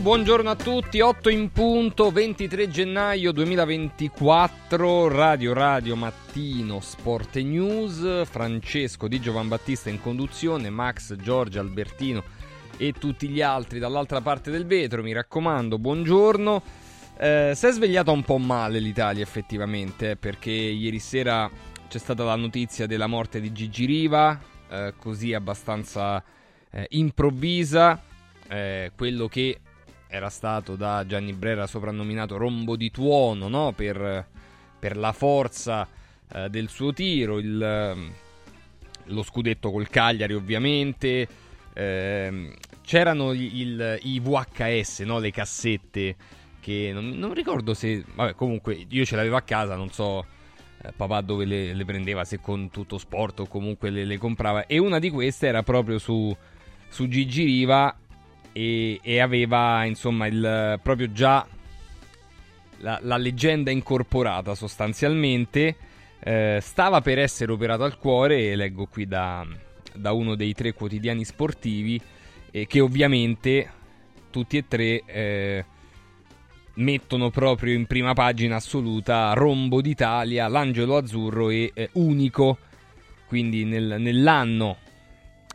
Buongiorno, 0.00 0.48
a 0.48 0.56
tutti, 0.56 1.00
8 1.00 1.28
in 1.28 1.52
punto, 1.52 2.10
23 2.10 2.70
gennaio 2.70 3.30
2024, 3.30 5.08
Radio 5.08 5.52
Radio 5.52 5.96
Mattino 5.96 6.80
Sport 6.80 7.36
News, 7.36 8.24
Francesco 8.24 9.06
Di 9.06 9.20
Giovan 9.20 9.48
Battista 9.48 9.90
in 9.90 10.00
conduzione, 10.00 10.70
Max, 10.70 11.14
Giorgio, 11.16 11.60
Albertino 11.60 12.24
e 12.78 12.94
tutti 12.94 13.28
gli 13.28 13.42
altri 13.42 13.78
dall'altra 13.78 14.22
parte 14.22 14.50
del 14.50 14.64
vetro, 14.64 15.02
mi 15.02 15.12
raccomando, 15.12 15.78
buongiorno. 15.78 16.62
Eh, 17.18 17.52
si 17.54 17.66
è 17.66 17.70
svegliata 17.70 18.10
un 18.12 18.22
po' 18.22 18.38
male 18.38 18.78
l'Italia 18.78 19.22
effettivamente, 19.22 20.16
perché 20.16 20.50
ieri 20.50 21.00
sera 21.00 21.50
c'è 21.88 21.98
stata 21.98 22.24
la 22.24 22.36
notizia 22.36 22.86
della 22.86 23.06
morte 23.06 23.40
di 23.40 23.52
Gigi 23.52 23.84
Riva, 23.84 24.40
eh, 24.70 24.94
così 24.96 25.34
abbastanza 25.34 26.24
eh, 26.70 26.86
improvvisa 26.90 28.02
eh, 28.48 28.90
quello 28.96 29.28
che 29.28 29.58
era 30.12 30.28
stato 30.28 30.76
da 30.76 31.06
Gianni 31.06 31.32
Brera 31.32 31.66
soprannominato 31.66 32.36
rombo 32.36 32.76
di 32.76 32.90
tuono 32.90 33.48
no? 33.48 33.72
per, 33.72 34.26
per, 34.78 34.98
la 34.98 35.12
forza 35.12 35.88
eh, 36.30 36.50
del 36.50 36.68
suo 36.68 36.92
tiro, 36.92 37.38
il, 37.38 37.62
ehm, 37.62 38.12
lo 39.04 39.22
scudetto 39.22 39.70
col 39.70 39.88
Cagliari 39.88 40.34
ovviamente, 40.34 41.26
eh, 41.72 42.54
c'erano 42.82 43.32
il, 43.32 43.98
i 44.02 44.20
VHS, 44.20 45.00
no? 45.00 45.18
le 45.18 45.30
cassette 45.30 46.16
che 46.60 46.90
non, 46.92 47.08
non, 47.08 47.32
ricordo 47.32 47.72
se... 47.72 48.04
Vabbè 48.14 48.34
comunque 48.34 48.84
io 48.86 49.06
ce 49.06 49.16
l'avevo 49.16 49.36
a 49.36 49.42
casa, 49.42 49.76
non 49.76 49.90
so 49.90 50.26
eh, 50.82 50.92
papà 50.94 51.22
dove 51.22 51.46
le, 51.46 51.72
le, 51.72 51.84
prendeva, 51.86 52.26
se 52.26 52.38
con 52.38 52.68
tutto 52.68 52.98
sport 52.98 53.40
o 53.40 53.46
comunque 53.46 53.88
le, 53.88 54.04
le 54.04 54.18
comprava 54.18 54.66
e 54.66 54.76
una 54.76 54.98
di 54.98 55.08
queste 55.08 55.46
era 55.46 55.62
proprio 55.62 55.98
su, 55.98 56.36
su 56.90 57.08
Gigi 57.08 57.44
Riva 57.44 57.96
e, 58.52 59.00
e 59.02 59.20
aveva 59.20 59.84
insomma 59.84 60.26
il, 60.26 60.78
proprio 60.82 61.10
già 61.12 61.46
la, 62.78 62.98
la 63.02 63.16
leggenda 63.16 63.70
incorporata 63.70 64.54
sostanzialmente. 64.54 65.76
Eh, 66.24 66.58
stava 66.60 67.00
per 67.00 67.18
essere 67.18 67.50
operato 67.50 67.82
al 67.82 67.98
cuore, 67.98 68.50
e 68.50 68.56
leggo 68.56 68.86
qui 68.86 69.06
da, 69.06 69.44
da 69.94 70.12
uno 70.12 70.36
dei 70.36 70.52
tre 70.52 70.72
quotidiani 70.72 71.24
sportivi, 71.24 72.00
eh, 72.50 72.66
che 72.66 72.80
ovviamente 72.80 73.70
tutti 74.30 74.56
e 74.56 74.68
tre 74.68 75.02
eh, 75.04 75.64
mettono 76.74 77.30
proprio 77.30 77.74
in 77.74 77.86
prima 77.86 78.12
pagina 78.14 78.56
assoluta 78.56 79.32
Rombo 79.32 79.80
d'Italia, 79.80 80.46
l'Angelo 80.46 80.96
Azzurro 80.96 81.50
e 81.50 81.72
eh, 81.74 81.90
Unico. 81.94 82.58
Quindi 83.26 83.64
nel, 83.64 83.96
nell'anno 83.98 84.76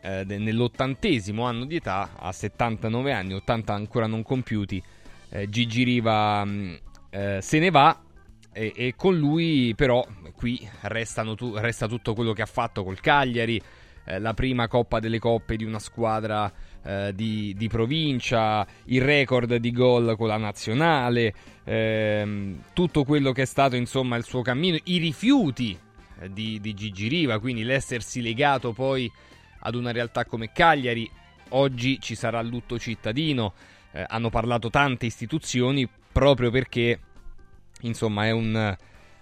eh, 0.07 0.23
nell'ottantesimo 0.23 1.43
anno 1.43 1.65
di 1.65 1.75
età, 1.75 2.11
a 2.15 2.31
79 2.31 3.11
anni, 3.11 3.33
80 3.33 3.73
ancora 3.73 4.07
non 4.07 4.23
compiuti, 4.23 4.81
eh, 5.29 5.49
Gigi 5.49 5.83
Riva 5.83 6.45
mm, 6.45 6.73
eh, 7.09 7.39
se 7.41 7.59
ne 7.59 7.69
va 7.69 7.99
e, 8.53 8.71
e, 8.73 8.93
con 8.95 9.17
lui 9.17 9.73
però 9.75 10.05
qui 10.33 10.57
tu, 11.35 11.55
resta 11.57 11.87
tutto 11.87 12.13
quello 12.13 12.31
che 12.31 12.41
ha 12.41 12.47
fatto 12.47 12.85
col 12.85 13.01
Cagliari, 13.01 13.61
eh, 14.05 14.19
la 14.19 14.33
prima 14.33 14.69
Coppa 14.69 14.99
delle 14.99 15.19
Coppe 15.19 15.57
di 15.57 15.65
una 15.65 15.79
squadra 15.79 16.49
eh, 16.83 17.11
di, 17.13 17.53
di, 17.57 17.67
provincia, 17.67 18.65
il 18.85 19.01
record 19.01 19.55
di 19.55 19.71
gol 19.73 20.15
con 20.15 20.27
la 20.27 20.37
nazionale, 20.37 21.33
ehm, 21.65 22.63
tutto 22.71 23.03
quello 23.03 23.33
che 23.33 23.41
è 23.41 23.45
stato 23.45 23.75
insomma 23.75 24.15
il 24.15 24.23
suo 24.23 24.41
cammino, 24.41 24.77
i 24.85 24.99
rifiuti 24.99 25.77
eh, 26.21 26.31
di, 26.31 26.61
di 26.61 26.73
Gigi 26.73 27.09
Riva, 27.09 27.39
quindi 27.39 27.63
l'essersi 27.63 28.21
legato 28.21 28.71
poi 28.71 29.11
ad 29.67 29.75
una 29.75 29.91
realtà 29.91 30.25
come 30.25 30.51
Cagliari. 30.51 31.09
Oggi 31.49 31.99
ci 31.99 32.15
sarà 32.15 32.39
il 32.39 32.47
lutto 32.47 32.79
cittadino. 32.79 33.53
Eh, 33.91 34.05
hanno 34.07 34.29
parlato 34.29 34.69
tante 34.69 35.05
istituzioni 35.05 35.87
proprio 36.11 36.49
perché, 36.49 36.99
insomma, 37.81 38.25
è 38.25 38.31
un, 38.31 38.75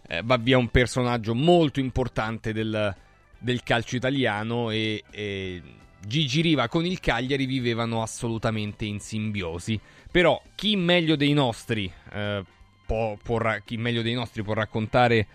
eh, 0.08 0.22
va 0.24 0.38
via 0.38 0.58
un 0.58 0.70
personaggio 0.70 1.34
molto 1.34 1.80
importante 1.80 2.54
del, 2.54 2.96
del 3.40 3.64
calcio 3.64 3.96
italiano 3.96 4.70
e, 4.70 5.04
e 5.10 5.62
Gigi 6.06 6.42
Riva 6.42 6.68
con 6.68 6.86
il 6.86 7.00
Cagliari 7.00 7.46
vivevano 7.46 8.04
assolutamente 8.04 8.86
in 8.86 9.00
simbiosi. 9.00 9.80
Però 10.12 10.40
chi 10.54 10.76
meglio 10.76 11.16
dei 11.16 11.34
nostri, 11.34 11.92
eh, 12.14 12.44
può, 12.86 13.18
può, 13.22 13.40
chi 13.66 13.78
meglio 13.78 14.04
dei 14.04 14.14
nostri 14.14 14.44
può 14.44 14.54
raccontare 14.54 15.28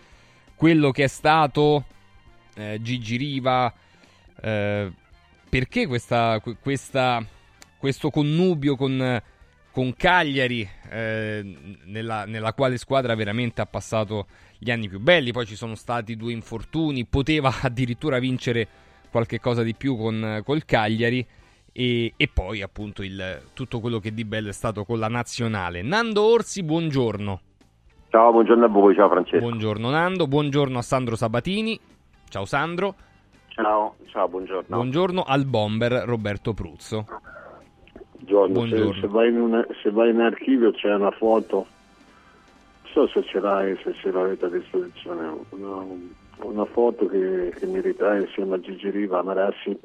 quello 0.55 0.93
che 0.93 1.05
è 1.05 1.09
stato 1.09 1.85
eh, 2.55 2.79
Gigi 2.81 3.17
Riva, 3.17 3.73
eh, 4.43 4.93
perché 5.51 5.89
questa, 5.89 6.41
questa, 6.63 7.23
questo 7.77 8.09
connubio 8.09 8.77
con, 8.77 9.21
con 9.73 9.93
Cagliari, 9.97 10.67
eh, 10.89 11.77
nella, 11.87 12.25
nella, 12.25 12.55
quale 12.55 12.79
squadra 12.79 13.17
veramente 13.17 13.61
ha 13.61 13.67
passato 13.67 14.27
gli 14.59 14.71
anni 14.71 14.89
più 14.89 15.01
belli, 15.01 15.33
poi 15.33 15.47
ci 15.47 15.57
sono 15.57 15.75
stati 15.75 16.17
due 16.17 16.33
infortuni, 16.33 17.05
poteva 17.05 17.53
addirittura 17.63 18.21
vincere 18.21 18.69
qualche 19.11 19.41
cosa 19.41 19.65
di 19.65 19.75
più 19.75 19.97
con, 19.97 20.41
col 20.45 20.65
Cagliari. 20.65 21.27
E, 21.73 22.15
e, 22.17 22.29
poi 22.33 22.63
appunto 22.63 23.03
il, 23.03 23.43
tutto 23.53 23.79
quello 23.79 24.01
che 24.01 24.13
di 24.13 24.25
bello 24.25 24.49
è 24.49 24.53
stato 24.53 24.85
con 24.85 24.99
la 24.99 25.09
nazionale. 25.09 25.83
Nando 25.83 26.23
Orsi, 26.23 26.63
buongiorno. 26.63 27.41
Ciao, 28.09 28.33
buongiorno 28.33 28.65
a 28.65 28.69
voi, 28.69 28.95
ciao 28.95 29.09
Francesco. 29.09 29.39
Buongiorno 29.39 29.89
Nando, 29.89 30.27
buongiorno 30.27 30.79
a 30.79 30.83
Sandro 30.83 31.15
Sabatini. 31.15 31.79
Ciao 32.29 32.45
Sandro. 32.45 32.95
Ciao, 33.63 33.97
ciao, 34.07 34.27
buongiorno. 34.27 34.75
Buongiorno 34.75 35.23
al 35.23 35.45
bomber 35.45 35.93
Roberto 36.07 36.55
Pruzzo. 36.55 37.05
Buongiorno, 38.13 38.55
buongiorno. 38.55 38.93
Se, 38.95 39.01
se, 39.01 39.07
vai 39.07 39.31
una, 39.37 39.67
se, 39.83 39.91
vai 39.91 40.11
in 40.11 40.21
archivio 40.21 40.73
c'è 40.73 40.95
una 40.95 41.11
foto, 41.11 41.67
non 42.83 42.93
so 42.93 43.07
se 43.09 43.23
ce 43.25 43.39
l'hai, 43.39 43.79
se 43.83 43.93
ce 43.95 44.11
l'avete 44.11 44.47
a 44.47 44.49
disposizione, 44.49 45.45
una, 45.51 45.85
una 46.39 46.65
foto 46.65 47.07
che, 47.07 47.53
che, 47.59 47.67
mi 47.67 47.83
ritrae 47.83 48.23
insieme 48.23 48.55
a 48.55 48.61
Gigi 48.61 48.89
Riva 48.89 49.19
a 49.19 49.23
Marassi, 49.25 49.79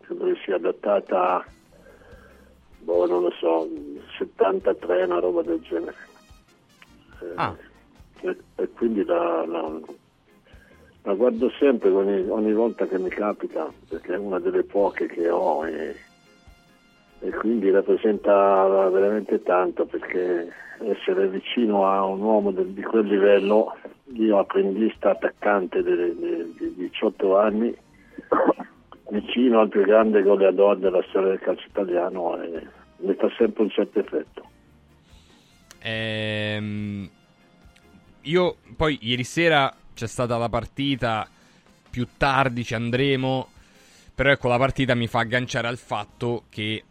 credo 0.00 0.24
che 0.24 0.36
sia 0.42 0.54
adattata, 0.54 1.44
boh, 2.78 3.06
non 3.06 3.22
lo 3.24 3.32
so, 3.38 3.68
73, 4.16 5.04
una 5.04 5.18
roba 5.18 5.42
del 5.42 5.60
genere. 5.60 5.96
Ah. 7.34 7.54
E, 8.22 8.36
e, 8.54 8.68
quindi 8.70 9.04
la, 9.04 9.44
la 9.46 9.80
la 11.02 11.14
guardo 11.14 11.50
sempre 11.58 11.90
ogni, 11.90 12.28
ogni, 12.28 12.52
volta 12.52 12.86
che 12.86 12.98
mi 12.98 13.08
capita, 13.08 13.72
perché 13.88 14.14
è 14.14 14.18
una 14.18 14.38
delle 14.38 14.64
poche 14.64 15.06
che 15.06 15.30
ho 15.30 15.66
e, 15.66 15.94
e 17.20 17.30
quindi 17.30 17.70
rappresenta 17.70 18.88
veramente 18.90 19.42
tanto 19.42 19.86
perché 19.86 20.52
essere 20.80 21.28
vicino 21.28 21.86
a 21.86 22.04
un 22.04 22.20
uomo 22.20 22.50
del, 22.50 22.68
di 22.68 22.82
quel 22.82 23.06
livello, 23.06 23.76
io 24.12 24.38
apprendista 24.38 25.10
attaccante 25.10 25.82
di 25.82 26.74
18 26.76 27.38
anni, 27.38 27.74
vicino 29.10 29.60
al 29.60 29.68
più 29.68 29.82
grande 29.82 30.22
goleador 30.22 30.78
della 30.78 31.02
storia 31.08 31.30
del 31.30 31.40
calcio 31.40 31.66
italiano, 31.66 32.38
mi 32.98 33.14
fa 33.14 33.30
sempre 33.36 33.62
un 33.62 33.70
certo 33.70 33.98
effetto. 33.98 34.48
Ehm, 35.82 37.08
io 38.22 38.56
poi 38.76 38.98
ieri 39.00 39.24
sera 39.24 39.74
c'è 40.00 40.06
stata 40.06 40.38
la 40.38 40.48
partita, 40.48 41.28
più 41.90 42.08
tardi 42.16 42.64
ci 42.64 42.72
andremo, 42.74 43.50
però 44.14 44.30
ecco 44.30 44.48
la 44.48 44.56
partita 44.56 44.94
mi 44.94 45.06
fa 45.06 45.20
agganciare 45.20 45.68
al 45.68 45.76
fatto 45.76 46.44
che 46.48 46.82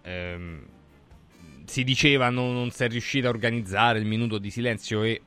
ehm, 0.00 0.66
si 1.66 1.84
diceva 1.84 2.30
non, 2.30 2.54
non 2.54 2.70
si 2.70 2.84
è 2.84 2.88
riuscito 2.88 3.26
a 3.26 3.30
organizzare 3.30 3.98
il 3.98 4.06
minuto 4.06 4.38
di 4.38 4.50
silenzio 4.50 5.02
e 5.02 5.20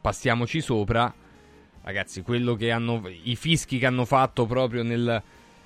passiamoci 0.00 0.60
sopra. 0.60 1.12
Ragazzi, 1.82 2.22
quello 2.22 2.54
che 2.54 2.70
hanno, 2.70 3.02
i 3.08 3.34
fischi 3.34 3.78
che 3.78 3.86
hanno 3.86 4.04
fatto 4.04 4.46
proprio 4.46 4.84
nel, 4.84 5.20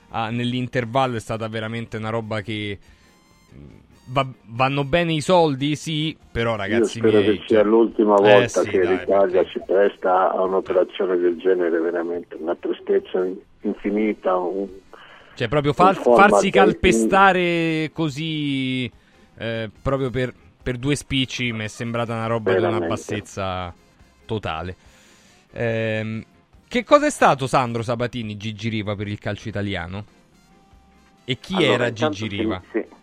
ah, 0.08 0.30
nell'intervallo 0.30 1.16
è 1.16 1.20
stata 1.20 1.46
veramente 1.48 1.98
una 1.98 2.08
roba 2.08 2.40
che 2.40 2.78
Va, 4.04 4.26
vanno 4.46 4.84
bene 4.84 5.12
i 5.12 5.20
soldi, 5.20 5.76
sì, 5.76 6.16
però 6.31 6.56
ragazzi 6.56 6.99
Io 6.99 7.08
spero 7.08 7.22
miei, 7.22 7.38
che 7.38 7.44
sia 7.46 7.62
l'ultima 7.62 8.16
eh, 8.16 8.32
volta 8.32 8.60
eh, 8.60 8.64
sì, 8.64 8.69
che 8.69 8.81
dai, 8.81 8.99
l'Italia 8.99 9.44
si 9.46 9.60
presta 9.64 10.32
a 10.32 10.43
un'operazione 10.43 11.16
del 11.16 11.37
genere, 11.38 11.78
veramente 11.78 12.34
una 12.34 12.56
tristezza 12.56 13.25
infinita. 13.60 14.37
Un, 14.37 14.66
cioè, 15.34 15.49
proprio 15.49 15.72
far, 15.72 15.94
farsi 15.96 16.50
calpestare 16.50 17.84
in... 17.84 17.93
così 17.93 18.90
eh, 19.38 19.70
proprio 19.81 20.10
per, 20.10 20.34
per, 20.62 20.76
due 20.76 20.96
spicci 20.96 21.52
mi 21.52 21.64
è 21.64 21.69
sembrata 21.69 22.12
una 22.12 22.26
roba 22.26 22.50
veramente. 22.50 22.78
di 22.78 22.84
una 22.84 22.94
bassezza 22.94 23.75
totale. 24.26 24.76
Eh, 25.52 26.26
che 26.69 26.84
cosa 26.84 27.06
è 27.06 27.10
stato 27.10 27.46
Sandro 27.46 27.82
Sabatini, 27.82 28.37
Gigi 28.37 28.69
Riva 28.69 28.96
per 28.96 29.06
il 29.06 29.19
calcio 29.19 29.49
italiano? 29.49 30.04
E 31.25 31.38
chi 31.38 31.54
allora, 31.54 31.72
era 31.72 31.93
Gigi 31.93 32.26
Riva? 32.26 32.62
Sì, 32.70 32.78
sì. 32.78 33.00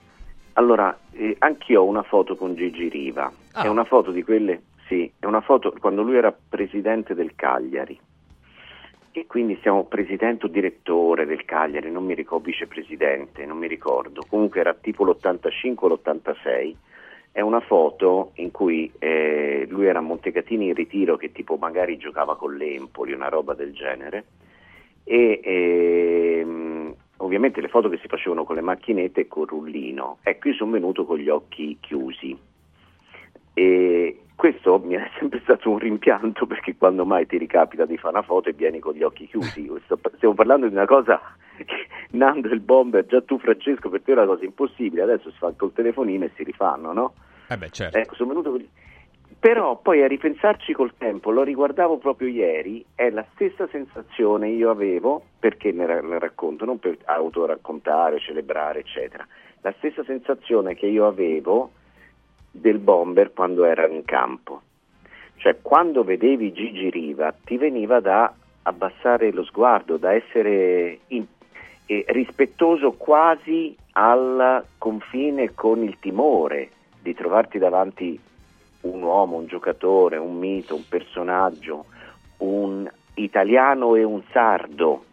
Allora, 0.60 0.96
eh, 1.14 1.38
anch'io 1.40 1.82
ho 1.82 1.86
una 1.86 2.04
foto 2.04 2.36
con 2.36 2.54
Gigi 2.54 2.90
Riva. 2.90 3.32
Ah. 3.54 3.64
È 3.64 3.68
una 3.70 3.86
foto 3.86 4.12
di 4.12 4.24
quelle, 4.24 4.64
sì, 4.88 5.10
è 5.18 5.26
una 5.26 5.40
foto 5.40 5.74
quando 5.80 6.02
lui 6.02 6.18
era 6.18 6.34
presidente 6.34 7.16
del 7.16 7.34
Cagliari. 7.34 7.98
e 9.12 9.26
quindi 9.26 9.58
siamo 9.62 9.86
presidente 9.86 10.46
o 10.46 10.50
direttore 10.50 11.26
del 11.26 11.44
Cagliari, 11.44 11.90
non 11.90 12.06
mi 12.06 12.14
ricordo, 12.14 12.46
vicepresidente, 12.46 13.46
non 13.46 13.58
mi 13.58 13.68
ricordo, 13.68 14.24
comunque 14.30 14.60
era 14.60 14.74
tipo 14.74 15.04
l'85 15.04 15.76
o 15.78 15.88
l'86, 15.88 16.76
è 17.32 17.42
una 17.42 17.60
foto 17.60 18.32
in 18.36 18.52
cui 18.52 18.92
eh, 19.00 19.66
lui 19.68 19.88
era 19.88 20.00
a 20.00 20.04
Montecatini 20.04 20.68
in 20.68 20.74
ritiro 20.76 21.18
che 21.18 21.32
tipo 21.32 21.56
magari 21.56 21.98
giocava 21.98 22.38
con 22.38 22.56
l'Empoli, 22.56 23.12
una 23.14 23.30
roba 23.30 23.56
del 23.56 23.74
genere, 23.74 24.26
e 25.04 25.40
ehm, 25.44 26.96
ovviamente 27.20 27.62
le 27.62 27.68
foto 27.68 27.90
che 27.90 28.00
si 28.02 28.08
facevano 28.08 28.44
con 28.44 28.56
le 28.56 28.62
macchinette 28.62 29.22
e 29.22 29.28
col 29.28 29.48
rullino, 29.48 30.18
ecco 30.24 30.50
io 30.50 30.54
sono 30.56 30.72
venuto 30.72 31.06
con 31.06 31.18
gli 31.18 31.30
occhi 31.30 31.78
chiusi. 31.80 32.38
E 33.54 34.20
questo 34.36 34.80
mi 34.80 34.96
è 34.96 35.10
sempre 35.20 35.40
stato 35.44 35.70
un 35.70 35.80
rimpianto 35.80 36.46
perché 36.46 36.76
quando 36.78 37.06
mai 37.06 37.26
ti 37.26 37.38
ricapita 37.38 37.86
di 37.86 37.98
fare 37.98 38.16
una 38.16 38.26
foto 38.26 38.50
e 38.50 38.54
vieni 38.54 38.80
con 38.80 38.94
gli 38.94 39.04
occhi 39.04 39.28
chiusi. 39.28 39.70
Stiamo 40.16 40.34
parlando 40.34 40.68
di 40.68 40.74
una 40.74 40.86
cosa 40.86 41.20
che 41.58 41.88
Nando 42.12 42.48
il 42.48 42.60
bomber, 42.60 43.06
già 43.06 43.22
tu 43.22 43.38
Francesco, 43.38 43.90
per 43.90 44.02
te 44.02 44.12
è 44.12 44.16
una 44.16 44.26
cosa 44.26 44.44
impossibile, 44.44 45.04
adesso 45.04 45.30
si 45.30 45.38
fa 45.38 45.54
col 45.56 45.74
telefonino 45.74 46.26
e 46.26 46.32
si 46.36 46.44
rifanno, 46.44 46.92
no? 46.92 47.14
Eh 47.48 47.58
beh, 47.58 47.70
certo. 47.70 47.98
Ecco, 47.98 48.16
sono 48.16 48.30
venuto 48.30 48.52
con... 48.52 48.66
Però 49.40 49.78
poi 49.78 50.04
a 50.04 50.08
ripensarci 50.08 50.74
col 50.74 50.96
tempo, 50.98 51.32
lo 51.32 51.44
riguardavo 51.44 51.98
proprio 51.98 52.28
ieri, 52.28 52.84
è 52.94 53.10
la 53.10 53.26
stessa 53.34 53.68
sensazione 53.68 54.50
io 54.50 54.70
avevo, 54.70 55.24
perché 55.40 55.72
ne, 55.72 55.86
ne 56.02 56.20
racconto, 56.20 56.66
non 56.66 56.78
per 56.78 56.98
autoraccontare, 57.06 58.20
celebrare, 58.20 58.80
eccetera, 58.80 59.26
la 59.62 59.74
stessa 59.78 60.04
sensazione 60.04 60.76
che 60.76 60.88
io 60.88 61.08
avevo 61.08 61.72
del 62.52 62.80
bomber 62.80 63.32
quando 63.32 63.64
erano 63.64 63.94
in 63.94 64.04
campo. 64.04 64.62
Cioè 65.38 65.62
quando 65.62 66.04
vedevi 66.04 66.52
Gigi 66.52 66.90
Riva 66.90 67.34
ti 67.46 67.56
veniva 67.56 68.02
da 68.02 68.34
abbassare 68.64 69.32
lo 69.32 69.46
sguardo, 69.46 69.96
da 69.96 70.12
essere 70.12 71.00
in, 71.08 71.26
eh, 71.86 72.04
rispettoso 72.10 72.92
quasi 72.92 73.74
al 73.94 74.66
confine 74.78 75.54
con 75.54 75.82
il 75.82 75.98
timore 76.00 76.72
di 77.02 77.14
trovarti 77.14 77.58
davanti 77.58 78.20
un 78.82 79.02
uomo, 79.02 79.38
un 79.38 79.48
giocatore, 79.48 80.18
un 80.18 80.38
mito, 80.38 80.76
un 80.76 80.88
personaggio, 80.88 81.86
un 82.38 82.90
italiano 83.16 83.96
e 83.96 84.04
un 84.04 84.22
sardo 84.32 85.06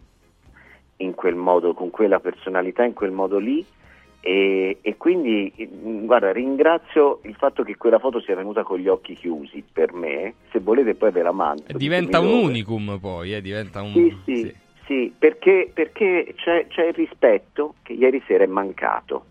in 0.99 1.15
quel 1.15 1.35
modo, 1.35 1.75
con 1.75 1.91
quella 1.91 2.21
personalità, 2.21 2.85
in 2.85 2.95
quel 2.95 3.11
modo 3.11 3.39
lì 3.39 3.65
e, 4.27 4.79
e, 4.81 4.97
quindi 4.97 5.53
guarda, 6.03 6.33
ringrazio 6.33 7.21
il 7.23 7.37
fatto 7.37 7.63
che 7.63 7.77
quella 7.77 8.01
foto 8.01 8.21
sia 8.21 8.35
venuta 8.35 8.65
con 8.65 8.77
gli 8.77 8.89
occhi 8.89 9.15
chiusi 9.15 9.63
per 9.73 9.93
me. 9.93 10.35
Se 10.51 10.59
volete, 10.59 10.97
poi 10.97 11.13
ve 11.13 11.23
la 11.23 11.31
mando. 11.31 11.63
Diventa 11.69 12.19
un 12.19 12.33
unicum, 12.33 12.99
poi, 12.99 13.37
eh, 13.37 13.41
diventa 13.41 13.83
un. 13.83 13.93
Sì, 13.93 14.17
sì, 14.25 14.37
sì. 14.37 14.55
sì 14.85 15.15
perché, 15.17 15.71
perché 15.73 16.35
c'è, 16.35 16.67
c'è, 16.67 16.87
il 16.87 16.95
rispetto 16.95 17.75
che 17.85 17.93
ieri 17.93 18.21
sera 18.27 18.43
è 18.43 18.49
mancato. 18.49 19.27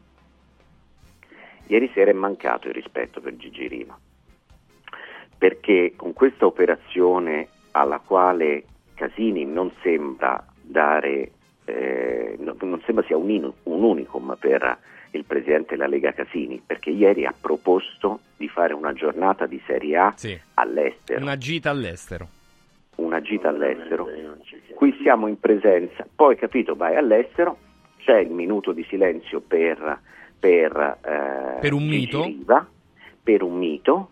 Ieri 1.68 1.92
sera 1.94 2.12
è 2.12 2.14
mancato 2.14 2.70
il 2.70 2.74
rispetto 2.76 3.20
per 3.20 3.36
Gigi 3.36 3.68
Riva. 3.68 4.00
Perché 5.46 5.94
con 5.96 6.14
questa 6.14 6.48
operazione 6.48 7.50
alla 7.72 8.00
quale 8.00 8.64
Casini 8.96 9.46
non 9.46 9.72
sembra 9.84 10.44
dare 10.60 11.34
eh, 11.66 12.36
non 12.40 12.82
sembra 12.84 13.06
sia 13.06 13.16
un, 13.16 13.30
in, 13.30 13.44
un, 13.44 13.84
unicum 13.84 14.36
per 14.40 14.76
il 15.12 15.24
presidente 15.24 15.76
della 15.76 15.86
Lega 15.86 16.14
Casini, 16.14 16.60
perché 16.66 16.90
ieri 16.90 17.28
ha 17.28 17.34
proposto 17.40 18.22
di 18.38 18.48
fare 18.48 18.74
una 18.74 18.92
giornata 18.94 19.46
di 19.46 19.62
Serie 19.68 19.98
A 19.98 20.14
sì. 20.16 20.36
all'estero. 20.56 21.22
Una 21.22 21.38
gita 21.38 21.70
all'estero. 21.70 22.28
Una 22.96 23.22
gita 23.22 23.50
all'estero. 23.50 24.08
Qui 24.74 24.98
siamo 25.04 25.28
in 25.28 25.40
presenza, 25.40 26.08
poi 26.16 26.38
capito, 26.38 26.74
vai 26.74 26.96
all'estero, 26.96 27.58
c'è 28.00 28.18
il 28.18 28.32
minuto 28.32 28.72
di 28.72 28.84
silenzio 28.90 29.42
per, 29.42 30.00
per, 30.40 30.98
eh, 31.06 31.60
per 31.60 31.74
un 31.74 31.86
mito. 31.86 32.24
Riva, 32.24 32.68
per 33.22 33.44
un 33.44 33.58
mito, 33.58 34.10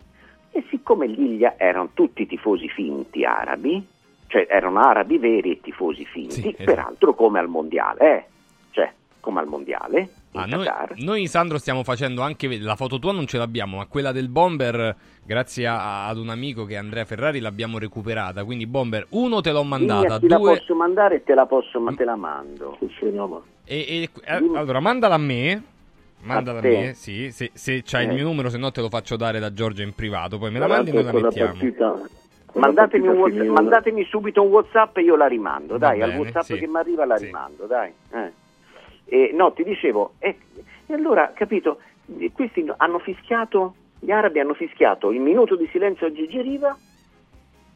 e 0.56 0.64
siccome 0.70 1.08
gli 1.08 1.44
erano 1.56 1.90
tutti 1.94 2.26
tifosi 2.26 2.68
finti 2.68 3.24
arabi, 3.24 3.84
cioè 4.28 4.46
erano 4.48 4.78
arabi 4.78 5.18
veri 5.18 5.50
e 5.50 5.60
tifosi 5.60 6.04
finti, 6.04 6.40
sì, 6.40 6.48
esatto. 6.48 6.64
peraltro 6.64 7.14
come 7.14 7.40
al 7.40 7.48
mondiale, 7.48 8.16
eh? 8.16 8.24
cioè 8.70 8.92
come 9.18 9.40
al 9.40 9.48
mondiale. 9.48 10.08
Ah, 10.34 10.46
noi, 10.46 10.64
noi, 10.98 11.26
Sandro 11.26 11.58
stiamo 11.58 11.82
facendo 11.82 12.22
anche 12.22 12.58
la 12.60 12.76
foto 12.76 13.00
tua 13.00 13.10
non 13.10 13.26
ce 13.26 13.38
l'abbiamo, 13.38 13.78
ma 13.78 13.86
quella 13.86 14.12
del 14.12 14.28
bomber, 14.28 14.94
grazie 15.24 15.66
a, 15.66 16.06
ad 16.06 16.18
un 16.18 16.28
amico 16.28 16.64
che 16.64 16.74
è 16.74 16.76
Andrea 16.76 17.04
Ferrari, 17.04 17.40
l'abbiamo 17.40 17.78
recuperata. 17.78 18.44
Quindi, 18.44 18.66
bomber, 18.66 19.06
uno 19.10 19.40
te 19.40 19.50
l'ho 19.50 19.64
mandata. 19.64 20.20
Sì, 20.20 20.26
due... 20.26 20.28
la 20.28 20.38
posso 20.38 20.74
mandare 20.76 21.16
e 21.16 21.24
te 21.24 21.34
la 21.34 21.46
posso, 21.46 21.80
ma 21.80 21.92
te 21.94 22.04
la 22.04 22.16
mando. 22.16 22.78
Sì, 22.98 23.10
no, 23.10 23.42
e, 23.64 23.78
e, 23.78 24.10
eh, 24.24 24.34
allora, 24.54 24.78
mandala 24.78 25.14
a 25.14 25.18
me. 25.18 25.62
Mandala 26.24 26.58
a, 26.58 26.62
me, 26.62 26.94
sì, 26.94 27.30
se, 27.30 27.50
se 27.52 27.82
c'hai 27.84 28.06
eh. 28.06 28.08
il 28.08 28.14
mio 28.14 28.24
numero, 28.24 28.48
se 28.48 28.58
no 28.58 28.70
te 28.70 28.80
lo 28.80 28.88
faccio 28.88 29.16
dare 29.16 29.38
da 29.38 29.52
Giorgio 29.52 29.82
in 29.82 29.94
privato. 29.94 30.38
Poi 30.38 30.50
me 30.50 30.58
la 30.58 30.66
mandi 30.66 30.90
e 30.90 30.92
noi 30.92 31.04
la 31.04 31.12
mettiamo. 31.12 31.52
Partita 31.52 32.00
Mandatemi, 32.54 33.08
WhatsApp, 33.08 33.48
mandatemi, 33.48 34.04
subito 34.04 34.42
un 34.42 34.48
WhatsApp 34.48 34.96
e 34.98 35.02
io 35.02 35.16
la 35.16 35.26
rimando, 35.26 35.76
dai, 35.76 35.98
bene, 35.98 36.12
al 36.12 36.18
WhatsApp 36.18 36.42
sì. 36.44 36.58
che 36.58 36.66
mi 36.68 36.76
arriva 36.76 37.04
la 37.04 37.16
sì. 37.16 37.24
rimando, 37.24 37.66
dai. 37.66 37.92
Eh. 38.12 38.32
E, 39.06 39.30
no, 39.34 39.52
ti 39.52 39.64
dicevo, 39.64 40.14
eh, 40.18 40.36
e 40.86 40.94
allora, 40.94 41.32
capito, 41.34 41.80
questi 42.32 42.64
hanno 42.76 42.98
fischiato, 43.00 43.74
gli 43.98 44.12
arabi 44.12 44.38
hanno 44.38 44.54
fischiato 44.54 45.10
il 45.10 45.20
minuto 45.20 45.56
di 45.56 45.68
silenzio 45.72 46.06
a 46.06 46.12
Gigi 46.12 46.40
Riva 46.40 46.76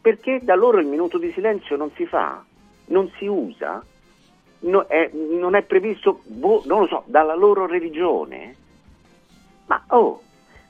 perché 0.00 0.40
da 0.42 0.54
loro 0.54 0.78
il 0.78 0.86
minuto 0.86 1.18
di 1.18 1.32
silenzio 1.32 1.76
non 1.76 1.90
si 1.96 2.06
fa, 2.06 2.44
non 2.86 3.10
si 3.18 3.26
usa, 3.26 3.84
no, 4.60 4.86
è, 4.86 5.10
non 5.12 5.54
è 5.54 5.62
previsto, 5.62 6.20
boh, 6.24 6.62
non 6.66 6.80
lo 6.80 6.86
so, 6.86 7.02
dalla 7.06 7.34
loro 7.34 7.66
religione. 7.66 8.54
Ma 9.66 9.82
oh, 9.88 10.22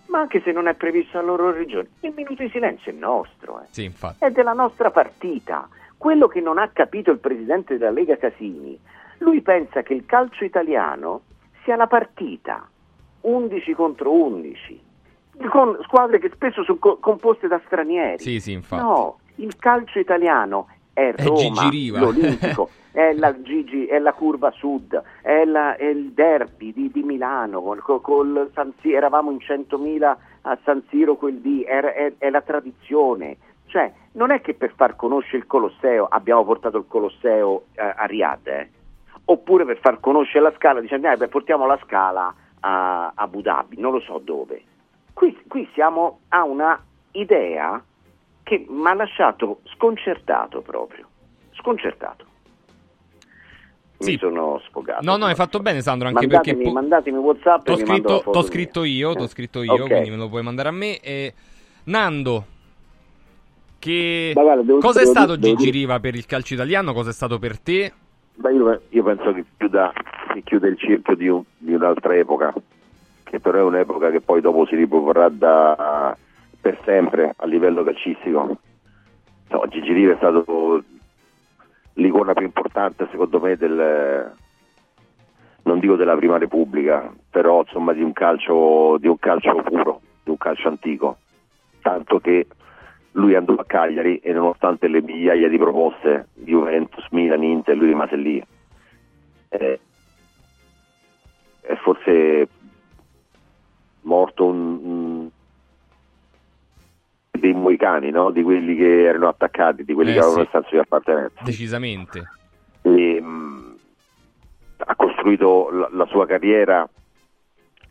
ma 0.07 0.21
anche 0.21 0.41
se 0.43 0.53
non 0.53 0.69
è 0.69 0.75
previsto 0.75 1.19
alla 1.19 1.29
loro 1.29 1.53
regione, 1.53 1.89
il 2.01 2.13
minuto 2.15 2.43
di 2.43 2.49
silenzio 2.51 2.91
è 2.91 2.95
nostro, 2.95 3.61
eh. 3.61 3.67
sì, 3.71 3.93
è 4.19 4.31
della 4.31 4.53
nostra 4.53 4.91
partita. 4.91 5.69
Quello 5.97 6.29
che 6.29 6.41
non 6.41 6.59
ha 6.59 6.69
capito 6.69 7.11
il 7.11 7.19
presidente 7.19 7.77
della 7.77 7.91
Lega 7.91 8.17
Casini, 8.17 8.79
lui 9.19 9.41
pensa 9.43 9.83
che 9.83 9.95
il 9.95 10.07
calcio 10.07 10.45
italiano 10.45 11.23
sia 11.65 11.77
la 11.77 11.87
partita 11.87 12.69
11 13.23 13.75
contro 13.75 14.13
11, 14.13 14.81
con 15.51 15.79
squadre 15.83 16.19
che 16.19 16.31
spesso 16.33 16.63
sono 16.63 16.79
co- 16.79 16.97
composte 16.99 17.49
da 17.49 17.61
stranieri. 17.67 18.23
Sì, 18.23 18.41
sì. 18.41 18.61
No, 18.71 19.19
il 19.37 19.57
calcio 19.57 19.99
italiano 19.99 20.69
è 20.99 21.15
Roma, 21.17 21.69
è 21.69 22.01
l'Olimpico, 22.01 22.71
è 22.91 23.13
la, 23.13 23.41
Gigi, 23.41 23.87
è 23.87 24.01
la 24.01 24.13
curva 24.13 24.51
sud, 24.51 25.01
è, 25.23 25.45
la, 25.45 25.77
è 25.77 25.85
il 25.85 26.11
derby 26.11 26.73
di, 26.73 26.91
di 26.91 27.03
Milano, 27.05 27.63
col, 27.63 28.01
col 28.01 28.51
Siro, 28.81 28.97
eravamo 28.97 29.31
in 29.31 29.37
100.000 29.37 30.17
a 30.43 30.59
San 30.65 30.83
Siro 30.89 31.15
quel 31.15 31.37
dì, 31.37 31.63
è, 31.63 31.79
è, 31.79 32.13
è, 32.19 32.31
la 32.31 32.41
tradizione. 32.41 33.37
Cioè, 33.67 33.93
non 34.13 34.33
è 34.33 34.41
che 34.41 34.55
per 34.55 34.73
far 34.75 34.97
conoscere 34.97 35.39
il 35.39 35.47
Colosseo 35.47 36.07
abbiamo 36.09 36.45
portato 36.45 36.79
il 36.79 36.87
Colosseo 36.89 37.67
eh, 37.75 37.83
a 37.83 38.05
Riyadh, 38.07 38.47
eh? 38.49 38.71
oppure 39.27 39.65
per 39.65 39.79
far 39.79 40.01
conoscere 40.01 40.43
la 40.43 40.53
scala 40.57 40.81
diciamo, 40.81 41.13
eh, 41.13 41.29
portiamo 41.29 41.67
la 41.67 41.79
scala 41.85 42.35
a 42.61 43.13
Abu 43.15 43.41
Dhabi, 43.41 43.79
non 43.79 43.93
lo 43.93 44.01
so 44.01 44.19
dove. 44.19 44.63
Qui, 45.13 45.37
qui 45.47 45.69
siamo 45.75 46.21
a 46.29 46.45
una 46.45 46.83
idea 47.13 47.81
che 48.49 48.65
mi 48.67 48.87
ha 48.87 48.95
lasciato 48.95 49.61
sconcertato 49.75 50.63
proprio, 50.63 51.07
sconcertato. 51.53 52.25
Sì. 53.99 54.13
Mi 54.13 54.19
sono 54.19 54.63
sfogato. 54.67 55.05
No, 55.05 55.17
no, 55.17 55.27
hai 55.27 55.35
fatto 55.35 55.59
bene 55.59 55.83
Sandro, 55.83 56.09
anche 56.09 56.27
mandatemi, 56.27 56.57
perché... 56.57 56.73
Mandatemi 56.73 57.19
Whatsapp 57.19 57.65
t'ho 57.65 57.77
scritto, 57.77 58.25
t'ho 58.25 58.43
scritto 58.43 58.85
io, 58.85 59.13
t'ho 59.13 59.27
scritto 59.27 59.63
io, 59.63 59.73
okay. 59.75 59.87
quindi 59.87 60.11
me 60.11 60.17
lo 60.17 60.29
puoi 60.31 60.43
mandare 60.43 60.69
a 60.69 60.73
me. 60.73 60.99
E... 61.01 61.35
Nando, 61.85 62.45
che... 63.79 64.31
Guarda, 64.33 64.79
cosa 64.79 65.03
è 65.03 65.05
stato 65.05 65.37
devo 65.37 65.57
Gigi. 65.57 65.71
Riva 65.71 66.01
per 66.01 66.15
il 66.15 66.25
calcio 66.25 66.55
italiano? 66.55 66.95
Cosa 66.95 67.11
è 67.11 67.13
stato 67.13 67.39
per 67.39 67.59
te? 67.59 67.93
Beh, 68.35 68.53
io, 68.53 68.81
io, 68.89 69.03
penso 69.03 69.33
che 69.33 69.45
chiuda, 69.59 69.93
che 70.33 70.43
chiude 70.43 70.69
il 70.69 70.79
cerchio 70.79 71.15
di, 71.15 71.29
un, 71.29 71.43
di, 71.59 71.75
un'altra 71.75 72.15
epoca, 72.15 72.55
che 73.25 73.41
però 73.41 73.59
è 73.59 73.63
un'epoca 73.63 74.11
che 74.11 74.21
poi 74.21 74.41
dopo 74.41 74.65
si 74.67 74.77
riproporrà 74.77 75.29
da, 75.29 76.17
per 76.61 76.81
sempre 76.85 77.35
a 77.37 77.47
livello 77.47 77.83
calcistico. 77.85 78.59
No, 79.51 79.67
Gigi 79.69 79.93
Riva 79.93 80.13
è 80.13 80.17
stato 80.17 80.83
l'icona 81.95 82.33
più 82.33 82.45
importante 82.45 83.09
secondo 83.11 83.41
me 83.41 83.57
del, 83.57 84.33
non 85.63 85.79
dico 85.79 85.97
della 85.97 86.17
prima 86.17 86.39
repubblica, 86.39 87.13
però 87.31 87.61
insomma 87.61 87.93
di 87.93 88.03
un 88.03 88.13
calcio, 88.13 88.97
di 88.99 89.07
un 89.07 89.19
calcio 89.19 89.55
puro, 89.63 90.01
di 90.25 90.31
un 90.31 90.37
calcio 90.37 90.69
antico. 90.69 91.19
Tanto 91.81 92.19
che 92.19 92.47
lui 93.13 93.35
andò 93.35 93.55
a 93.55 93.65
Cagliari 93.65 94.19
e 94.19 94.33
nonostante 94.33 94.89
le 94.89 95.03
migliaia 95.03 95.49
di 95.49 95.59
proposte 95.59 96.29
di 96.35 96.51
Juventus, 96.53 97.07
Milan, 97.11 97.43
Inter, 97.43 97.77
lui 97.77 97.89
rimase 97.89 98.17
lì. 98.17 98.43
Eh, 99.51 99.81
è 101.61 101.75
forse 101.77 102.49
morto 104.03 104.47
un, 104.47 104.79
un 104.83 105.08
dei 107.39 107.53
moicani, 107.53 108.11
no? 108.11 108.31
di 108.31 108.43
quelli 108.43 108.75
che 108.77 109.05
erano 109.05 109.29
attaccati, 109.29 109.85
di 109.85 109.95
quelli 109.95 110.11
Eh, 110.11 110.15
che 110.15 110.19
avevano 110.21 110.41
sì. 110.43 110.47
il 110.47 110.49
senso 110.53 110.69
di 110.71 110.79
appartenenza. 110.79 111.43
Decisamente. 111.45 112.31
E, 112.83 113.21
mh, 113.21 113.77
ha 114.79 114.95
costruito 114.97 115.71
la, 115.71 115.89
la 115.93 116.07
sua 116.07 116.27
carriera 116.27 116.89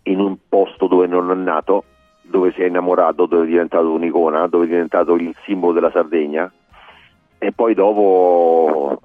in 0.04 0.20
un 0.20 0.38
posto 0.48 0.88
dove 0.88 1.08
non 1.08 1.30
è 1.32 1.36
nato, 1.36 1.84
dove 2.22 2.52
si 2.54 2.62
è 2.62 2.66
innamorato, 2.68 3.26
dove 3.26 3.44
è 3.44 3.48
diventato 3.48 3.92
un'icona, 3.92 4.48
dove 4.48 4.66
è 4.66 4.70
diventato 4.70 5.16
il 5.16 5.36
simbolo 5.44 5.74
della 5.74 5.92
Sardegna 5.92 6.52
e 7.38 7.52
poi 7.52 7.74
dopo 7.74 9.02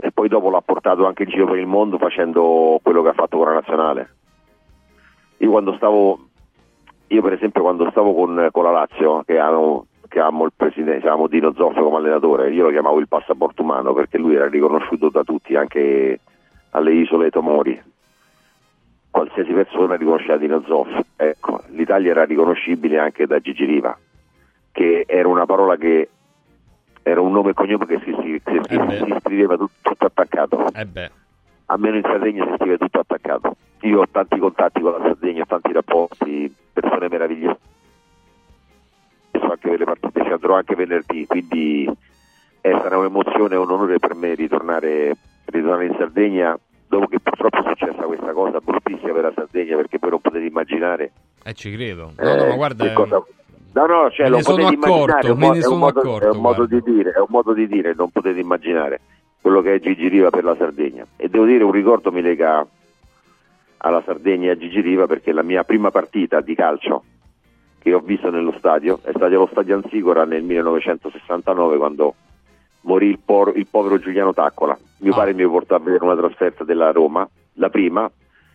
e 0.00 0.12
poi 0.12 0.28
dopo 0.28 0.48
l'ha 0.48 0.60
portato 0.60 1.06
anche 1.06 1.24
in 1.24 1.30
giro 1.30 1.46
per 1.46 1.58
il 1.58 1.66
mondo 1.66 1.98
facendo 1.98 2.78
quello 2.82 3.02
che 3.02 3.08
ha 3.08 3.14
fatto 3.14 3.36
con 3.36 3.48
la 3.48 3.54
nazionale. 3.54 4.14
Io 5.38 5.50
quando 5.50 5.74
stavo 5.74 6.27
io 7.08 7.22
per 7.22 7.32
esempio 7.34 7.62
quando 7.62 7.88
stavo 7.90 8.14
con, 8.14 8.48
con 8.52 8.64
la 8.64 8.70
Lazio, 8.70 9.22
che 9.24 9.38
avevamo, 9.38 9.86
che 10.08 10.20
avevamo 10.20 10.44
il 10.44 10.52
presidente, 10.54 11.06
avevamo 11.06 11.26
Dino 11.26 11.52
Zoffio 11.54 11.82
come 11.84 11.96
allenatore, 11.96 12.50
io 12.50 12.64
lo 12.64 12.70
chiamavo 12.70 12.98
il 13.00 13.08
passaporto 13.08 13.62
umano 13.62 13.92
perché 13.92 14.18
lui 14.18 14.34
era 14.34 14.48
riconosciuto 14.48 15.08
da 15.10 15.22
tutti, 15.24 15.54
anche 15.54 16.20
alle 16.70 16.92
isole 16.92 17.30
Tomori. 17.30 17.80
Qualsiasi 19.10 19.52
persona 19.52 19.96
riconosceva 19.96 20.36
Dino 20.36 20.62
Zoffio. 20.66 21.04
Ecco, 21.16 21.62
l'Italia 21.70 22.10
era 22.10 22.24
riconoscibile 22.24 22.98
anche 22.98 23.26
da 23.26 23.40
Gigi 23.40 23.64
Riva, 23.64 23.96
che 24.70 25.04
era 25.08 25.28
una 25.28 25.46
parola 25.46 25.76
che 25.76 26.08
era 27.02 27.20
un 27.20 27.32
nome 27.32 27.50
e 27.50 27.54
cognome 27.54 27.86
che 27.86 27.98
si, 28.04 28.14
si- 28.22 28.40
si- 28.44 28.60
Eh 28.74 29.02
si 29.04 29.14
scriveva 29.22 29.56
tut- 29.56 29.70
tutto 29.80 30.04
attaccato 30.04 30.66
Eh 30.74 31.10
almeno 31.70 31.96
in 31.96 32.02
Sardegna 32.02 32.44
si 32.46 32.52
scrive 32.56 32.78
tutto 32.78 32.98
attaccato. 33.00 33.56
Io 33.82 34.00
ho 34.00 34.06
tanti 34.10 34.38
contatti 34.38 34.80
con 34.80 34.92
la 34.92 34.98
Sardegna, 35.02 35.42
ho 35.42 35.46
tanti 35.46 35.72
rapporti, 35.72 36.54
persone 36.98 37.08
meravigliose. 37.08 37.58
So 39.32 39.50
anche 39.50 39.68
per 39.68 39.78
le 39.78 39.84
partite, 39.84 40.24
ci 40.24 40.30
andrò 40.32 40.54
anche 40.56 40.74
venerdì, 40.74 41.26
quindi 41.26 41.88
eh, 42.60 42.70
sarà 42.82 42.98
un'emozione 42.98 43.54
e 43.54 43.58
un 43.58 43.70
onore 43.70 43.98
per 43.98 44.14
me 44.14 44.34
ritornare, 44.34 45.16
ritornare 45.46 45.86
in 45.86 45.94
Sardegna 45.98 46.58
dopo 46.88 47.06
che 47.06 47.20
purtroppo 47.20 47.58
è 47.58 47.68
successa 47.68 48.02
questa 48.02 48.32
cosa 48.32 48.60
bruttissima 48.60 49.12
per 49.12 49.22
la 49.24 49.32
Sardegna 49.34 49.76
perché 49.76 49.98
voi 50.00 50.10
non 50.10 50.20
potete 50.20 50.44
immaginare 50.46 51.12
Eh, 51.44 51.52
ci 51.52 51.70
credo. 51.74 52.12
No, 52.16 52.34
no, 52.34 52.44
eh, 52.44 52.48
ma 52.48 52.54
guarda... 52.54 52.92
cosa- 52.92 53.24
No, 53.70 53.84
no, 53.86 54.10
cioè, 54.10 54.24
Me 54.24 54.30
lo 54.30 54.36
ne 54.38 54.42
sono 54.42 54.56
potete 54.64 54.74
immaginare, 54.74 55.34
me 55.34 55.50
ne 55.50 55.60
sono 55.60 55.76
modo- 55.76 56.00
accorto, 56.00 56.26
È 56.26 56.30
un 56.30 56.40
modo 56.40 56.66
di 56.66 56.80
dire, 56.82 57.12
è 57.12 57.18
un 57.18 57.26
modo 57.28 57.52
di 57.52 57.68
dire, 57.68 57.94
non 57.94 58.10
potete 58.10 58.40
immaginare 58.40 59.00
quello 59.40 59.60
che 59.60 59.74
è 59.74 59.78
Gigi 59.78 60.08
Riva 60.08 60.30
per 60.30 60.42
la 60.42 60.56
Sardegna. 60.56 61.06
E 61.16 61.28
devo 61.28 61.44
dire, 61.44 61.62
un 61.62 61.70
ricordo 61.70 62.10
mi 62.10 62.22
lega 62.22 62.66
alla 63.78 64.02
Sardegna 64.04 64.48
e 64.48 64.50
a 64.50 64.56
Gigi 64.56 64.80
Riva 64.80 65.06
perché 65.06 65.32
la 65.32 65.42
mia 65.42 65.64
prima 65.64 65.90
partita 65.90 66.40
di 66.40 66.54
calcio 66.54 67.04
che 67.78 67.94
ho 67.94 68.00
visto 68.00 68.30
nello 68.30 68.52
stadio 68.58 68.98
è 69.02 69.10
stata 69.10 69.26
allo 69.26 69.48
stadio 69.50 69.76
Ansicora 69.76 70.24
nel 70.24 70.42
1969 70.42 71.76
quando 71.76 72.14
morì 72.82 73.08
il, 73.08 73.18
por- 73.24 73.56
il 73.56 73.66
povero 73.70 73.98
Giuliano 73.98 74.32
Taccola. 74.32 74.76
Mio 74.98 75.12
Ah. 75.12 75.16
padre 75.16 75.34
mi 75.34 75.46
portò 75.46 75.76
a 75.76 75.78
vedere 75.78 76.04
una 76.04 76.16
trasferta 76.16 76.64
della 76.64 76.90
Roma, 76.90 77.28
la 77.54 77.68
prima, 77.70 78.10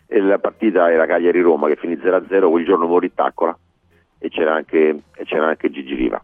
e 0.05 0.19
la 0.19 0.39
partita 0.39 0.91
era 0.91 1.05
Cagliari-Roma 1.05 1.67
che 1.67 1.75
finì 1.77 1.95
0-0, 1.95 2.49
quel 2.49 2.65
giorno 2.65 2.85
morì 2.87 3.13
Taccola 3.13 3.57
e 4.19 4.29
c'era 4.29 4.55
anche, 4.55 4.79
e 5.15 5.23
c'era 5.25 5.47
anche 5.47 5.69
Gigi 5.71 5.95
Riva. 5.95 6.21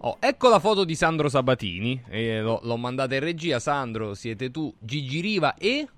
Oh, 0.00 0.16
ecco 0.20 0.48
la 0.48 0.58
foto 0.60 0.84
di 0.84 0.94
Sandro 0.94 1.28
Sabatini. 1.28 2.00
eh, 2.10 2.40
l'ho, 2.40 2.60
l'ho 2.62 2.76
mandata 2.76 3.14
in 3.14 3.20
regia. 3.20 3.58
Sandro, 3.58 4.14
siete 4.14 4.50
tu, 4.50 4.72
Gigi 4.78 5.20
Riva 5.20 5.54
e... 5.56 5.88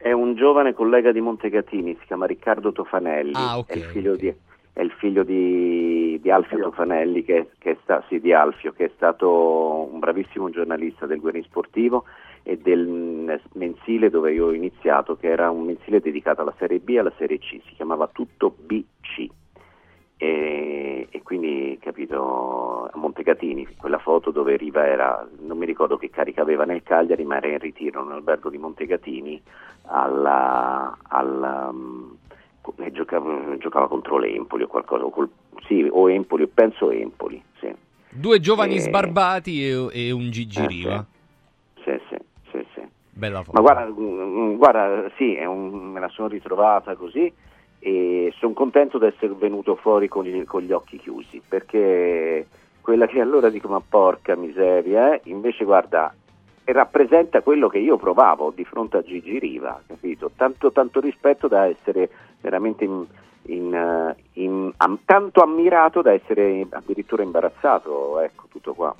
È 0.00 0.12
un 0.12 0.36
giovane 0.36 0.74
collega 0.74 1.10
di 1.10 1.20
Montecatini, 1.20 1.96
si 1.98 2.06
chiama 2.06 2.24
Riccardo 2.26 2.70
Tofanelli, 2.70 3.32
Ah, 3.34 3.58
ok, 3.58 3.66
è 3.68 3.76
il 3.76 3.82
figlio, 3.84 4.12
ok. 4.12 4.18
di, 4.18 4.34
è 4.72 4.80
il 4.80 4.92
figlio 4.92 5.24
di, 5.24 6.18
di 6.22 6.30
Alfio 6.30 6.58
Tofanelli, 6.60 7.24
che, 7.24 7.48
che 7.58 7.72
è 7.72 7.76
sta- 7.82 8.04
sì, 8.08 8.20
di 8.20 8.32
Alfio, 8.32 8.72
che 8.72 8.84
è 8.84 8.90
stato 8.94 9.88
un 9.92 9.98
bravissimo 9.98 10.50
giornalista 10.50 11.04
del 11.06 11.18
Guerin 11.18 11.42
Sportivo 11.42 12.04
e 12.44 12.56
del 12.58 13.40
mensile 13.54 14.08
dove 14.08 14.32
io 14.32 14.46
ho 14.46 14.52
iniziato, 14.52 15.16
che 15.16 15.26
era 15.28 15.50
un 15.50 15.64
mensile 15.64 16.00
dedicato 16.00 16.42
alla 16.42 16.54
Serie 16.58 16.78
B 16.78 16.90
e 16.90 16.98
alla 17.00 17.12
Serie 17.18 17.38
C, 17.38 17.60
si 17.66 17.74
chiamava 17.74 18.06
Tutto 18.06 18.54
BC. 18.56 19.26
E, 20.20 21.06
e 21.12 21.22
quindi 21.22 21.78
capito 21.80 22.90
a 22.92 22.98
Montecatini 22.98 23.76
quella 23.76 24.00
foto 24.00 24.32
dove 24.32 24.56
Riva 24.56 24.84
era 24.84 25.24
non 25.42 25.56
mi 25.56 25.64
ricordo 25.64 25.96
che 25.96 26.10
carica 26.10 26.42
aveva 26.42 26.64
nel 26.64 26.82
Cagliari 26.82 27.24
ma 27.24 27.36
era 27.36 27.46
in 27.46 27.58
ritiro 27.60 28.02
nell'albergo 28.02 28.50
di 28.50 28.58
Montecatini 28.58 29.40
alla, 29.82 30.98
alla, 31.06 31.68
um, 31.70 32.16
e 32.78 32.90
giocava, 32.90 33.56
giocava 33.58 33.86
contro 33.86 34.18
l'Empoli 34.18 34.64
o 34.64 34.66
qualcosa 34.66 35.04
o 35.04 35.10
col- 35.10 35.30
sì, 35.68 35.86
o 35.88 36.10
Empoli 36.10 36.48
penso 36.48 36.90
Empoli 36.90 37.40
sì. 37.60 37.72
Due 38.10 38.40
giovani 38.40 38.74
Eh. 38.74 38.80
sbarbati 38.80 39.64
e, 39.68 39.86
e 39.92 40.10
un 40.10 40.30
Gigi 40.32 40.64
Eh, 40.64 40.66
Riva. 40.66 41.06
sì, 41.84 41.92
sì, 42.08 42.16
sì, 42.50 42.66
sì. 42.74 42.80
Bella 43.10 43.44
foto. 43.44 43.52
Ma 43.52 43.60
guarda, 43.60 43.86
mm, 43.88 44.56
guarda 44.56 45.08
sì, 45.16 45.36
un- 45.44 45.92
me 45.92 46.00
la 46.00 46.08
sono 46.08 46.26
ritrovata 46.26 46.96
così 46.96 47.32
e 47.80 48.32
sono 48.38 48.52
contento 48.54 48.98
di 48.98 49.06
essere 49.06 49.32
venuto 49.34 49.76
fuori 49.76 50.08
con, 50.08 50.24
gli- 50.24 50.44
con 50.44 50.62
gli 50.62 50.72
occhi 50.72 50.98
chiusi, 50.98 51.40
perché 51.46 52.46
quella 52.80 53.06
che 53.06 53.20
allora 53.20 53.50
dico 53.50 53.68
ma 53.68 53.80
porca 53.86 54.34
miseria, 54.34 55.14
eh, 55.14 55.20
invece 55.24 55.64
guarda, 55.64 56.12
rappresenta 56.64 57.40
quello 57.40 57.68
che 57.68 57.78
io 57.78 57.96
provavo 57.96 58.52
di 58.54 58.64
fronte 58.64 58.98
a 58.98 59.02
Gigi 59.02 59.38
Riva, 59.38 59.80
capito? 59.86 60.30
Tanto, 60.36 60.70
tanto 60.72 61.00
rispetto 61.00 61.48
da 61.48 61.66
essere 61.66 62.10
veramente 62.40 62.84
in- 62.84 63.06
in, 63.42 63.74
eh, 63.74 64.16
in- 64.34 64.70
am- 64.78 64.98
tanto 65.04 65.40
ammirato 65.42 66.02
da 66.02 66.12
essere 66.12 66.66
addirittura 66.68 67.22
imbarazzato, 67.22 68.20
ecco, 68.20 68.44
tutto 68.50 68.74
qua. 68.74 68.94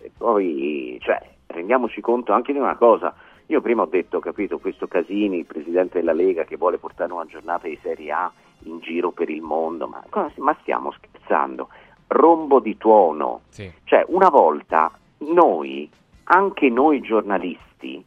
E 0.00 0.10
poi, 0.16 0.98
cioè, 1.00 1.20
rendiamoci 1.46 2.00
conto 2.00 2.32
anche 2.32 2.52
di 2.52 2.58
una 2.58 2.76
cosa. 2.76 3.14
Io 3.52 3.60
prima 3.60 3.82
ho 3.82 3.86
detto, 3.86 4.18
capito, 4.18 4.58
questo 4.58 4.88
Casini, 4.88 5.40
il 5.40 5.44
presidente 5.44 5.98
della 5.98 6.14
Lega, 6.14 6.44
che 6.44 6.56
vuole 6.56 6.78
portare 6.78 7.12
una 7.12 7.26
giornata 7.26 7.68
di 7.68 7.78
Serie 7.82 8.10
A 8.10 8.32
in 8.60 8.78
giro 8.80 9.10
per 9.10 9.28
il 9.28 9.42
mondo, 9.42 9.86
ma, 9.86 10.02
ma 10.36 10.56
stiamo 10.62 10.90
scherzando? 10.90 11.68
Rombo 12.06 12.60
di 12.60 12.78
tuono. 12.78 13.42
Sì. 13.50 13.70
Cioè, 13.84 14.06
una 14.08 14.30
volta 14.30 14.90
noi, 15.18 15.86
anche 16.24 16.70
noi 16.70 17.02
giornalisti, 17.02 18.02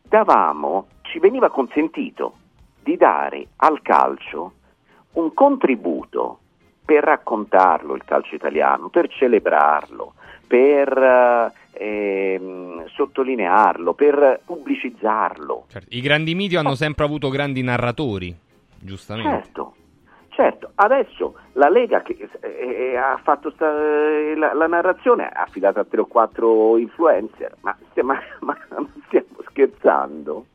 davamo, 0.00 0.86
ci 1.02 1.18
veniva 1.18 1.50
consentito 1.50 2.36
di 2.82 2.96
dare 2.96 3.48
al 3.56 3.82
calcio 3.82 4.52
un 5.12 5.34
contributo 5.34 6.38
per 6.82 7.04
raccontarlo 7.04 7.94
il 7.94 8.04
calcio 8.04 8.34
italiano, 8.34 8.88
per 8.88 9.08
celebrarlo, 9.08 10.14
per 10.46 10.88
eh, 10.96 11.52
ehm, 11.72 12.86
sottolinearlo, 12.88 13.94
per 13.94 14.40
pubblicizzarlo. 14.44 15.66
Certo, 15.68 15.88
I 15.90 16.00
grandi 16.00 16.34
media 16.34 16.60
hanno 16.60 16.74
sempre 16.74 17.04
avuto 17.04 17.28
grandi 17.28 17.62
narratori, 17.62 18.34
giustamente. 18.78 19.30
Certo, 19.42 19.74
certo. 20.30 20.70
Adesso 20.74 21.34
la 21.52 21.68
Lega 21.68 22.02
che 22.02 22.16
eh, 22.40 22.48
eh, 22.48 22.96
ha 22.96 23.18
fatto 23.22 23.50
sta- 23.50 23.72
eh, 23.78 24.34
la, 24.36 24.54
la 24.54 24.66
narrazione 24.66 25.28
è 25.28 25.32
affidata 25.34 25.80
a 25.80 25.84
tre 25.84 26.00
o 26.00 26.06
quattro 26.06 26.76
influencer, 26.78 27.56
ma 27.60 27.76
stiamo, 27.90 28.12
ma 28.40 28.56
stiamo 29.06 29.26
scherzando? 29.48 30.46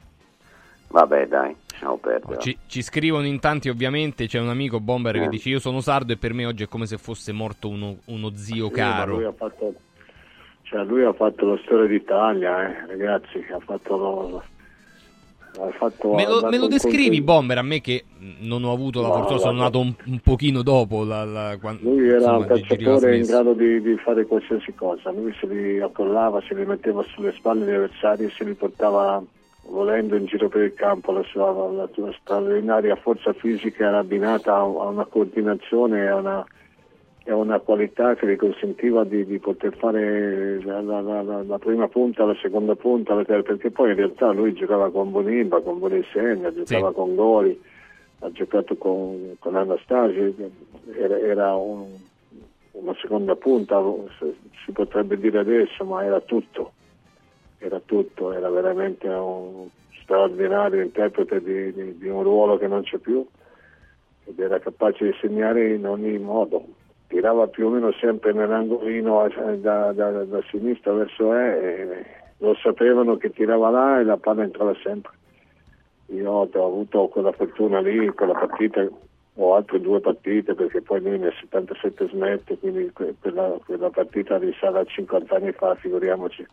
Vabbè 0.89 1.27
dai, 1.27 1.53
lasciamo 1.69 1.97
perdere. 1.97 2.39
Ci, 2.39 2.57
ci 2.65 2.81
scrivono 2.81 3.25
in 3.25 3.39
tanti 3.41 3.67
ovviamente, 3.67 4.25
c'è 4.25 4.39
un 4.39 4.47
amico 4.47 4.79
Bomber 4.79 5.15
che 5.15 5.25
Eh. 5.25 5.27
dice 5.29 5.50
io 5.50 5.59
sono 5.59 5.81
sardo 5.81 6.13
e 6.13 6.17
per 6.17 6.33
me 6.33 6.45
oggi 6.45 6.63
è 6.63 6.67
come 6.69 6.86
se 6.86 6.97
fosse 6.97 7.33
morto 7.33 7.67
uno, 7.67 7.97
uno 8.05 8.31
zio 8.36 8.69
Sì, 8.74 8.79
ma 8.79 9.03
Lui 9.05 9.24
caro. 9.24 9.27
ha 9.27 9.33
fatto, 9.33 9.74
cioè 10.69 10.83
lui 10.83 11.03
ha 11.03 11.13
fatto 11.13 11.45
la 11.45 11.57
storia 11.63 11.88
d'Italia, 11.88 12.67
eh, 12.69 12.88
ragazzi, 12.88 13.43
ha 13.51 13.59
fatto, 13.59 13.95
lo- 13.97 14.43
ha 15.59 15.71
fatto 15.71 16.13
Me 16.13 16.25
lo, 16.27 16.47
me 16.50 16.57
lo 16.57 16.67
descrivi. 16.67 17.21
Bomber? 17.21 17.57
A 17.57 17.62
me 17.63 17.79
che 17.81 18.03
non 18.41 18.63
ho 18.63 18.71
avuto 18.74 19.01
la 19.01 19.07
No, 19.07 19.13
fortuna, 19.13 19.39
sono 19.39 19.57
nato 19.62 19.79
un, 19.79 19.93
un 20.05 20.19
pochino 20.19 20.62
dopo 20.62 21.03
la, 21.03 21.24
la- 21.24 21.57
quan- 21.59 21.79
Lui 21.81 22.05
era 22.07 22.17
insomma, 22.17 22.38
un 22.38 22.45
calciatore 22.45 23.17
in 23.17 23.24
grado 23.25 23.53
di, 23.53 23.81
di 23.81 23.95
fare 23.97 24.25
qualsiasi 24.25 24.74
cosa, 24.75 25.09
lui 25.12 25.33
se 25.39 25.47
li 25.47 25.79
accollava, 25.79 26.41
se 26.41 26.53
li 26.53 26.65
metteva 26.65 27.01
sulle 27.03 27.31
spalle 27.33 27.65
degli 27.65 27.75
avversari 27.75 28.25
e 28.25 28.29
se 28.29 28.43
li 28.43 28.53
portava 28.53 29.24
volendo 29.69 30.15
in 30.15 30.25
giro 30.25 30.47
per 30.50 30.62
il 30.63 30.74
campo, 30.74 31.12
la 31.12 31.24
sua, 31.24 31.51
la 31.71 31.89
sua 31.93 32.13
straordinaria 32.21 32.95
forza 32.97 33.33
fisica 33.33 33.88
era 33.88 34.00
abbinata 34.00 34.53
a, 34.53 34.59
a 34.59 34.63
una 34.88 35.05
coordinazione 35.05 36.03
e 36.03 36.07
a 36.07 36.15
una, 36.17 36.45
e 37.27 37.34
una 37.34 37.60
qualità 37.60 38.15
che 38.15 38.25
gli 38.25 38.38
consentiva 38.38 39.03
di, 39.03 39.25
di 39.25 39.38
poter 39.38 39.75
fare 39.75 40.62
la, 40.63 40.79
la- 40.79 41.01
la- 41.01 41.43
la- 41.43 41.60
prima 41.60 41.89
punta, 41.89 42.24
la 42.24 42.38
seconda 42.41 42.74
punta, 42.75 43.15
la 43.15 43.25
terza, 43.25 43.43
perché 43.51 43.69
poi 43.69 43.89
in 43.89 43.98
realtà 43.98 44.31
lui 44.31 44.53
giocava 44.53 44.89
con 44.89 45.12
Bonimba, 45.12 45.60
con 45.60 45.77
Bonisegna, 45.77 46.53
giocava 46.53 46.88
Sì. 46.88 46.93
con 46.96 47.15
Goli, 47.15 47.62
ha 48.19 48.31
giocato 48.31 48.77
con, 48.77 49.36
con 49.39 49.55
Anastasio, 49.57 50.34
era, 50.98 51.19
era 51.19 51.53
un- 51.55 51.98
una 52.72 52.96
seconda 53.01 53.36
punta, 53.36 53.84
si 54.63 54.72
potrebbe 54.72 55.17
dire 55.19 55.39
adesso, 55.39 55.84
ma 55.84 56.05
era 56.05 56.22
tutto, 56.22 56.72
era 57.57 57.81
tutto, 57.84 58.31
era 58.31 58.50
veramente 58.50 59.05
un 59.10 59.67
straordinario 60.01 60.81
interprete 60.81 61.43
di, 61.43 61.74
di- 61.74 61.98
di 61.98 62.07
un 62.07 62.24
ruolo 62.24 62.57
che 62.57 62.67
non 62.67 62.84
c'è 62.84 63.00
più 63.00 63.25
ed 64.24 64.39
era 64.39 64.60
capace 64.60 65.03
di 65.07 65.13
segnare 65.19 65.74
in 65.74 65.86
ogni 65.86 66.17
modo. 66.19 66.63
Tirava 67.07 67.47
più 67.47 67.67
o 67.67 67.69
meno 67.69 67.91
sempre 67.93 68.33
nell'angolino 68.33 69.27
da, 69.59 69.91
da, 69.93 70.11
da 70.11 70.41
sinistra 70.49 70.91
verso 70.93 71.33
E, 71.33 72.05
lo 72.39 72.53
sapevano 72.55 73.17
che 73.17 73.31
tirava 73.31 73.69
là 73.69 73.99
e 73.99 74.03
la 74.03 74.17
palla 74.17 74.43
entrava 74.43 74.75
sempre. 74.83 75.11
Io 76.07 76.31
ho 76.31 76.65
avuto 76.65 77.07
quella 77.07 77.31
fortuna 77.31 77.79
lì, 77.79 78.07
quella 78.09 78.33
partita, 78.33 78.87
o 79.39 79.55
altre 79.55 79.79
due 79.79 79.99
partite 79.99 80.53
perché 80.53 80.81
poi 80.81 81.01
lui 81.01 81.19
nel 81.19 81.33
77 81.39 82.09
smette, 82.09 82.57
quindi 82.57 82.91
quella, 82.91 83.57
quella 83.65 83.89
partita 83.89 84.37
risale 84.37 84.79
a 84.79 84.85
50 84.85 85.35
anni 85.35 85.51
fa, 85.51 85.75
figuriamoci. 85.75 86.45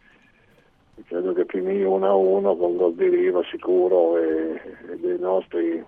Credo 1.06 1.32
che 1.32 1.44
finì 1.46 1.82
1 1.82 2.06
a 2.06 2.14
1 2.14 2.56
con 2.56 2.76
gol 2.76 2.94
di 2.94 3.08
riva 3.08 3.42
sicuro 3.50 4.16
e, 4.16 4.60
e 4.90 4.98
dei 4.98 5.18
nostri 5.18 5.84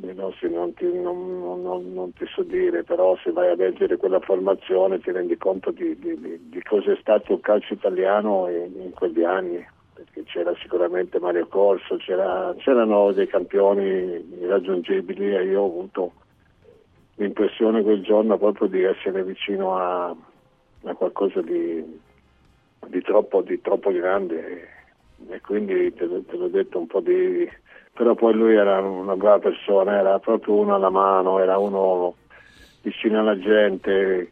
dei 0.00 0.14
nostri 0.14 0.50
non 0.50 0.72
ti, 0.74 0.86
non, 0.86 1.62
non, 1.62 1.92
non 1.92 2.12
ti, 2.14 2.24
so 2.26 2.42
dire, 2.42 2.82
però 2.82 3.16
se 3.22 3.30
vai 3.32 3.50
a 3.50 3.54
leggere 3.54 3.96
quella 3.96 4.20
formazione 4.20 4.98
ti 5.00 5.12
rendi 5.12 5.36
conto 5.36 5.70
di, 5.70 5.96
di, 5.98 6.48
di 6.48 6.62
cosa 6.62 6.92
è 6.92 6.96
stato 7.00 7.34
il 7.34 7.40
calcio 7.40 7.74
italiano 7.74 8.48
in, 8.48 8.80
in, 8.80 8.90
quegli 8.92 9.22
anni, 9.22 9.64
perché 9.92 10.24
c'era 10.24 10.54
sicuramente 10.60 11.20
Mario 11.20 11.46
Corso, 11.46 11.96
c'era, 11.96 12.54
c'erano 12.58 13.12
dei 13.12 13.26
campioni 13.26 13.82
irraggiungibili 14.40 15.36
e 15.36 15.44
io 15.44 15.60
ho 15.60 15.66
avuto 15.66 16.12
l'impressione 17.16 17.82
quel 17.82 18.02
giorno 18.02 18.38
proprio 18.38 18.68
di 18.68 18.82
essere 18.82 19.22
vicino 19.22 19.76
a, 19.76 20.08
a 20.08 20.94
qualcosa 20.94 21.42
di, 21.42 22.00
di, 22.86 23.02
troppo, 23.02 23.42
di 23.42 23.60
troppo 23.60 23.92
grande. 23.92 24.68
E 25.28 25.40
quindi 25.42 25.92
te, 25.92 26.08
te 26.24 26.36
l'ho 26.36 26.48
detto 26.48 26.78
un 26.78 26.86
po' 26.86 27.00
di 27.00 27.46
però 28.00 28.14
poi 28.14 28.32
lui 28.32 28.54
era 28.54 28.80
una 28.80 29.14
brava 29.14 29.40
persona, 29.40 29.98
era 29.98 30.18
proprio 30.20 30.54
uno 30.54 30.74
alla 30.74 30.88
mano, 30.88 31.38
era 31.38 31.58
uno 31.58 32.14
vicino 32.80 33.20
alla 33.20 33.38
gente, 33.38 34.30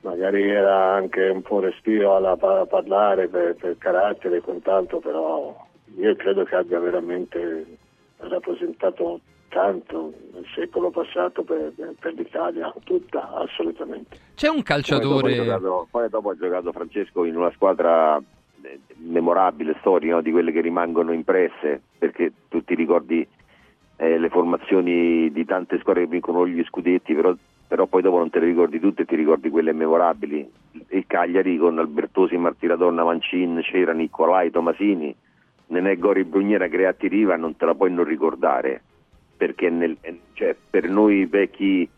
magari 0.00 0.50
era 0.50 0.94
anche 0.94 1.28
un 1.28 1.40
po' 1.40 1.60
respiro 1.60 2.16
a 2.16 2.36
parlare 2.66 3.28
per, 3.28 3.54
per 3.54 3.78
carattere 3.78 4.38
e 4.38 4.40
quant'altro, 4.40 4.98
però 4.98 5.56
io 5.96 6.16
credo 6.16 6.42
che 6.42 6.56
abbia 6.56 6.80
veramente 6.80 7.78
rappresentato 8.16 9.20
tanto 9.50 10.12
nel 10.32 10.44
secolo 10.52 10.90
passato 10.90 11.44
per, 11.44 11.74
per, 12.00 12.12
l'Italia, 12.14 12.74
tutta 12.82 13.34
assolutamente. 13.34 14.18
C'è 14.34 14.48
un 14.48 14.64
calciatore... 14.64 15.36
Poi 15.36 15.36
dopo, 15.36 15.44
giocato, 15.44 15.88
poi 15.92 16.08
dopo 16.08 16.30
ha 16.30 16.36
giocato 16.36 16.72
Francesco 16.72 17.24
in 17.24 17.36
una 17.36 17.52
squadra 17.52 18.20
memorabile, 18.96 19.76
storie 19.80 20.12
no? 20.12 20.20
di 20.20 20.30
quelle 20.30 20.52
che 20.52 20.60
rimangono 20.60 21.12
impresse, 21.12 21.82
perché 21.98 22.32
tu 22.48 22.64
ti 22.64 22.74
ricordi 22.74 23.26
eh, 23.96 24.18
le 24.18 24.28
formazioni 24.28 25.30
di 25.30 25.44
tante 25.44 25.78
squadre 25.78 26.04
che 26.04 26.10
vincono 26.10 26.46
gli 26.46 26.62
scudetti, 26.64 27.14
però, 27.14 27.34
però, 27.66 27.86
poi 27.86 28.02
dopo 28.02 28.18
non 28.18 28.30
te 28.30 28.40
le 28.40 28.46
ricordi 28.46 28.78
tutte 28.78 29.02
e 29.02 29.04
ti 29.06 29.16
ricordi 29.16 29.50
quelle 29.50 29.72
memorabili. 29.72 30.48
Il 30.88 31.04
Cagliari 31.06 31.56
con 31.56 31.78
Albertosi, 31.78 32.36
Martiradonna, 32.36 33.04
Mancin, 33.04 33.60
c'era 33.62 33.92
Nicolai, 33.92 34.50
Tomasini, 34.50 35.14
Nenè 35.68 35.96
Gori 35.96 36.24
Brugnera, 36.24 36.68
Creati 36.68 37.08
Riva, 37.08 37.36
non 37.36 37.56
te 37.56 37.64
la 37.64 37.74
puoi 37.74 37.90
non 37.90 38.04
ricordare, 38.04 38.82
perché 39.36 39.70
nel, 39.70 39.96
cioè, 40.34 40.54
per 40.68 40.88
noi 40.88 41.24
vecchi 41.26 41.88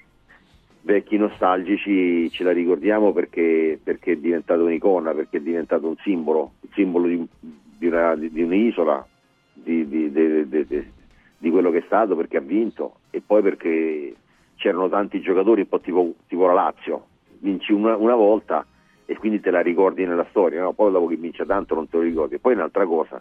vecchi 0.88 1.18
nostalgici 1.18 2.30
ce 2.30 2.44
la 2.44 2.50
ricordiamo 2.50 3.12
perché, 3.12 3.78
perché, 3.82 4.12
è 4.12 4.16
diventato 4.16 4.64
un'icona, 4.64 5.12
perché 5.12 5.36
è 5.36 5.40
diventato 5.40 5.86
un 5.86 5.96
simbolo, 5.98 6.52
un 6.60 6.68
simbolo 6.72 7.06
di, 7.06 7.28
di, 7.38 7.86
una, 7.88 8.16
di 8.16 8.42
un'isola, 8.42 9.06
di, 9.52 9.86
di, 9.86 11.50
quello 11.50 11.70
che 11.70 11.78
è 11.78 11.82
stato, 11.84 12.16
perché 12.16 12.38
ha 12.38 12.40
vinto 12.40 13.00
e 13.10 13.20
poi 13.20 13.42
perché 13.42 14.14
c'erano 14.56 14.88
tanti 14.88 15.20
giocatori, 15.20 15.60
un 15.60 15.68
po' 15.68 15.80
tipo, 15.80 16.14
tipo 16.26 16.46
la 16.46 16.54
Lazio, 16.54 17.04
vinci 17.40 17.72
una, 17.72 17.94
una, 17.94 18.14
volta 18.14 18.64
e 19.04 19.14
quindi 19.18 19.40
te 19.40 19.50
la 19.50 19.60
ricordi 19.60 20.06
nella 20.06 20.26
storia, 20.30 20.62
no? 20.62 20.72
poi 20.72 20.90
dopo 20.90 21.06
che 21.06 21.16
vince 21.16 21.44
tanto 21.44 21.74
non 21.74 21.86
te 21.86 21.98
lo 21.98 22.02
ricordi. 22.02 22.36
E 22.36 22.38
poi 22.38 22.54
un'altra 22.54 22.86
cosa, 22.86 23.20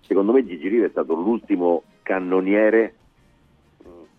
secondo 0.00 0.32
me 0.32 0.44
Gigi 0.44 0.68
Riva 0.68 0.84
è 0.84 0.90
stato 0.90 1.14
l'ultimo 1.14 1.84
cannoniere 2.02 2.94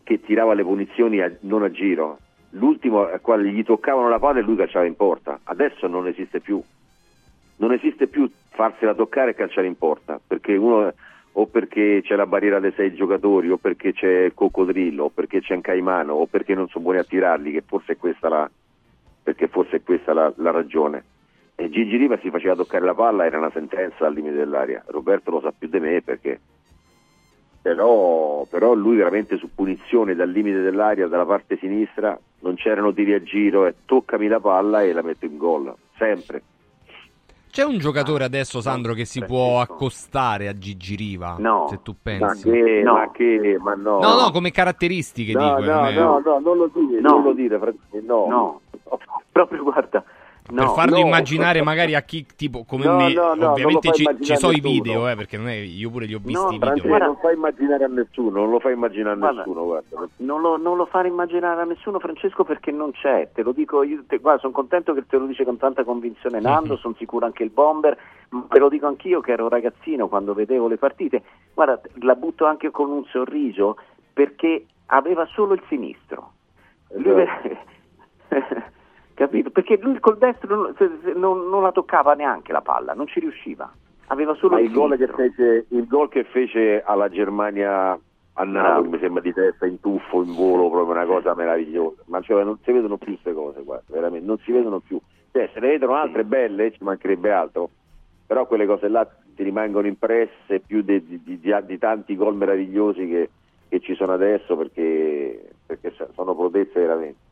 che 0.02 0.20
tirava 0.22 0.56
le 0.56 0.64
punizioni 0.64 1.22
a, 1.22 1.32
non 1.42 1.62
a 1.62 1.70
giro, 1.70 2.18
l'ultimo 2.52 3.06
al 3.06 3.22
quale 3.22 3.50
gli 3.50 3.64
toccavano 3.64 4.10
la 4.10 4.20
palla 4.20 4.40
e 4.40 4.44
lui 4.44 4.56
calciava 4.56 4.86
in 4.86 4.96
porta. 4.96 5.40
Adesso 5.44 5.88
non 5.88 6.08
esiste 6.08 6.40
più. 6.40 6.62
Non 7.58 7.74
esiste 7.74 8.08
più 8.08 8.30
farsela 8.50 8.94
toccare 8.94 9.32
e 9.32 9.36
calciare 9.36 9.68
in 9.68 9.78
porta, 9.78 10.20
perché 10.26 10.56
uno 10.56 10.94
o 11.32 11.46
perché 11.46 12.02
c'è 12.04 12.16
la 12.16 12.26
barriera 12.26 12.60
dei 12.60 12.74
sei 12.74 12.94
giocatori, 12.94 13.50
o 13.50 13.58
perché 13.58 13.94
c'è 13.94 14.26
il 14.26 14.34
coccodrillo, 14.34 15.06
o 15.06 15.10
perché 15.10 15.42
c'è 15.42 15.54
un 15.54 15.62
caimano, 15.62 16.14
o 16.14 16.26
perché 16.26 16.56
non 16.56 16.68
sono 16.68 16.84
buoni 16.84 17.00
a 17.00 17.04
tirarli, 17.04 17.52
che 17.52 17.64
forse 17.66 17.94
è 17.94 17.98
questa 17.98 18.30
la, 18.30 18.50
è 19.24 19.82
questa 19.84 20.14
la, 20.14 20.32
la 20.38 20.52
ragione. 20.52 21.04
E 21.56 21.70
Gigi 21.70 21.98
Riva 21.98 22.18
si 22.20 22.30
faceva 22.30 22.56
toccare 22.56 22.86
la 22.86 22.94
palla, 22.94 23.26
era 23.26 23.38
una 23.38 23.52
sentenza 23.52 24.06
al 24.06 24.14
limite 24.14 24.36
dell'aria. 24.36 24.84
Roberto 24.88 25.32
lo 25.32 25.42
sa 25.42 25.54
più 25.58 25.68
di 25.68 25.80
me 25.80 26.02
perché 26.02 26.40
però, 27.62 28.46
però, 28.50 28.74
lui 28.74 28.96
veramente 28.96 29.38
su 29.38 29.50
punizione 29.54 30.16
dal 30.16 30.30
limite 30.30 30.62
dell'aria, 30.62 31.08
dalla 31.08 31.26
parte 31.26 31.58
sinistra, 31.58 32.18
non 32.40 32.56
c'erano 32.56 32.94
tiri 32.94 33.14
a 33.14 33.22
giro 33.22 33.66
e 33.66 33.76
toccami 33.86 34.28
la 34.28 34.40
palla 34.40 34.82
e 34.82 34.94
la 34.94 35.02
metto 35.02 35.26
in 35.26 35.38
gol, 35.38 35.74
sempre. 35.98 36.42
C'è 37.52 37.64
un 37.64 37.80
giocatore 37.80 38.24
adesso, 38.24 38.62
Sandro, 38.62 38.94
che 38.94 39.06
si 39.06 39.24
può 39.26 39.60
accostare 39.60 40.48
a 40.48 40.58
Gigi 40.58 40.96
Riva? 40.96 41.36
No. 41.40 41.68
Se 41.70 41.80
tu 41.82 41.96
pensi. 42.00 42.48
Ma 42.48 42.54
che, 42.54 42.82
no. 42.84 42.94
ma 42.94 43.12
che, 43.12 43.58
ma 43.60 43.74
no. 43.74 44.00
No, 44.00 44.22
no, 44.22 44.32
come 44.32 44.52
caratteristiche 44.52 45.34
no, 45.34 45.56
dico. 45.56 45.72
No, 45.72 45.90
no, 45.90 46.22
no, 46.24 46.40
non 46.40 46.58
lo 46.58 46.70
dire, 46.72 47.02
no. 47.02 47.10
non 47.10 47.24
lo 47.24 47.34
dire, 47.34 47.60
no. 48.04 48.28
No, 48.28 48.62
proprio 49.32 49.64
guarda, 49.64 50.04
No, 50.50 50.64
per 50.64 50.74
farlo 50.74 51.00
no, 51.00 51.06
immaginare 51.06 51.62
magari 51.62 51.96
a 51.96 52.02
chi 52.02 52.26
tipo 52.36 52.64
come 52.66 52.86
no, 52.86 52.98
me 52.98 53.14
no, 53.14 53.52
ovviamente 53.52 53.92
ci, 53.94 54.06
ci 54.22 54.36
so 54.36 54.52
i 54.52 54.60
video 54.60 55.08
eh, 55.08 55.16
perché 55.16 55.38
non 55.38 55.48
è, 55.48 55.54
io 55.54 55.90
pure 55.90 56.06
li 56.06 56.14
ho 56.14 56.20
visti 56.22 56.56
i 56.56 56.58
video. 56.58 56.88
Guarda, 56.88 57.06
non 57.06 57.16
lo 57.16 57.20
fai 57.22 57.34
immaginare 57.36 57.84
a 57.84 57.88
nessuno 57.88 58.40
non 58.40 58.50
lo 58.50 58.60
fai 58.60 58.74
immaginare 58.74 59.16
a 59.16 59.18
guarda, 59.18 59.38
nessuno 59.40 59.64
guarda. 59.66 60.08
Non, 60.18 60.42
lo, 60.42 60.58
non 60.58 60.78
lo 60.78 60.86
fare 60.86 61.08
immaginare 61.08 61.62
a 61.62 61.66
nessuno 61.66 62.00
Francesco 62.00 62.44
perché 62.44 62.72
non 62.72 62.92
c'è 62.92 63.30
te 63.34 63.44
lo 63.44 63.52
dico 63.52 63.84
io 63.84 64.04
te, 64.08 64.18
guarda, 64.18 64.42
sono 64.42 64.54
contento 64.54 64.94
che 64.94 65.06
te 65.08 65.18
lo 65.18 65.26
dice 65.26 65.44
con 65.44 65.58
tanta 65.58 65.84
convinzione 65.84 66.40
Nando 66.40 66.78
sono 66.78 66.96
sicuro 66.98 67.26
anche 67.26 67.44
il 67.44 67.52
bomber 67.52 67.98
ma 68.30 68.46
te 68.50 68.60
lo 68.60 68.70
dico 68.70 68.88
anch'io 68.88 69.22
che 69.22 69.32
ero 69.32 69.50
ragazzino 69.50 70.08
quando 70.08 70.34
vedevo 70.34 70.68
le 70.68 70.78
partite 70.78 71.22
guarda 71.54 71.80
la 72.02 72.16
butto 72.16 72.46
anche 72.46 72.72
con 72.72 72.90
un 72.90 73.06
sorriso 73.06 73.78
perché 74.14 74.66
aveva 74.88 75.26
solo 75.28 75.54
il 75.54 75.62
sinistro. 75.68 76.32
Lui, 76.96 77.22
esatto. 77.22 77.78
Perché 79.60 79.78
lui 79.82 80.00
col 80.00 80.18
destro 80.18 80.74
non, 81.16 81.50
non, 81.50 81.62
la 81.62 81.74
toccava 81.74 82.14
neanche 82.14 82.54
la 82.54 82.62
palla, 82.62 82.94
non 82.94 83.08
ci 83.08 83.20
riusciva. 83.20 83.70
Aveva 84.08 84.34
solo 84.36 84.54
Ma 84.54 84.62
il, 84.62 84.72
gol 84.72 84.96
che 84.96 85.08
fece, 85.08 85.66
il 85.68 85.86
gol 85.86 86.08
che 86.08 86.24
fece 86.24 86.82
alla 86.82 87.10
Germania 87.10 88.00
a 88.34 88.44
Napoli, 88.46 88.88
mi 88.88 89.00
sembra 89.00 89.22
di 89.22 89.34
testa 89.34 89.66
in 89.66 89.82
tuffo, 89.82 90.24
in 90.24 90.34
volo, 90.34 90.70
proprio 90.70 90.96
una 90.96 91.06
cosa 91.06 91.36
meravigliosa. 91.36 92.04
Ma 92.06 92.22
cioè, 92.22 92.46
non 92.46 92.58
si 92.64 92.72
vedono 92.72 92.96
più 92.96 93.20
queste 93.20 93.34
cose, 93.34 93.62
guarda, 93.64 93.84
veramente, 93.88 94.26
non 94.26 94.38
si 94.38 94.54
vedono 94.54 94.80
più. 94.80 94.98
Cioè, 95.34 95.50
se 95.54 95.60
ne 95.60 95.68
vedono 95.68 95.96
altre 95.96 96.24
belle, 96.24 96.72
ci 96.72 96.82
mancherebbe 96.82 97.30
altro, 97.30 97.70
però 98.26 98.48
quelle 98.48 98.66
cose 98.66 98.88
là 98.88 99.06
ti 99.36 99.44
rimangono 99.44 99.88
impresse 99.88 100.62
più 100.66 100.84
di, 100.84 101.06
di, 101.06 101.22
di, 101.22 101.56
di 101.66 101.78
tanti 101.78 102.16
gol 102.16 102.36
meravigliosi 102.36 103.06
che, 103.10 103.30
che, 103.68 103.82
ci 103.82 103.94
sono 103.96 104.14
adesso 104.14 104.56
perché, 104.56 105.50
perché 105.66 105.94
sono 106.14 106.34
prodezze 106.34 106.80
veramente. 106.80 107.28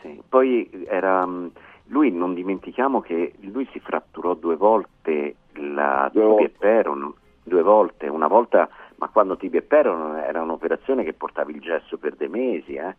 Sì. 0.00 0.22
Poi 0.28 0.86
era, 0.86 1.26
mm, 1.26 1.46
lui 1.86 2.10
non 2.10 2.34
dimentichiamo 2.34 3.00
che 3.00 3.34
lui 3.40 3.68
si 3.72 3.80
fratturò 3.80 4.34
due 4.34 4.56
volte 4.56 5.36
la 5.54 6.10
due 6.12 6.30
tibia 6.30 6.46
e 6.46 6.52
perono, 6.58 7.14
due 7.42 7.62
volte, 7.62 8.08
una 8.08 8.26
volta, 8.26 8.68
ma 8.96 9.08
quando 9.08 9.36
tibia 9.36 9.60
e 9.60 9.62
perono 9.62 10.16
era 10.16 10.42
un'operazione 10.42 11.04
che 11.04 11.12
portava 11.12 11.50
il 11.50 11.60
gesso 11.60 11.96
per 11.96 12.14
dei 12.14 12.28
mesi, 12.28 12.74
eh? 12.74 12.94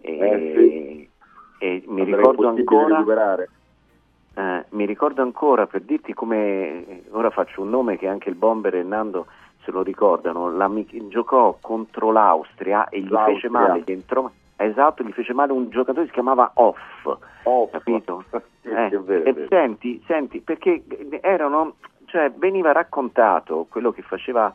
E, 0.00 0.18
eh 0.18 0.52
sì. 0.56 1.08
e 1.58 1.82
mi 1.86 2.04
ricordo 2.04 2.48
ancora 2.48 3.04
eh, 4.34 4.64
mi 4.70 4.86
ricordo 4.86 5.22
ancora 5.22 5.66
per 5.66 5.82
dirti 5.82 6.14
come 6.14 7.02
ora 7.10 7.30
faccio 7.30 7.62
un 7.62 7.68
nome 7.68 7.98
che 7.98 8.06
anche 8.06 8.28
il 8.28 8.36
Bomber 8.36 8.76
e 8.76 8.82
Nando 8.82 9.26
se 9.64 9.70
lo 9.70 9.82
ricordano, 9.82 10.50
la, 10.50 10.70
giocò 11.08 11.58
contro 11.60 12.10
l'Austria 12.10 12.88
e 12.88 13.00
gli 13.00 13.10
L'Austria. 13.10 13.34
fece 13.34 13.48
male, 13.50 13.82
gli 13.84 13.92
entrò, 13.92 14.30
esatto, 14.64 15.02
gli 15.02 15.12
fece 15.12 15.32
male 15.32 15.52
un 15.52 15.70
giocatore 15.70 16.02
che 16.02 16.08
si 16.08 16.12
chiamava 16.12 16.50
Off, 16.54 16.78
Off. 17.44 17.70
capito? 17.70 18.24
eh, 18.62 18.88
vero, 18.90 19.24
e 19.24 19.46
senti, 19.48 20.02
senti, 20.06 20.40
perché 20.40 20.82
erano, 21.20 21.76
cioè, 22.06 22.30
veniva 22.30 22.72
raccontato 22.72 23.66
quello 23.68 23.92
che 23.92 24.02
faceva 24.02 24.52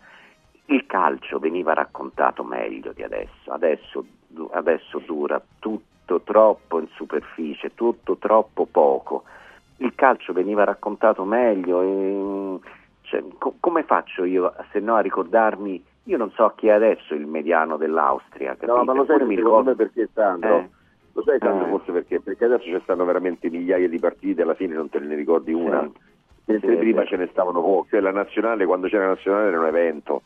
il 0.65 0.86
calcio, 0.86 1.39
veniva 1.39 1.74
raccontato 1.74 2.44
meglio 2.44 2.91
di 2.94 3.04
adesso, 3.04 3.52
adesso, 3.52 4.06
adesso 4.52 5.00
dura 5.00 5.41
tutto 5.60 6.22
troppo 6.22 6.80
in 6.80 6.88
superficie, 6.94 7.74
tutto 7.74 8.18
troppo 8.18 8.65
poco. 8.65 9.24
Il 9.78 9.94
calcio 9.96 10.34
veniva 10.34 10.63
raccontato 10.63 11.24
meglio, 11.26 11.82
e, 11.82 12.60
cioè, 13.02 13.24
co- 13.38 13.56
come 13.60 13.84
faccio 13.84 14.24
io 14.24 14.54
se 14.72 14.80
no 14.80 14.96
a 14.96 15.02
ricordarmi 15.02 15.84
io 16.06 16.18
non 16.18 16.32
so 16.32 16.54
chi 16.56 16.68
è 16.68 16.72
adesso 16.72 17.13
il 17.13 17.26
mediano 17.26 17.78
dell'Austria. 17.78 18.56
Capite? 18.56 18.65
No, 18.68 18.84
ma 18.84 18.94
lo 18.94 19.06
sai 19.06 19.26
mi 19.26 19.36
ricordo 19.36 19.76
perché 19.76 20.10
Sandro? 20.13 20.58
Eh. 20.60 20.70
Lo 21.13 21.24
sai 21.24 21.38
Sandro 21.39 21.65
Eh. 21.65 21.70
forse 21.70 21.91
perché? 21.91 22.20
Perché 22.22 22.46
adesso 22.46 22.63
ci 22.63 22.80
stanno 22.84 23.06
veramente 23.06 23.50
migliaia 23.50 23.88
di 23.88 24.00
partite, 24.00 24.41
alla 24.41 24.54
fine 24.56 24.76
non 24.76 24.89
te 24.89 25.00
ne 25.00 25.15
ricordi 25.15 25.54
una. 25.54 25.82
Sì. 25.82 26.13
Mentre 26.48 26.72
Sì, 26.74 26.78
prima 26.78 27.02
sì. 27.02 27.08
ce 27.08 27.15
ne 27.18 27.28
stavano 27.32 27.62
poche, 27.62 27.89
Cioè, 27.91 28.02
la 28.02 28.12
nazionale, 28.12 28.65
quando 28.65 28.88
c'era 28.88 29.04
la 29.06 29.13
nazionale 29.13 29.48
era 29.48 29.60
un 29.60 29.65
evento, 29.65 30.22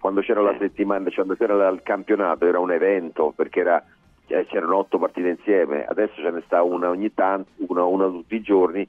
quando 0.00 0.20
c'era 0.20 0.42
la 0.42 0.54
settimana, 0.58 1.04
cioè, 1.08 1.24
quando 1.24 1.34
c'era 1.36 1.68
il 1.68 1.80
campionato 1.82 2.44
era 2.46 2.58
un 2.58 2.72
evento, 2.72 3.32
perché 3.34 3.60
era- 3.60 3.82
eh, 4.26 4.44
c'erano 4.46 4.76
otto 4.76 4.98
partite 4.98 5.28
insieme, 5.28 5.84
adesso 5.86 6.14
ce 6.20 6.30
ne 6.30 6.42
sta 6.44 6.62
una 6.62 6.90
ogni 6.90 7.14
tanto, 7.14 7.50
una, 7.68 7.84
una 7.84 8.06
tutti 8.08 8.34
i 8.34 8.42
giorni, 8.42 8.86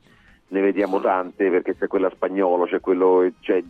ne 0.50 0.62
vediamo 0.62 1.00
tante 1.00 1.50
perché 1.50 1.78
c'è 1.78 1.88
quella 1.88 2.10
spagnolo, 2.10 2.66
c'è 2.66 2.80
quello, 2.82 3.30
cioè, 3.40 3.64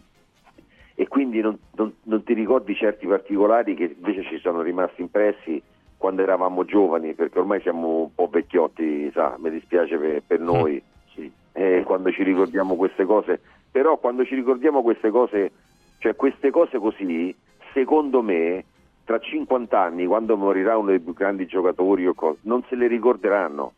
e 0.96 1.08
quindi 1.08 1.42
non, 1.42 1.58
non- 1.76 1.94
non 2.04 2.24
ti 2.24 2.34
ricordi 2.34 2.76
certi 2.76 3.08
particolari 3.08 3.74
che 3.76 3.96
invece 3.96 4.24
ci 4.24 4.38
sono 4.40 4.62
rimasti 4.62 5.02
impressi 5.02 5.62
quando 5.98 6.22
eravamo 6.22 6.66
giovani, 6.66 7.14
perché 7.14 7.40
ormai 7.40 7.62
siamo 7.62 8.02
un 8.02 8.14
po' 8.14 8.28
vecchiotti, 8.28 9.10
sa, 9.12 9.36
mi 9.40 9.50
dispiace 9.50 9.98
per, 9.98 10.22
per 10.26 10.40
noi, 10.40 10.82
Sì. 11.14 11.32
eh, 11.54 11.84
quando 11.86 12.12
ci 12.12 12.24
ricordiamo 12.24 12.76
queste 12.76 13.06
cose, 13.06 13.40
però 13.72 13.98
quando 13.98 14.26
ci 14.26 14.36
ricordiamo 14.36 14.82
queste 14.82 15.10
cose, 15.12 15.52
cioè 16.00 16.16
queste 16.16 16.52
cose 16.52 16.78
così, 16.78 17.34
secondo 17.74 18.22
me, 18.22 18.66
tra 19.06 19.18
50 19.20 19.80
anni, 19.82 20.06
quando 20.06 20.36
morirà 20.38 20.78
uno 20.78 20.90
dei 20.90 21.00
più 21.00 21.14
grandi 21.14 21.46
giocatori 21.46 22.06
o 22.06 22.14
cose, 22.14 22.40
non 22.44 22.64
se 22.68 22.76
le 22.76 22.88
ricorderanno, 22.88 23.74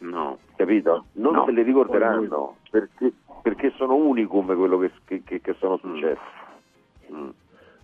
No. 0.00 0.38
capito? 0.56 1.06
Non 1.12 1.32
No. 1.34 1.44
se 1.44 1.52
le 1.52 1.62
ricorderanno, 1.62 2.56
perché, 2.70 3.12
perché 3.42 3.72
sono 3.76 3.94
unicum 3.94 4.54
quello 4.56 4.78
che, 4.78 4.90
che- 5.24 5.40
che- 5.40 5.54
sono 5.58 5.76
successi. 5.78 6.20
Mm. 7.12 7.28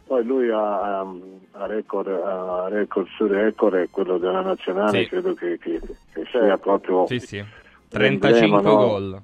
Poi 0.06 0.22
lui 0.24 0.50
ha, 0.50 1.00
ha- 1.00 1.66
record, 1.66 2.08
ha 2.08 2.68
record 2.68 3.06
su 3.16 3.26
record 3.26 3.74
e 3.76 3.88
quello 3.90 4.18
della 4.18 4.42
nazionale 4.42 5.02
Sì. 5.04 5.08
credo 5.08 5.32
che, 5.34 5.58
che- 5.58 5.80
che 6.12 6.24
sia 6.30 6.58
proprio 6.58 7.06
Sì, 7.06 7.18
sì. 7.20 7.42
35 7.88 8.30
l'emblema, 8.40 8.60
no? 8.60 8.86
gol. 8.86 9.20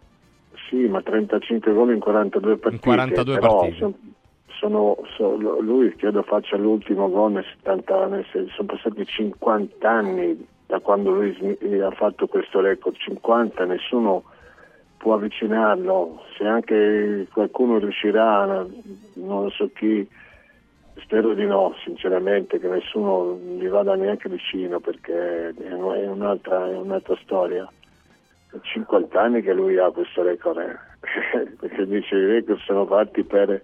Sì, 0.69 0.87
ma 0.87 1.03
35 1.03 1.73
gol 1.73 1.93
in 1.93 1.99
42 2.01 2.57
partite. 2.57 2.83
42 2.87 3.35
però 3.39 3.59
partite. 3.59 3.77
son- 3.79 3.95
Sono, 4.61 4.99
so- 5.17 5.37
lui 5.61 5.95
credo 5.97 6.23
faccia 6.23 6.57
l'ultimo 6.59 7.09
gol 7.09 7.33
nel 7.33 7.45
70, 7.57 8.07
nel 8.09 8.27
sono 8.55 8.69
passati 8.69 9.07
50 9.07 9.89
anni 9.91 10.47
da 10.67 10.81
quando 10.81 11.13
lui 11.13 11.35
ha 11.81 11.91
fatto 11.93 12.27
questo 12.27 12.61
record, 12.61 12.95
50, 12.97 13.65
nessuno 13.65 14.25
può 15.01 15.15
avvicinarlo, 15.15 16.23
se 16.37 16.45
anche 16.45 17.27
qualcuno 17.33 17.79
riuscirà, 17.79 18.67
non 19.15 19.51
so 19.51 19.71
chi, 19.75 20.07
spero 21.01 21.33
di 21.33 21.47
no, 21.47 21.75
sinceramente, 21.83 22.59
che 22.61 22.69
nessuno 22.69 23.35
gli 23.57 23.67
vada 23.67 23.95
neanche 23.95 24.29
vicino 24.29 24.79
perché 24.79 25.55
è 25.57 25.73
un- 25.73 25.95
è 25.95 26.07
un'altra, 26.07 26.69
è 26.69 26.77
un'altra 26.77 27.17
storia. 27.23 27.67
50 28.61 29.19
anni 29.19 29.41
che 29.41 29.55
lui 29.55 29.79
ha 29.79 29.91
questo 29.91 30.23
record, 30.23 30.59
eh. 30.59 30.77
perché 31.59 31.87
dice 31.87 32.15
i 32.17 32.27
record 32.27 32.59
sono 32.59 32.85
fatti 32.85 33.23
per, 33.25 33.63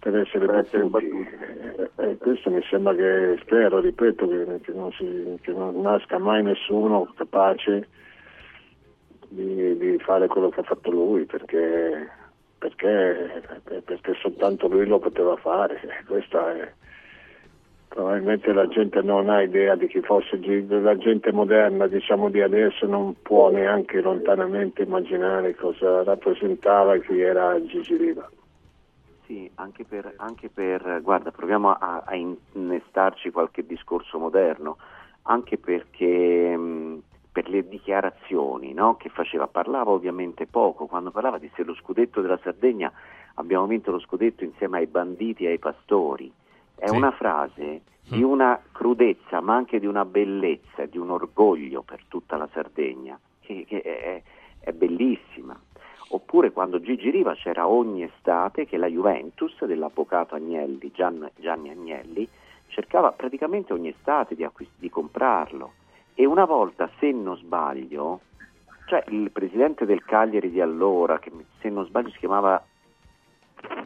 per 0.00 0.16
essere 0.16 0.46
Per 0.46 0.56
essere 0.56 0.82
battuti. 0.82 1.28
Eh, 1.96 2.10
eh, 2.10 2.16
questo 2.16 2.50
mi 2.50 2.62
sembra 2.68 2.92
che, 2.92 3.38
spero, 3.42 3.78
ripeto, 3.78 4.26
che, 4.26 4.60
che 4.62 4.72
non, 4.72 4.90
si- 4.92 5.38
che 5.42 5.52
non 5.52 5.80
nasca 5.80 6.18
mai 6.18 6.42
nessuno 6.42 7.12
capace 7.14 7.86
di, 9.36 9.76
di 9.76 9.98
fare 9.98 10.26
quello 10.26 10.48
che 10.48 10.60
ha 10.60 10.64
fatto 10.64 10.90
lui, 10.90 11.24
perché, 11.26 12.08
perché, 12.58 13.42
perché 13.84 14.14
soltanto 14.20 14.66
lui 14.66 14.86
lo 14.86 14.98
poteva 14.98 15.36
fare. 15.36 15.80
Questa 16.08 16.52
è, 16.56 16.72
probabilmente 17.88 18.52
la 18.52 18.66
gente 18.68 19.00
non 19.00 19.30
ha 19.30 19.42
idea 19.42 19.74
di 19.74 19.86
chi 19.86 20.00
fosse 20.02 20.38
la 20.68 20.96
gente 20.98 21.32
moderna 21.32 21.86
diciamo 21.86 22.28
di 22.28 22.42
adesso 22.42 22.86
non 22.86 23.14
può 23.22 23.50
neanche 23.50 24.02
lontanamente 24.02 24.82
immaginare 24.82 25.54
cosa 25.54 26.02
rappresentava 26.02 26.98
chi 26.98 27.20
era 27.20 27.58
Gigi 27.64 27.96
Riva 27.96 28.28
Sì, 29.24 29.50
anche 29.54 29.84
per, 29.84 30.12
anche 30.16 30.50
per- 30.50 31.00
guarda, 31.02 31.30
proviamo 31.30 31.70
a, 31.72 32.02
a 32.04 32.14
innestarci 32.14 33.30
qualche 33.30 33.64
discorso 33.64 34.18
moderno, 34.18 34.76
anche 35.22 35.56
perché 35.56 36.56
mh, 36.56 37.02
per 37.36 37.50
le 37.50 37.68
dichiarazioni 37.68 38.72
no, 38.72 38.96
che 38.96 39.10
faceva, 39.10 39.46
parlava 39.46 39.90
ovviamente 39.90 40.46
poco, 40.46 40.86
quando 40.86 41.10
parlava 41.10 41.36
disse 41.36 41.64
lo 41.64 41.74
scudetto 41.74 42.22
della 42.22 42.38
Sardegna, 42.42 42.90
abbiamo 43.34 43.66
vinto 43.66 43.90
lo 43.90 43.98
scudetto 43.98 44.42
insieme 44.42 44.78
ai 44.78 44.86
banditi 44.86 45.44
e 45.44 45.48
ai 45.48 45.58
pastori, 45.58 46.32
è 46.76 46.88
Sì. 46.88 46.96
una 46.96 47.10
frase 47.10 47.82
di 48.08 48.22
una 48.22 48.58
crudezza 48.72 49.42
ma 49.42 49.54
anche 49.54 49.78
di 49.78 49.84
una 49.84 50.06
bellezza, 50.06 50.86
di 50.86 50.96
un 50.96 51.10
orgoglio 51.10 51.82
per 51.82 52.04
tutta 52.08 52.38
la 52.38 52.48
Sardegna, 52.54 53.20
che, 53.40 53.66
che 53.68 53.82
è, 53.82 54.22
è 54.60 54.72
bellissima. 54.72 55.60
Oppure 56.08 56.52
quando 56.52 56.80
Gigi 56.80 57.10
Riva 57.10 57.34
c'era 57.34 57.68
ogni 57.68 58.02
estate 58.02 58.64
che 58.64 58.78
la 58.78 58.86
Juventus 58.86 59.62
dell'avvocato 59.66 60.36
Agnelli, 60.36 60.90
Gian- 60.94 61.30
Gianni 61.36 61.68
Agnelli, 61.68 62.26
cercava 62.68 63.12
praticamente 63.12 63.74
ogni 63.74 63.88
estate 63.88 64.34
di, 64.34 64.42
acquist- 64.42 64.78
di 64.78 64.88
comprarlo. 64.88 65.72
E 66.18 66.24
una 66.24 66.46
volta, 66.46 66.88
se 66.98 67.12
non 67.12 67.36
sbaglio, 67.36 68.20
cioè 68.86 69.04
il 69.08 69.30
presidente 69.30 69.84
del 69.84 70.02
Cagliari 70.02 70.50
di 70.50 70.62
allora, 70.62 71.18
che 71.18 71.30
se 71.60 71.68
non 71.68 71.84
sbaglio 71.84 72.08
si 72.08 72.18
chiamava 72.18 72.64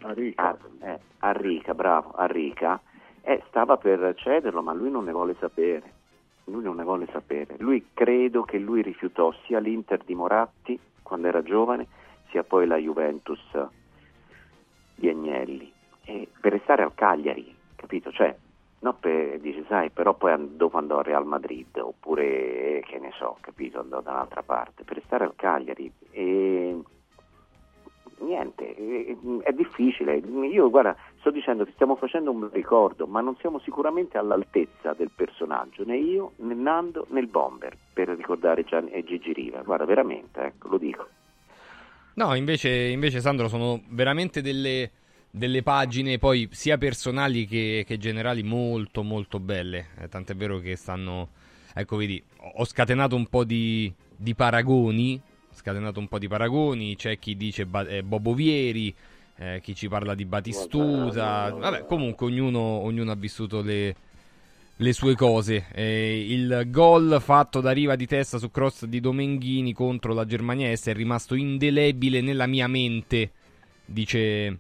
Arica. 0.03 0.43
Ah, 0.49 0.57
eh, 0.83 1.01
Arrica, 1.19 1.75
bravo, 1.75 2.13
Arrica, 2.13 2.81
eh, 3.23 3.43
stava 3.49 3.79
per 3.79 4.15
cederlo, 4.15 4.63
ma 4.63 4.73
lui 4.73 4.93
non 4.93 5.07
ne 5.07 5.13
vuole 5.13 5.35
sapere. 5.41 5.99
Lui 6.45 6.63
non 6.63 6.77
ne 6.77 6.85
vuole 6.85 7.09
sapere. 7.11 7.57
Lui 7.59 7.89
credo 7.93 8.43
che 8.43 8.59
lui 8.59 8.83
rifiutò 8.83 9.35
sia 9.45 9.59
l'Inter 9.59 10.05
di 10.05 10.15
Moratti 10.15 10.79
quando 11.03 11.27
era 11.27 11.43
giovane, 11.43 11.89
sia 12.31 12.45
poi 12.45 12.69
la 12.69 12.77
Juventus 12.77 13.41
di 14.95 15.09
Agnelli. 15.09 15.73
E 16.05 16.29
per 16.41 16.53
restare 16.53 16.85
al 16.85 16.95
Cagliari, 16.95 17.53
capito? 17.75 18.13
Cioè, 18.13 18.37
no 18.81 18.95
per, 18.95 19.39
dice, 19.41 19.65
sai, 19.69 19.91
però 19.91 20.15
poi 20.15 20.57
dopo 20.57 20.79
andò 20.79 20.99
al 20.99 21.05
Real 21.05 21.27
Madrid, 21.27 21.77
oppure, 21.77 22.83
che 22.87 22.99
ne 22.99 23.13
so, 23.19 23.37
capito, 23.41 23.81
andò 23.81 24.01
da 24.01 24.13
un'altra 24.13 24.43
parte. 24.43 24.85
Per 24.85 24.97
restare 24.97 25.25
al 25.25 25.35
Cagliari. 25.37 25.93
E 26.11 26.77
niente, 28.21 28.75
è 29.43 29.53
difficile. 29.53 30.17
Io 30.17 30.71
guarda, 30.71 30.97
sto 31.19 31.31
dicendo 31.31 31.65
che 31.65 31.73
stiamo 31.73 31.97
facendo 31.97 32.31
un 32.31 32.51
ricordo, 32.51 33.07
ma 33.07 33.21
non 33.21 33.37
siamo 33.37 33.59
sicuramente 33.61 34.19
all'altezza 34.19 34.95
del 34.95 35.11
personaggio, 35.15 35.85
né 35.85 35.97
io, 35.97 36.33
né 36.37 36.55
Nando, 36.55 37.07
né 37.11 37.21
il 37.21 37.29
Bomber, 37.29 37.77
per 37.93 38.09
ricordare 38.09 38.65
Gian- 38.65 38.91
Gigi 39.05 39.33
Riva. 39.33 39.63
Guarda, 39.63 39.85
veramente, 39.85 40.41
ecco, 40.41 40.69
lo 40.69 40.79
dico. 40.79 41.07
No, 42.15 42.35
invece, 42.35 42.69
invece 42.69 43.21
Sandro, 43.21 43.49
sono 43.49 43.81
veramente 43.89 44.43
delle, 44.43 44.91
delle 45.31 45.63
pagine 45.63 46.19
poi 46.19 46.49
sia 46.51 46.77
personali 46.77 47.47
che, 47.47 47.85
che 47.87 47.99
generali 47.99 48.43
molto 48.43 49.03
molto 49.03 49.39
belle. 49.39 49.89
Eh, 50.01 50.09
tant'è 50.09 50.35
vero 50.35 50.59
che 50.59 50.77
stanno... 50.77 51.31
Ecco, 51.73 51.97
vedi, 51.97 52.23
ho- 52.55 52.65
scatenato 52.65 53.15
un 53.15 53.27
po' 53.27 53.45
di, 53.45 53.93
di 54.17 54.35
paragoni. 54.35 55.21
Scatenato 55.53 56.01
un 56.01 56.09
po' 56.09 56.19
di 56.19 56.27
paragoni. 56.27 56.97
C'è 56.97 57.19
chi 57.19 57.37
dice 57.37 57.65
Ba- 57.67 57.87
eh, 57.87 58.03
Bobo 58.03 58.35
Vieri, 58.35 58.93
eh, 59.37 59.61
chi 59.63 59.75
ci 59.75 59.89
parla 59.89 60.15
di 60.15 60.25
Batistuta. 60.25 61.55
Vabbè, 61.57 61.87
comunque 61.87 62.27
ognuno, 62.27 62.61
ognuno 62.61 63.13
ha 63.13 63.17
vissuto 63.17 63.63
le, 63.63 63.95
le 64.75 64.93
sue 64.93 65.15
cose. 65.15 65.67
Eh, 65.73 66.27
il 66.29 66.65
gol 66.69 67.21
fatto 67.23 67.61
da 67.61 67.71
riva 67.71 67.95
di 67.95 68.07
testa 68.07 68.39
su 68.39 68.51
cross 68.51 68.85
di 68.87 68.99
Domenghini 68.99 69.73
contro 69.73 70.13
la 70.13 70.25
Germania 70.25 70.71
Est 70.71 70.89
è 70.89 70.95
rimasto 70.95 71.35
indelebile 71.37 72.21
nella 72.21 72.47
mia 72.47 72.67
mente, 72.67 73.31
dice, 73.85 74.59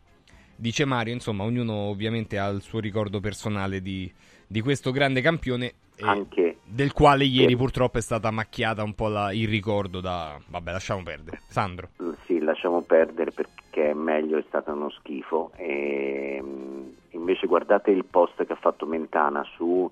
dice 0.61 0.85
Mario. 0.85 1.14
Insomma, 1.14 1.44
ognuno 1.44 1.73
ovviamente 1.75 2.38
ha 2.38 2.49
il 2.49 2.61
suo 2.61 2.79
ricordo 2.81 3.20
personale 3.20 3.81
di, 3.81 4.11
di 4.46 4.61
questo 4.61 4.90
grande 4.92 5.20
campione. 5.20 5.66
eh, 5.96 6.05
Anche 6.07 6.59
del 6.64 6.92
quale 6.92 7.25
ieri 7.25 7.51
Sì. 7.53 7.57
purtroppo 7.57 7.99
è 7.99 8.01
stata 8.01 8.31
macchiata 8.31 8.83
un 8.83 8.94
po' 8.94 9.09
la- 9.09 9.33
il 9.33 9.49
ricordo 9.49 10.01
da... 10.01 10.38
Vabbè, 10.46 10.73
lasciamo 10.73 11.03
perdere. 11.03 11.40
Sandro. 11.49 11.88
Sì, 12.27 12.38
lasciamo 12.38 12.83
perdere 12.83 13.33
perché 13.33 13.90
è 13.90 13.94
meglio, 13.94 14.38
è 14.38 14.44
stato 14.46 14.73
uno 14.73 14.88
schifo. 14.90 15.51
E, 15.57 16.40
mh, 16.40 16.94
invece 17.11 17.46
guardate 17.46 17.90
il 17.90 18.05
post 18.05 18.44
che 18.44 18.53
ha 18.53 18.57
fatto 18.57 18.87
Mentana 18.87 19.44
su, 19.57 19.90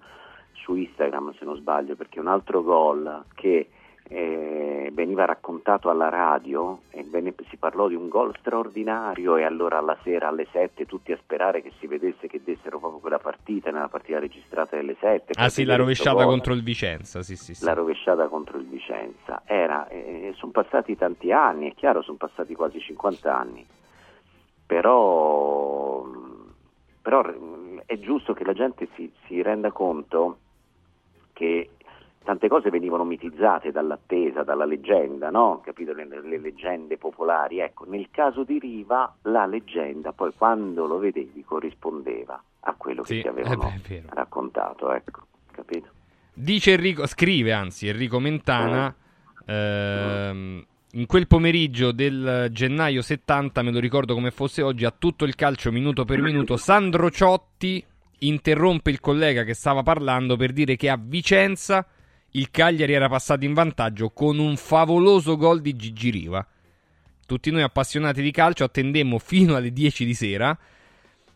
su 0.53 0.75
Instagram, 0.77 1.35
se 1.39 1.45
non 1.45 1.57
sbaglio, 1.57 1.97
perché 1.97 2.21
un 2.21 2.29
altro 2.29 2.63
gol 2.63 3.25
che 3.35 3.69
eh, 4.09 4.91
veniva 4.93 5.27
raccontato 5.27 5.91
alla 5.91 6.09
radio 6.09 6.81
e 6.91 7.05
venne- 7.05 7.35
si 7.49 7.57
parlò 7.57 7.89
di 7.89 7.95
un 7.95 8.09
gol 8.09 8.35
straordinario 8.39 9.37
e 9.37 9.45
allora 9.45 9.79
alla 9.79 9.97
sera 10.03 10.29
alle 10.29 10.47
7 10.51 10.87
tutti 10.87 11.13
a 11.13 11.19
sperare 11.19 11.63
che 11.63 11.73
si 11.79 11.87
vedesse 11.87 12.27
che 12.27 12.41
dessero 12.43 12.79
proprio 12.79 13.01
quella 13.01 13.19
partita 13.19 13.71
nella 13.71 13.89
partita 13.89 14.19
registrata 14.19 14.79
alle 14.79 14.97
7. 14.99 15.33
Ah 15.37 15.49
sì, 15.49 15.65
la 15.65 15.77
rovesciata 15.77 16.25
contro 16.25 16.55
il 16.55 16.63
Vicenza. 16.63 17.23
Sì, 17.23 17.37
sì, 17.37 17.55
sì. 17.55 17.65
la 17.65 17.75
rovesciata 17.75 18.29
contro 18.29 18.59
il 18.59 18.67
Vicenza. 18.67 19.43
Era, 19.45 19.87
eh, 19.89 20.33
sono 20.37 20.53
passati 20.53 20.97
tanti 20.97 21.31
anni, 21.31 21.71
è 21.71 21.75
chiaro, 21.75 22.03
sono 22.03 22.17
passati 22.17 22.55
quasi 22.55 22.81
50 22.81 23.37
anni, 23.37 23.67
però, 24.67 26.05
però 27.03 27.23
è 27.85 27.99
giusto 27.99 28.33
che 28.33 28.45
la 28.45 28.55
gente 28.55 28.89
si, 28.95 29.13
si 29.27 29.43
renda 29.43 29.71
conto 29.71 30.39
che 31.33 31.71
tante 32.25 32.49
cose 32.49 32.71
venivano 32.71 33.05
mitizzate 33.05 33.71
dall'attesa, 33.71 34.43
dalla 34.43 34.65
leggenda, 34.65 35.31
no? 35.31 35.61
Capito? 35.65 35.93
Le, 35.93 36.07
le, 36.07 36.39
leggende 36.39 36.99
popolari. 36.99 37.61
Ecco, 37.61 37.85
nel 37.89 38.09
caso 38.11 38.45
di 38.45 38.59
Riva 38.59 39.15
la 39.23 39.47
leggenda 39.47 40.13
poi 40.13 40.33
quando 40.37 40.87
lo 40.87 40.99
vedevi 40.99 41.43
corrispondeva 41.45 42.43
a 42.61 42.75
quello 42.77 43.03
che 43.03 43.15
Sì, 43.15 43.21
ti 43.23 43.29
avevano 43.29 43.55
eh 43.55 43.57
beh, 43.57 43.75
è 43.75 44.01
vero. 44.01 44.15
raccontato, 44.15 44.93
ecco, 44.93 45.23
capito? 45.53 45.89
Dice 46.35 46.73
Enrico, 46.73 47.07
scrive 47.07 47.53
anzi 47.53 47.89
Enrico 47.89 48.21
Mentana, 48.21 48.95
ehm, 49.47 50.65
in 50.93 51.07
quel 51.07 51.27
pomeriggio 51.27 51.93
del 51.93 52.49
gennaio 52.51 53.03
70, 53.03 53.63
me 53.63 53.73
lo 53.73 53.79
ricordo 53.81 54.15
come 54.15 54.31
fosse 54.31 54.63
oggi, 54.63 54.85
a 54.85 54.91
tutto 54.97 55.25
il 55.25 55.35
calcio 55.35 55.73
minuto 55.73 56.05
per 56.05 56.21
minuto, 56.21 56.57
Sandro 56.57 57.11
Ciotti 57.11 57.85
interrompe 58.21 58.91
il 58.91 59.01
collega 59.01 59.45
che 59.45 59.55
stava 59.55 59.83
parlando 59.83 60.37
per 60.37 60.53
dire 60.53 60.77
che 60.77 60.89
a 60.89 60.99
Vicenza 61.01 61.87
il 62.33 62.51
Cagliari 62.51 62.93
era 62.93 63.09
passato 63.09 63.45
in 63.45 63.55
vantaggio 63.55 64.11
con 64.11 64.39
un 64.39 64.57
favoloso 64.57 65.37
gol 65.37 65.61
di 65.61 65.75
Gigi 65.75 66.11
Riva. 66.11 66.47
Tutti 67.27 67.51
noi 67.51 67.63
appassionati 67.63 68.23
di 68.23 68.31
calcio 68.31 68.65
attendemmo 68.65 69.19
fino 69.19 69.55
alle 69.55 69.73
10 69.73 70.05
di 70.05 70.15
sera 70.15 70.57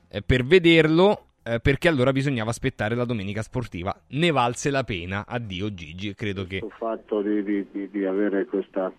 eh, 0.09 0.23
per 0.23 0.45
vederlo 0.45 1.27
eh, 1.43 1.61
perché 1.61 1.89
allora 1.89 2.13
bisognava 2.13 2.51
aspettare 2.51 2.95
la 2.95 3.05
domenica 3.05 3.43
sportiva. 3.43 3.95
Ne 4.09 4.31
valse 4.31 4.71
la 4.71 4.85
pena. 4.85 5.25
Addio 5.27 5.73
Gigi, 5.75 6.15
credo 6.15 6.45
che... 6.45 6.57
Il 6.57 6.75
fatto 6.77 7.21
di, 7.21 7.43
di- 7.43 7.89
di- 7.91 8.05
avere 8.05 8.45
questa 8.47 8.93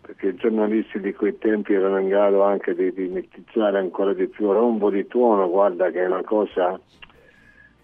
perché 0.00 0.28
i 0.28 0.36
giornalisti 0.36 1.00
di 1.00 1.12
quei 1.14 1.36
tempi 1.36 1.72
erano 1.72 1.98
in 1.98 2.08
grado 2.08 2.42
anche 2.42 2.76
di, 2.76 2.92
di 2.92 3.08
mitizzare 3.08 3.78
ancora 3.78 4.14
di 4.14 4.28
più 4.28 4.52
rombo 4.52 4.88
di 4.88 5.04
tuono, 5.08 5.48
guarda 5.50 5.90
che 5.90 6.02
è 6.02 6.06
una 6.06 6.22
cosa 6.22 6.78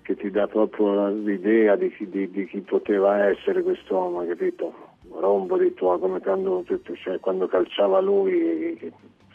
che 0.03 0.17
ti 0.17 0.31
dà 0.31 0.47
proprio 0.47 1.09
l'idea 1.09 1.77
di 1.77 1.91
chi, 1.91 2.09
di- 2.09 2.31
di 2.31 2.47
chi 2.47 2.61
poteva 2.61 3.27
essere 3.29 3.63
quest'uomo, 3.63 4.27
capito? 4.27 4.91
Rombo 5.15 5.57
di 5.57 5.73
tuono, 5.75 5.99
come 5.99 6.21
quando, 6.21 6.65
cioè, 7.03 7.21
quando 7.21 7.47
calciava 7.47 8.01
lui 8.01 8.79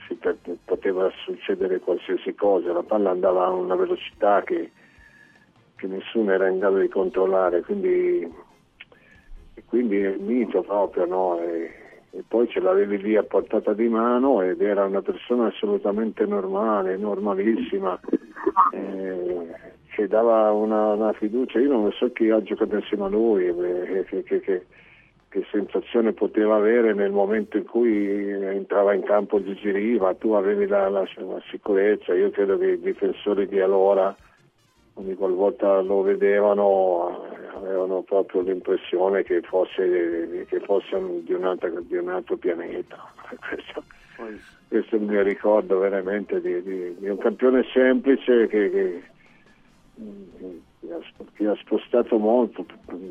si 0.07 0.17
poteva 0.63 1.09
succedere 1.23 1.79
qualsiasi 1.79 2.33
cosa, 2.35 2.71
la 2.73 2.83
palla 2.83 3.11
andava 3.11 3.45
a 3.45 3.51
una 3.51 3.75
velocità 3.75 4.41
che, 4.43 4.71
che 5.75 5.87
nessuno 5.87 6.31
era 6.31 6.47
in 6.47 6.59
grado 6.59 6.79
di 6.79 6.87
controllare, 6.87 7.61
quindi 7.61 8.45
quindi 9.65 9.99
è 10.01 10.15
mito 10.17 10.61
proprio, 10.61 11.05
no? 11.05 11.39
E, 11.41 11.71
e 12.11 12.23
poi 12.27 12.47
ce 12.47 12.59
l'avevi 12.59 12.99
lì 12.99 13.15
a 13.17 13.23
portata 13.23 13.73
di 13.73 13.87
mano 13.87 14.41
ed 14.41 14.61
era 14.61 14.85
una 14.85 15.01
persona 15.01 15.47
assolutamente 15.47 16.25
normale, 16.25 16.95
normalissima, 16.97 17.99
eh, 18.73 19.55
che 19.97 20.07
dava 20.07 20.51
una, 20.51 20.93
una 20.93 21.11
fiducia. 21.13 21.57
Io 21.59 21.71
non 21.71 21.91
so 21.91 22.11
chi 22.11 22.29
ha 22.29 22.39
giocato 22.43 22.75
insieme 22.75 23.05
a 23.05 23.07
lui, 23.07 23.47
eh, 23.47 24.05
che, 24.07 24.21
che- 24.21 24.39
che- 24.41 24.65
che 25.29 25.43
sensazione 25.51 26.13
poteva 26.13 26.55
avere 26.55 26.93
nel 26.93 27.11
momento 27.11 27.57
in 27.57 27.65
cui 27.65 28.31
entrava 28.31 28.93
in 28.93 29.01
campo 29.03 29.43
Gigi 29.43 29.71
Riva, 29.71 30.13
tu 30.13 30.33
avevi 30.33 30.67
la, 30.67 30.87
la- 30.87 31.07
la 31.15 31.41
sicurezza, 31.49 32.13
io 32.13 32.29
credo 32.29 32.59
che 32.59 32.67
i 32.73 32.79
difensori 32.79 33.47
di 33.47 33.59
allora 33.59 34.15
ogni 34.93 35.15
qualvolta 35.15 35.81
lo 35.81 36.01
vedevano 36.03 37.25
avevano 37.55 38.01
proprio 38.03 38.41
l'impressione 38.41 39.23
che 39.23 39.41
fosse, 39.41 40.45
che 40.47 40.59
fosse 40.59 40.95
di, 41.23 41.33
un 41.33 41.43
altro, 41.43 41.81
di 41.81 41.97
un 41.97 42.09
altro 42.09 42.37
pianeta. 42.37 42.97
Questo, 43.49 43.83
questo 44.69 44.95
è 44.95 44.99
il 44.99 45.05
mio 45.05 45.23
ricordo 45.23 45.79
veramente 45.79 46.39
di, 46.39 46.61
di- 46.61 46.95
di 46.99 47.09
un 47.09 47.17
campione 47.17 47.63
semplice 47.73 48.47
che, 48.47 48.69
che- 48.69 49.03
che 51.33 51.47
ha, 51.47 51.55
spostato 51.55 52.17
molto, 52.17 52.65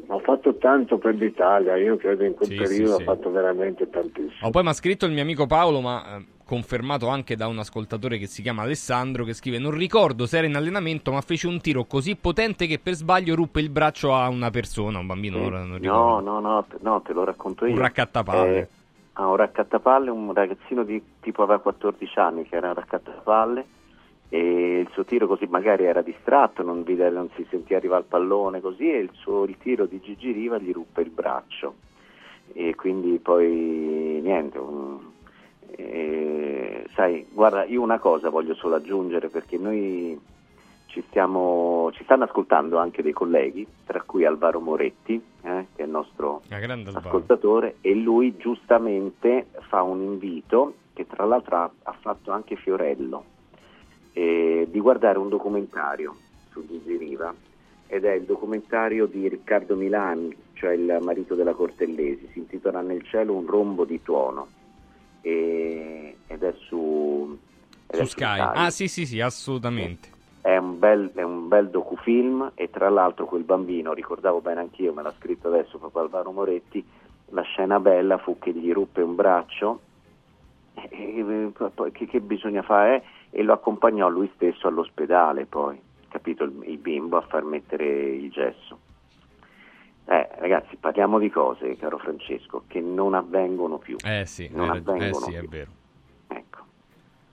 ha 0.08 0.18
fatto 0.20 0.54
tanto 0.56 0.98
per 0.98 1.14
l'Italia, 1.14 1.76
io 1.76 1.96
credo 1.96 2.24
in 2.24 2.34
quel 2.34 2.48
Sì, 2.48 2.56
periodo 2.56 2.96
sì, 2.96 3.02
ha 3.02 3.04
fatto 3.04 3.30
veramente 3.30 3.88
tantissimo. 3.88 4.46
Oh, 4.46 4.50
poi 4.50 4.62
mi 4.62 4.68
ha 4.68 4.72
scritto 4.72 5.06
il 5.06 5.12
mio 5.12 5.22
amico 5.22 5.46
Paolo, 5.46 5.80
ma 5.80 6.16
eh, 6.16 6.24
confermato 6.44 7.08
anche 7.08 7.36
da 7.36 7.46
un 7.46 7.58
ascoltatore 7.58 8.18
che 8.18 8.26
si 8.26 8.42
chiama 8.42 8.62
Alessandro, 8.62 9.24
che 9.24 9.34
scrive: 9.34 9.58
Non 9.58 9.72
ricordo 9.72 10.26
se 10.26 10.38
era 10.38 10.46
in 10.46 10.56
allenamento, 10.56 11.12
ma 11.12 11.20
fece 11.20 11.46
un 11.46 11.60
tiro 11.60 11.84
così 11.84 12.16
potente 12.16 12.66
che 12.66 12.78
per 12.78 12.94
sbaglio 12.94 13.34
ruppe 13.34 13.60
il 13.60 13.70
braccio 13.70 14.14
a 14.14 14.28
una 14.28 14.50
persona, 14.50 14.98
un 14.98 15.06
bambino. 15.06 15.44
ora 15.44 15.58
non 15.58 15.70
no, 15.70 15.76
ricordo. 15.76 16.20
no, 16.20 16.40
no, 16.40 16.64
no, 16.80 17.00
te 17.02 17.12
lo 17.12 17.24
racconto 17.24 17.66
io. 17.66 17.72
Un 17.72 17.78
raccattapalle. 17.78 18.58
Eh, 18.58 18.68
ah, 19.14 19.26
un 19.28 19.36
raccattapalle, 19.36 20.10
un 20.10 20.32
ragazzino 20.32 20.82
di 20.82 21.02
tipo 21.20 21.42
aveva 21.42 21.60
14 21.60 22.18
anni 22.18 22.48
che 22.48 22.56
era 22.56 22.68
un 22.68 22.74
raccattapalle 22.74 23.64
e 24.28 24.78
il 24.80 24.88
suo 24.92 25.04
tiro 25.04 25.26
così 25.26 25.46
magari 25.48 25.84
era 25.84 26.02
distratto, 26.02 26.62
non, 26.62 26.82
vide, 26.82 27.08
non 27.10 27.28
si 27.36 27.46
sentiva 27.48 27.78
arrivare 27.78 28.02
il 28.02 28.08
pallone 28.08 28.60
così 28.60 28.90
e 28.90 28.98
il, 28.98 29.10
suo, 29.12 29.44
il 29.44 29.56
tiro 29.58 29.86
di 29.86 30.00
Gigi 30.00 30.32
Riva 30.32 30.58
gli 30.58 30.72
ruppe 30.72 31.02
il 31.02 31.10
braccio 31.10 31.74
e 32.52 32.74
quindi 32.74 33.18
poi 33.18 34.20
niente. 34.22 34.58
un- 34.58 35.14
eh, 35.78 36.86
sai, 36.94 37.26
guarda, 37.30 37.64
io 37.64 37.82
una 37.82 37.98
cosa 37.98 38.30
voglio 38.30 38.54
solo 38.54 38.76
aggiungere 38.76 39.28
perché 39.28 39.58
noi 39.58 40.18
ci, 40.86 41.02
stiamo, 41.08 41.90
ci 41.92 42.02
stanno 42.04 42.24
ascoltando 42.24 42.78
anche 42.78 43.02
dei 43.02 43.12
colleghi, 43.12 43.66
tra 43.84 44.00
cui 44.02 44.24
Alvaro 44.24 44.60
Moretti, 44.60 45.14
eh, 45.42 45.66
che 45.74 45.82
è 45.82 45.84
il 45.84 45.90
nostro 45.90 46.42
Alvaro. 46.88 47.08
ascoltatore, 47.08 47.76
e 47.82 47.94
lui 47.94 48.36
giustamente 48.36 49.48
fa 49.68 49.82
un 49.82 50.00
invito, 50.00 50.74
che 50.94 51.06
tra 51.06 51.24
l'altro 51.26 51.56
ha, 51.56 51.70
ha 51.82 51.96
fatto 52.00 52.30
anche 52.30 52.56
Fiorello, 52.56 53.24
eh, 54.16 54.66
di 54.70 54.80
guardare 54.80 55.18
un 55.18 55.28
documentario 55.28 56.16
su 56.50 56.66
Gigi 56.66 56.96
Riva, 56.96 57.34
ed 57.86 58.06
è 58.06 58.12
il 58.12 58.22
documentario 58.22 59.04
di 59.04 59.28
Riccardo 59.28 59.76
Milani, 59.76 60.34
cioè 60.54 60.72
il 60.72 61.00
marito 61.02 61.34
della 61.34 61.52
Cortellesi, 61.52 62.30
si 62.32 62.38
intitola 62.38 62.80
Nel 62.80 63.02
cielo 63.02 63.34
un 63.34 63.46
rombo 63.46 63.84
di 63.84 64.00
tuono, 64.02 64.48
e- 65.20 66.16
ed 66.26 66.42
è 66.42 66.54
su... 66.56 67.36
ed 67.88 67.96
Su 67.96 68.02
è 68.02 68.06
Sky. 68.06 68.38
Ah, 68.40 68.70
sì, 68.70 68.88
sì, 68.88 69.04
sì, 69.04 69.20
assolutamente. 69.20 70.08
è 70.40 70.56
un, 70.56 70.78
bel, 70.78 71.12
è 71.12 71.22
un 71.22 71.48
bel 71.48 71.68
docufilm 71.68 72.52
e 72.54 72.70
tra 72.70 72.88
l'altro 72.88 73.26
quel 73.26 73.42
bambino, 73.42 73.92
ricordavo 73.92 74.40
bene 74.40 74.60
anch'io, 74.60 74.94
me 74.94 75.02
l'ha 75.02 75.14
scritto 75.18 75.48
adesso 75.48 75.76
proprio 75.76 76.04
Alvaro 76.04 76.32
Moretti, 76.32 76.82
la 77.30 77.42
scena 77.42 77.78
bella 77.80 78.16
fu 78.16 78.38
che 78.38 78.52
gli 78.52 78.72
ruppe 78.72 79.02
un 79.02 79.14
braccio, 79.14 79.80
e, 80.72 81.18
e, 81.18 81.92
che, 81.92 82.06
che 82.06 82.20
bisogna 82.20 82.62
fare? 82.62 83.02
E 83.38 83.42
lo 83.42 83.52
accompagnò 83.52 84.08
lui 84.08 84.30
stesso 84.34 84.66
all'ospedale 84.66 85.44
poi, 85.44 85.78
capito, 86.08 86.44
il, 86.44 86.58
il 86.68 86.78
bimbo 86.78 87.18
a 87.18 87.20
far 87.20 87.42
mettere 87.44 87.84
il 87.84 88.30
gesso. 88.30 88.78
Eh, 90.06 90.28
ragazzi, 90.38 90.76
parliamo 90.76 91.18
di 91.18 91.28
cose, 91.28 91.76
caro 91.76 91.98
Francesco, 91.98 92.64
che 92.66 92.80
non 92.80 93.12
avvengono 93.12 93.76
più. 93.76 93.96
Eh 94.02 94.24
sì, 94.24 94.48
Non 94.50 94.68
rag- 94.68 94.88
eh 94.88 94.92
avvengono 94.92 95.26
sì, 95.26 95.34
è 95.34 95.40
più. 95.40 95.48
vero. 95.50 95.70
Ecco. 96.28 96.58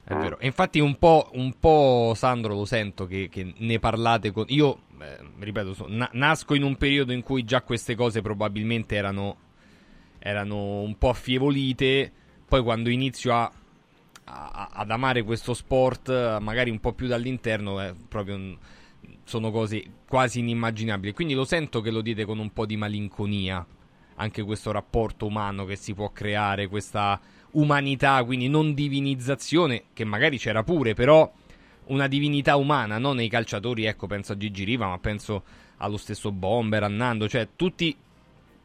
È 0.03 0.11
Eh. 0.11 0.17
vero. 0.17 0.39
E 0.39 0.45
infatti 0.45 0.81
un 0.81 0.97
po', 0.99 1.29
un 1.35 1.53
po', 1.57 2.11
Sandro, 2.15 2.53
lo 2.53 2.65
sento 2.65 3.05
che, 3.05 3.29
che 3.31 3.53
ne 3.55 3.79
parlate 3.79 4.31
con... 4.31 4.43
Io, 4.49 4.79
eh, 4.99 5.19
ripeto, 5.39 5.73
so- 5.73 5.85
na- 5.87 6.09
nasco 6.11 6.53
in 6.53 6.63
un 6.63 6.75
periodo 6.75 7.13
in 7.13 7.23
cui 7.23 7.45
già 7.45 7.61
queste 7.61 7.95
cose 7.95 8.21
probabilmente 8.21 8.97
erano, 8.97 9.37
erano 10.19 10.81
un 10.81 10.97
po' 10.97 11.07
affievolite, 11.07 12.11
poi 12.45 12.61
quando 12.61 12.89
inizio 12.89 13.33
a, 13.33 13.49
a- 14.25 14.69
ad 14.73 14.91
amare 14.91 15.23
questo 15.23 15.53
sport, 15.53 16.09
eh, 16.09 16.37
magari 16.39 16.69
un 16.69 16.79
po' 16.79 16.93
più 16.93 17.07
dall'interno, 17.07 17.79
è 17.79 17.93
proprio 18.07 18.35
un- 18.35 18.57
sono 19.23 19.51
cose 19.51 19.83
quasi 20.07 20.39
inimmaginabili. 20.39 21.13
Quindi 21.13 21.33
lo 21.33 21.45
sento 21.45 21.81
che 21.81 21.91
lo 21.91 22.01
dite 22.01 22.25
con 22.25 22.39
un 22.39 22.51
po' 22.51 22.65
di 22.65 22.77
malinconia, 22.77 23.65
anche 24.15 24.43
questo 24.43 24.71
rapporto 24.71 25.25
umano 25.25 25.65
che 25.65 25.75
si 25.75 25.93
può 25.93 26.11
creare, 26.11 26.67
questa 26.67 27.19
umanità, 27.51 28.23
quindi 28.23 28.47
non 28.47 28.73
divinizzazione, 28.73 29.83
che 29.93 30.03
magari 30.05 30.37
c'era 30.37 30.63
pure, 30.63 30.93
però 30.93 31.31
una 31.85 32.07
divinità 32.07 32.55
umana, 32.55 32.97
non 32.97 33.17
nei 33.17 33.29
calciatori, 33.29 33.85
ecco, 33.85 34.07
penso 34.07 34.33
a 34.33 34.37
Gigi 34.37 34.63
Riva, 34.63 34.87
ma 34.87 34.97
penso 34.99 35.43
allo 35.77 35.97
stesso 35.97 36.31
Bomber, 36.31 36.83
a 36.83 36.87
Nando, 36.87 37.27
cioè 37.27 37.49
tutti 37.55 37.95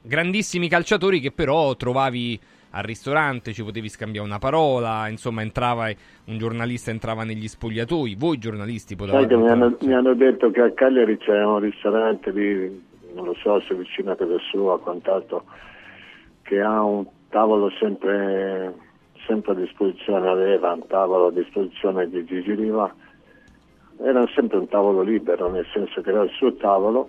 grandissimi 0.01 0.69
calciatori 0.69 1.21
che 1.21 1.33
però 1.33 1.75
trovavi 1.77 2.41
al 2.71 2.83
ristorante, 2.83 3.53
ci 3.53 3.65
potevi 3.65 3.89
scambiare 3.89 4.27
una 4.27 4.39
parola, 4.39 5.09
insomma 5.09 5.43
entrava 5.43 5.89
un 6.27 6.39
giornalista 6.39 6.91
entrava 6.91 7.25
negli 7.25 7.49
spogliatoi, 7.49 8.15
voi 8.17 8.39
giornalisti 8.39 8.95
potevate 8.95 9.27
Sai 9.27 9.37
che 9.37 9.43
mi 9.43 9.51
hanno, 9.51 9.67
entrare- 9.67 9.87
mi 9.87 9.95
hanno 9.95 10.15
detto 10.15 10.51
che 10.51 10.61
a 10.61 10.71
Cagliari 10.73 11.17
c'è 11.19 11.45
un 11.45 11.61
ristorante 11.61 12.31
lì, 12.31 12.87
non 13.15 13.25
lo 13.25 13.35
so 13.35 13.61
se 13.61 13.75
vicino 13.75 14.13
a 14.13 14.17
casa 14.17 14.39
sua 14.51 14.75
o 14.75 14.79
quant'altro, 14.79 15.45
che 16.43 16.61
ha 16.61 16.83
un 16.83 17.07
tavolo 17.31 17.71
sempre, 17.79 18.75
sempre 19.27 19.53
a 19.53 19.55
disposizione, 19.55 20.29
aveva 20.29 20.73
un 20.73 20.87
tavolo 20.87 21.27
a 21.27 21.33
disposizione 21.33 22.09
di 22.09 22.25
Gigi 22.25 22.55
Riva, 22.55 22.95
era 24.01 24.25
sempre 24.35 24.59
un 24.59 24.69
tavolo 24.69 25.01
libero, 25.01 25.51
nel 25.51 25.67
senso 25.73 26.01
che 26.03 26.11
era 26.11 26.23
il 26.23 26.31
suo 26.31 26.55
tavolo 26.55 27.09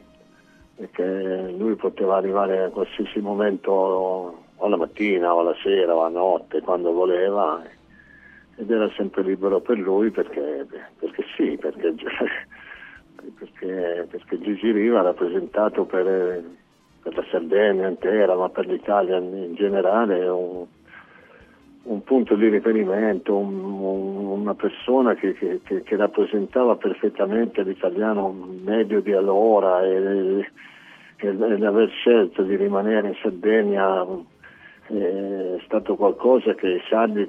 e 0.77 0.89
che 0.91 1.53
lui 1.57 1.75
poteva 1.75 2.15
arrivare 2.15 2.63
a 2.63 2.69
qualsiasi 2.69 3.19
momento 3.19 4.47
o 4.61 4.67
la 4.67 4.77
mattina 4.77 5.33
o 5.33 5.41
la 5.41 5.55
sera 5.61 5.95
o 5.95 6.03
a 6.03 6.09
notte 6.09 6.61
quando 6.61 6.91
voleva 6.91 7.61
ed 8.55 8.69
era 8.69 8.89
sempre 8.95 9.23
libero 9.23 9.59
per 9.59 9.77
lui 9.77 10.11
perché, 10.11 10.65
perché 10.99 11.23
sì, 11.35 11.57
perché 11.57 11.93
perché, 13.37 14.07
perché 14.09 14.39
Gigi 14.39 14.71
Riva 14.71 14.99
ha 14.99 15.03
rappresentato 15.03 15.85
per, 15.85 16.43
per, 17.01 17.15
la 17.15 17.23
Sardegna 17.29 17.87
intera, 17.87 18.35
ma 18.35 18.49
per 18.49 18.67
l'Italia 18.67 19.17
in 19.17 19.55
generale, 19.55 20.27
un, 20.27 20.65
un 21.83 22.03
punto 22.03 22.35
di 22.35 22.47
riferimento, 22.47 23.35
un, 23.35 23.63
un, 23.63 24.25
una 24.41 24.53
persona 24.55 25.15
che, 25.15 25.33
che, 25.33 25.61
che, 25.63 25.95
rappresentava 25.95 26.75
perfettamente 26.75 27.63
l'italiano 27.63 28.29
medio 28.63 29.01
di 29.01 29.13
allora 29.13 29.83
e, 29.83 29.93
e, 29.95 30.47
e 31.17 31.33
l'aver 31.33 31.89
scelto 31.89 32.43
di 32.43 32.55
rimanere 32.55 33.09
in 33.09 33.15
Sardegna 33.21 34.05
è 34.89 35.61
stato 35.65 35.95
qualcosa 35.95 36.55
che 36.55 36.67
i 36.67 36.81
sardi 36.89 37.25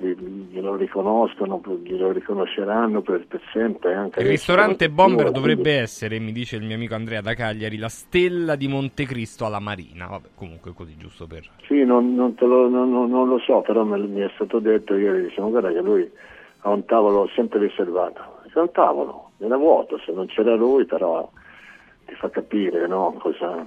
glielo 0.50 0.76
riconoscono, 0.76 1.60
glielo 1.82 2.10
riconosceranno 2.10 3.02
per, 3.02 3.26
per 3.26 3.42
sempre. 3.52 4.10
il 4.16 4.26
ristorante 4.26 4.88
Bomber 4.88 5.30
dovrebbe 5.30 5.78
essere, 5.78 6.18
mi 6.18 6.32
dice 6.32 6.56
il 6.56 6.64
mio 6.64 6.76
amico 6.76 6.94
Andrea 6.94 7.20
da 7.20 7.34
Cagliari, 7.34 7.76
la 7.76 7.88
stella 7.88 8.56
di 8.56 8.66
Montecristo 8.66 9.44
alla 9.44 9.58
Marina. 9.58 10.06
Vabbè, 10.06 10.28
comunque 10.34 10.72
così 10.72 10.96
giusto 10.96 11.26
per... 11.26 11.46
Sì, 11.66 11.84
non, 11.84 12.14
non, 12.14 12.34
lo, 12.38 12.68
non, 12.68 12.90
non 12.90 13.28
lo, 13.28 13.38
so, 13.38 13.60
però 13.60 13.84
mi 13.84 14.20
è 14.20 14.30
stato 14.34 14.58
detto 14.58 14.96
ieri, 14.96 15.24
diciamo, 15.24 15.50
guarda 15.50 15.70
che 15.70 15.82
lui 15.82 16.10
ha 16.60 16.70
un 16.70 16.84
tavolo 16.86 17.28
sempre 17.34 17.58
riservato. 17.58 18.38
C'è 18.50 18.58
un 18.58 18.72
tavolo, 18.72 19.30
era 19.38 19.56
vuoto, 19.56 19.98
se 19.98 20.12
non 20.12 20.26
c'era 20.26 20.54
lui, 20.54 20.86
però 20.86 21.30
ti 22.06 22.14
fa 22.14 22.30
capire, 22.30 22.86
no? 22.86 23.14
Cosa... 23.18 23.66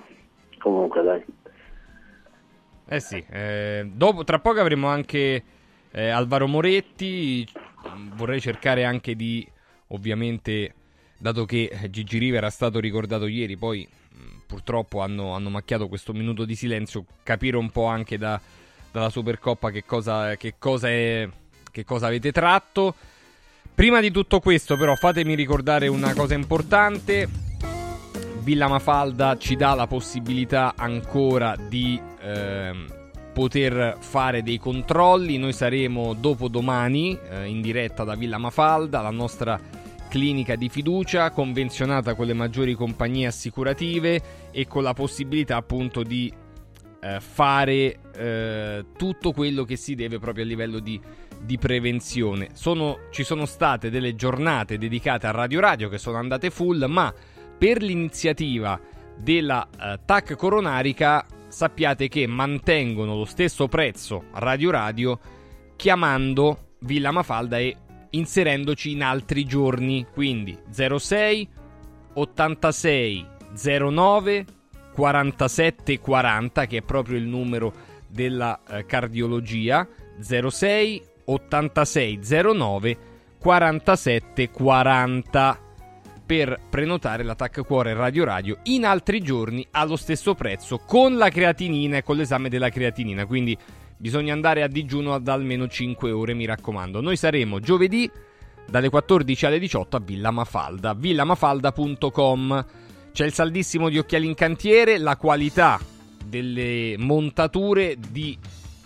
Comunque 0.58 1.04
dai. 1.04 1.24
Eh 2.86 3.00
sì, 3.00 3.24
eh, 3.30 3.90
dopo, 3.92 4.24
tra 4.24 4.40
poco 4.40 4.60
avremo 4.60 4.88
anche 4.88 5.44
eh, 5.92 6.10
Alvaro 6.10 6.48
Moretti, 6.48 7.48
vorrei 8.16 8.42
cercare 8.42 8.84
anche 8.84 9.16
di, 9.16 9.48
ovviamente, 9.88 10.74
dato 11.18 11.46
che 11.46 11.88
Gigi 11.90 12.18
Riva 12.18 12.38
era 12.38 12.50
stato 12.50 12.80
ricordato 12.80 13.28
ieri, 13.28 13.58
poi 13.58 13.88
purtroppo 14.46 15.02
hanno, 15.02 15.34
hanno, 15.34 15.50
macchiato 15.50 15.88
questo 15.88 16.14
minuto 16.14 16.46
di 16.46 16.56
silenzio, 16.56 17.06
capire 17.24 17.58
un 17.58 17.72
po' 17.72 17.86
anche 17.86 18.18
da, 18.18 18.40
dalla 18.92 19.10
Supercoppa 19.10 19.72
che 19.72 19.84
cosa, 19.86 20.36
che, 20.36 20.56
cosa 20.60 20.90
è, 20.90 21.28
che 21.72 21.84
cosa 21.84 22.08
avete 22.08 22.32
tratto. 22.32 22.96
Prima 23.74 24.00
di 24.02 24.12
tutto 24.12 24.40
questo, 24.40 24.78
però, 24.78 24.96
fatemi 24.96 25.34
ricordare 25.34 25.88
una 25.88 26.14
cosa 26.14 26.36
importante. 26.36 27.28
Villa 28.44 28.68
Mafalda 28.68 29.38
ci 29.38 29.56
dà 29.56 29.74
la 29.74 29.88
possibilità 29.88 30.74
ancora 30.76 31.56
di 31.56 32.00
ehm, 32.20 32.86
poter 33.32 33.96
fare 34.00 34.44
dei 34.44 34.60
controlli. 34.60 35.38
Noi 35.38 35.54
saremo 35.54 36.14
dopodomani 36.14 37.18
eh, 37.18 37.46
in 37.46 37.62
diretta 37.62 38.04
da 38.04 38.16
Villa 38.16 38.38
Mafalda, 38.38 39.00
la 39.00 39.12
nostra 39.12 39.58
clinica 40.10 40.56
di 40.56 40.68
fiducia, 40.68 41.32
convenzionata 41.32 42.16
con 42.16 42.26
le 42.26 42.34
maggiori 42.34 42.74
compagnie 42.74 43.28
assicurative 43.28 44.22
e 44.52 44.68
con 44.68 44.84
la 44.84 44.94
possibilità 44.94 45.56
appunto 45.56 46.04
di 46.04 46.32
eh, 47.00 47.20
fare 47.22 48.00
eh, 48.14 48.86
tutto 48.98 49.32
quello 49.32 49.64
che 49.64 49.78
si 49.78 49.96
deve 49.96 50.20
proprio 50.20 50.44
a 50.44 50.48
livello 50.48 50.80
di, 50.80 51.00
di 51.42 51.58
prevenzione. 51.58 52.50
Sono, 52.52 53.08
ci 53.10 53.24
sono 53.24 53.46
state 53.46 53.90
delle 53.90 54.16
giornate 54.16 54.78
dedicate 54.78 55.28
a 55.28 55.32
Radio 55.32 55.62
Radio 55.62 55.88
che 55.88 55.98
sono 55.98 56.18
andate 56.18 56.50
full, 56.50 56.86
ma 56.90 57.12
per 57.64 57.82
l'iniziativa 57.82 58.78
della 59.16 59.66
uh, 59.72 59.98
TAC 60.04 60.36
coronarica 60.36 61.26
sappiate 61.48 62.10
che 62.10 62.28
mantengono 62.28 63.16
lo 63.16 63.24
stesso 63.24 63.70
prezzo 63.70 64.26
Radio 64.34 64.70
Radio 64.70 65.20
chiamando 65.78 66.74
Villa 66.80 67.12
Mafalda 67.12 67.60
e 67.60 67.78
inserendoci 68.10 68.92
in 68.92 69.02
altri 69.02 69.46
giorni, 69.46 70.06
quindi 70.12 70.60
06 70.70 71.50
86 72.16 73.28
09 73.54 74.46
47 74.94 76.00
40 76.00 76.66
che 76.66 76.78
è 76.80 76.82
proprio 76.82 77.18
il 77.18 77.24
numero 77.24 77.74
della 78.10 78.60
uh, 78.68 78.86
cardiologia. 78.86 79.88
06 80.20 81.02
86 81.24 82.20
09 82.58 82.98
47 83.40 84.50
40 84.50 85.63
per 86.26 86.60
prenotare 86.70 87.24
l'attacco 87.24 87.64
cuore 87.64 87.94
Radio 87.94 88.24
Radio 88.24 88.58
in 88.64 88.86
altri 88.86 89.20
giorni 89.20 89.66
allo 89.72 89.96
stesso 89.96 90.36
prezzo 90.36 90.80
con 90.80 91.18
la 91.18 91.30
creatinina 91.30 91.98
e 91.98 92.04
con 92.04 92.16
l'esame 92.16 92.50
della 92.50 92.70
creatinina. 92.70 93.26
Quindi 93.26 93.58
bisogna 93.98 94.34
andare 94.34 94.64
a 94.64 94.68
digiuno 94.68 95.14
ad 95.14 95.28
almeno 95.28 95.68
5 95.68 96.12
ore, 96.12 96.34
mi 96.34 96.46
raccomando. 96.46 97.02
Noi 97.02 97.18
saremo 97.18 97.60
giovedì 97.60 98.10
dalle 98.68 98.90
14 98.90 99.46
alle 99.46 99.60
18 99.60 99.98
a 99.98 100.00
Villa 100.00 100.32
Mafalda, 100.32 100.94
villamafalda.com. 100.94 102.66
C'è 103.12 103.26
il 103.26 103.34
saldissimo 103.34 103.90
di 103.90 103.98
occhiali 103.98 104.26
in 104.26 104.34
cantiere, 104.34 104.98
la 104.98 105.18
qualità 105.18 105.80
delle 106.26 106.96
montature 106.98 107.96
di 108.12 108.38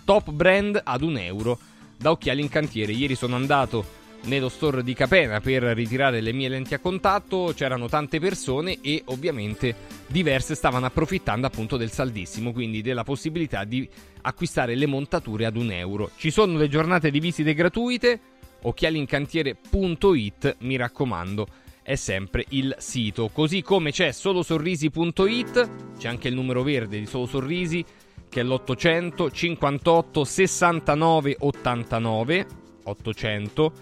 top 0.04 0.30
brand 0.30 0.80
ad 0.82 1.02
un 1.02 1.16
euro 1.16 1.58
da 1.96 2.10
occhiali 2.10 2.40
in 2.40 2.48
cantiere. 2.48 2.92
Ieri 2.92 3.14
sono 3.14 3.36
andato 3.36 3.96
nello 4.24 4.48
store 4.48 4.82
di 4.82 4.94
Capena 4.94 5.40
per 5.40 5.62
ritirare 5.62 6.20
le 6.20 6.32
mie 6.32 6.48
lenti 6.48 6.74
a 6.74 6.78
contatto, 6.78 7.52
c'erano 7.54 7.88
tante 7.88 8.18
persone 8.20 8.78
e 8.80 9.02
ovviamente 9.06 9.74
diverse 10.06 10.54
stavano 10.54 10.86
approfittando 10.86 11.46
appunto 11.46 11.76
del 11.76 11.90
saldissimo, 11.90 12.52
quindi 12.52 12.82
della 12.82 13.04
possibilità 13.04 13.64
di 13.64 13.88
acquistare 14.22 14.74
le 14.74 14.86
montature 14.86 15.46
ad 15.46 15.56
un 15.56 15.70
euro. 15.70 16.10
Ci 16.16 16.30
sono 16.30 16.56
le 16.56 16.68
giornate 16.68 17.10
di 17.10 17.20
visite 17.20 17.54
gratuite, 17.54 18.20
occhialincantiere.it, 18.62 20.56
mi 20.60 20.76
raccomando, 20.76 21.46
è 21.82 21.94
sempre 21.94 22.44
il 22.50 22.74
sito. 22.78 23.28
Così 23.32 23.62
come 23.62 23.92
c'è 23.92 24.12
solosorrisi.it, 24.12 25.70
c'è 25.98 26.08
anche 26.08 26.28
il 26.28 26.34
numero 26.34 26.62
verde 26.62 26.98
di 26.98 27.06
Solo 27.06 27.26
Sorrisi 27.26 27.84
che 28.28 28.40
è 28.40 28.44
l'800 28.44 29.32
58 29.32 30.24
69 30.24 31.36
89 31.38 32.46
800 32.84 33.72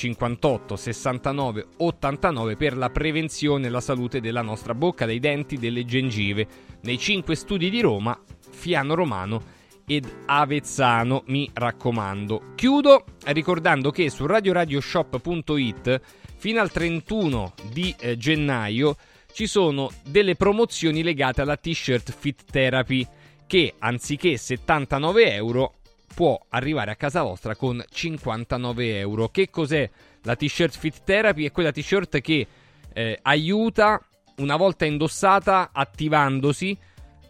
58 0.00 0.76
69 0.76 1.66
89 1.76 2.56
per 2.56 2.74
la 2.74 2.88
prevenzione 2.88 3.66
e 3.66 3.70
la 3.70 3.82
salute 3.82 4.20
della 4.20 4.40
nostra 4.40 4.74
bocca, 4.74 5.04
dei 5.04 5.18
denti, 5.18 5.58
delle 5.58 5.84
gengive. 5.84 6.46
Nei 6.82 6.98
5 6.98 7.34
studi 7.34 7.68
di 7.68 7.82
Roma, 7.82 8.18
Fiano 8.50 8.94
Romano 8.94 9.42
ed 9.86 10.10
Avezzano, 10.24 11.24
mi 11.26 11.50
raccomando. 11.52 12.52
Chiudo 12.54 13.04
ricordando 13.26 13.90
che 13.90 14.08
su 14.08 14.24
radioradioshop.it 14.24 16.00
fino 16.38 16.60
al 16.62 16.70
31 16.70 17.52
di 17.70 17.94
eh, 17.98 18.16
gennaio 18.16 18.96
ci 19.34 19.46
sono 19.46 19.90
delle 20.08 20.34
promozioni 20.34 21.02
legate 21.02 21.42
alla 21.42 21.58
t-shirt 21.58 22.10
Fit 22.10 22.44
Therapy 22.50 23.06
che 23.46 23.74
anziché 23.78 24.38
79 24.38 25.34
euro 25.34 25.74
può 26.14 26.38
arrivare 26.48 26.90
a 26.90 26.96
casa 26.96 27.22
vostra 27.22 27.54
con 27.56 27.82
59 27.88 28.98
euro. 28.98 29.28
Che 29.28 29.50
cos'è 29.50 29.88
la 30.22 30.36
t-shirt 30.36 30.76
Fit 30.76 31.02
Therapy? 31.04 31.44
È 31.44 31.52
quella 31.52 31.72
t-shirt 31.72 32.20
che 32.20 32.46
eh, 32.92 33.18
aiuta 33.22 34.00
una 34.36 34.56
volta 34.56 34.84
indossata 34.84 35.70
attivandosi 35.72 36.76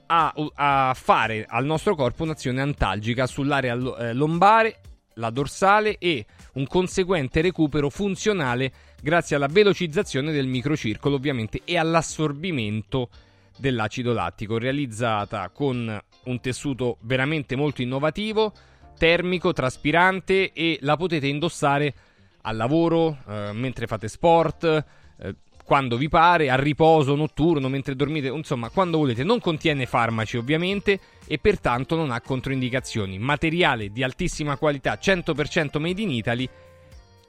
a, 0.06 0.34
a, 0.54 0.94
fare 0.94 1.46
al 1.48 1.64
nostro 1.64 1.94
corpo 1.94 2.24
un'azione 2.24 2.60
antalgica 2.60 3.26
sull'area 3.26 3.74
eh, 3.98 4.12
lombare, 4.12 4.80
la 5.14 5.30
dorsale 5.30 5.98
e 5.98 6.24
un 6.54 6.66
conseguente 6.66 7.40
recupero 7.40 7.90
funzionale 7.90 8.72
grazie 9.02 9.36
alla 9.36 9.48
velocizzazione 9.48 10.32
del 10.32 10.46
microcircolo 10.46 11.16
ovviamente 11.16 11.60
e 11.64 11.76
all'assorbimento 11.76 13.08
dell'acido 13.56 14.12
lattico 14.12 14.58
realizzata 14.58 15.50
con 15.50 16.00
un 16.24 16.40
tessuto 16.40 16.96
veramente 17.00 17.56
molto 17.56 17.82
innovativo 17.82 18.52
termico, 19.00 19.54
traspirante 19.54 20.52
e 20.52 20.76
la 20.82 20.98
potete 20.98 21.26
indossare 21.26 21.94
al 22.42 22.54
lavoro, 22.54 23.16
eh, 23.26 23.50
mentre 23.54 23.86
fate 23.86 24.08
sport, 24.08 24.84
eh, 25.22 25.34
quando 25.64 25.96
vi 25.96 26.10
pare, 26.10 26.50
a 26.50 26.56
riposo 26.56 27.14
notturno, 27.14 27.70
mentre 27.70 27.96
dormite, 27.96 28.28
insomma, 28.28 28.68
quando 28.68 28.98
volete. 28.98 29.24
Non 29.24 29.40
contiene 29.40 29.86
farmaci 29.86 30.36
ovviamente 30.36 31.00
e 31.26 31.38
pertanto 31.38 31.96
non 31.96 32.10
ha 32.10 32.20
controindicazioni. 32.20 33.18
Materiale 33.18 33.88
di 33.88 34.02
altissima 34.02 34.58
qualità, 34.58 34.98
100% 35.00 35.78
made 35.78 36.02
in 36.02 36.10
Italy 36.10 36.48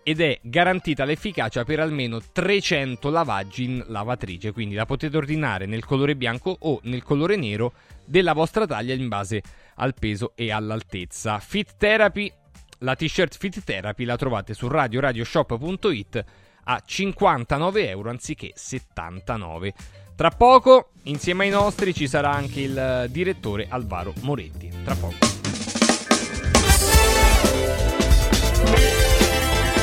ed 0.04 0.20
è 0.20 0.40
garantita 0.42 1.06
l'efficacia 1.06 1.64
per 1.64 1.80
almeno 1.80 2.20
300 2.20 3.10
lavaggi 3.10 3.64
in 3.64 3.84
lavatrice, 3.88 4.52
quindi 4.52 4.76
la 4.76 4.86
potete 4.86 5.16
ordinare 5.16 5.68
nel 5.68 5.86
colore 5.86 6.18
bianco 6.18 6.54
o 6.60 6.82
nel 6.84 7.04
colore 7.04 7.38
nero 7.38 7.72
della 8.04 8.34
vostra 8.34 8.66
taglia 8.66 8.94
in 8.94 9.08
base 9.08 9.38
a 9.38 9.61
al 9.76 9.94
peso 9.94 10.34
e 10.36 10.52
all'altezza. 10.52 11.40
Fit 11.40 11.76
Therapy, 11.78 12.32
la 12.80 12.96
t-shirt 12.96 13.38
Fit 13.38 13.64
Therapy 13.64 14.06
la 14.06 14.16
trovate 14.16 14.54
su 14.54 14.68
radioradioshop.it 14.68 16.26
a 16.64 16.82
59 16.86 17.90
euro 17.90 18.10
anziché 18.10 18.52
79. 18.54 19.74
Tra 20.16 20.30
poco, 20.30 20.92
insieme 21.04 21.46
ai 21.46 21.50
nostri, 21.50 21.94
ci 21.94 22.08
sarà 22.08 22.32
anche 22.32 22.62
il 22.62 23.08
direttore 23.10 23.68
Alvaro 23.70 24.14
Moretti. 24.22 24.70
Tra 24.84 24.96
poco. 24.96 25.16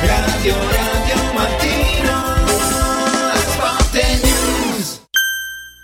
Radio 0.01 0.55
Radio 0.55 1.88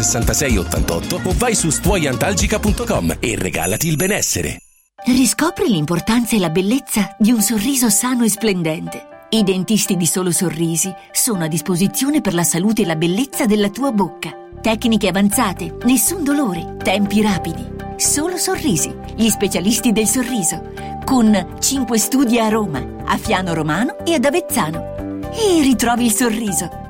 82 0.00 0.02
66 0.02 0.56
88 0.56 1.20
o 1.24 1.34
vai 1.36 1.54
su 1.54 1.70
stuoiantalgica.com 1.70 3.16
e 3.20 3.36
regalati 3.36 3.88
il 3.88 3.96
benessere. 3.96 4.60
Riscopri 5.04 5.68
l'importanza 5.68 6.36
e 6.36 6.38
la 6.38 6.50
bellezza 6.50 7.16
di 7.18 7.30
un 7.30 7.40
sorriso 7.40 7.88
sano 7.88 8.24
e 8.24 8.28
splendente. 8.28 9.08
I 9.30 9.42
dentisti 9.42 9.96
di 9.96 10.06
Solo 10.06 10.32
Sorrisi 10.32 10.92
sono 11.12 11.44
a 11.44 11.48
disposizione 11.48 12.20
per 12.20 12.34
la 12.34 12.42
salute 12.42 12.82
e 12.82 12.86
la 12.86 12.96
bellezza 12.96 13.46
della 13.46 13.70
tua 13.70 13.92
bocca. 13.92 14.30
Tecniche 14.60 15.08
avanzate, 15.08 15.76
nessun 15.84 16.24
dolore, 16.24 16.76
tempi 16.82 17.22
rapidi. 17.22 17.64
Solo 17.96 18.36
Sorrisi, 18.36 18.92
gli 19.14 19.28
specialisti 19.28 19.92
del 19.92 20.06
sorriso. 20.06 20.72
Con 21.04 21.56
5 21.58 21.98
studi 21.98 22.38
a 22.38 22.48
Roma, 22.48 22.84
a 23.04 23.16
Fiano 23.16 23.54
Romano 23.54 24.04
e 24.04 24.14
ad 24.14 24.24
Avezzano. 24.24 25.30
E 25.32 25.62
ritrovi 25.62 26.06
il 26.06 26.12
sorriso. 26.12 26.89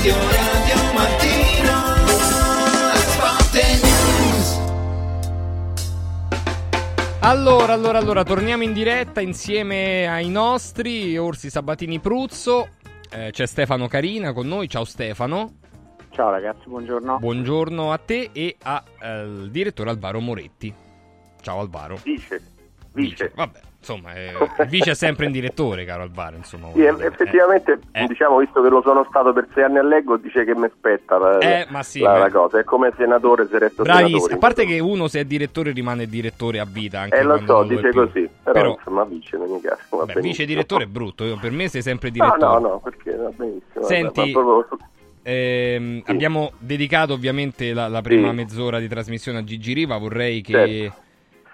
Radio 0.00 0.14
Radio 0.14 0.92
Mattino 0.94 1.76
Sport 2.94 3.54
News 3.82 4.60
Allora, 7.20 7.74
allora, 7.74 7.98
allora, 7.98 8.24
torniamo 8.24 8.62
in 8.62 8.72
diretta 8.72 9.20
insieme 9.20 10.08
ai 10.08 10.30
nostri 10.30 11.18
Orsi 11.18 11.50
Sabatini 11.50 11.98
Pruzzo. 12.00 12.68
Eh, 13.10 13.28
c'è 13.30 13.44
Stefano 13.44 13.88
Carina 13.88 14.32
con 14.32 14.48
noi. 14.48 14.70
Ciao 14.70 14.84
Stefano. 14.84 15.56
Ciao 16.12 16.30
ragazzi, 16.30 16.62
buongiorno. 16.64 17.18
Buongiorno 17.18 17.92
a 17.92 17.98
te 17.98 18.30
e 18.32 18.56
al 18.62 19.50
direttore 19.50 19.90
Alvaro 19.90 20.20
Moretti. 20.20 20.72
Ciao 21.42 21.60
Alvaro. 21.60 21.98
Vice. 22.02 22.40
Vice. 22.94 23.32
Vabbè, 23.34 23.60
insomma, 23.80 24.14
eh, 24.14 24.32
il 24.62 24.68
vice 24.68 24.90
è 24.90 24.94
sempre 24.94 25.26
in 25.26 25.32
direttore, 25.32 25.84
caro 25.84 26.02
Alvaro. 26.02 26.36
Insomma, 26.36 26.68
Sì, 26.72 26.82
effettivamente, 26.82 27.80
Eh. 27.92 28.06
diciamo, 28.06 28.36
visto 28.38 28.62
che 28.62 28.68
lo 28.68 28.82
sono 28.82 29.04
stato 29.08 29.32
per 29.32 29.48
sei 29.54 29.64
anni 29.64 29.78
a 29.78 29.82
Leggo, 29.82 30.16
dice 30.18 30.44
che 30.44 30.54
mi 30.54 30.68
spetta 30.76 31.18
la, 31.18 31.38
Eh, 31.38 31.66
ma 31.70 31.82
sì, 31.82 32.00
la- 32.00 32.18
la 32.18 32.30
cosa. 32.30 32.58
È 32.60 32.64
come 32.64 32.92
senatore 32.96 33.46
se 33.50 33.58
resto 33.58 33.82
Bravissimo. 33.82 34.08
senatore. 34.20 34.34
A 34.34 34.38
parte 34.38 34.66
che 34.66 34.78
uno, 34.78 35.08
se 35.08 35.20
è 35.20 35.24
direttore, 35.24 35.72
rimane 35.72 36.06
direttore 36.06 36.60
a 36.60 36.66
vita. 36.70 37.00
Anche 37.00 37.16
Eh, 37.16 37.22
lo 37.22 37.40
so, 37.44 37.62
dice 37.64 37.88
più. 37.88 38.04
così. 38.06 38.28
Però, 38.42 38.52
Però- 38.52 38.76
insomma, 38.78 39.04
vice 39.04 39.36
in 39.36 39.42
ogni 39.42 39.60
caso. 39.60 40.04
Beh, 40.04 40.20
vice 40.20 40.44
direttore 40.44 40.84
è 40.84 40.86
brutto. 40.86 41.24
Io- 41.24 41.38
per 41.40 41.50
me 41.50 41.68
sei 41.68 41.82
sempre 41.82 42.08
No, 42.08 42.14
direttore. 42.14 42.60
no, 42.60 42.68
no, 42.68 42.80
perché 42.80 43.14
va 43.16 43.30
benissimo. 43.34 43.84
Senti- 43.84 44.32
vabbè, 44.32 44.32
proprio 44.32 44.78
ehm, 45.22 46.02
abbiamo 46.06 46.52
dedicato 46.58 47.12
ovviamente 47.12 47.72
la, 47.74 47.88
la 47.88 48.00
prima 48.00 48.30
Sì. 48.30 48.34
mezz'ora 48.36 48.78
di 48.78 48.88
trasmissione 48.88 49.38
a 49.38 49.44
Gigi 49.44 49.72
Riva, 49.74 49.98
vorrei 49.98 50.40
che, 50.40 50.52
Certo. 50.52 50.94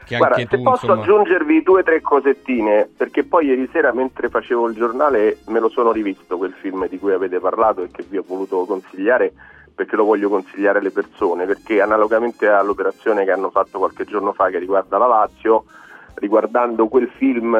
Che 0.06 0.16
Guarda, 0.16 0.36
se 0.36 0.46
tu 0.46 0.62
posso 0.62 0.86
insomma... 0.86 1.02
aggiungervi 1.02 1.62
due 1.62 1.80
o 1.80 1.82
tre 1.82 2.00
cosettine, 2.00 2.88
perché 2.96 3.24
poi 3.24 3.46
ieri 3.46 3.68
sera 3.72 3.92
mentre 3.92 4.28
facevo 4.28 4.68
il 4.68 4.74
giornale 4.74 5.38
me 5.48 5.58
lo 5.58 5.68
sono 5.68 5.90
rivisto 5.90 6.36
quel 6.36 6.52
film 6.52 6.88
di 6.88 6.98
cui 6.98 7.12
avete 7.12 7.40
parlato 7.40 7.82
e 7.82 7.88
che 7.90 8.04
vi 8.08 8.16
ho 8.16 8.24
voluto 8.26 8.64
consigliare 8.64 9.32
perché 9.74 9.96
lo 9.96 10.04
voglio 10.04 10.30
consigliare 10.30 10.78
alle 10.78 10.90
persone, 10.90 11.44
perché 11.44 11.82
analogamente 11.82 12.48
all'operazione 12.48 13.24
che 13.24 13.30
hanno 13.30 13.50
fatto 13.50 13.78
qualche 13.78 14.06
giorno 14.06 14.32
fa 14.32 14.48
che 14.48 14.58
riguarda 14.58 14.96
la 14.96 15.06
Lazio, 15.06 15.64
riguardando 16.14 16.88
quel 16.88 17.10
film 17.18 17.54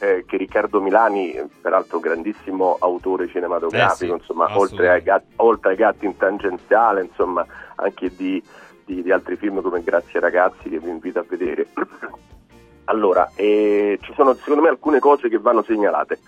eh, 0.00 0.24
che 0.26 0.36
Riccardo 0.36 0.80
Milani, 0.80 1.40
peraltro 1.60 2.00
grandissimo 2.00 2.76
autore 2.80 3.28
cinematografico, 3.28 4.14
Eh 4.14 4.16
sì, 4.16 4.22
insomma, 4.22 4.58
oltre 4.58 4.90
ai, 4.90 5.02
gatti, 5.02 5.34
oltre 5.36 5.70
ai 5.70 5.76
gatti 5.76 6.04
in 6.06 6.16
tangenziale, 6.16 7.02
insomma, 7.02 7.46
anche 7.76 8.10
di, 8.16 8.42
di- 8.84 9.02
di 9.02 9.10
altri 9.10 9.36
film 9.36 9.60
come 9.60 9.82
Grazie 9.82 10.20
ragazzi 10.20 10.68
che 10.68 10.78
vi 10.78 10.90
invito 10.90 11.18
a 11.18 11.24
vedere. 11.28 11.66
Allora, 12.86 13.30
eh, 13.36 13.96
ci 14.02 14.12
sono 14.14 14.34
secondo 14.34 14.62
me 14.62 14.68
alcune 14.68 14.98
cose 14.98 15.28
che 15.28 15.38
vanno 15.38 15.62
segnalate. 15.62 16.18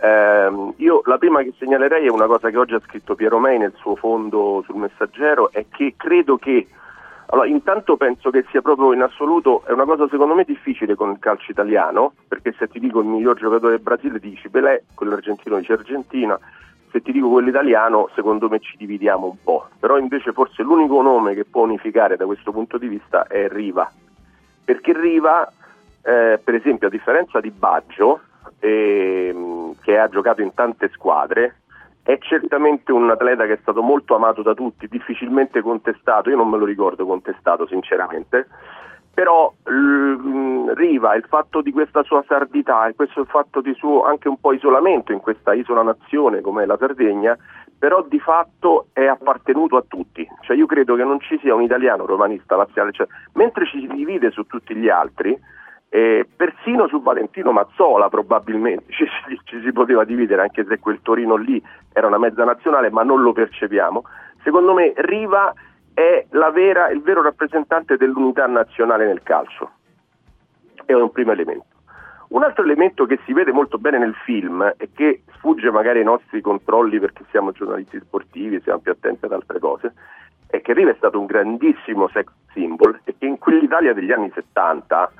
Ehm, 0.00 0.74
io 0.76 1.02
la 1.04 1.18
prima 1.18 1.42
che 1.42 1.52
segnalerei 1.58 2.06
è 2.06 2.10
una 2.10 2.26
cosa 2.26 2.50
che 2.50 2.56
oggi 2.56 2.74
ha 2.74 2.80
scritto 2.80 3.16
Piero 3.16 3.40
Mei 3.40 3.58
nel 3.58 3.74
suo 3.76 3.96
fondo 3.96 4.62
sul 4.64 4.76
messaggero, 4.76 5.50
è 5.50 5.66
che 5.68 5.94
credo 5.96 6.36
che 6.36 6.68
allora, 7.30 7.46
intanto 7.46 7.98
penso 7.98 8.30
che 8.30 8.46
sia 8.50 8.62
proprio 8.62 8.94
in 8.94 9.02
assoluto, 9.02 9.62
è 9.66 9.72
una 9.72 9.84
cosa 9.84 10.08
secondo 10.08 10.34
me 10.34 10.44
difficile 10.44 10.94
con 10.94 11.10
il 11.10 11.18
calcio 11.18 11.50
italiano, 11.50 12.14
perché 12.26 12.54
se 12.56 12.68
ti 12.68 12.80
dico 12.80 13.00
il 13.00 13.06
miglior 13.06 13.36
giocatore 13.36 13.72
del 13.72 13.82
Brasile 13.82 14.18
dici 14.18 14.48
Pelé, 14.48 14.84
quello 14.94 15.12
argentino 15.12 15.58
dice 15.58 15.74
Argentina, 15.74 16.38
se 16.90 17.02
ti 17.02 17.12
dico 17.12 17.28
quello 17.28 17.48
italiano 17.48 18.08
secondo 18.14 18.48
me 18.48 18.60
ci 18.60 18.76
dividiamo 18.76 19.26
un 19.26 19.36
po', 19.42 19.68
però 19.78 19.98
invece 19.98 20.32
forse 20.32 20.62
l'unico 20.62 21.02
nome 21.02 21.34
che 21.34 21.44
può 21.44 21.62
unificare 21.62 22.16
da 22.16 22.26
questo 22.26 22.52
punto 22.52 22.78
di 22.78 22.88
vista 22.88 23.26
è 23.26 23.48
Riva, 23.48 23.90
perché 24.64 24.92
Riva, 24.92 25.46
eh, 26.02 26.40
per 26.42 26.54
esempio 26.54 26.88
a 26.88 26.90
differenza 26.90 27.40
di 27.40 27.50
Baggio, 27.50 28.20
ehm, 28.58 29.76
che 29.82 29.98
ha 29.98 30.08
giocato 30.08 30.42
in 30.42 30.52
tante 30.54 30.90
squadre, 30.92 31.60
è 32.02 32.18
certamente 32.20 32.90
un 32.90 33.10
atleta 33.10 33.44
che 33.44 33.52
è 33.52 33.58
stato 33.60 33.82
molto 33.82 34.14
amato 34.14 34.40
da 34.42 34.54
tutti, 34.54 34.88
difficilmente 34.88 35.60
contestato, 35.60 36.30
io 36.30 36.36
non 36.36 36.48
me 36.48 36.56
lo 36.56 36.64
ricordo 36.64 37.04
contestato 37.04 37.66
sinceramente, 37.66 38.48
però 39.12 39.52
l- 39.64 40.72
Riva, 40.74 41.14
il 41.14 41.24
fatto 41.28 41.60
di 41.60 41.72
questa 41.72 42.02
sua 42.02 42.22
sardità 42.26 42.86
e 42.86 42.94
questo 42.94 43.20
il 43.20 43.26
fatto 43.26 43.60
di 43.60 43.74
suo 43.74 44.04
anche 44.04 44.28
un 44.28 44.38
po' 44.38 44.52
isolamento 44.52 45.12
in 45.12 45.20
questa 45.20 45.54
isola 45.54 45.82
nazione 45.82 46.40
come 46.40 46.66
la 46.66 46.76
Sardegna, 46.78 47.36
però 47.78 48.02
di 48.02 48.18
fatto 48.18 48.88
è 48.92 49.06
appartenuto 49.06 49.76
a 49.76 49.84
tutti, 49.86 50.26
cioè 50.42 50.56
io 50.56 50.66
credo 50.66 50.94
che 50.96 51.04
non 51.04 51.20
ci 51.20 51.38
sia 51.40 51.54
un 51.54 51.62
italiano 51.62 52.06
romanista 52.06 52.56
laziale, 52.56 52.92
cioè, 52.92 53.06
mentre 53.34 53.66
ci 53.66 53.80
si 53.80 53.86
divide 53.86 54.30
su 54.30 54.44
tutti 54.46 54.74
gli 54.74 54.88
altri, 54.88 55.38
eh, 55.90 56.26
persino 56.36 56.86
su 56.86 57.00
Valentino 57.00 57.50
Mazzola 57.50 58.08
probabilmente 58.08 58.84
ci- 58.92 59.08
ci 59.44 59.60
si 59.62 59.72
poteva 59.72 60.04
dividere 60.04 60.42
anche 60.42 60.64
se 60.68 60.78
quel 60.78 61.00
Torino 61.02 61.36
lì 61.36 61.62
era 61.92 62.06
una 62.08 62.18
mezza 62.18 62.44
nazionale 62.44 62.90
ma 62.90 63.02
non 63.02 63.22
lo 63.22 63.32
percepiamo. 63.32 64.04
Secondo 64.42 64.74
me 64.74 64.92
Riva 64.96 65.52
è 65.98 66.26
vera, 66.52 66.90
il 66.90 67.02
vero 67.02 67.22
rappresentante 67.22 67.96
dell'unità 67.96 68.46
nazionale 68.46 69.04
nel 69.04 69.24
calcio. 69.24 69.70
È 70.84 70.92
un 70.92 71.10
primo 71.10 71.32
elemento. 71.32 71.66
Un 72.28 72.44
altro 72.44 72.62
elemento 72.62 73.04
che 73.04 73.18
si 73.24 73.32
vede 73.32 73.50
molto 73.50 73.78
bene 73.78 73.98
nel 73.98 74.14
film 74.24 74.62
e 74.76 74.90
che 74.94 75.22
sfugge 75.34 75.72
magari 75.72 75.98
ai 75.98 76.04
nostri 76.04 76.40
controlli 76.40 77.00
perché 77.00 77.24
siamo 77.30 77.50
giornalisti 77.50 77.98
sportivi, 77.98 78.60
siamo 78.60 78.78
più 78.78 78.92
attenti 78.92 79.24
ad 79.24 79.32
altre 79.32 79.58
cose, 79.58 79.94
è 80.46 80.60
che 80.60 80.72
Riva 80.72 80.92
è 80.92 80.94
stato 80.96 81.18
un 81.18 81.26
grandissimo 81.26 82.08
sex 82.08 82.30
symbol 82.52 83.00
e 83.02 83.16
che 83.18 83.26
in 83.26 83.38
quell'Italia 83.38 83.92
degli 83.92 84.12
anni 84.12 84.30
70 84.32 85.12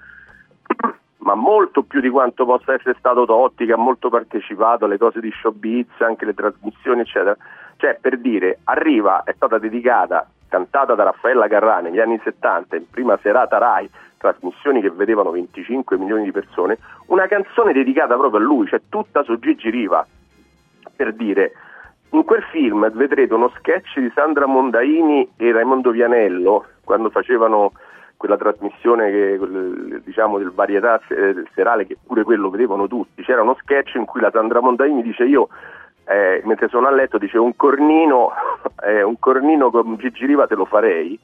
ma 1.19 1.35
molto 1.35 1.83
più 1.83 2.01
di 2.01 2.09
quanto 2.09 2.45
possa 2.45 2.75
essere 2.75 2.95
stato 2.99 3.27
Totti 3.27 3.67
che 3.67 3.73
ha 3.73 3.77
molto 3.77 4.11
partecipato 4.11 4.85
alle 4.85 4.99
cose 4.99 5.19
di 5.19 5.33
showbiz, 5.33 6.01
anche 6.03 6.25
le 6.25 6.35
trasmissioni 6.35 7.01
eccetera. 7.01 7.37
Cioè 7.77 7.99
per 8.01 8.19
dire 8.19 8.61
Arriva 8.65 9.25
è 9.25 9.33
stata 9.35 9.59
dedicata 9.59 10.29
cantata 10.49 10.95
da 10.95 11.05
Raffaella 11.05 11.49
Carrà 11.49 11.81
negli 11.81 12.01
anni 12.01 12.21
70 12.23 12.77
in 12.77 12.89
prima 12.91 13.19
serata 13.23 13.59
Rai 13.59 13.89
trasmissioni 14.17 14.81
che 14.81 14.91
vedevano 14.91 15.31
25 15.31 15.97
milioni 15.97 16.25
di 16.25 16.33
persone 16.33 16.79
una 17.07 17.27
canzone 17.27 17.73
dedicata 17.73 18.17
proprio 18.17 18.41
a 18.41 18.43
lui 18.43 18.67
cioè 18.67 18.81
tutta 18.89 19.23
su 19.23 19.39
Gigi 19.39 19.71
Riva. 19.71 20.07
Per 20.97 21.13
dire 21.15 21.53
in 22.11 22.25
quel 22.25 22.43
film 22.51 22.91
vedrete 22.91 23.35
uno 23.35 23.53
sketch 23.59 23.99
di 23.99 24.11
Sandra 24.15 24.47
Mondaini 24.47 25.31
e 25.37 25.53
Raimondo 25.53 25.91
Vianello 25.91 26.65
quando 26.83 27.11
facevano 27.11 27.73
quella 28.17 28.37
trasmissione 28.37 29.11
che, 29.11 29.39
diciamo 30.03 30.39
del 30.39 30.51
varietà 30.51 31.01
del 31.09 31.49
serale 31.55 31.87
che 31.87 31.97
pure 32.05 32.25
quello 32.25 32.51
vedevano 32.51 32.89
tutti. 32.89 33.23
C'era 33.23 33.43
uno 33.43 33.57
sketch 33.61 33.95
in 33.95 34.07
cui 34.07 34.21
la 34.21 34.31
Sandra 34.33 34.61
Mondaini 34.61 35.03
dice 35.03 35.25
io 35.25 35.49
eh, 36.09 36.41
mentre 36.45 36.69
sono 36.69 36.87
a 36.87 36.91
letto 36.91 37.19
dice 37.19 37.37
un 37.37 37.55
cornino 37.55 38.33
eh, 38.83 39.03
un 39.03 39.19
cornino 39.19 39.71
con 39.71 39.97
Gigi 39.97 40.25
Riva 40.25 40.47
te 40.47 40.55
lo 40.55 40.65
farei? 40.65 41.19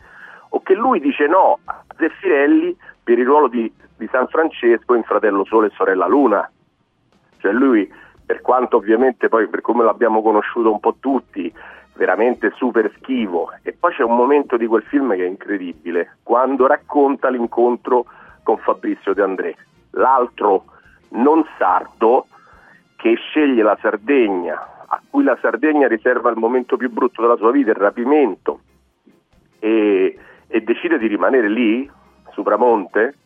O 0.51 0.63
che 0.63 0.75
lui 0.75 1.01
dice 1.01 1.27
no 1.27 1.59
a 1.65 1.83
Zeffirelli 1.97 2.77
per 3.03 3.19
il 3.19 3.25
ruolo 3.25 3.49
di, 3.49 3.73
di 3.97 4.09
San 4.13 4.29
Francesco 4.29 4.95
in 4.95 5.03
Fratello 5.03 5.45
Sole 5.45 5.69
e 5.69 5.73
Sorella 5.75 6.07
Luna. 6.07 6.49
Cioè 7.39 7.53
lui 7.53 7.91
per 8.25 8.41
quanto 8.43 8.77
ovviamente 8.77 9.29
poi 9.29 9.49
per 9.49 9.63
come 9.63 9.85
l'abbiamo 9.85 10.23
conosciuto 10.23 10.71
un 10.71 10.81
po' 10.81 10.97
tutti 11.01 11.53
veramente 11.95 12.53
super 12.55 12.93
schivo. 12.99 13.53
E 13.63 13.73
poi 13.73 13.95
c'è 13.95 14.03
un 14.03 14.15
momento 14.15 14.57
di 14.59 14.67
quel 14.67 14.83
film 14.83 15.15
che 15.15 15.25
è 15.25 15.29
incredibile 15.29 16.19
quando 16.23 16.67
racconta 16.67 17.31
l'incontro 17.31 18.05
con 18.43 18.59
Fabrizio 18.59 19.15
De 19.15 19.23
André. 19.23 19.57
L'altro 19.93 20.65
non 21.11 21.45
sardo 21.57 22.27
che 22.97 23.15
sceglie 23.15 23.63
la 23.63 23.77
Sardegna 23.81 24.73
a 24.95 25.03
cui 25.11 25.25
la 25.25 25.37
Sardegna 25.41 25.89
riserva 25.89 26.31
il 26.31 26.37
momento 26.37 26.77
più 26.77 26.91
brutto 26.91 27.21
della 27.21 27.37
sua 27.37 27.51
vita 27.51 27.71
il 27.71 27.77
rapimento 27.77 28.61
e, 29.59 30.19
e 30.47 30.61
decide 30.61 30.99
di 30.99 31.07
rimanere 31.07 31.49
lì 31.49 31.91
Supramonte 32.33 33.17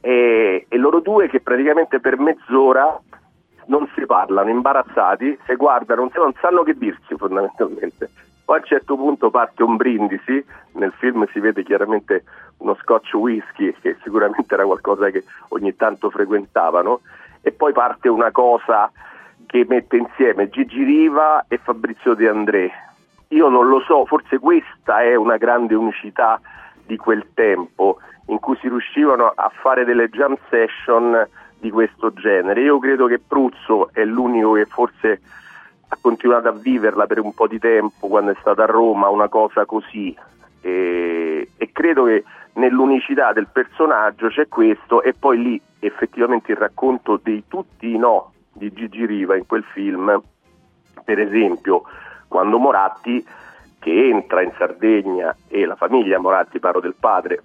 e, 0.00 0.66
e 0.68 0.76
loro 0.76 1.00
due 1.00 1.28
che 1.28 1.40
praticamente 1.40 2.00
per 2.00 2.18
mezz'ora 2.18 3.00
non 3.66 3.88
si 3.94 4.04
parlano, 4.06 4.50
imbarazzati, 4.50 5.38
si 5.46 5.54
guardano, 5.54 6.10
non, 6.12 6.32
sanno 6.40 6.62
che 6.62 6.74
dirsi 6.74 7.14
fondamentalmente. 7.16 8.10
Poi 8.44 8.56
a 8.56 8.60
un 8.60 8.66
certo 8.66 8.96
punto 8.96 9.30
parte 9.30 9.62
un 9.62 9.76
brindisi, 9.76 10.44
nel 10.72 10.92
film 10.98 11.26
si 11.32 11.38
vede 11.38 11.62
chiaramente 11.62 12.24
uno 12.58 12.76
scotch 12.80 13.14
whisky 13.14 13.72
che 13.80 13.96
sicuramente 14.02 14.52
era 14.54 14.64
qualcosa 14.64 15.10
che 15.10 15.24
ogni 15.48 15.74
tanto 15.76 16.10
frequentavano 16.10 17.00
e 17.40 17.52
poi 17.52 17.72
parte 17.72 18.08
una 18.08 18.30
cosa 18.30 18.90
che 19.52 19.66
mette 19.68 19.98
insieme 19.98 20.48
Gigi 20.48 20.82
Riva 20.82 21.44
e 21.46 21.58
Fabrizio 21.58 22.14
De 22.14 22.26
André. 22.26 22.70
Io 23.28 23.50
non 23.50 23.68
lo 23.68 23.80
so, 23.80 24.06
forse 24.06 24.38
questa 24.38 25.02
è 25.02 25.14
una 25.14 25.36
grande 25.36 25.74
unicità 25.74 26.40
di 26.86 26.96
quel 26.96 27.26
tempo 27.34 27.98
in 28.28 28.38
cui 28.38 28.56
si 28.62 28.68
riuscivano 28.68 29.26
a 29.26 29.52
fare 29.54 29.84
delle 29.84 30.08
jam 30.08 30.38
session 30.48 31.28
di 31.60 31.70
questo 31.70 32.14
genere. 32.14 32.62
Io 32.62 32.78
credo 32.78 33.04
che 33.04 33.18
Pruzzo 33.20 33.90
è 33.92 34.02
l'unico 34.06 34.52
che 34.52 34.64
forse 34.64 35.20
ha 35.86 35.98
continuato 36.00 36.48
a 36.48 36.52
viverla 36.52 37.04
per 37.04 37.20
un 37.20 37.34
po' 37.34 37.46
di 37.46 37.58
tempo 37.58 38.08
quando 38.08 38.30
è 38.30 38.36
stato 38.40 38.62
a 38.62 38.66
Roma, 38.66 39.10
una 39.10 39.28
cosa 39.28 39.66
così. 39.66 40.16
E, 40.62 41.48
e 41.58 41.72
credo 41.72 42.04
che 42.04 42.24
nell'unicità 42.54 43.34
del 43.34 43.48
personaggio 43.52 44.28
c'è 44.28 44.48
questo 44.48 45.02
e 45.02 45.12
poi 45.12 45.42
lì 45.42 45.60
effettivamente 45.78 46.52
il 46.52 46.58
racconto 46.58 47.20
dei 47.22 47.44
tutti 47.48 47.92
i 47.92 47.98
no 47.98 48.31
di 48.52 48.72
Gigi 48.72 49.06
Riva 49.06 49.36
in 49.36 49.46
quel 49.46 49.64
film, 49.72 50.20
per 51.04 51.18
esempio 51.18 51.82
quando 52.28 52.58
Moratti 52.58 53.24
che 53.78 54.08
entra 54.08 54.42
in 54.42 54.52
Sardegna 54.56 55.36
e 55.48 55.66
la 55.66 55.76
famiglia 55.76 56.18
Moratti, 56.18 56.60
parlo 56.60 56.80
del 56.80 56.94
padre, 56.98 57.42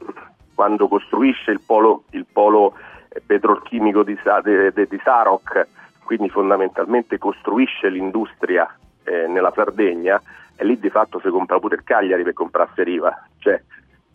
quando 0.53 0.87
costruisce 0.87 1.51
il 1.51 1.61
polo, 1.65 2.03
il 2.11 2.25
polo 2.31 2.75
eh, 3.09 3.21
petrolchimico 3.25 4.03
di, 4.03 4.17
de- 4.43 4.71
di 4.71 5.01
Saroc, 5.03 5.67
quindi 6.03 6.29
fondamentalmente 6.29 7.17
costruisce 7.17 7.89
l'industria 7.89 8.71
eh, 9.03 9.27
nella 9.27 9.51
Sardegna 9.53 10.21
e 10.55 10.63
lì 10.63 10.79
di 10.79 10.89
fatto 10.89 11.19
si 11.19 11.29
compra 11.29 11.59
pure 11.59 11.75
il 11.75 11.83
Cagliari 11.83 12.23
per 12.23 12.33
comprarsi 12.33 12.83
Riva, 12.83 13.27
cioè 13.39 13.61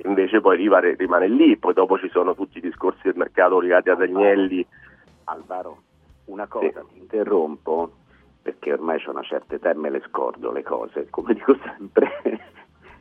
invece 0.05 0.40
poi 0.40 0.57
Riva 0.57 0.80
rimane 0.80 1.28
lì, 1.28 1.57
poi 1.57 1.74
dopo 1.74 1.99
ci 1.99 2.09
sono 2.09 2.34
tutti 2.34 2.59
i 2.59 2.62
discorsi 2.62 3.03
del 3.03 3.16
mercato 3.16 3.61
legati 3.61 3.90
ad 3.90 4.01
Agnelli. 4.01 4.66
Alvaro, 5.24 5.82
una 6.33 6.47
cosa, 6.47 6.85
ti 6.91 6.99
interrompo 6.99 7.91
perché 8.43 8.72
ormai 8.72 8.99
c'è 8.99 9.09
una 9.09 9.22
certa 9.22 9.55
età 9.55 9.70
e 9.70 9.74
me 9.74 9.91
le 9.91 10.03
scordo 10.09 10.51
le 10.51 10.62
cose, 10.62 11.07
come 11.11 11.35
dico 11.35 11.57
sempre, 11.62 12.41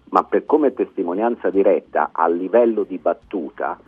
ma 0.10 0.24
per 0.24 0.46
come 0.46 0.74
testimonianza 0.74 1.50
diretta 1.50 2.10
a 2.12 2.28
livello 2.28 2.84
di 2.84 2.98
battuta, 2.98 3.80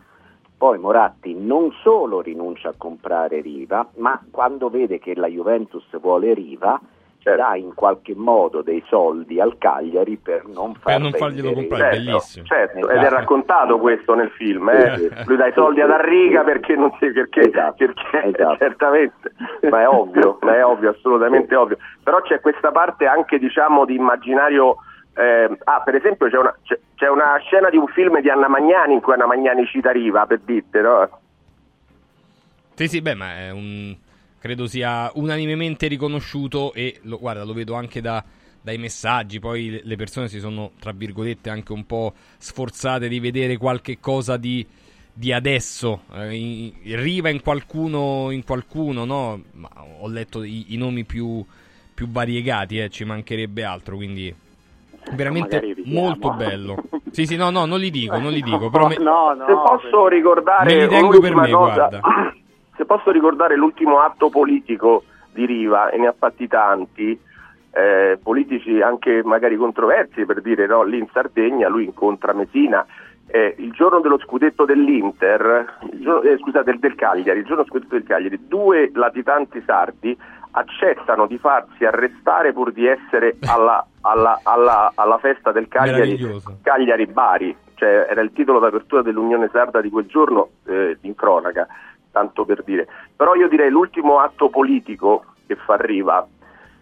poi 0.57 0.79
Moratti 0.79 1.35
non 1.35 1.71
solo 1.83 2.21
rinuncia 2.21 2.69
a 2.69 2.75
comprare 2.77 3.41
Riva, 3.41 3.87
ma 3.95 4.19
quando 4.31 4.69
vede 4.69 4.97
che 4.97 5.13
la 5.13 5.27
Juventus 5.27 5.85
vuole 5.99 6.33
Riva, 6.33 6.79
dà 7.23 7.55
in 7.55 7.73
qualche 7.73 8.13
modo 8.15 8.61
dei 8.61 8.83
soldi 8.89 9.39
al 9.39 9.57
Cagliari 9.57 10.17
per 10.17 10.45
non, 10.45 10.73
Per 10.83 10.99
non 10.99 11.11
farglielo 11.13 11.53
comprare, 11.53 11.83
Certo, 11.95 11.97
bellissimo. 12.05 12.45
certo, 12.45 12.77
ed 12.77 12.83
è 12.89 12.99
Esatto. 12.99 13.15
raccontato 13.15 13.79
questo 13.79 14.13
nel 14.13 14.29
film. 14.31 14.69
eh. 14.69 15.09
Lui 15.25 15.37
dà 15.37 15.47
i 15.47 15.53
soldi 15.53 15.79
ad 15.81 15.91
Arriga 15.91 16.43
perché 16.43 16.75
non 16.75 16.91
si. 16.99 17.11
Perché, 17.11 17.49
perché 17.49 18.33
certamente, 18.57 19.31
ma 19.69 19.81
è 19.81 19.87
ovvio, 19.87 20.37
ma 20.41 20.55
è 20.55 20.65
ovvio, 20.65 20.89
assolutamente 20.89 21.55
ovvio. 21.55 21.77
Però 22.03 22.21
c'è 22.21 22.39
questa 22.41 22.71
parte 22.71 23.05
anche, 23.07 23.39
diciamo, 23.39 23.85
di 23.85 23.95
immaginario. 23.95 24.77
eh, 25.15 25.49
ah, 25.63 25.81
per 25.81 25.95
esempio, 25.95 26.27
c'è 26.29 26.37
una, 26.37 26.53
c'è, 26.63 26.77
c'è 26.95 27.07
una 27.07 27.37
scena 27.45 27.69
di 27.69 27.77
un 27.77 27.87
film 27.87 28.19
di 28.19 28.29
Anna 28.29 28.47
Magnani 28.49 28.93
in 28.95 29.01
cui 29.01 29.13
Anna 29.13 29.27
Magnani 29.27 29.65
cita 29.67 29.91
Riva, 29.91 30.25
per 30.25 30.39
dirte, 30.39 30.81
no? 30.81 31.19
Sì, 32.75 32.87
sì, 32.87 33.01
beh, 33.01 33.13
ma 33.15 33.37
è 33.37 33.51
un... 33.51 33.95
credo 34.43 34.67
sia 34.67 35.09
unanimemente 35.13 35.87
riconosciuto 35.87 36.73
e 36.73 36.99
lo, 37.03 37.17
guarda, 37.17 37.45
lo 37.45 37.53
vedo 37.53 37.75
anche 37.75 38.01
da- 38.01 38.21
dai 38.61 38.77
messaggi, 38.77 39.39
poi 39.39 39.79
le- 39.81 39.95
persone 39.95 40.27
si 40.27 40.41
sono, 40.41 40.71
tra 40.81 40.91
virgolette, 40.91 41.49
anche 41.49 41.71
un 41.71 41.85
po' 41.85 42.11
sforzate 42.39 43.07
di 43.07 43.21
vedere 43.21 43.55
qualche 43.55 44.01
cosa 44.01 44.35
di, 44.35 44.65
di 45.13 45.31
adesso. 45.31 46.01
Eh, 46.13 46.35
in- 46.35 46.73
Riva 47.01 47.29
in 47.29 47.41
qualcuno, 47.41 48.31
in 48.31 48.43
qualcuno, 48.43 49.05
no? 49.05 49.41
Ma 49.53 49.69
ho 50.01 50.09
letto 50.09 50.43
i, 50.43 50.73
i 50.73 50.75
nomi 50.75 51.05
più, 51.05 51.41
più 51.93 52.09
variegati, 52.09 52.79
eh, 52.79 52.89
ci 52.89 53.05
mancherebbe 53.05 53.63
altro, 53.63 53.95
quindi 53.95 54.35
veramente 55.15 55.55
Magari 55.55 55.73
richiamo. 55.73 56.01
molto 56.01 56.31
bello. 56.31 56.83
Sì, 57.11 57.25
sì, 57.25 57.37
no, 57.37 57.49
no, 57.49 57.63
non 57.63 57.79
li 57.79 57.89
dico, 57.89 58.19
non 58.19 58.33
li 58.33 58.41
dico, 58.43 58.69
però 58.69 58.87
me- 58.91 58.97
no, 58.97 59.33
no, 59.35 59.45
Se 59.45 59.53
posso 59.53 60.07
ricordare 60.09 60.75
me 60.75 60.81
li 60.81 60.87
tengo 60.89 61.19
per 61.21 61.33
me, 61.33 61.49
cosa, 61.49 61.87
guarda. 61.87 62.01
Se 62.75 62.85
posso 62.85 63.11
ricordare 63.11 63.55
l'ultimo 63.55 63.99
atto 63.99 64.29
politico 64.29 65.03
di 65.31 65.45
Riva, 65.45 65.89
e 65.89 65.97
ne 65.97 66.07
ha 66.07 66.15
fatti 66.17 66.47
tanti, 66.47 67.19
eh, 67.71 68.19
politici 68.21 68.81
anche 68.81 69.23
magari 69.23 69.55
controversi, 69.55 70.25
per 70.25 70.41
dire 70.41 70.67
no, 70.67 70.83
lì 70.83 70.99
in 70.99 71.07
Sardegna 71.11 71.67
lui 71.67 71.85
incontra 71.85 72.33
Mesina. 72.33 72.85
eh, 73.25 73.55
il 73.57 73.71
giorno 73.71 73.99
dello 74.01 74.19
scudetto 74.19 74.63
dell'Inter, 74.65 75.77
giorno- 75.93 76.21
eh, 76.21 76.37
scusate, 76.37 76.69
del, 76.69 76.79
del 76.79 76.93
Cagliari, 76.93 77.39
il 77.39 77.45
giorno 77.45 77.63
dello 77.63 77.73
scudetto 77.73 77.95
del 77.95 78.03
Cagliari, 78.05 78.47
due 78.47 78.91
latitanti 78.93 79.63
sardi 79.65 80.15
accettano 80.51 81.25
di 81.25 81.39
farsi 81.39 81.83
arrestare 81.83 82.53
pur 82.53 82.71
di 82.71 82.85
essere 82.85 83.37
alla, 83.47 83.83
alla- 84.01 84.39
alla- 84.43 84.91
alla 84.93 85.17
festa 85.17 85.51
del 85.51 85.67
Cagliari. 85.67 86.11
Cagliari 86.61 87.05
Bari, 87.07 87.55
cioè 87.75 88.05
era 88.09 88.21
il 88.21 88.33
titolo 88.33 88.59
d'apertura 88.59 89.01
dell'Unione 89.01 89.49
Sarda 89.51 89.81
di 89.81 89.89
quel 89.89 90.05
giorno 90.05 90.49
eh, 90.67 90.97
in 91.01 91.15
cronaca, 91.15 91.65
tanto 92.13 92.45
per 92.45 92.63
dire. 92.63 92.87
Però 93.13 93.33
io 93.35 93.49
direi 93.49 93.69
l'ultimo 93.69 94.19
atto 94.19 94.47
politico 94.47 95.25
che 95.45 95.55
fa 95.55 95.75
Riva 95.75 96.25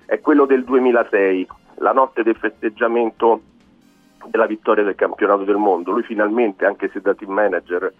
è 0.05 0.19
quello 0.19 0.45
del 0.45 0.63
2006, 0.65 1.47
la 1.77 1.93
notte 1.93 2.21
del 2.21 2.35
festeggiamento 2.35 3.41
della 4.25 4.45
vittoria 4.45 4.83
del 4.83 4.93
campionato 4.95 5.43
del 5.43 5.55
mondo. 5.55 5.91
Lui 5.91 6.03
finalmente, 6.03 6.65
anche 6.65 6.89
se 6.93 7.01
da 7.01 7.15
team 7.15 7.31
manager, 7.31 7.91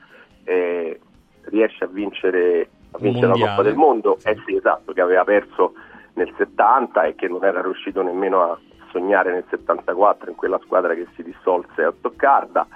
eh, 0.44 1.00
riesce 1.46 1.86
a 1.86 1.88
vincere, 1.88 2.70
a 2.92 2.98
vincere 3.00 3.28
la. 3.28 3.48
Coppa 3.48 3.64
del 3.64 3.76
Mondo. 3.76 4.18
Eh 4.24 4.38
sì, 4.46 4.56
esatto, 4.56 4.92
che 4.94 5.02
aveva 5.02 5.24
perso 5.24 5.74
nel 6.14 6.32
70 6.38 7.04
e 7.04 7.16
che 7.16 7.28
non 7.28 7.44
era 7.44 7.62
riuscito 7.62 8.04
nemmeno 8.04 8.42
a 8.42 8.60
sognare 8.92 9.32
nel 9.32 9.46
74 9.50 10.30
in 10.30 10.36
quella 10.36 10.60
squadra 10.64 10.94
che 10.94 11.08
si 11.16 11.24
dissolse 11.24 11.82
a 11.82 11.94
Stoccarda. 11.98 12.68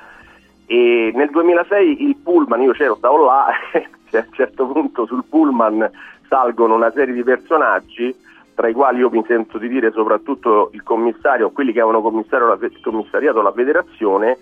E 0.67 1.11
nel 1.13 1.29
2006 1.29 2.03
il 2.03 2.15
pullman, 2.17 2.61
io 2.61 2.71
c'ero, 2.71 2.95
stavo 2.95 3.25
là, 3.25 3.47
e 3.71 3.87
a 4.17 4.25
un 4.25 4.33
certo 4.33 4.65
punto 4.67 5.05
sul 5.05 5.23
pullman 5.25 5.89
salgono 6.27 6.75
una 6.75 6.91
serie 6.91 7.13
di 7.13 7.23
personaggi, 7.23 8.15
tra 8.55 8.67
i 8.67 8.73
quali 8.73 8.99
io 8.99 9.09
mi 9.09 9.23
sento 9.27 9.57
di 9.57 9.67
dire 9.67 9.91
soprattutto 9.91 10.69
il 10.73 10.81
commissario, 10.81 11.51
quelli 11.51 11.71
che 11.71 11.81
avevano 11.81 12.01
commissariato 12.01 13.41
la 13.41 13.51
federazione 13.51 14.37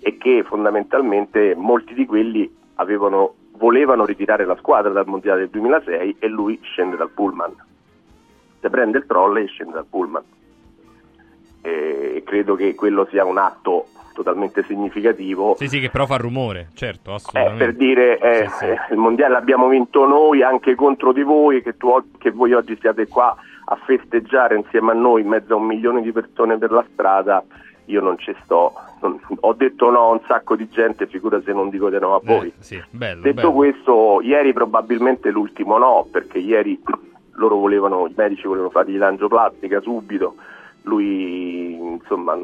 e 0.00 0.18
che 0.18 0.42
fondamentalmente 0.42 1.54
molti 1.56 1.94
di 1.94 2.04
quelli 2.04 2.52
avevano, 2.74 3.34
volevano 3.52 4.04
ritirare 4.04 4.44
la 4.44 4.56
squadra 4.56 4.90
dal 4.90 5.06
mondiale 5.06 5.40
del 5.40 5.50
2006 5.50 6.16
e 6.18 6.26
lui 6.26 6.58
scende 6.62 6.96
dal 6.96 7.10
pullman. 7.10 7.54
Se 8.60 8.68
prende 8.68 8.98
il 8.98 9.06
trolley 9.06 9.44
e 9.44 9.48
scende 9.48 9.74
dal 9.74 9.86
pullman. 9.88 10.22
E 11.62 12.22
credo 12.26 12.56
che 12.56 12.74
quello 12.74 13.06
sia 13.08 13.24
un 13.24 13.38
atto 13.38 13.86
totalmente 14.12 14.62
significativo 14.64 15.54
Sì, 15.58 15.68
sì, 15.68 15.80
che 15.80 15.90
però 15.90 16.06
fa 16.06 16.16
rumore, 16.16 16.68
certo, 16.74 17.10
eh, 17.10 17.14
assolutamente. 17.14 17.64
per 17.64 17.74
dire 17.74 18.18
eh, 18.18 18.48
Sì, 18.48 18.54
sì. 18.56 18.64
eh, 18.66 18.76
il 18.90 18.96
mondiale 18.98 19.32
l'abbiamo 19.34 19.68
vinto 19.68 20.06
noi 20.06 20.42
anche 20.42 20.74
contro 20.74 21.12
di 21.12 21.22
voi 21.22 21.62
che, 21.62 21.76
tu, 21.76 21.88
che 22.18 22.30
voi 22.30 22.52
oggi 22.52 22.76
siate 22.80 23.06
qua 23.08 23.34
a 23.64 23.76
festeggiare 23.84 24.56
insieme 24.56 24.90
a 24.92 24.94
noi 24.94 25.22
in 25.22 25.28
mezzo 25.28 25.54
a 25.54 25.56
un 25.56 25.64
milione 25.66 26.02
di 26.02 26.12
persone 26.12 26.58
per 26.58 26.70
la 26.72 26.84
strada 26.92 27.42
io 27.86 28.00
non 28.00 28.16
ci 28.18 28.34
sto 28.44 28.72
Non- 29.00 29.18
ho 29.40 29.52
detto 29.54 29.90
no 29.90 29.98
a 30.06 30.10
un 30.12 30.20
sacco 30.26 30.54
di 30.56 30.68
gente 30.68 31.06
figura 31.06 31.40
se 31.42 31.52
non 31.52 31.68
dico 31.70 31.90
di 31.90 31.98
no 31.98 32.14
a 32.14 32.20
voi 32.22 32.48
Eh, 32.48 32.52
sì, 32.58 32.80
bello, 32.90 33.22
detto 33.22 33.34
bello. 33.34 33.52
questo 33.52 34.20
ieri 34.22 34.52
probabilmente 34.52 35.30
l'ultimo 35.30 35.78
no 35.78 36.06
perché 36.10 36.38
ieri 36.38 36.80
loro 37.32 37.56
volevano 37.56 38.06
i 38.06 38.12
medici 38.16 38.46
volevano 38.46 38.70
fargli 38.70 38.96
l'angioplastica 38.96 39.80
subito 39.80 40.36
lui 40.82 41.74
insomma 41.74 42.36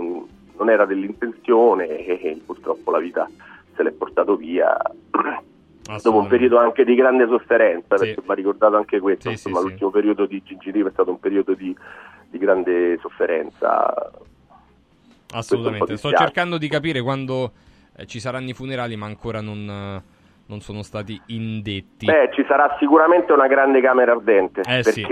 non 0.59 0.71
era 0.71 0.85
dell'intenzione 0.85 1.87
e 2.05 2.41
purtroppo 2.45 2.91
la 2.91 2.99
vita 2.99 3.29
se 3.75 3.83
l'è 3.83 3.93
portato 3.93 4.37
via 4.37 4.77
dopo 6.03 6.19
un 6.19 6.27
periodo 6.27 6.59
anche 6.59 6.85
di 6.85 6.95
grande 6.95 7.27
sofferenza 7.27 7.97
Sì. 7.97 8.07
perché 8.07 8.23
va 8.25 8.35
ricordato 8.35 8.77
anche 8.77 9.01
questo 9.01 9.29
Sì, 9.29 9.35
insomma 9.35 9.61
sì. 9.61 9.69
l'ultimo 9.69 9.91
periodo 9.91 10.27
di 10.27 10.43
Gigi 10.45 10.71
Riva 10.71 10.89
è 10.89 10.93
stato 10.93 11.11
un 11.11 11.21
periodo 11.21 11.55
di, 11.55 11.75
di 12.29 12.39
grande 12.39 12.99
sofferenza 13.01 14.11
Assolutamente. 15.31 15.97
Sto 15.97 16.11
cercando 16.13 16.57
di 16.59 16.69
capire 16.69 17.03
quando 17.03 17.53
eh, 17.97 18.07
ci 18.07 18.21
saranno 18.21 18.49
i 18.49 18.55
funerali, 18.55 18.97
ma 18.97 19.07
ancora 19.07 19.41
non, 19.41 19.69
eh, 19.69 20.03
non 20.49 20.61
sono 20.61 20.83
stati 20.83 21.21
indetti. 21.27 22.07
Beh, 22.07 22.31
ci 22.33 22.45
sarà 22.49 22.75
sicuramente 22.79 23.33
una 23.33 23.47
grande 23.47 23.81
camera 23.81 24.13
ardente 24.13 24.61
Eh, 24.63 24.81
perché 24.83 25.03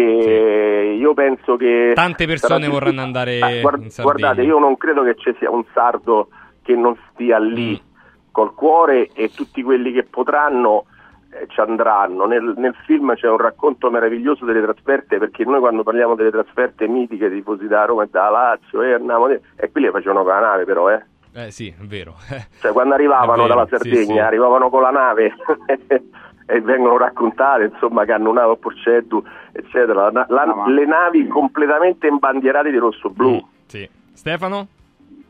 sì, 0.92 0.98
io 0.98 1.14
penso 1.14 1.56
che 1.56 1.92
Tante 1.94 2.26
persone 2.26 2.68
vorranno 2.68 3.02
andare 3.02 3.38
Eh, 3.38 3.60
guard- 3.60 4.00
guardate, 4.02 4.42
io 4.42 4.58
non 4.58 4.76
credo 4.76 5.02
che 5.02 5.14
ci 5.16 5.34
sia 5.38 5.50
un 5.50 5.64
sardo 5.72 6.28
che 6.62 6.74
non 6.74 6.96
stia 7.12 7.38
lì 7.38 7.72
Mm. 7.80 7.94
col 8.32 8.54
cuore 8.54 9.10
e 9.12 9.30
tutti 9.34 9.62
quelli 9.62 9.92
che 9.92 10.04
potranno 10.04 10.86
eh, 11.32 11.46
ci 11.48 11.60
andranno. 11.60 12.24
Nel, 12.26 12.54
nel 12.56 12.74
film 12.86 13.14
c'è 13.14 13.28
un 13.28 13.36
racconto 13.38 13.90
meraviglioso 13.90 14.44
delle 14.46 14.62
trasferte 14.62 15.18
perché 15.18 15.44
noi 15.44 15.60
quando 15.60 15.82
parliamo 15.82 16.14
delle 16.14 16.30
trasferte 16.30 16.88
mitiche 16.88 17.30
tifosi 17.30 17.66
da 17.66 17.84
Roma 17.84 18.04
e 18.04 18.08
da 18.10 18.30
Lazio 18.30 18.80
e 18.82 18.94
andiamo 18.94 19.28
e 19.28 19.40
quelli 19.70 19.86
le 19.86 19.92
facevano 19.92 20.22
con 20.22 20.32
la 20.32 20.40
nave 20.40 20.64
però 20.64 20.90
eh. 20.90 21.04
Eh 21.36 21.50
sì, 21.50 21.68
è 21.68 21.84
vero. 21.84 22.14
Cioè, 22.60 22.72
quando 22.72 22.94
arrivavano 22.94 23.42
vero, 23.42 23.48
dalla 23.48 23.64
sì, 23.66 23.70
Sardegna, 23.76 24.04
sì. 24.14 24.18
arrivavano 24.18 24.70
con 24.70 24.80
la 24.82 24.90
nave 24.90 25.34
e 26.46 26.60
vengono 26.62 26.96
raccontate, 26.96 27.64
insomma, 27.64 28.04
che 28.04 28.12
hanno 28.12 28.30
unato 28.30 28.52
a 28.52 28.56
Porceddu, 28.56 29.22
eccetera. 29.52 30.10
La- 30.10 30.26
la- 30.28 30.44
No, 30.44 30.54
ma- 30.54 30.68
Le 30.70 30.86
navi 30.86 31.26
completamente 31.26 32.06
imbandierate 32.06 32.70
di 32.70 32.78
rosso-blu. 32.78 33.46
Sì. 33.66 33.88
Stefano? 34.12 34.68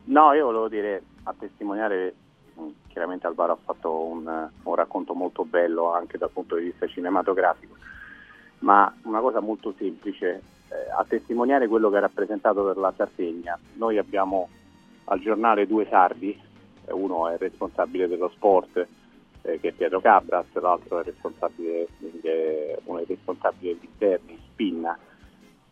No, 0.04 0.32
io 0.34 0.44
volevo 0.46 0.68
dire, 0.68 1.02
a 1.24 1.34
testimoniare, 1.36 2.14
mh, 2.54 2.62
chiaramente 2.88 3.26
Alvaro 3.26 3.52
ha 3.54 3.58
fatto 3.64 4.04
un, 4.04 4.48
un 4.62 4.74
racconto 4.76 5.14
molto 5.14 5.44
bello 5.44 5.92
anche 5.92 6.18
dal 6.18 6.30
punto 6.30 6.54
di 6.54 6.66
vista 6.66 6.86
cinematografico, 6.86 7.74
ma 8.60 8.92
una 9.02 9.18
cosa 9.20 9.40
molto 9.40 9.74
semplice, 9.76 10.40
eh, 10.68 10.90
a 10.96 11.04
testimoniare 11.08 11.66
quello 11.66 11.90
che 11.90 11.96
ha 11.96 12.00
rappresentato 12.00 12.62
per 12.64 12.76
la 12.76 12.92
Sardegna. 12.96 13.58
Noi 13.74 13.98
abbiamo 13.98 14.48
al 15.06 15.20
giornale 15.20 15.66
due 15.66 15.86
sardi, 15.88 16.38
eh, 16.86 16.92
uno 16.92 17.28
è 17.28 17.32
il 17.34 17.38
responsabile 17.38 18.08
dello 18.08 18.30
sport, 18.34 18.86
eh, 19.42 19.60
che 19.60 19.68
è 19.68 19.72
Pietro 19.72 20.00
Cabras, 20.00 20.46
l'altro 20.54 20.98
è 20.98 21.00
il 21.00 21.06
responsabile, 21.06 21.88
eh, 22.22 22.78
uno 22.84 22.98
dei 22.98 23.06
responsabili 23.06 23.74
degli 23.74 23.88
interni, 23.90 24.38
Spinna. 24.52 24.98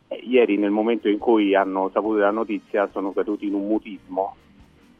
Eh, 0.08 0.16
ieri 0.16 0.56
nel 0.56 0.70
momento 0.70 1.08
in 1.08 1.18
cui 1.18 1.54
hanno 1.54 1.90
saputo 1.92 2.18
la 2.18 2.30
notizia 2.30 2.88
sono 2.92 3.12
caduti 3.12 3.46
in 3.46 3.54
un 3.54 3.66
mutismo 3.66 4.36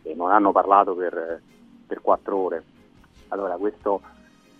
e 0.02 0.14
non 0.14 0.30
hanno 0.30 0.52
parlato 0.52 0.94
per, 0.94 1.40
per 1.86 2.00
quattro 2.00 2.36
ore. 2.36 2.64
Allora 3.28 3.56
questo 3.56 4.00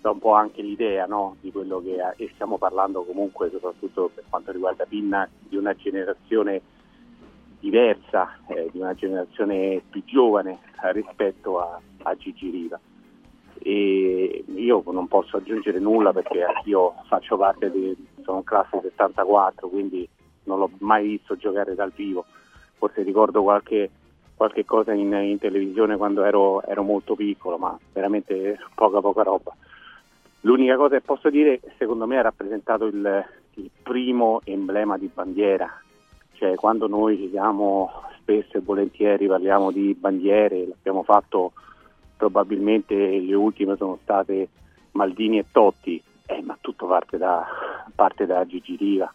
dà 0.01 0.11
un 0.11 0.18
po' 0.18 0.35
anche 0.35 0.62
l'idea 0.62 1.07
no, 1.07 1.37
di 1.41 1.51
quello 1.51 1.83
che 1.83 1.97
e 2.16 2.31
stiamo 2.35 2.59
parlando 2.59 3.05
comunque 3.05 3.51
soprattutto 3.51 4.11
per 4.14 4.25
quanto 4.29 4.53
riguarda 4.53 4.85
Pinna 4.85 5.29
di 5.39 5.57
una 5.57 5.75
generazione 5.75 6.61
diversa, 7.65 8.37
eh, 8.49 8.69
di 8.71 8.79
una 8.79 8.93
generazione 8.93 9.83
più 9.89 10.05
giovane 10.05 10.59
eh, 10.83 10.93
rispetto 10.93 11.59
a, 11.61 11.81
a 12.03 12.15
Gigi 12.15 12.51
Riva. 12.51 12.79
E 13.62 14.45
io 14.55 14.83
non 14.91 15.09
posso 15.09 15.39
aggiungere 15.39 15.79
nulla 15.79 16.12
perché 16.12 16.45
io 16.65 16.95
faccio 17.09 17.39
parte 17.39 17.71
di, 17.71 17.97
sono 18.23 18.43
classe 18.43 18.81
74, 18.83 19.69
quindi 19.69 20.07
non 20.45 20.59
l'ho 20.59 20.71
mai 20.81 21.09
visto 21.09 21.37
giocare 21.37 21.75
dal 21.75 21.91
vivo. 21.95 22.27
Forse 22.77 23.03
ricordo 23.03 23.43
qualche, 23.43 23.91
qualche 24.35 24.67
cosa 24.67 24.93
in, 24.93 25.15
in 25.15 25.39
televisione 25.39 25.97
quando 25.97 26.23
ero, 26.23 26.62
ero 26.65 26.83
molto 26.83 27.15
piccolo, 27.15 27.57
ma 27.57 27.79
veramente 27.95 28.59
poca 28.75 29.01
poca 29.01 29.23
roba. 29.23 29.57
L'unica 30.43 30.77
cosa 30.77 30.97
che 30.97 31.01
posso 31.01 31.31
dire, 31.31 31.61
secondo 31.79 32.07
me 32.07 32.19
ha 32.19 32.23
rappresentato 32.23 32.85
il, 32.85 33.25
il 33.55 33.71
primo 33.83 34.43
emblema 34.45 34.99
di 34.99 35.11
bandiera 35.11 35.79
Cioè, 36.35 36.55
quando 36.55 36.87
noi 36.87 37.16
ci 37.16 37.30
siamo 37.30 37.91
spesso 38.18 38.59
e 38.59 38.61
volentieri 38.61 39.26
parliamo 39.26 39.70
di 39.70 39.95
bandiere, 39.95 40.66
l'abbiamo 40.66 41.03
fatto 41.03 41.53
probabilmente 42.16 42.95
le 42.95 43.35
ultime 43.35 43.76
sono 43.76 43.99
state 44.03 44.49
Maldini 44.93 45.39
e 45.39 45.47
Totti, 45.51 46.03
eh, 46.26 46.43
ma 46.43 46.57
tutto 46.61 46.87
parte 46.87 47.18
da, 47.18 47.45
parte 47.95 48.26
da 48.26 48.47
Gigi 48.47 48.76
Riva, 48.76 49.12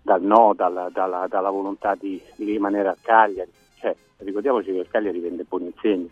dal 0.00 0.22
no, 0.22 0.52
dalla, 0.54 0.88
dalla, 0.92 1.26
dalla 1.28 1.50
volontà 1.50 1.94
di, 1.94 2.20
di, 2.36 2.44
rimanere 2.44 2.88
a 2.88 2.96
Cagliari. 3.00 3.50
Cioè, 3.78 3.94
ricordiamoci 4.18 4.72
che 4.72 4.78
il 4.78 4.88
Cagliari 4.88 5.18
vende 5.18 5.44
buoni 5.48 5.66
insegni 5.66 6.10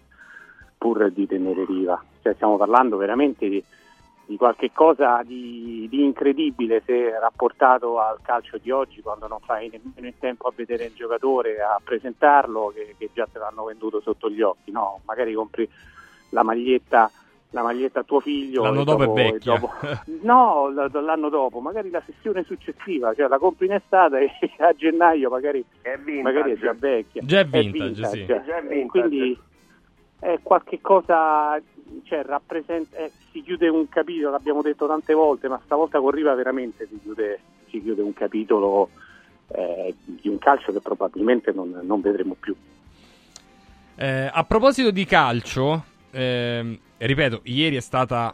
pur 0.76 1.10
di 1.10 1.26
tenere 1.26 1.64
Riva. 1.64 2.02
Cioè, 2.22 2.34
stiamo 2.34 2.56
parlando 2.56 2.96
veramente 2.96 3.48
di, 3.48 3.64
di 4.26 4.36
qualche 4.36 4.70
cosa 4.72 5.22
di, 5.22 5.86
di, 5.90 6.02
incredibile 6.02 6.82
se 6.84 7.18
rapportato 7.18 8.00
al 8.00 8.18
calcio 8.22 8.58
di 8.58 8.70
oggi 8.70 9.02
quando 9.02 9.26
non 9.26 9.40
fai 9.40 9.68
nemmeno 9.68 10.06
in 10.06 10.18
tempo 10.18 10.48
a 10.48 10.52
vedere 10.54 10.84
il 10.86 10.94
giocatore, 10.94 11.60
a 11.60 11.80
presentarlo 11.82 12.72
che, 12.74 12.94
che 12.96 13.10
già 13.12 13.26
te 13.30 13.38
l'hanno 13.38 13.64
venduto 13.64 14.00
sotto 14.00 14.30
gli 14.30 14.40
occhi, 14.40 14.70
no? 14.70 15.00
Magari 15.04 15.34
compri 15.34 15.68
la 16.30 16.42
maglietta 16.42 17.10
la 17.54 17.62
maglietta 17.62 18.00
a 18.00 18.02
tuo 18.02 18.20
figlio. 18.20 18.62
L'anno 18.62 18.82
dopo, 18.82 19.06
dopo, 19.06 19.18
è 19.18 19.30
vecchia. 19.30 19.56
Dopo, 19.56 19.72
no, 20.22 20.68
l'anno 20.70 21.28
dopo, 21.28 21.60
magari 21.60 21.88
la 21.88 22.02
sessione 22.04 22.42
successiva, 22.42 23.14
cioè 23.14 23.28
la 23.28 23.38
compri 23.38 23.66
in 23.66 23.74
estate 23.74 24.36
e 24.40 24.50
a 24.58 24.72
gennaio 24.72 25.30
magari 25.30 25.64
è, 25.80 25.96
magari 26.20 26.52
è 26.52 26.58
già 26.58 26.74
vecchia. 26.76 27.22
Già 27.24 27.40
è 27.40 27.44
vintage, 27.44 27.68
è 27.68 27.70
vintage, 27.70 28.08
sì. 28.08 28.20
È 28.22 28.44
già 28.44 28.60
vintage. 28.60 28.86
Quindi 28.88 29.38
è 30.18 30.38
qualche 30.42 30.80
cosa, 30.80 31.60
cioè 32.04 32.22
rappresenta, 32.22 32.96
eh, 32.96 33.12
si 33.30 33.42
chiude 33.42 33.68
un 33.68 33.88
capitolo, 33.88 34.30
l'abbiamo 34.30 34.62
detto 34.62 34.86
tante 34.86 35.12
volte, 35.12 35.48
ma 35.48 35.60
stavolta 35.64 36.00
con 36.00 36.10
Riva 36.10 36.34
veramente 36.34 36.86
si 36.86 36.98
chiude, 37.00 37.40
si 37.68 37.82
chiude 37.82 38.02
un 38.02 38.12
capitolo 38.12 38.90
eh, 39.48 39.94
di 40.04 40.28
un 40.28 40.38
calcio 40.38 40.72
che 40.72 40.80
probabilmente 40.80 41.52
non, 41.52 41.80
non 41.82 42.00
vedremo 42.00 42.34
più. 42.38 42.54
Eh, 43.96 44.30
a 44.32 44.44
proposito 44.44 44.90
di 44.90 45.04
calcio, 45.04 45.84
eh, 46.10 46.78
ripeto, 46.96 47.40
ieri 47.44 47.76
è 47.76 47.80
stata 47.80 48.32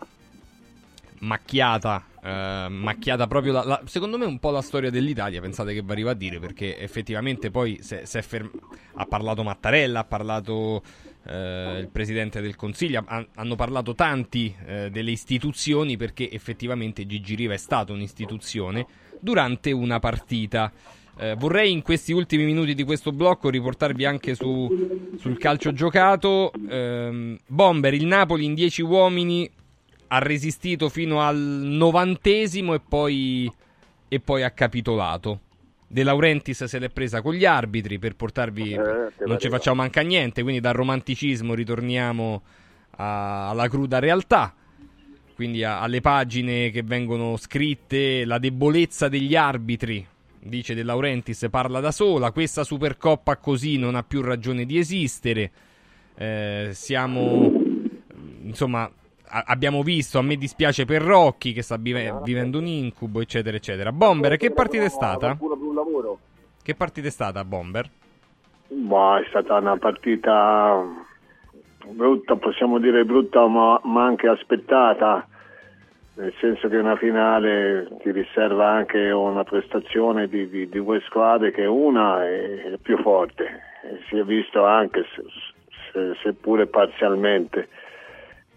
macchiata, 1.20 2.02
eh, 2.22 2.66
macchiata 2.68 3.26
proprio 3.26 3.52
la, 3.52 3.64
la, 3.64 3.82
secondo 3.86 4.18
me 4.18 4.26
un 4.26 4.38
po' 4.38 4.50
la 4.50 4.62
storia 4.62 4.90
dell'Italia, 4.90 5.40
pensate 5.40 5.72
che 5.72 5.82
arriva 5.86 6.10
a 6.10 6.14
dire, 6.14 6.38
perché 6.38 6.78
effettivamente 6.78 7.50
poi 7.50 7.78
se, 7.82 8.04
se 8.04 8.22
ferm- 8.22 8.50
ha 8.94 9.06
parlato 9.06 9.42
Mattarella, 9.42 10.00
ha 10.00 10.04
parlato 10.04 10.82
eh, 11.26 11.78
il 11.80 11.88
Presidente 11.88 12.40
del 12.40 12.56
Consiglio, 12.56 13.02
ha, 13.06 13.26
hanno 13.34 13.54
parlato 13.56 13.94
tanti 13.94 14.54
eh, 14.66 14.90
delle 14.90 15.10
istituzioni 15.10 15.96
perché 15.96 16.30
effettivamente 16.30 17.06
Gigi 17.06 17.34
Riva 17.34 17.54
è 17.54 17.58
stata 17.58 17.92
un'istituzione 17.92 18.86
durante 19.20 19.72
una 19.72 19.98
partita. 19.98 20.72
Eh, 21.18 21.34
vorrei 21.36 21.70
in 21.70 21.82
questi 21.82 22.12
ultimi 22.12 22.44
minuti 22.44 22.74
di 22.74 22.82
questo 22.82 23.12
blocco 23.12 23.50
riportarvi 23.50 24.04
anche 24.06 24.34
su, 24.34 25.12
sul 25.18 25.38
calcio 25.38 25.72
giocato. 25.72 26.52
Eh, 26.68 27.36
Bomber, 27.46 27.94
il 27.94 28.06
Napoli 28.06 28.44
in 28.44 28.54
10 28.54 28.82
uomini 28.82 29.50
ha 30.12 30.18
resistito 30.18 30.88
fino 30.88 31.20
al 31.20 31.36
novantesimo 31.38 32.74
e 32.74 32.80
poi, 32.80 33.50
e 34.08 34.20
poi 34.20 34.42
ha 34.42 34.50
capitolato. 34.50 35.40
De 35.86 36.02
Laurentiis 36.02 36.64
se 36.64 36.78
l'è 36.78 36.88
presa 36.88 37.22
con 37.22 37.34
gli 37.34 37.44
arbitri 37.44 37.98
per 37.98 38.16
portarvi. 38.16 38.72
Eh, 38.72 39.12
non 39.26 39.38
ci 39.38 39.48
facciamo 39.48 39.76
manca 39.76 40.00
niente, 40.02 40.42
quindi 40.42 40.60
dal 40.60 40.74
romanticismo 40.74 41.54
ritorniamo 41.54 42.42
a, 42.96 43.48
alla 43.50 43.68
cruda 43.68 43.98
realtà. 43.98 44.54
Quindi 45.34 45.62
a, 45.64 45.80
alle 45.80 46.00
pagine 46.00 46.70
che 46.70 46.82
vengono 46.82 47.36
scritte, 47.36 48.24
la 48.24 48.38
debolezza 48.38 49.08
degli 49.08 49.36
arbitri 49.36 50.06
dice 50.42 50.74
De 50.74 50.82
Laurentiis, 50.82 51.46
parla 51.50 51.80
da 51.80 51.92
sola. 51.92 52.32
Questa 52.32 52.64
Supercoppa 52.64 53.36
così 53.36 53.76
non 53.76 53.94
ha 53.94 54.02
più 54.02 54.22
ragione 54.22 54.64
di 54.64 54.78
esistere. 54.78 55.50
Eh, 56.16 56.70
siamo, 56.72 57.52
insomma, 58.42 58.90
a- 59.30 59.44
abbiamo 59.46 59.82
visto. 59.82 60.18
A 60.18 60.22
me 60.22 60.36
dispiace 60.36 60.84
per 60.84 61.02
Rocchi 61.02 61.52
che 61.52 61.62
sta 61.62 61.76
vive- 61.76 62.20
vivendo 62.22 62.58
un 62.58 62.66
incubo, 62.66 63.20
eccetera, 63.20 63.56
eccetera. 63.56 63.92
Bomber, 63.92 64.36
che 64.36 64.50
partita 64.50 64.84
è 64.84 64.88
stata? 64.88 65.38
Che 66.62 66.74
partita 66.74 67.06
è 67.06 67.10
stata, 67.10 67.44
Bomber? 67.44 67.88
Boh, 68.68 69.16
è 69.16 69.24
stata 69.28 69.56
una 69.56 69.76
partita 69.76 70.84
brutta, 71.86 72.36
possiamo 72.36 72.78
dire 72.78 73.04
brutta, 73.04 73.46
ma, 73.46 73.80
ma 73.84 74.04
anche 74.04 74.28
aspettata 74.28 75.26
nel 76.20 76.34
senso 76.38 76.68
che 76.68 76.76
una 76.76 76.96
finale 76.96 77.88
ti 78.02 78.10
riserva 78.10 78.68
anche 78.68 79.10
una 79.10 79.42
prestazione 79.42 80.28
di, 80.28 80.48
di, 80.50 80.68
di 80.68 80.82
due 80.82 81.00
squadre 81.06 81.50
che 81.50 81.64
una 81.64 82.26
è, 82.26 82.78
più 82.82 82.98
forte, 82.98 83.44
e 83.82 84.00
si 84.08 84.18
è 84.18 84.24
visto 84.24 84.64
anche, 84.64 85.06
se, 85.14 85.22
se, 85.92 86.14
seppure 86.22 86.66
parzialmente, 86.66 87.68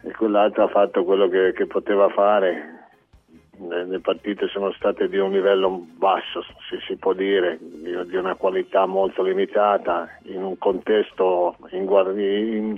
e 0.03 0.11
quell'altra 0.11 0.65
ha 0.65 0.67
fatto 0.67 1.03
quello 1.03 1.27
che, 1.27 1.53
che 1.53 1.65
poteva 1.65 2.09
fare. 2.09 2.71
Le, 3.55 3.85
le, 3.85 3.99
partite 3.99 4.47
sono 4.47 4.71
state 4.73 5.07
di 5.07 5.17
un 5.17 5.31
livello 5.31 5.85
basso, 5.95 6.43
se 6.69 6.79
si 6.87 6.95
può 6.95 7.13
dire, 7.13 7.57
di, 7.59 7.95
di 8.07 8.15
una 8.15 8.35
qualità 8.35 8.85
molto 8.85 9.23
limitata, 9.23 10.09
in 10.23 10.43
un 10.43 10.57
contesto 10.57 11.55
in, 11.69 11.87
in, 11.87 12.77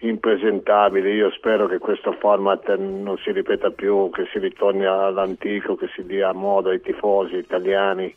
impresentabili. 0.00 1.12
Io 1.12 1.30
spero 1.30 1.66
che 1.66 1.78
questo 1.78 2.12
format 2.12 2.74
non 2.76 3.16
si 3.18 3.30
ripeta 3.30 3.70
più, 3.70 4.10
che 4.10 4.26
si 4.32 4.38
ritorni 4.38 4.84
all'antico, 4.84 5.76
che 5.76 5.88
si 5.94 6.04
dia 6.04 6.32
modo 6.32 6.70
ai 6.70 6.80
tifosi 6.80 7.36
italiani 7.36 8.14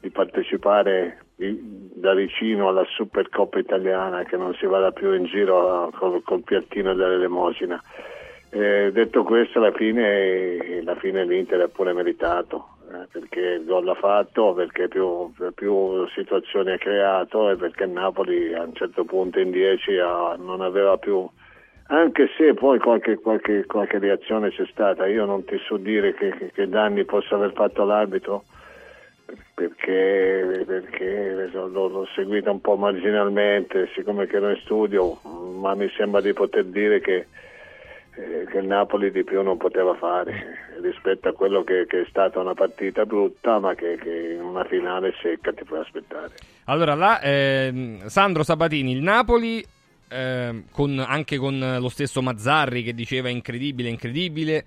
di 0.00 0.10
partecipare 0.10 1.23
da 1.36 2.14
vicino 2.14 2.68
alla 2.68 2.84
Supercoppa 2.84 3.58
italiana, 3.58 4.22
che 4.24 4.36
non 4.36 4.54
si 4.54 4.66
vada 4.66 4.92
più 4.92 5.12
in 5.12 5.24
giro 5.24 5.90
col, 5.94 6.22
col 6.22 6.42
piattino 6.42 6.94
dell'elemosina. 6.94 7.80
Eh, 8.50 8.92
detto 8.92 9.24
questo, 9.24 9.58
alla 9.58 9.72
fine, 9.72 10.78
alla 10.80 10.94
fine 10.94 11.24
l'Inter 11.24 11.62
è 11.62 11.68
pure 11.68 11.92
meritato 11.92 12.74
eh, 12.94 13.08
perché 13.10 13.40
il 13.40 13.64
gol 13.64 13.84
l'ha 13.84 13.94
fatto, 13.94 14.52
perché 14.52 14.86
più, 14.86 15.32
più, 15.54 16.06
situazioni 16.08 16.70
ha 16.70 16.78
creato 16.78 17.50
e 17.50 17.56
perché 17.56 17.86
Napoli 17.86 18.54
a 18.54 18.62
un 18.62 18.74
certo 18.74 19.04
punto 19.04 19.40
in 19.40 19.50
10 19.50 19.96
non 20.38 20.60
aveva 20.60 20.96
più, 20.98 21.28
anche 21.88 22.28
se 22.36 22.54
poi 22.54 22.78
qualche, 22.78 23.16
qualche, 23.16 23.64
qualche, 23.66 23.98
reazione 23.98 24.50
c'è 24.50 24.66
stata, 24.70 25.06
io 25.06 25.24
non 25.24 25.44
ti 25.44 25.58
so 25.66 25.76
dire 25.76 26.14
che, 26.14 26.30
che, 26.30 26.50
che 26.52 26.68
danni 26.68 27.04
possa 27.04 27.34
aver 27.34 27.52
fatto 27.52 27.84
l'arbitro 27.84 28.44
perché, 29.54 30.64
perché 30.66 31.48
l'ho, 31.52 32.06
seguita 32.14 32.50
un 32.50 32.60
po' 32.60 32.76
marginalmente, 32.76 33.88
siccome 33.94 34.26
che 34.26 34.36
ero 34.36 34.50
in 34.50 34.60
studio, 34.62 35.18
ma 35.60 35.74
mi 35.74 35.88
sembra 35.96 36.20
di 36.20 36.32
poter 36.32 36.64
dire 36.64 37.00
che 37.00 37.26
eh, 38.16 38.46
che 38.48 38.58
il 38.58 38.66
Napoli 38.66 39.10
di 39.10 39.24
più 39.24 39.42
non 39.42 39.56
poteva 39.56 39.92
fare 39.94 40.76
rispetto 40.80 41.28
a 41.28 41.32
quello 41.32 41.64
che, 41.64 41.84
che 41.88 42.02
è 42.02 42.06
stata 42.08 42.38
una 42.38 42.54
partita 42.54 43.04
brutta 43.04 43.58
ma 43.58 43.74
che, 43.74 43.98
che, 44.00 44.34
in 44.34 44.40
una 44.40 44.64
finale 44.64 45.12
secca 45.20 45.52
ti 45.52 45.64
puoi 45.64 45.80
aspettare. 45.80 46.34
Allora, 46.66 46.94
là, 46.94 47.20
eh, 47.20 48.02
Sandro 48.06 48.44
Sabatini, 48.44 48.92
il 48.92 49.02
Napoli 49.02 49.64
eh, 50.08 50.62
con, 50.70 51.04
anche 51.04 51.38
con 51.38 51.78
lo 51.80 51.88
stesso 51.88 52.22
Mazzarri 52.22 52.84
che 52.84 52.94
diceva 52.94 53.28
incredibile, 53.30 53.88
incredibile, 53.88 54.64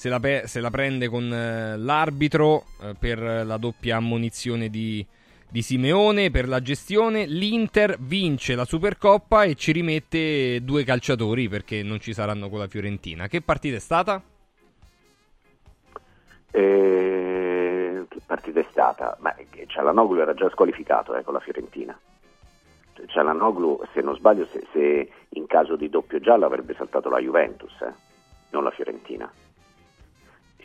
se 0.00 0.08
la, 0.08 0.18
pe- 0.18 0.46
se 0.46 0.60
la 0.60 0.70
prende 0.70 1.10
con 1.10 1.30
eh, 1.30 1.76
l'arbitro 1.76 2.64
eh, 2.80 2.94
per 2.98 3.18
la 3.18 3.58
doppia 3.58 3.96
ammonizione 3.96 4.70
di, 4.70 5.06
di 5.46 5.60
Simeone 5.60 6.30
per 6.30 6.48
la 6.48 6.62
gestione. 6.62 7.26
L'Inter 7.26 7.98
vince 7.98 8.54
la 8.54 8.64
Supercoppa 8.64 9.42
e 9.42 9.56
ci 9.56 9.72
rimette 9.72 10.64
due 10.64 10.84
calciatori 10.84 11.50
perché 11.50 11.82
non 11.82 12.00
ci 12.00 12.14
saranno 12.14 12.48
con 12.48 12.60
la 12.60 12.66
Fiorentina. 12.66 13.26
Che 13.26 13.42
partita 13.42 13.76
è 13.76 13.78
stata? 13.78 14.22
Eh, 16.50 18.06
che 18.08 18.20
partita 18.24 18.60
è 18.60 18.66
stata? 18.70 19.18
Ma 19.20 19.36
Cialanoglu 19.66 20.18
era 20.18 20.32
già 20.32 20.48
squalificato 20.48 21.14
eh, 21.14 21.22
con 21.22 21.34
la 21.34 21.40
Fiorentina. 21.40 21.94
Cialanoglu, 23.04 23.82
se 23.92 24.00
non 24.00 24.16
sbaglio, 24.16 24.46
se, 24.46 24.66
se, 24.72 25.10
in 25.28 25.46
caso 25.46 25.76
di 25.76 25.90
doppio 25.90 26.20
giallo 26.20 26.46
avrebbe 26.46 26.72
saltato 26.72 27.10
la 27.10 27.18
Juventus, 27.18 27.78
eh, 27.82 27.92
non 28.48 28.64
la 28.64 28.70
Fiorentina 28.70 29.30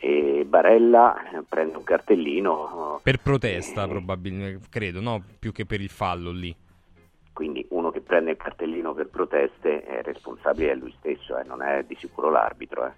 e 0.06 0.44
Barella 0.44 1.16
prende 1.48 1.76
un 1.76 1.82
cartellino 1.82 3.00
per 3.02 3.18
protesta 3.20 3.84
e... 3.84 3.88
probabilmente 3.88 4.68
credo 4.70 5.00
no? 5.00 5.20
Più 5.38 5.50
che 5.50 5.66
per 5.66 5.80
il 5.80 5.88
fallo 5.88 6.30
lì. 6.30 6.54
Quindi 7.32 7.66
uno 7.70 7.90
che 7.90 8.00
prende 8.00 8.30
il 8.30 8.36
cartellino 8.36 8.94
per 8.94 9.08
proteste 9.08 9.82
è 9.82 10.02
responsabile 10.02 10.76
lui 10.76 10.94
stesso 10.98 11.36
eh, 11.36 11.42
non 11.42 11.60
è 11.60 11.82
di 11.82 11.96
sicuro 11.98 12.30
l'arbitro 12.30 12.92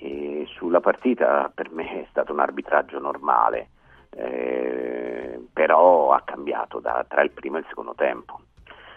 eh. 0.00 0.44
sulla 0.56 0.80
partita 0.80 1.50
per 1.54 1.70
me 1.70 2.02
è 2.02 2.06
stato 2.10 2.32
un 2.32 2.40
arbitraggio 2.40 2.98
normale 2.98 3.68
eh, 4.10 5.40
però 5.52 6.10
ha 6.10 6.22
cambiato 6.22 6.80
da, 6.80 7.04
tra 7.08 7.22
il 7.22 7.30
primo 7.30 7.58
e 7.58 7.60
il 7.60 7.66
secondo 7.68 7.94
tempo. 7.94 8.40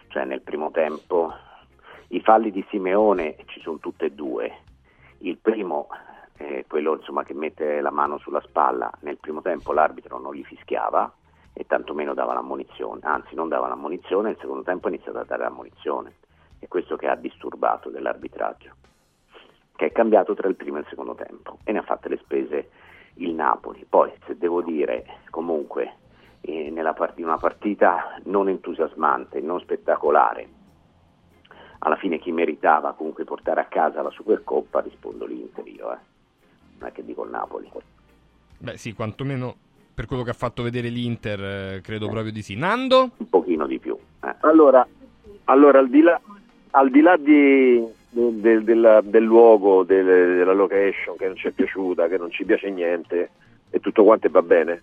Cioè 0.07 0.25
nel 0.25 0.41
primo 0.41 0.71
tempo 0.71 1.31
i 2.09 2.19
falli 2.19 2.49
di 2.51 2.65
Simeone 2.69 3.35
ci 3.45 3.61
sono 3.61 3.77
tutti 3.77 4.05
e 4.05 4.11
due. 4.11 4.51
Il 5.19 5.37
primo 5.37 5.87
eh, 6.37 6.65
quello 6.67 6.95
insomma, 6.95 7.23
che 7.23 7.33
mette 7.33 7.79
la 7.81 7.91
mano 7.91 8.17
sulla 8.17 8.41
spalla, 8.41 8.91
nel 9.01 9.17
primo 9.17 9.41
tempo 9.41 9.71
l'arbitro 9.71 10.19
non 10.19 10.33
gli 10.33 10.43
fischiava 10.43 11.11
e 11.53 11.65
tantomeno 11.65 12.13
dava 12.13 12.33
l'ammonizione, 12.33 12.99
anzi 13.03 13.35
non 13.35 13.47
dava 13.47 13.67
l'ammonizione, 13.67 14.29
nel 14.29 14.37
secondo 14.39 14.63
tempo 14.63 14.87
ha 14.87 14.89
iniziato 14.89 15.19
a 15.19 15.23
dare 15.23 15.43
l'ammonizione. 15.43 16.15
È 16.59 16.67
questo 16.67 16.97
che 16.97 17.07
ha 17.07 17.15
disturbato 17.15 17.89
dell'arbitraggio, 17.89 18.71
che 19.75 19.85
è 19.85 19.91
cambiato 19.91 20.33
tra 20.33 20.47
il 20.47 20.55
primo 20.55 20.77
e 20.77 20.81
il 20.81 20.87
secondo 20.89 21.15
tempo 21.15 21.59
e 21.63 21.71
ne 21.71 21.79
ha 21.79 21.83
fatte 21.83 22.09
le 22.09 22.17
spese 22.17 22.69
il 23.15 23.33
Napoli. 23.33 23.85
Poi, 23.87 24.11
se 24.25 24.37
devo 24.37 24.61
dire, 24.61 25.19
comunque, 25.29 25.95
eh, 26.41 26.69
nella 26.69 26.93
part- 26.93 27.19
una 27.19 27.37
partita 27.37 28.19
non 28.23 28.49
entusiasmante, 28.49 29.39
non 29.39 29.61
spettacolare, 29.61 30.49
alla 31.79 31.95
fine 31.95 32.19
chi 32.19 32.31
meritava 32.31 32.93
comunque 32.93 33.23
portare 33.23 33.61
a 33.61 33.65
casa 33.65 34.01
la 34.01 34.09
Supercoppa 34.09 34.81
rispondo 34.81 35.25
l'Inter 35.25 35.67
io, 35.67 35.93
eh. 35.93 36.13
Non 36.79 36.89
è 36.89 36.91
che 36.91 37.03
dico 37.05 37.23
il 37.23 37.31
Napoli. 37.31 37.69
Beh, 38.57 38.77
sì, 38.77 38.93
quantomeno 38.93 39.55
per 39.93 40.05
quello 40.07 40.23
che 40.23 40.31
ha 40.31 40.33
fatto 40.33 40.61
vedere 40.63 40.89
l'Inter, 40.89 41.39
eh, 41.75 41.81
credo 41.81 42.09
proprio 42.09 42.31
di 42.31 42.41
sì. 42.41 42.55
Nando? 42.55 43.11
Un 43.17 43.29
pochino 43.29 43.65
di 43.65 43.79
più. 43.79 43.97
eh. 44.23 44.35
Allora, 44.41 44.85
allora 45.45 45.79
al 45.79 45.89
di 45.89 46.01
là, 46.01 46.19
al 46.71 46.89
di 46.89 47.01
là 47.01 47.15
di- 47.17 47.83
del, 48.09 48.33
del- 48.35 48.63
della- 48.63 49.01
del 49.01 49.23
luogo, 49.23 49.83
del- 49.83 50.03
della 50.05 50.53
location 50.53 51.15
che 51.17 51.27
non 51.27 51.35
ci 51.37 51.47
è 51.47 51.51
piaciuta, 51.51 52.07
che 52.07 52.17
non 52.17 52.31
ci 52.31 52.43
piace 52.45 52.69
niente 52.69 53.29
e 53.69 53.79
tutto 53.79 54.03
quanto 54.03 54.27
va 54.29 54.41
bene, 54.41 54.81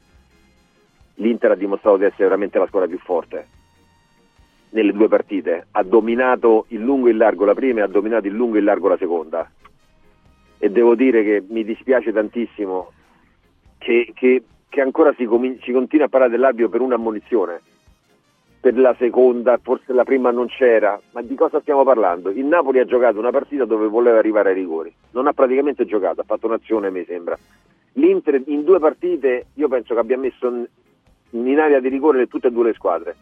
l'Inter 1.16 1.50
ha 1.52 1.54
dimostrato 1.56 1.96
di 1.98 2.04
essere 2.04 2.24
veramente 2.24 2.58
la 2.58 2.66
squadra 2.66 2.88
più 2.88 2.98
forte 2.98 3.46
nelle 4.70 4.92
due 4.92 5.08
partite. 5.08 5.66
Ha 5.72 5.82
dominato 5.82 6.64
il 6.68 6.80
lungo 6.80 7.08
e 7.08 7.10
il 7.10 7.16
largo 7.18 7.44
la 7.44 7.54
prima 7.54 7.80
e 7.80 7.82
ha 7.82 7.86
dominato 7.86 8.26
il 8.26 8.32
lungo 8.34 8.56
e 8.56 8.60
il 8.60 8.64
largo 8.64 8.88
la 8.88 8.96
seconda. 8.96 9.50
E 10.64 10.70
devo 10.70 10.94
dire 10.94 11.24
che 11.24 11.42
mi 11.48 11.64
dispiace 11.64 12.12
tantissimo 12.12 12.92
che, 13.78 14.12
che- 14.14 14.44
che 14.68 14.80
ancora 14.80 15.12
si, 15.16 15.24
comin- 15.24 15.58
si 15.60 15.72
continua 15.72 16.06
a 16.06 16.08
parlare 16.08 16.30
dell'arbitro 16.30 16.68
per 16.68 16.80
un'ammonizione 16.82 17.60
per 18.60 18.78
la 18.78 18.94
seconda, 18.96 19.58
forse 19.60 19.92
la 19.92 20.04
prima 20.04 20.30
non 20.30 20.46
c'era, 20.46 20.96
ma 21.14 21.20
di 21.20 21.34
cosa 21.34 21.60
stiamo 21.60 21.82
parlando? 21.82 22.30
Il 22.30 22.44
Napoli 22.44 22.78
ha 22.78 22.84
giocato 22.84 23.18
una 23.18 23.32
partita 23.32 23.64
dove 23.64 23.88
voleva 23.88 24.18
arrivare 24.18 24.50
ai 24.50 24.54
rigori, 24.54 24.94
non 25.10 25.26
ha 25.26 25.32
praticamente 25.32 25.84
giocato, 25.84 26.20
ha 26.20 26.24
fatto 26.24 26.46
un'azione 26.46 26.88
mi 26.90 27.04
sembra. 27.04 27.36
L'Inter 27.94 28.40
in 28.46 28.62
due 28.62 28.78
partite 28.78 29.46
io 29.54 29.66
penso 29.66 29.94
che 29.94 30.00
abbia 30.00 30.16
messo 30.16 30.46
in 30.46 30.66
in 31.34 31.58
area 31.58 31.80
di 31.80 31.88
rigore 31.88 32.28
tutte 32.28 32.46
e 32.48 32.50
due 32.52 32.66
le 32.66 32.72
squadre 32.74 33.16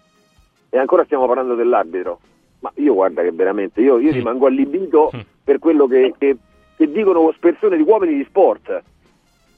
e 0.69 0.77
ancora 0.79 1.05
stiamo 1.05 1.27
parlando 1.27 1.55
dell'arbitro. 1.55 2.21
Ma 2.59 2.71
io 2.75 2.93
guarda 2.93 3.23
che 3.23 3.31
veramente, 3.33 3.81
io, 3.81 3.99
io 3.99 4.13
rimango 4.13 4.45
allibito 4.47 5.11
per 5.43 5.59
quello 5.59 5.87
che, 5.87 6.13
che- 6.19 6.37
che 6.81 6.91
dicono 6.91 7.31
persone 7.39 7.77
di 7.77 7.83
uomini 7.83 8.15
di 8.17 8.25
sport, 8.25 8.83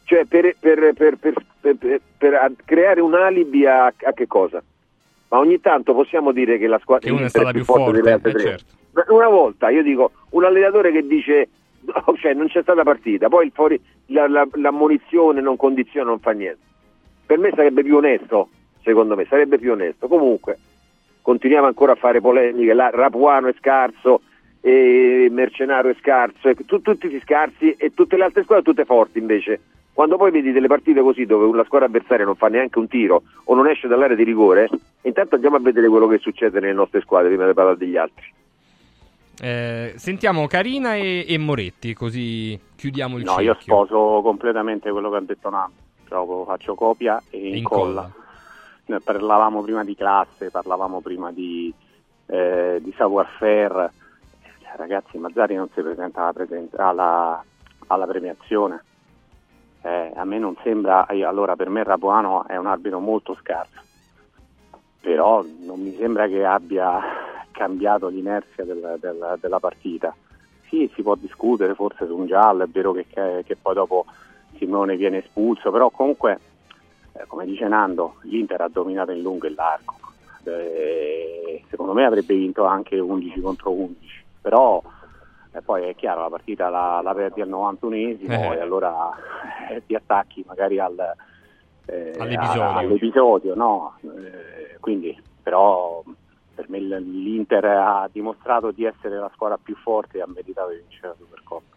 cioè 0.03 0.25
per, 0.25 0.57
per- 0.59 0.93
per- 0.93 1.17
per- 2.19 2.53
creare 2.65 3.01
un 3.01 3.15
alibi 3.15 3.65
a, 3.65 3.85
a 3.87 4.13
che 4.13 4.27
cosa? 4.27 4.61
Ma 5.29 5.39
ogni 5.39 5.61
tanto 5.61 5.95
possiamo 5.95 6.33
dire 6.33 6.59
che 6.59 6.67
la 6.67 6.81
squadra 6.81 7.07
Che 7.07 7.15
una 7.15 7.27
è 7.27 7.29
stata 7.29 7.53
più 7.53 7.63
forte 7.63 7.83
forte, 7.85 7.97
delle 8.01 8.13
altre 8.13 8.31
eh, 8.33 8.41
certo. 8.41 9.13
Una 9.15 9.29
volta, 9.29 9.71
io 9.71 9.85
dico, 9.85 10.11
un 10.31 10.43
allenatore 10.45 10.91
che 10.91 11.07
dice 11.07 11.49
no, 11.87 12.15
cioè 12.17 12.35
non 12.35 12.49
c'è 12.49 12.63
stata 12.63 12.83
partita, 12.83 13.29
poi 13.29 13.47
il 13.47 13.53
fuori, 13.55 13.81
la, 14.07 14.27
la- 14.27 14.49
l'ammonizione 14.55 15.41
non 15.41 15.57
condiziona, 15.57 16.09
non 16.11 16.19
fa 16.19 16.33
niente. 16.33 16.59
Per 17.25 17.39
me 17.39 17.53
sarebbe 17.55 17.85
più 17.85 17.99
onesto, 17.99 18.49
secondo 18.83 19.15
me, 19.15 19.27
sarebbe 19.27 19.61
più 19.61 19.71
onesto. 19.71 20.09
Comunque, 20.09 20.59
continuiamo 21.23 21.69
ancora 21.69 21.93
a 21.93 21.95
fare 21.95 22.21
polemiche, 22.21 22.75
la, 22.75 22.91
Rapuano 22.91 23.47
è 23.47 23.55
scarso, 23.61 24.23
e 24.65 25.27
Mercenario 25.31 25.91
è 25.91 25.97
scarso, 26.01 26.49
e 26.49 26.55
tu- 26.55 26.81
tutti 26.81 27.11
si 27.11 27.21
scarsi 27.21 27.73
e 27.73 27.93
tutte 27.93 28.17
le 28.17 28.23
altre 28.25 28.45
squadre 28.45 28.65
tutte 28.65 28.85
forti 28.85 29.19
invece. 29.19 29.61
Quando 29.93 30.17
poi 30.17 30.31
vedi 30.31 30.53
delle 30.53 30.69
partite 30.69 31.03
così 31.03 31.27
dove 31.27 31.55
la 31.55 31.65
squadra 31.65 31.89
avversaria 31.89 32.25
non 32.25 32.37
fa 32.37 32.47
neanche 32.47 32.79
un 32.79 32.89
tiro 32.89 33.23
o 33.45 33.55
non 33.55 33.69
esce 33.69 33.89
dall'area 33.89 34.17
di 34.17 34.23
rigore, 34.25 34.71
intanto 35.03 35.35
andiamo 35.35 35.57
a 35.57 35.61
vedere 35.61 35.89
quello 35.89 36.07
che 36.07 36.19
succede 36.19 36.61
nelle 36.61 36.73
nostre 36.73 37.01
squadre 37.03 37.29
prima 37.29 37.47
di 37.47 37.53
parlare 37.53 37.77
degli 37.77 37.97
altri. 37.97 38.25
Eh, 39.41 39.95
sentiamo 39.97 40.47
Carina 40.47 40.95
e, 40.95 41.25
e 41.27 41.37
Moretti, 41.39 41.93
così 41.95 42.59
chiudiamo 42.77 43.19
il 43.19 43.25
No, 43.25 43.41
io 43.41 43.55
cerchio. 43.55 43.85
sposo 43.85 44.23
completamente 44.23 44.91
quello 44.93 45.11
che 45.11 45.17
ha 45.17 45.21
detto 45.21 45.51
Nando, 45.51 45.75
Proprio 46.09 46.45
faccio 46.45 46.75
copia 46.75 47.21
e 47.31 47.57
incolla. 47.57 48.09
Noi 48.87 49.01
Parlavamo 49.01 49.63
prima 49.63 49.85
di 49.85 49.97
classe, 49.97 50.51
parlavamo 50.51 51.01
prima 51.01 51.33
di, 51.33 51.73
eh, 52.27 52.79
di 52.83 52.95
savoir-faire. 52.97 53.85
Eh, 53.85 54.01
Ragazzi, 54.77 55.19
Mazzari 55.19 55.55
non 55.55 55.69
si 55.75 55.81
presenta 55.83 56.23
alla, 56.23 56.33
presen- 56.33 56.69
alla- 56.77 57.45
alla 57.89 58.07
premiazione. 58.07 58.85
Eh, 59.83 60.13
a 60.15 60.25
me 60.25 60.39
non 60.39 60.57
sembra, 60.63 61.07
io- 61.11 61.29
allora 61.29 61.57
per 61.57 61.69
me 61.69 61.83
Rapuano 61.83 62.47
è 62.47 62.57
un 62.57 62.67
arbitro 62.67 63.01
molto 63.01 63.35
scarso, 63.41 63.81
però 65.01 65.45
non 65.65 65.81
mi 65.81 65.95
sembra 65.97 66.29
che 66.29 66.45
abbia 66.45 67.01
cambiato 67.51 68.09
l'inerzia 68.09 68.65
del- 68.65 68.97
del- 69.01 69.39
della 69.41 69.59
partita. 69.61 70.15
Sì, 70.69 70.91
si 70.95 71.03
può 71.03 71.17
discutere 71.17 71.75
forse 71.75 72.07
su 72.07 72.17
un 72.17 72.27
giallo, 72.27 72.63
è 72.65 72.69
vero 72.69 72.93
che, 72.93 73.07
che- 73.09 73.43
che 73.45 73.57
poi 73.57 73.75
dopo 73.75 74.07
Simone 74.57 74.97
viene 74.97 75.19
espulso, 75.19 75.71
però 75.71 75.91
comunque, 75.91 76.39
eh, 77.15 77.25
come 77.27 77.45
dice 77.45 77.67
Nando, 77.69 78.17
l'Inter 78.23 78.61
ha 78.63 78.69
dominato 78.69 79.11
in 79.11 79.21
lungo 79.21 79.47
e 79.47 79.55
largo. 79.55 79.97
Eh, 80.45 81.65
secondo 81.69 81.93
me 81.93 82.05
avrebbe 82.05 82.35
vinto 82.35 82.65
anche 82.65 82.99
11 82.99 83.41
contro 83.41 83.71
11, 83.71 84.12
però 84.43 84.83
eh, 85.53 85.63
poi 85.63 85.89
è 85.89 85.95
chiaro, 85.95 86.21
la 86.23 86.29
partita 86.29 86.69
la, 86.69 87.01
la 87.03 87.15
perdi 87.15 87.41
al 87.41 87.49
91esimo 87.49 88.53
Eh. 88.53 88.57
e 88.57 88.61
allora 88.61 89.11
eh, 89.71 89.83
ti 89.87 89.95
attacchi 89.95 90.45
magari 90.47 90.79
al, 90.79 90.99
eh, 91.87 92.13
All'episodio. 92.19 92.63
a- 92.63 92.77
all'episodio, 92.77 93.55
no? 93.55 93.95
Eh, 94.03 94.77
quindi, 94.81 95.19
però 95.43 96.03
per 96.55 96.69
me 96.69 96.79
l'Inter 96.81 97.65
ha 97.65 98.09
dimostrato 98.13 98.73
di 98.73 98.85
essere 98.85 99.17
la 99.17 99.31
squadra 99.33 99.59
più 99.63 99.75
forte 99.77 100.19
e 100.19 100.21
ha 100.23 100.27
meritato 100.27 100.71
di 100.71 100.77
vincere 100.87 101.09
la 101.09 101.15
Supercoppa. 101.19 101.77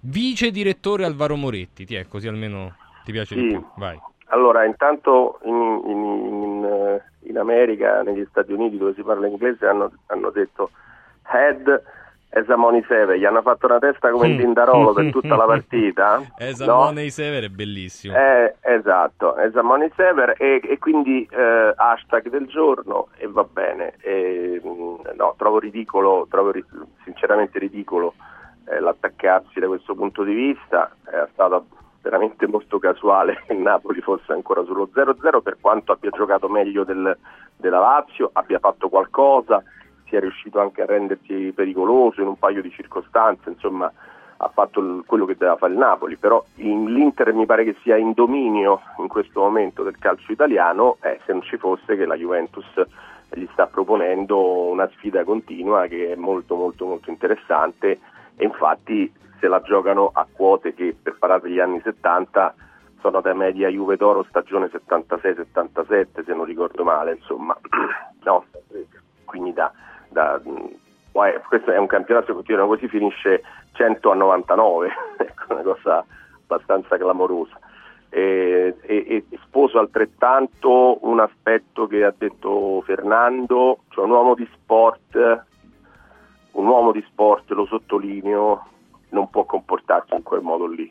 Vice 0.00 0.50
direttore 0.50 1.04
Alvaro 1.04 1.36
Moretti, 1.36 1.84
ti 1.86 1.94
è 1.94 2.06
così 2.08 2.26
almeno 2.28 2.74
ti 3.04 3.12
piace 3.12 3.34
di 3.34 3.40
Sì. 3.42 3.46
più. 3.48 3.66
Vai. 3.76 3.98
Allora, 4.32 4.64
intanto 4.64 5.40
in, 5.44 5.82
in- 5.86 6.04
in, 6.42 6.64
eh, 6.64 7.02
in 7.28 7.36
America, 7.38 8.02
negli 8.02 8.24
Stati 8.30 8.52
Uniti 8.52 8.78
dove 8.78 8.94
si 8.94 9.02
parla 9.02 9.26
inglese, 9.26 9.66
hanno, 9.66 9.90
hanno 10.06 10.30
detto 10.30 10.70
head 11.32 11.82
as 12.32 12.48
a 12.48 12.56
money 12.56 12.84
seven, 12.86 13.16
gli 13.18 13.24
hanno 13.24 13.42
fatto 13.42 13.66
una 13.66 13.78
testa 13.78 14.10
come 14.10 14.28
in 14.28 14.38
Tindarolo 14.38 14.92
per 14.92 15.10
tutta 15.10 15.34
la 15.36 15.44
partita. 15.46 16.22
Esa 16.38 16.64
no? 16.64 16.76
Money 16.84 17.10
Sever 17.10 17.44
è 17.44 17.48
bellissimo. 17.48 18.16
Eh, 18.16 18.54
esatto, 18.60 19.34
as 19.34 19.54
a 19.56 19.62
money 19.62 19.90
saver 19.96 20.34
e, 20.38 20.60
e 20.62 20.78
quindi 20.78 21.26
eh, 21.30 21.72
hashtag 21.74 22.28
del 22.28 22.46
giorno 22.46 23.08
e 23.16 23.26
va 23.26 23.44
bene. 23.44 23.94
E, 24.00 24.60
mh, 24.62 25.14
no, 25.16 25.34
trovo 25.36 25.58
ridicolo, 25.58 26.26
trovo 26.30 26.50
ri- 26.52 26.64
sinceramente 27.04 27.58
ridicolo 27.58 28.14
eh, 28.68 28.78
l'attaccarsi 28.78 29.58
da 29.58 29.66
questo 29.66 29.94
punto 29.94 30.22
di 30.22 30.32
vista, 30.34 30.94
è 31.04 31.26
stato 31.32 31.66
veramente 32.02 32.46
molto 32.46 32.78
casuale 32.78 33.42
che 33.46 33.52
il 33.54 33.58
Napoli 33.58 34.00
fosse 34.00 34.32
ancora 34.32 34.62
sullo 34.64 34.88
0-0 34.94 35.42
per 35.42 35.56
quanto 35.60 35.92
abbia 35.92 36.10
giocato 36.10 36.48
meglio 36.48 36.84
del- 36.84 37.16
della 37.56 37.78
Lazio, 37.80 38.30
abbia 38.32 38.58
fatto 38.60 38.88
qualcosa, 38.88 39.62
sia 40.10 40.20
riuscito 40.20 40.60
anche 40.60 40.82
a 40.82 40.86
rendersi 40.86 41.52
pericoloso 41.54 42.20
in 42.20 42.26
un 42.26 42.38
paio 42.38 42.60
di 42.60 42.70
circostanze, 42.70 43.48
insomma 43.48 43.90
ha 44.42 44.48
fatto 44.48 45.02
quello 45.06 45.26
che 45.26 45.34
doveva 45.34 45.56
fare 45.56 45.72
il 45.72 45.78
Napoli, 45.78 46.16
però 46.16 46.42
in- 46.56 46.92
l'Inter 46.92 47.32
mi 47.32 47.46
pare 47.46 47.64
che 47.64 47.76
sia 47.82 47.96
in 47.96 48.12
dominio 48.12 48.80
in 48.98 49.08
questo 49.08 49.40
momento 49.40 49.82
del 49.82 49.98
calcio 49.98 50.32
italiano, 50.32 50.96
eh, 51.02 51.20
se 51.26 51.32
non 51.32 51.42
ci 51.42 51.58
fosse 51.58 51.96
che 51.96 52.06
la 52.06 52.16
Juventus 52.16 52.66
gli 53.32 53.46
sta 53.52 53.66
proponendo 53.66 54.70
una 54.70 54.88
sfida 54.94 55.24
continua 55.24 55.86
che 55.86 56.12
è 56.12 56.16
molto 56.16 56.56
molto 56.56 56.86
molto 56.86 57.10
interessante 57.10 58.00
e 58.34 58.44
infatti 58.44 59.12
se 59.38 59.46
la 59.46 59.60
giocano 59.60 60.10
a 60.12 60.26
quote 60.30 60.74
che 60.74 60.96
per 61.00 61.16
parlare 61.18 61.42
degli 61.42 61.60
anni 61.60 61.80
70 61.80 62.54
sono 63.00 63.20
da 63.20 63.32
media 63.32 63.68
Juve 63.68 63.96
d'Oro 63.96 64.24
stagione 64.28 64.66
76-77 64.66 66.24
se 66.24 66.34
non 66.34 66.44
ricordo 66.44 66.82
male 66.82 67.12
insomma 67.12 67.56
no 68.24 68.44
quindi 69.24 69.52
da, 69.52 69.72
da- 70.10 70.40
poi 71.12 71.32
questo 71.48 71.72
è 71.72 71.78
un 71.78 71.86
campionato 71.86 72.26
se 72.26 72.32
continuano 72.32 72.68
così 72.68 72.86
finisce 72.88 73.42
100 73.72 74.10
a 74.10 74.14
99 74.14 74.88
ecco 75.18 75.52
una 75.54 75.62
cosa 75.62 76.04
abbastanza 76.46 76.96
clamorosa 76.96 77.58
e, 78.08 78.76
e- 78.82 79.06
e 79.06 79.24
sposo 79.42 79.78
altrettanto 79.78 80.98
un 81.06 81.20
aspetto 81.20 81.86
che 81.86 82.04
ha 82.04 82.14
detto 82.16 82.82
Fernando 82.82 83.78
cioè 83.88 84.04
un 84.04 84.10
uomo 84.10 84.34
di 84.34 84.48
sport 84.52 85.48
un 86.52 86.66
uomo 86.66 86.92
di 86.92 87.04
sport, 87.08 87.50
lo 87.50 87.66
sottolineo, 87.66 88.66
non 89.10 89.30
può 89.30 89.44
comportarsi 89.44 90.14
in 90.14 90.22
quel 90.22 90.42
modo 90.42 90.66
lì. 90.66 90.90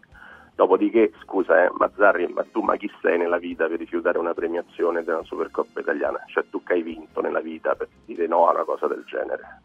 Dopodiché, 0.60 1.14
scusa, 1.24 1.64
eh, 1.64 1.70
Mazzarri, 1.72 2.28
ma 2.34 2.43
tu 2.51 2.60
ma 2.60 2.76
chi 2.76 2.91
sei 3.01 3.18
nella 3.18 3.38
vita 3.38 3.68
per 3.68 3.78
rifiutare 3.78 4.18
una 4.18 4.34
premiazione 4.34 5.05
della 5.05 5.24
Supercoppa 5.24 5.80
italiana? 5.80 6.22
Cioè 6.28 6.43
tu 6.49 6.62
che 6.64 6.74
hai 6.74 6.82
vinto 6.82 7.22
nella 7.22 7.39
vita 7.39 7.76
per 7.76 7.88
dire 8.05 8.28
no 8.28 8.45
a 8.45 8.51
una 8.51 8.66
cosa 8.66 8.88
del 8.88 9.05
genere? 9.05 9.62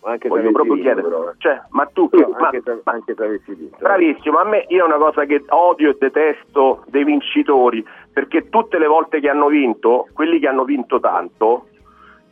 Anche 0.00 0.22
se 0.22 0.28
Voglio 0.28 0.52
proprio 0.52 0.76
chiedere, 0.76 1.06
eh. 1.08 1.34
cioè, 1.36 1.60
ma 1.72 1.84
tu 1.92 2.08
No, 2.10 2.18
che, 2.18 2.26
ma- 2.30 2.38
anche, 2.38 2.62
se, 2.64 2.80
anche 2.84 3.14
se 3.14 3.22
avessi 3.22 3.54
vinto. 3.54 3.76
Bravissimo, 3.78 4.38
a 4.38 4.44
me 4.44 4.64
io 4.68 4.84
è 4.84 4.86
una 4.86 4.96
cosa 4.96 5.26
che 5.26 5.44
odio 5.46 5.90
e 5.90 5.96
detesto 5.98 6.84
dei 6.86 7.04
vincitori, 7.04 7.86
perché 8.10 8.48
tutte 8.48 8.78
le 8.78 8.86
volte 8.86 9.20
che 9.20 9.28
hanno 9.28 9.48
vinto, 9.48 10.08
quelli 10.14 10.38
che 10.38 10.48
hanno 10.48 10.64
vinto 10.64 11.00
tanto, 11.00 11.66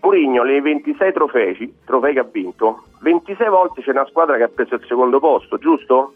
Mourinho 0.00 0.44
nei 0.44 0.62
26 0.62 1.12
trofei, 1.12 1.74
trofei 1.84 2.14
che 2.14 2.20
ha 2.20 2.26
vinto, 2.30 2.84
26 3.00 3.48
volte 3.50 3.82
c'è 3.82 3.90
una 3.90 4.06
squadra 4.06 4.38
che 4.38 4.44
ha 4.44 4.48
preso 4.48 4.76
il 4.76 4.84
secondo 4.86 5.20
posto, 5.20 5.58
giusto? 5.58 6.14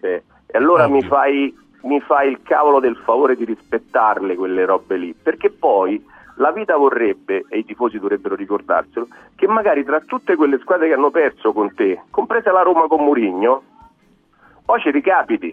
Sì. 0.00 0.32
E 0.54 0.58
allora 0.58 0.86
mi 0.86 1.02
fai, 1.02 1.52
mi 1.82 1.98
fai 1.98 2.30
il 2.30 2.40
cavolo 2.44 2.78
del 2.78 2.94
favore 2.98 3.34
di 3.34 3.44
rispettarle 3.44 4.36
quelle 4.36 4.64
robe 4.64 4.96
lì, 4.96 5.12
perché 5.12 5.50
poi 5.50 6.00
la 6.36 6.52
vita 6.52 6.76
vorrebbe, 6.76 7.44
e 7.48 7.58
i 7.58 7.64
tifosi 7.64 7.98
dovrebbero 7.98 8.36
ricordarselo, 8.36 9.08
che 9.34 9.48
magari 9.48 9.82
tra 9.82 9.98
tutte 9.98 10.36
quelle 10.36 10.60
squadre 10.60 10.86
che 10.86 10.94
hanno 10.94 11.10
perso 11.10 11.52
con 11.52 11.74
te, 11.74 12.02
compresa 12.08 12.52
la 12.52 12.62
Roma 12.62 12.86
con 12.86 13.02
Mourinho, 13.02 13.62
poi 14.64 14.80
ci 14.80 14.92
ricapiti 14.92 15.52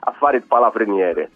a 0.00 0.10
fare 0.10 0.38
il 0.38 0.42
palafreniere, 0.42 1.30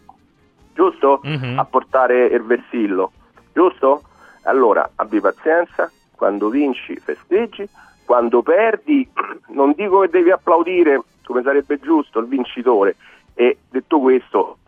giusto? 0.74 1.20
A 1.54 1.64
portare 1.64 2.26
il 2.26 2.42
vessillo, 2.42 3.12
giusto? 3.52 4.02
Allora 4.42 4.90
abbi 4.96 5.20
pazienza, 5.20 5.88
quando 6.16 6.48
vinci 6.48 6.96
festeggi, 6.96 7.68
quando 8.04 8.42
perdi 8.42 9.08
non 9.54 9.74
dico 9.76 10.00
che 10.00 10.08
devi 10.08 10.32
applaudire 10.32 11.00
come 11.26 11.42
sarebbe 11.42 11.78
giusto 11.78 12.20
il 12.20 12.26
vincitore 12.26 12.96
e 13.34 13.58
detto 13.68 13.98
questo, 14.00 14.58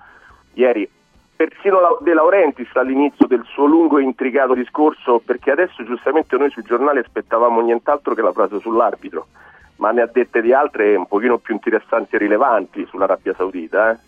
ieri 0.55 0.89
persino 1.39 1.79
De 2.01 2.15
Laurentiis 2.15 2.75
all'inizio 2.75 3.29
del 3.29 3.45
suo 3.47 3.65
lungo 3.65 3.99
e 3.99 4.03
intricato 4.03 4.55
discorso, 4.55 5.23
perché 5.25 5.53
adesso 5.53 5.85
giustamente 5.85 6.37
noi 6.37 6.51
sui 6.51 6.65
giornali 6.65 6.99
aspettavamo 6.99 7.61
nient'altro 7.61 8.15
che 8.15 8.23
la 8.23 8.33
frase 8.33 8.59
sull'arbitro, 8.59 9.27
ma 9.77 9.93
ne 9.93 10.03
ha 10.03 10.11
dette 10.13 10.43
di 10.43 10.53
altre 10.53 10.97
un 10.97 11.07
pochino 11.07 11.39
più 11.39 11.55
interessanti 11.55 12.17
e 12.17 12.19
rilevanti 12.19 12.85
sull'Arabia 12.87 13.35
Saudita. 13.35 13.93
Eh? 13.93 14.08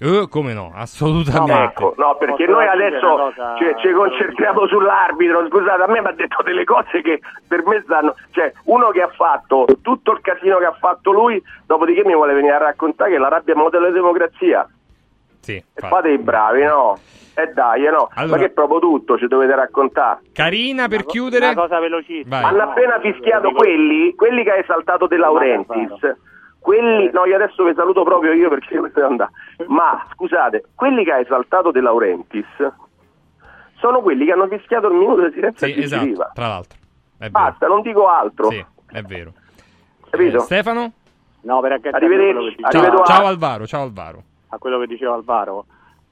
Eh, 0.00 0.28
come 0.30 0.52
no, 0.52 0.72
assolutamente. 0.74 1.62
Ecco, 1.62 1.94
no, 1.96 2.16
perché 2.18 2.44
Posso 2.44 2.56
noi 2.58 2.66
adesso 2.68 3.06
una 3.14 3.24
cosa, 3.24 3.54
cioè, 3.58 3.74
ci 3.80 3.90
concentriamo 3.90 4.66
sull'arbitro. 4.68 5.46
Scusate, 5.48 5.82
a 5.82 5.86
me 5.88 6.00
mi 6.00 6.06
ha 6.06 6.12
detto 6.12 6.42
delle 6.44 6.64
cose 6.64 7.02
che 7.02 7.20
per 7.48 7.66
me 7.66 7.82
stanno. 7.84 8.14
Cioè, 8.30 8.52
uno 8.64 8.90
che 8.90 9.02
ha 9.02 9.08
fatto 9.08 9.66
tutto 9.82 10.12
il 10.12 10.20
casino 10.20 10.58
che 10.58 10.66
ha 10.66 10.76
fatto 10.78 11.10
lui, 11.10 11.42
dopodiché 11.66 12.04
mi 12.04 12.14
vuole 12.14 12.32
venire 12.34 12.54
a 12.54 12.58
raccontare 12.58 13.10
che 13.10 13.18
l'Arabia 13.18 13.54
è 13.54 13.56
un 13.56 13.62
modello 13.64 13.86
di 13.88 13.92
democrazia. 13.92 14.68
Sì, 15.40 15.56
E 15.56 15.64
fate 15.74 16.10
i 16.10 16.18
bravi, 16.18 16.62
no? 16.62 16.96
E 17.34 17.52
dai, 17.54 17.84
eh, 17.86 17.90
no. 17.90 18.08
Allora- 18.14 18.36
Ma 18.36 18.42
che 18.44 18.50
proprio 18.50 18.78
tutto 18.80 19.16
ci 19.18 19.26
dovete 19.26 19.54
raccontare. 19.54 20.20
Carina, 20.32 20.88
per 20.88 21.06
chiudere... 21.06 21.46
Una 21.46 21.54
cosa 21.60 21.78
velocissima. 21.80 22.40
Vai. 22.40 22.50
Hanno 22.52 22.62
appena 22.62 22.98
fischiato 23.00 23.50
quelli, 23.52 24.14
quelli 24.14 24.42
che 24.44 24.50
hai 24.50 24.64
saltato 24.64 25.06
De 25.06 25.16
Laurentiis. 25.16 26.16
Quelli, 26.68 27.10
no, 27.14 27.24
io 27.24 27.34
adesso 27.36 27.64
vi 27.64 27.72
saluto 27.74 28.02
proprio 28.02 28.32
io 28.34 28.50
perché 28.50 28.74
io 28.74 28.90
devo 28.92 29.06
andare. 29.06 29.30
Ma 29.68 30.06
scusate, 30.12 30.64
quelli 30.74 31.02
che 31.02 31.12
hai 31.12 31.24
saltato 31.24 31.70
De 31.70 31.80
Laurentiis 31.80 32.44
sono 33.78 34.02
quelli 34.02 34.26
che 34.26 34.32
hanno 34.32 34.48
fischiato 34.48 34.88
il 34.88 34.94
minuto 34.98 35.26
di 35.26 35.32
silenzio 35.32 35.66
Sì, 35.66 35.78
esatto, 35.80 36.30
tra 36.34 36.46
l'altro. 36.48 36.78
È 37.16 37.20
vero. 37.20 37.30
Basta, 37.30 37.66
non 37.68 37.80
dico 37.80 38.06
altro. 38.06 38.50
Sì, 38.50 38.62
è 38.92 39.00
vero. 39.00 39.32
Capito? 40.10 40.36
Eh, 40.36 40.40
Stefano? 40.40 40.92
No, 41.40 41.60
per 41.60 41.80
Arrivederci, 41.90 42.56
Ciao, 42.60 42.68
Arrivedo 42.82 43.02
ciao 43.04 43.24
a- 43.24 43.28
Alvaro, 43.28 43.66
ciao 43.66 43.82
Alvaro. 43.84 44.22
a 44.48 44.58
quello 44.58 44.78
che 44.78 44.86
diceva 44.88 45.14
Alvaro 45.14 45.64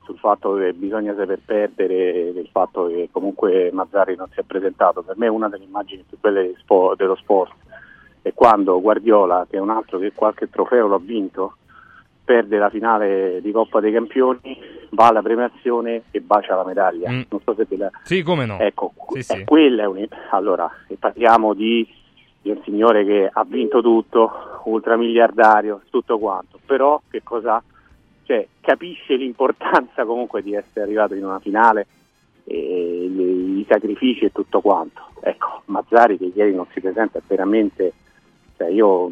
sul 0.04 0.16
fatto 0.18 0.54
che 0.54 0.72
bisogna 0.72 1.14
saper 1.14 1.40
perdere, 1.44 2.32
del 2.32 2.48
fatto 2.50 2.86
che 2.86 3.10
comunque 3.12 3.68
Mazzari 3.74 4.16
non 4.16 4.28
si 4.32 4.40
è 4.40 4.42
presentato. 4.44 5.02
Per 5.02 5.18
me 5.18 5.28
una 5.28 5.50
delle 5.50 5.64
immagini 5.64 6.02
più 6.08 6.16
belle 6.18 6.54
dello 6.96 7.16
sport 7.16 7.52
è 8.26 8.34
quando 8.34 8.80
Guardiola, 8.80 9.46
che 9.48 9.56
è 9.56 9.60
un 9.60 9.70
altro 9.70 10.00
che 10.00 10.10
qualche 10.12 10.50
trofeo 10.50 10.88
l'ha 10.88 10.98
vinto, 10.98 11.58
perde 12.24 12.58
la 12.58 12.70
finale 12.70 13.40
di 13.40 13.52
Coppa 13.52 13.78
dei 13.78 13.92
Campioni, 13.92 14.58
va 14.90 15.06
alla 15.06 15.22
premiazione 15.22 16.02
e 16.10 16.20
bacia 16.20 16.56
la 16.56 16.64
medaglia. 16.64 17.08
Mm. 17.08 17.22
Non 17.28 17.40
so 17.44 17.54
se 17.54 17.68
te 17.68 17.76
la... 17.76 17.88
Sì, 18.02 18.22
come 18.22 18.44
no. 18.44 18.58
Ecco, 18.58 18.92
Sì, 19.12 19.18
eh, 19.18 19.22
sì. 19.22 19.44
quella 19.44 19.84
è 19.84 19.86
un... 19.86 20.04
Allora, 20.30 20.68
e 20.88 20.96
parliamo 20.98 21.54
di, 21.54 21.86
di 22.42 22.50
un 22.50 22.60
signore 22.64 23.04
che 23.04 23.30
ha 23.32 23.44
vinto 23.44 23.80
tutto, 23.80 24.60
ultramiliardario, 24.64 25.82
tutto 25.88 26.18
quanto, 26.18 26.58
però 26.66 27.00
che 27.08 27.22
cosa 27.22 27.62
cioè, 28.24 28.44
capisce 28.60 29.14
l'importanza 29.14 30.04
comunque 30.04 30.42
di 30.42 30.52
essere 30.52 30.82
arrivato 30.82 31.14
in 31.14 31.24
una 31.24 31.38
finale, 31.38 31.86
e 32.42 33.08
le- 33.08 33.60
i 33.60 33.66
sacrifici 33.68 34.24
e 34.24 34.32
tutto 34.32 34.60
quanto. 34.60 35.02
Ecco, 35.20 35.62
Mazzari 35.66 36.18
che 36.18 36.32
ieri 36.34 36.52
non 36.54 36.66
si 36.72 36.80
presenta 36.80 37.18
è 37.18 37.22
veramente, 37.24 37.92
cioè 38.56 38.68
io 38.68 39.10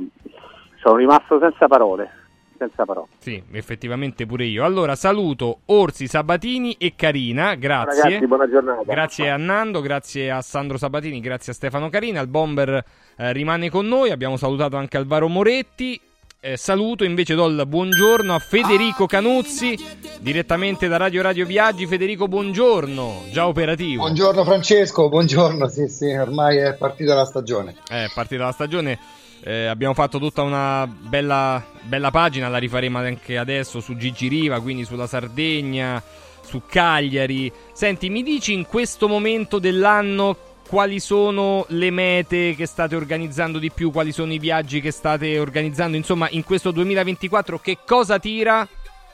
sono 0.80 0.96
rimasto 0.96 1.38
senza 1.38 1.66
parole, 1.66 2.10
senza 2.58 2.84
parole. 2.84 3.08
Sì, 3.18 3.42
effettivamente 3.52 4.26
pure 4.26 4.44
io. 4.44 4.64
Allora, 4.64 4.94
saluto 4.94 5.60
Orsi, 5.66 6.06
Sabatini 6.06 6.76
e 6.78 6.94
Carina, 6.96 7.54
grazie. 7.54 8.02
Ragazzi, 8.02 8.26
buona 8.26 8.48
giornata. 8.48 8.82
Grazie 8.84 9.30
a 9.30 9.36
Nando, 9.36 9.80
grazie 9.80 10.30
a 10.30 10.40
Sandro 10.42 10.76
Sabatini, 10.78 11.20
grazie 11.20 11.52
a 11.52 11.54
Stefano 11.54 11.88
Carina. 11.88 12.20
Il 12.20 12.28
bomber 12.28 12.84
eh, 13.16 13.32
rimane 13.32 13.70
con 13.70 13.86
noi. 13.86 14.10
Abbiamo 14.10 14.36
salutato 14.36 14.76
anche 14.76 14.96
Alvaro 14.96 15.28
Moretti. 15.28 16.00
Eh, 16.40 16.58
saluto 16.58 17.04
invece 17.04 17.34
do 17.34 17.46
il 17.46 17.64
buongiorno 17.66 18.34
a 18.34 18.38
Federico 18.38 19.06
Canuzzi, 19.06 19.78
direttamente 20.20 20.88
da 20.88 20.98
Radio 20.98 21.22
Radio 21.22 21.46
Viaggi. 21.46 21.86
Federico, 21.86 22.28
buongiorno, 22.28 23.22
già 23.32 23.46
operativo. 23.46 24.02
Buongiorno 24.02 24.44
Francesco, 24.44 25.08
buongiorno, 25.08 25.66
sì 25.68 25.88
sì, 25.88 26.12
ormai 26.12 26.58
è 26.58 26.74
partita 26.74 27.14
la 27.14 27.24
stagione. 27.24 27.76
Eh, 27.88 28.10
partita 28.14 28.44
la 28.44 28.52
stagione. 28.52 28.98
Eh, 29.46 29.66
abbiamo 29.66 29.92
fatto 29.92 30.18
tutta 30.18 30.40
una 30.40 30.86
bella, 30.86 31.62
bella 31.82 32.10
pagina, 32.10 32.48
la 32.48 32.56
rifaremo 32.56 32.96
anche 32.96 33.36
adesso 33.36 33.80
su 33.80 33.94
Gigi 33.94 34.26
Riva, 34.26 34.58
quindi 34.60 34.86
sulla 34.86 35.06
Sardegna, 35.06 36.02
su 36.42 36.62
Cagliari. 36.66 37.52
Senti, 37.74 38.08
mi 38.08 38.22
dici 38.22 38.54
in 38.54 38.64
questo 38.64 39.06
momento 39.06 39.58
dell'anno 39.58 40.34
quali 40.66 40.98
sono 40.98 41.66
le 41.68 41.90
mete 41.90 42.54
che 42.54 42.64
state 42.64 42.96
organizzando 42.96 43.58
di 43.58 43.70
più, 43.70 43.92
quali 43.92 44.12
sono 44.12 44.32
i 44.32 44.38
viaggi 44.38 44.80
che 44.80 44.90
state 44.90 45.38
organizzando, 45.38 45.94
insomma, 45.94 46.26
in 46.30 46.42
questo 46.42 46.70
2024 46.70 47.58
che 47.58 47.78
cosa 47.84 48.18
tira 48.18 48.66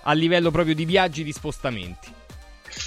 a 0.03 0.13
livello 0.13 0.53
proprio 0.53 0.77
di 0.77 0.85
viaggi 0.85 1.25
di 1.25 1.33
spostamenti? 1.33 2.20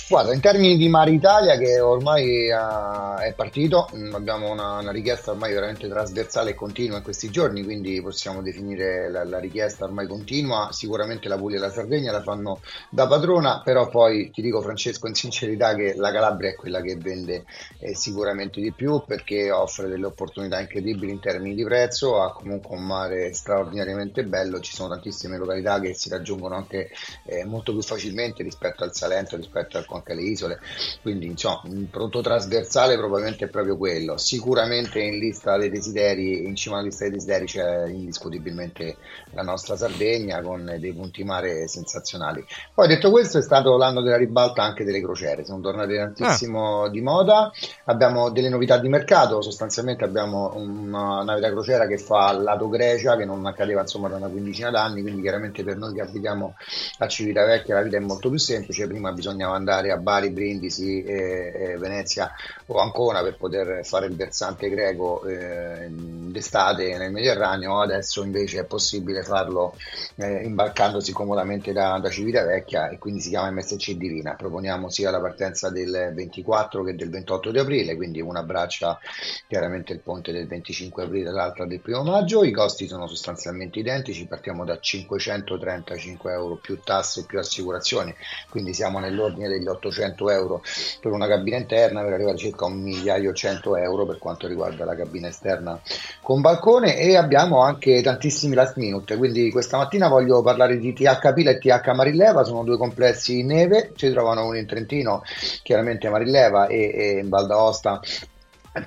Guarda, 0.09 0.33
in 0.33 0.41
termini 0.41 0.75
di 0.75 0.89
Mare 0.89 1.11
Italia 1.11 1.57
che 1.57 1.79
ormai 1.79 2.51
ah, 2.51 3.17
è 3.19 3.33
partito, 3.33 3.89
mm, 3.95 4.13
abbiamo 4.13 4.51
una, 4.51 4.79
una 4.79 4.91
richiesta 4.91 5.31
ormai 5.31 5.53
veramente 5.53 5.87
trasversale 5.87 6.51
e 6.51 6.55
continua 6.55 6.97
in 6.97 7.03
questi 7.03 7.29
giorni, 7.29 7.63
quindi 7.63 8.01
possiamo 8.01 8.41
definire 8.41 9.09
la, 9.09 9.23
la 9.23 9.39
richiesta 9.39 9.85
ormai 9.85 10.05
continua. 10.07 10.69
Sicuramente 10.71 11.27
la 11.29 11.37
Puglia 11.37 11.57
e 11.57 11.59
la 11.59 11.71
Sardegna 11.71 12.11
la 12.11 12.21
fanno 12.21 12.59
da 12.89 13.07
padrona, 13.07 13.61
però 13.63 13.87
poi 13.87 14.29
ti 14.31 14.41
dico 14.41 14.61
Francesco 14.61 15.07
in 15.07 15.15
sincerità 15.15 15.73
che 15.73 15.93
la 15.95 16.11
Calabria 16.11 16.49
è 16.49 16.55
quella 16.55 16.81
che 16.81 16.97
vende 16.97 17.45
eh, 17.79 17.95
sicuramente 17.95 18.59
di 18.59 18.71
più 18.73 19.03
perché 19.07 19.51
offre 19.51 19.87
delle 19.87 20.05
opportunità 20.05 20.59
incredibili 20.59 21.11
in 21.11 21.19
termini 21.19 21.55
di 21.55 21.63
prezzo, 21.63 22.21
ha 22.21 22.33
comunque 22.33 22.75
un 22.75 22.83
mare 22.83 23.33
straordinariamente 23.33 24.25
bello, 24.25 24.59
ci 24.59 24.73
sono 24.73 24.89
tantissime 24.89 25.37
località 25.37 25.79
che 25.79 25.93
si 25.93 26.09
raggiungono 26.09 26.55
anche 26.55 26.89
eh, 27.25 27.45
molto 27.45 27.71
più 27.71 27.81
facilmente 27.81 28.43
rispetto 28.43 28.83
al 28.83 28.93
Salento, 28.93 29.37
rispetto 29.37 29.77
al 29.77 29.82
anche 29.89 30.11
alle 30.13 30.21
isole, 30.21 30.59
quindi 31.01 31.27
insomma 31.27 31.61
un 31.65 31.89
prodotto 31.89 32.21
trasversale 32.21 32.97
probabilmente 32.97 33.45
è 33.45 33.49
proprio 33.49 33.77
quello. 33.77 34.17
Sicuramente 34.17 34.99
in 34.99 35.17
lista 35.19 35.57
dei 35.57 35.69
desideri, 35.69 36.45
in 36.45 36.55
cima 36.55 36.75
alla 36.75 36.85
lista 36.85 37.03
dei 37.03 37.13
desideri 37.13 37.45
c'è 37.45 37.87
indiscutibilmente 37.87 38.97
la 39.33 39.41
nostra 39.41 39.75
Sardegna 39.75 40.41
con 40.41 40.75
dei 40.79 40.93
punti 40.93 41.23
mare 41.23 41.67
sensazionali. 41.67 42.45
Poi 42.73 42.87
detto 42.87 43.09
questo 43.11 43.37
è 43.37 43.41
stato 43.41 43.77
l'anno 43.77 44.01
della 44.01 44.17
ribalta 44.17 44.63
anche 44.63 44.83
delle 44.83 45.01
crociere, 45.01 45.45
sono 45.45 45.61
tornate 45.61 45.95
tantissimo 45.95 46.89
di 46.89 47.01
moda, 47.01 47.51
abbiamo 47.85 48.29
delle 48.29 48.49
novità 48.49 48.77
di 48.77 48.89
mercato, 48.89 49.41
sostanzialmente 49.41 50.03
abbiamo 50.03 50.53
una 50.55 51.23
nave 51.23 51.39
da 51.39 51.49
crociera 51.49 51.87
che 51.87 51.97
fa 51.97 52.31
lato 52.33 52.69
Grecia 52.69 53.15
che 53.15 53.25
non 53.25 53.45
accadeva 53.45 53.81
insomma 53.81 54.07
da 54.07 54.17
una 54.17 54.27
quindicina 54.27 54.69
d'anni, 54.69 55.01
quindi 55.01 55.21
chiaramente 55.21 55.63
per 55.63 55.77
noi 55.77 55.93
che 55.93 56.01
abitiamo 56.01 56.55
a 56.99 57.07
Civitavecchia 57.07 57.75
la 57.75 57.81
vita 57.81 57.97
è 57.97 58.01
molto 58.01 58.29
più 58.29 58.39
semplice, 58.39 58.87
prima 58.87 59.11
bisognava 59.11 59.55
andare 59.55 59.91
a 59.91 59.97
Bari, 59.97 60.29
Brindisi, 60.29 61.03
e, 61.03 61.53
e 61.55 61.77
Venezia 61.77 62.31
o 62.67 62.79
Ancona 62.79 63.21
per 63.21 63.37
poter 63.37 63.85
fare 63.85 64.05
il 64.05 64.15
versante 64.15 64.69
greco 64.69 65.23
eh, 65.25 65.87
d'estate 65.89 66.97
nel 66.97 67.11
Mediterraneo, 67.11 67.81
adesso 67.81 68.23
invece 68.23 68.59
è 68.59 68.65
possibile 68.65 69.22
farlo 69.23 69.75
eh, 70.15 70.43
imbarcandosi 70.43 71.11
comodamente 71.11 71.73
da, 71.73 71.97
da 71.99 72.09
Civitavecchia 72.09 72.89
e 72.89 72.97
quindi 72.97 73.21
si 73.21 73.29
chiama 73.29 73.51
MSC 73.51 73.91
Divina. 73.91 74.35
Proponiamo 74.35 74.89
sia 74.89 75.11
la 75.11 75.19
partenza 75.19 75.69
del 75.69 76.11
24 76.13 76.83
che 76.83 76.95
del 76.95 77.09
28 77.09 77.51
di 77.51 77.59
aprile, 77.59 77.95
quindi 77.95 78.21
una 78.21 78.39
abbraccia 78.39 78.99
chiaramente 79.47 79.93
il 79.93 79.99
ponte 79.99 80.31
del 80.31 80.47
25 80.47 81.03
aprile 81.03 81.29
e 81.29 81.33
l'altra 81.33 81.65
del 81.65 81.79
primo 81.79 82.03
maggio. 82.03 82.43
I 82.43 82.51
costi 82.51 82.87
sono 82.87 83.07
sostanzialmente 83.07 83.79
identici, 83.79 84.25
partiamo 84.25 84.65
da 84.65 84.79
535 84.79 86.31
euro 86.31 86.55
più 86.55 86.79
tasse 86.81 87.25
più 87.25 87.39
assicurazioni, 87.39 88.13
quindi 88.49 88.73
siamo 88.73 88.99
nell'ordine 88.99 89.47
degli 89.47 89.67
800 89.67 90.29
euro 90.29 90.61
per 91.01 91.11
una 91.11 91.27
cabina 91.27 91.57
interna 91.57 92.01
per 92.03 92.13
arrivare 92.13 92.37
circa 92.37 92.65
a 92.65 92.67
un 92.67 92.81
migliaio 92.81 93.31
e 93.31 93.33
100 93.33 93.77
euro 93.77 94.05
per 94.05 94.17
quanto 94.17 94.47
riguarda 94.47 94.85
la 94.85 94.95
cabina 94.95 95.27
esterna 95.27 95.79
con 96.21 96.41
balcone 96.41 96.97
e 96.97 97.15
abbiamo 97.15 97.61
anche 97.61 98.01
tantissimi 98.01 98.55
last 98.55 98.77
minute, 98.77 99.12
quindi 99.17 99.51
questa 99.51 99.77
mattina 99.77 100.07
voglio 100.07 100.41
parlare 100.41 100.77
di 100.77 100.93
TH 100.93 101.33
Pila 101.33 101.51
e 101.51 101.57
TH 101.57 101.91
Marilleva, 101.93 102.43
sono 102.43 102.63
due 102.63 102.77
complessi 102.77 103.39
in 103.39 103.47
neve, 103.47 103.91
si 103.95 104.11
trovano 104.11 104.45
uno 104.45 104.57
in 104.57 104.65
Trentino, 104.65 105.23
chiaramente 105.63 106.09
Marilleva 106.09 106.67
e, 106.67 106.91
e 106.93 107.19
in 107.19 107.29
Val 107.29 107.47
d'Aosta 107.47 108.01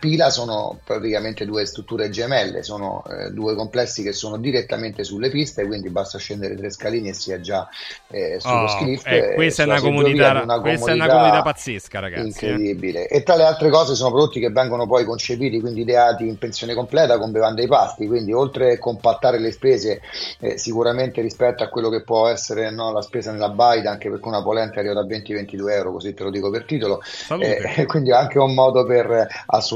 Pila 0.00 0.30
sono 0.30 0.80
praticamente 0.84 1.44
due 1.44 1.64
strutture 1.64 2.08
gemelle, 2.10 2.62
sono 2.62 3.04
eh, 3.04 3.30
due 3.30 3.54
complessi 3.54 4.02
che 4.02 4.12
sono 4.12 4.36
direttamente 4.36 5.04
sulle 5.04 5.30
piste, 5.30 5.64
quindi 5.66 5.90
basta 5.90 6.18
scendere 6.18 6.56
tre 6.56 6.70
scalini 6.70 7.08
e 7.08 7.12
si 7.14 7.32
è 7.32 7.40
già 7.40 7.68
eh, 8.08 8.38
sullo 8.40 8.66
Oh, 8.68 8.78
lift. 8.78 9.10
eh, 9.12 9.30
questa, 9.32 9.62
è 9.62 9.66
una 9.66 9.80
comunità, 9.80 10.44
questa 10.60 10.90
è 10.90 10.94
una 10.94 11.08
comunità 11.08 11.42
pazzesca, 11.42 12.00
ragazzi. 12.00 12.46
eh. 12.46 12.58
Incredibile. 12.58 13.08
E 13.08 13.22
tra 13.22 13.36
le 13.36 13.44
altre 13.44 13.68
cose 13.68 13.94
sono 13.94 14.10
prodotti 14.10 14.40
che 14.40 14.48
vengono 14.50 14.86
poi 14.86 15.04
concepiti, 15.04 15.60
quindi 15.60 15.82
ideati 15.82 16.26
in 16.26 16.38
pensione 16.38 16.72
completa 16.72 17.18
con 17.18 17.30
bevande 17.30 17.64
e 17.64 17.66
pasti, 17.66 18.06
quindi 18.06 18.32
oltre 18.32 18.72
a 18.72 18.78
compattare 18.78 19.38
le 19.38 19.52
spese 19.52 20.00
eh, 20.40 20.56
sicuramente 20.56 21.20
rispetto 21.20 21.62
a 21.62 21.68
quello 21.68 21.90
che 21.90 22.02
può 22.02 22.26
essere 22.28 22.70
no, 22.70 22.90
la 22.90 23.02
spesa 23.02 23.32
nella 23.32 23.50
baita, 23.50 23.90
anche 23.90 24.08
perché 24.08 24.26
una 24.28 24.42
polenta 24.42 24.78
arriva 24.80 24.94
da 24.94 25.04
20-22 25.04 25.68
euro, 25.68 25.92
così 25.92 26.14
te 26.14 26.22
lo 26.22 26.30
dico 26.30 26.48
per 26.48 26.64
titolo, 26.64 27.00
eh, 27.36 27.84
quindi 27.86 28.12
anche 28.12 28.38
un 28.38 28.54
modo 28.54 28.86
per 28.86 29.10
eh, 29.10 29.26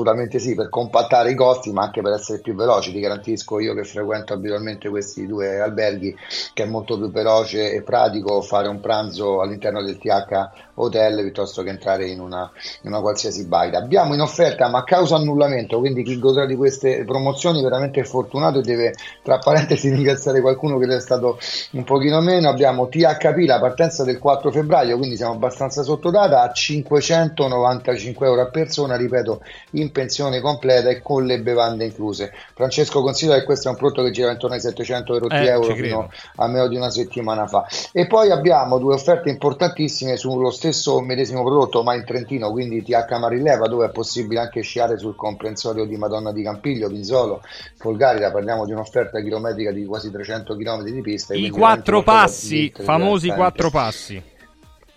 assolutamente 0.00 0.38
sì, 0.38 0.54
per 0.54 0.68
compattare 0.68 1.30
i 1.30 1.34
costi, 1.34 1.72
ma 1.72 1.82
anche 1.82 2.00
per 2.00 2.12
essere 2.12 2.40
più 2.40 2.54
veloci. 2.54 2.92
Ti 2.92 3.00
garantisco 3.00 3.60
io 3.60 3.74
che 3.74 3.84
frequento 3.84 4.32
abitualmente 4.32 4.88
questi 4.88 5.26
due 5.26 5.60
alberghi 5.60 6.16
che 6.54 6.62
è 6.62 6.66
molto 6.66 6.96
più 6.96 7.10
veloce 7.10 7.72
e 7.72 7.82
pratico 7.82 8.40
fare 8.40 8.68
un 8.68 8.80
pranzo 8.80 9.40
all'interno 9.40 9.82
del 9.82 9.98
TH 9.98 10.68
hotel 10.74 11.20
piuttosto 11.20 11.62
che 11.62 11.68
entrare 11.68 12.06
in 12.06 12.20
una, 12.20 12.50
in 12.82 12.90
una 12.90 13.00
qualsiasi 13.00 13.46
baita. 13.46 13.78
Abbiamo 13.78 14.14
in 14.14 14.20
offerta, 14.20 14.68
ma 14.68 14.78
a 14.78 14.84
causa 14.84 15.16
annullamento, 15.16 15.78
quindi 15.78 16.02
chi 16.02 16.18
godrà 16.18 16.46
di 16.46 16.56
queste 16.56 17.04
promozioni 17.04 17.62
veramente 17.62 18.00
è 18.00 18.04
fortunato 18.04 18.60
e 18.60 18.62
deve 18.62 18.94
tra 19.22 19.38
parentesi 19.38 19.90
ringraziare 19.94 20.40
qualcuno 20.40 20.78
che 20.78 20.86
le 20.86 20.96
è 20.96 21.00
stato 21.00 21.38
un 21.72 21.84
pochino 21.84 22.20
meno. 22.20 22.48
Abbiamo 22.48 22.88
THP 22.88 23.44
la 23.46 23.60
partenza 23.60 24.04
del 24.04 24.18
4 24.18 24.50
febbraio, 24.50 24.96
quindi 24.96 25.16
siamo 25.16 25.34
abbastanza 25.34 25.82
sottodata 25.82 26.42
a 26.42 26.52
595 26.52 28.26
euro 28.26 28.42
a 28.42 28.48
persona, 28.48 28.96
ripeto, 28.96 29.42
in 29.72 29.89
pensione 29.90 30.40
completa 30.40 30.88
e 30.88 31.00
con 31.02 31.24
le 31.24 31.40
bevande 31.40 31.84
incluse. 31.84 32.32
Francesco 32.54 33.02
considera 33.02 33.38
che 33.38 33.44
questo 33.44 33.68
è 33.68 33.70
un 33.70 33.76
prodotto 33.76 34.02
che 34.02 34.10
gira 34.10 34.30
intorno 34.30 34.54
ai 34.54 34.60
700 34.60 35.14
euro, 35.14 35.28
Eh, 35.28 35.46
euro 35.46 35.74
fino 35.74 36.10
a 36.36 36.46
meno 36.48 36.68
di 36.68 36.76
una 36.76 36.90
settimana 36.90 37.46
fa. 37.46 37.66
E 37.92 38.06
poi 38.06 38.30
abbiamo 38.30 38.78
due 38.78 38.94
offerte 38.94 39.30
importantissime 39.30 40.16
sullo 40.16 40.50
stesso 40.50 41.00
medesimo 41.00 41.42
prodotto, 41.42 41.82
ma 41.82 41.94
in 41.94 42.04
Trentino, 42.04 42.50
quindi 42.50 42.82
TH 42.82 43.18
Marilleva, 43.18 43.66
dove 43.66 43.86
è 43.86 43.90
possibile 43.90 44.40
anche 44.40 44.62
sciare 44.62 44.98
sul 44.98 45.14
comprensorio 45.16 45.84
di 45.84 45.96
Madonna 45.96 46.32
di 46.32 46.42
Campiglio, 46.42 46.88
Pinzolo, 46.88 47.42
Folgarida. 47.76 48.30
Parliamo 48.30 48.64
di 48.64 48.72
un'offerta 48.72 49.20
chilometrica 49.20 49.72
di 49.72 49.84
quasi 49.84 50.10
300 50.10 50.56
km 50.56 50.82
di 50.84 51.00
pista. 51.00 51.34
I 51.34 51.50
quattro 51.50 52.02
passi, 52.02 52.72
famosi 52.76 53.28
quattro 53.28 53.70
passi. 53.70 54.29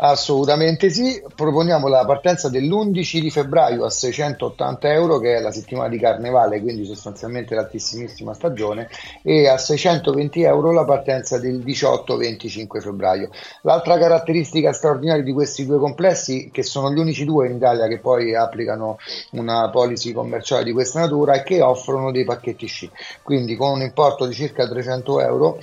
Assolutamente 0.05 0.89
sì, 0.89 1.23
proponiamo 1.33 1.87
la 1.87 2.03
partenza 2.03 2.49
dell'11 2.49 3.19
di 3.19 3.31
febbraio 3.31 3.85
a 3.85 3.89
680 3.89 4.91
euro 4.91 5.17
che 5.17 5.37
è 5.37 5.39
la 5.39 5.49
settimana 5.49 5.87
di 5.87 5.97
carnevale, 5.97 6.59
quindi 6.59 6.83
sostanzialmente 6.83 7.55
l'altissimissima 7.55 8.33
stagione, 8.33 8.89
e 9.21 9.47
a 9.47 9.57
620 9.57 10.41
euro 10.41 10.73
la 10.73 10.83
partenza 10.83 11.39
del 11.39 11.59
18-25 11.59 12.81
febbraio. 12.81 13.29
L'altra 13.61 13.97
caratteristica 13.97 14.73
straordinaria 14.73 15.23
di 15.23 15.31
questi 15.31 15.65
due 15.65 15.79
complessi, 15.79 16.49
che 16.51 16.63
sono 16.63 16.91
gli 16.91 16.99
unici 16.99 17.23
due 17.23 17.47
in 17.47 17.55
Italia 17.55 17.87
che 17.87 17.99
poi 17.99 18.35
applicano 18.35 18.97
una 19.31 19.69
policy 19.69 20.11
commerciale 20.11 20.65
di 20.65 20.73
questa 20.73 20.99
natura, 20.99 21.35
è 21.35 21.43
che 21.43 21.61
offrono 21.61 22.11
dei 22.11 22.25
pacchetti 22.25 22.67
sci, 22.67 22.91
quindi 23.21 23.55
con 23.55 23.71
un 23.71 23.81
importo 23.81 24.25
di 24.25 24.33
circa 24.33 24.67
300 24.67 25.21
euro 25.21 25.61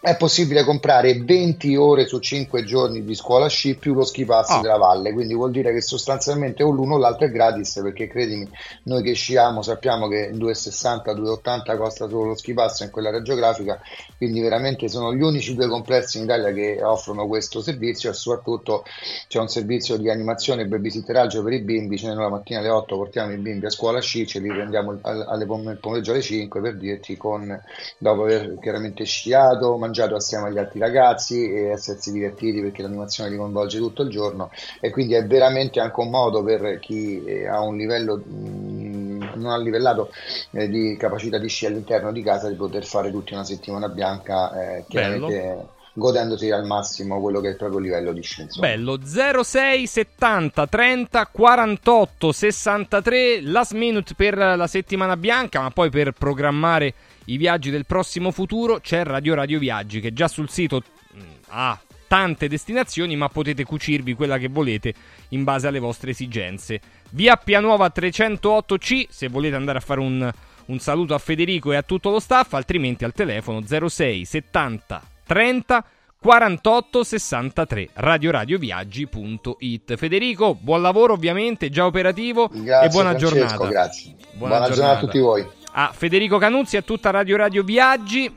è 0.00 0.16
possibile 0.16 0.62
comprare 0.62 1.22
20 1.24 1.74
ore 1.74 2.06
su 2.06 2.20
5 2.20 2.62
giorni 2.62 3.04
di 3.04 3.14
scuola 3.16 3.48
sci 3.48 3.76
più 3.76 3.94
lo 3.94 4.04
ski 4.04 4.24
pass 4.24 4.50
Ah. 4.50 4.60
della 4.60 4.76
valle, 4.76 5.12
quindi 5.12 5.34
vuol 5.34 5.50
dire 5.50 5.72
che 5.72 5.80
sostanzialmente 5.82 6.62
o 6.62 6.70
l'uno 6.70 6.94
o 6.94 6.98
l'altro 6.98 7.26
è 7.26 7.30
gratis, 7.30 7.80
perché 7.82 8.06
credimi, 8.06 8.48
noi 8.84 9.02
che 9.02 9.12
sciamo 9.14 9.60
sappiamo 9.60 10.06
che 10.06 10.30
2,60, 10.32 11.12
2,80 11.14 11.76
costa 11.76 12.08
solo 12.08 12.26
lo 12.28 12.36
ski 12.36 12.54
pass 12.54 12.80
in 12.80 12.90
quell'area 12.90 13.22
geografica, 13.22 13.80
quindi 14.16 14.40
veramente 14.40 14.88
sono 14.88 15.12
gli 15.12 15.20
unici 15.20 15.54
due 15.56 15.66
complessi 15.66 16.18
in 16.18 16.24
Italia 16.24 16.52
che 16.52 16.80
offrono 16.82 17.26
questo 17.26 17.60
servizio 17.60 18.10
e 18.10 18.12
soprattutto 18.14 18.84
c'è 19.26 19.40
un 19.40 19.48
servizio 19.48 19.96
di 19.96 20.08
animazione 20.08 20.62
e 20.62 20.66
babysitteraggio 20.66 21.42
per 21.42 21.52
i 21.54 21.60
bimbi, 21.60 21.98
cioè 21.98 22.14
noi 22.14 22.22
la 22.22 22.30
mattina 22.30 22.60
alle 22.60 22.70
8 22.70 22.96
portiamo 22.96 23.32
i 23.32 23.36
bimbi 23.36 23.66
a 23.66 23.70
scuola 23.70 24.00
sci, 24.00 24.26
ce 24.28 24.38
li 24.38 24.48
prendiamo 24.48 24.96
al- 25.02 25.26
alle 25.28 25.44
pom- 25.44 25.76
pomeriggio 25.80 26.12
alle 26.12 26.22
5 26.22 26.60
per 26.60 26.76
dirti 26.76 27.16
con 27.16 27.60
dopo 27.98 28.22
aver 28.22 28.58
chiaramente 28.60 29.04
sciato, 29.04 29.76
mangiato 29.76 29.96
assieme 30.02 30.48
agli 30.48 30.58
altri 30.58 30.78
ragazzi 30.78 31.52
e 31.52 31.68
essersi 31.68 32.12
divertiti 32.12 32.60
perché 32.60 32.82
l'animazione 32.82 33.30
li 33.30 33.36
coinvolge 33.36 33.78
tutto 33.78 34.02
il 34.02 34.10
giorno. 34.10 34.50
E 34.80 34.90
quindi 34.90 35.14
è 35.14 35.26
veramente 35.26 35.80
anche 35.80 36.00
un 36.00 36.10
modo 36.10 36.42
per 36.42 36.78
chi 36.78 37.24
eh, 37.24 37.46
ha 37.46 37.60
un 37.60 37.76
livello 37.76 38.16
mh, 38.16 39.32
non 39.34 39.52
ha 39.52 39.58
livellato 39.58 40.10
eh, 40.52 40.68
di 40.68 40.96
capacità 40.98 41.38
di 41.38 41.48
sci 41.48 41.66
all'interno 41.66 42.12
di 42.12 42.22
casa 42.22 42.48
di 42.48 42.54
poter 42.54 42.84
fare 42.84 43.10
tutta 43.10 43.34
una 43.34 43.44
settimana 43.44 43.88
bianca 43.88 44.76
eh, 44.76 44.84
chiaramente 44.88 45.76
godendosi 45.98 46.50
al 46.50 46.64
massimo 46.64 47.20
quello 47.20 47.40
che 47.40 47.48
è 47.48 47.50
il 47.50 47.56
proprio 47.56 47.80
livello 47.80 48.12
di 48.12 48.22
sci 48.22 48.42
insomma. 48.42 48.68
Bello 48.68 48.98
06 49.02 49.86
70 49.86 50.66
30 50.66 51.26
48 51.26 52.32
63 52.32 53.40
last 53.42 53.72
minute 53.72 54.14
per 54.14 54.36
la 54.36 54.66
settimana 54.66 55.16
bianca, 55.16 55.60
ma 55.60 55.70
poi 55.70 55.90
per 55.90 56.12
programmare 56.12 56.94
i 57.28 57.36
viaggi 57.36 57.70
del 57.70 57.86
prossimo 57.86 58.30
futuro 58.30 58.80
c'è 58.80 59.04
Radio 59.04 59.34
Radio 59.34 59.58
Viaggi 59.58 60.00
che 60.00 60.12
già 60.12 60.28
sul 60.28 60.48
sito 60.48 60.82
mh, 61.12 61.20
ha 61.48 61.78
tante 62.06 62.48
destinazioni, 62.48 63.16
ma 63.16 63.28
potete 63.28 63.64
cucirvi 63.64 64.14
quella 64.14 64.38
che 64.38 64.48
volete 64.48 64.94
in 65.28 65.44
base 65.44 65.66
alle 65.66 65.78
vostre 65.78 66.12
esigenze. 66.12 66.80
Via 67.10 67.36
Pianuova 67.36 67.92
308C 67.94 69.06
se 69.10 69.28
volete 69.28 69.56
andare 69.56 69.78
a 69.78 69.82
fare 69.82 70.00
un, 70.00 70.30
un 70.66 70.78
saluto 70.78 71.14
a 71.14 71.18
Federico 71.18 71.72
e 71.72 71.76
a 71.76 71.82
tutto 71.82 72.10
lo 72.10 72.18
staff, 72.18 72.54
altrimenti 72.54 73.04
al 73.04 73.12
telefono 73.12 73.62
06 73.66 74.24
70 74.24 75.02
30 75.26 75.84
48 76.20 77.04
63 77.04 77.88
radioradioviaggi.it 77.92 79.96
Federico, 79.96 80.54
buon 80.54 80.82
lavoro 80.82 81.12
ovviamente, 81.12 81.68
già 81.68 81.86
operativo 81.86 82.48
Grazie, 82.50 82.88
e 82.88 82.90
buona 82.90 83.10
Francesco, 83.10 83.36
giornata. 83.36 83.68
grazie. 83.68 84.14
Buona 84.32 84.66
giornata 84.66 84.96
a 84.96 84.98
tutti 84.98 85.18
voi. 85.18 85.46
A 85.72 85.90
Federico 85.92 86.38
Canuzzi 86.38 86.76
e 86.76 86.78
a 86.80 86.82
tutta 86.82 87.10
Radio 87.10 87.36
Radio 87.36 87.62
Viaggi 87.62 88.32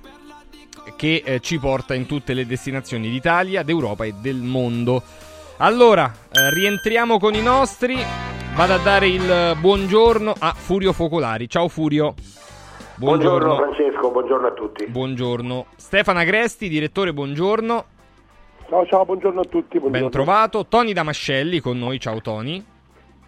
che 0.96 1.22
eh, 1.26 1.40
ci 1.40 1.60
porta 1.60 1.94
in 1.94 2.06
tutte 2.06 2.34
le 2.34 2.46
destinazioni 2.46 3.10
d'Italia, 3.10 3.64
d'Europa 3.64 4.06
e 4.06 4.14
del 4.14 4.38
mondo. 4.38 5.02
Allora, 5.58 6.12
eh, 6.32 6.54
rientriamo 6.54 7.20
con 7.20 7.34
i 7.34 7.42
nostri. 7.42 7.98
Vado 8.56 8.74
a 8.74 8.78
dare 8.78 9.08
il 9.08 9.56
buongiorno 9.60 10.34
a 10.38 10.54
Furio 10.54 10.92
Focolari. 10.92 11.48
Ciao 11.48 11.68
Furio. 11.68 12.14
Buongiorno 12.96 13.56
Francesco, 13.56 14.12
buongiorno 14.12 14.48
a 14.48 14.52
tutti. 14.52 14.86
Buongiorno. 14.88 15.66
Stefana 15.76 16.24
Gresti, 16.24 16.68
direttore, 16.68 17.14
buongiorno. 17.14 17.86
Ciao 18.68 18.86
ciao, 18.86 19.06
buongiorno 19.06 19.42
a 19.42 19.46
tutti. 19.46 19.80
Buongiorno. 19.80 20.10
Ben 20.10 20.10
trovato. 20.10 20.66
Tony 20.68 20.94
Damascelli 20.94 21.60
con 21.60 21.78
noi. 21.78 22.00
Ciao 22.00 22.22
Tony. 22.22 22.64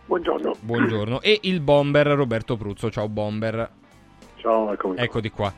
Buongiorno. 0.06 0.54
Buongiorno. 0.60 1.22
E 1.22 1.40
il 1.44 1.62
bomber 1.62 2.08
Roberto 2.08 2.58
Pruzzo. 2.58 2.90
Ciao 2.90 3.08
bomber. 3.08 3.70
Ciao, 4.44 4.74
eccomi. 4.74 4.98
Eccoti 4.98 5.30
qua. 5.30 5.54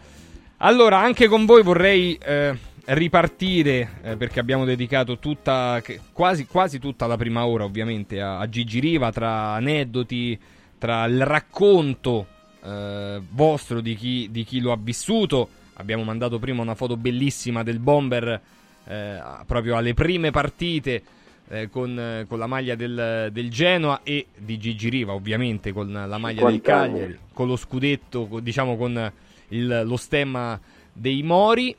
Allora, 0.57 0.99
anche 0.99 1.28
con 1.28 1.45
voi 1.45 1.64
vorrei 1.64 2.16
eh, 2.24 2.56
ripartire 2.86 3.99
eh, 4.03 4.16
perché 4.16 4.40
abbiamo 4.40 4.64
dedicato 4.64 5.18
tutta, 5.18 5.82
quasi, 6.14 6.45
quasi 6.45 6.78
tutta 6.78 7.07
la 7.07 7.18
prima 7.18 7.48
ora, 7.48 7.64
ovviamente, 7.64 8.22
a, 8.22 8.38
a 8.38 8.48
Gigi 8.48 8.80
Riva, 8.80 9.12
tra 9.12 9.53
aneddoti, 9.53 10.40
tra 10.78 11.06
il 11.06 11.26
racconto 11.26 12.28
eh, 12.64 13.20
vostro 13.32 13.82
di 13.82 13.95
chi, 13.95 14.28
di 14.30 14.44
chi 14.44 14.60
lo 14.60 14.72
ha 14.72 14.78
vissuto. 14.80 15.49
Abbiamo 15.78 16.03
mandato 16.03 16.38
prima 16.38 16.62
una 16.62 16.76
foto 16.76 16.95
bellissima 16.95 17.64
del 17.64 17.80
bomber 17.80 18.40
eh, 18.86 19.20
proprio 19.48 19.78
alle 19.78 19.95
prime 19.95 20.30
partite. 20.30 21.02
Eh, 21.50 21.70
con, 21.70 21.98
eh, 22.00 22.26
con 22.28 22.40
la 22.40 22.48
maglia 22.48 22.76
del, 22.76 23.30
del 23.32 23.50
Genoa 23.50 24.02
e 24.04 24.28
di 24.38 24.58
Gigi 24.58 24.90
Riva, 24.90 25.14
ovviamente 25.14 25.72
con 25.72 25.92
la 25.92 26.18
maglia 26.18 26.44
del 26.44 26.54
50 26.62 26.76
anni. 26.76 26.92
Cagliari, 26.94 27.20
con 27.34 27.48
lo 27.48 27.56
scudetto, 27.56 28.28
con- 28.28 28.44
diciamo 28.44 28.76
con 28.78 29.12
il- 29.50 29.84
lo 29.86 29.98
stemma 29.98 30.60
dei 30.92 31.22
Mori. 31.24 31.76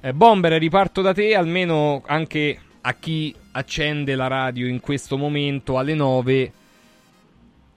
Eh, 0.00 0.12
Bomber, 0.12 0.52
riparto 0.52 1.00
da 1.02 1.12
te, 1.14 1.34
almeno 1.34 2.02
anche 2.06 2.58
a 2.82 2.92
chi 2.94 3.34
accende 3.52 4.14
la 4.14 4.26
radio 4.26 4.66
in 4.66 4.80
questo 4.80 5.16
momento 5.16 5.78
alle 5.78 5.94
9. 5.94 6.52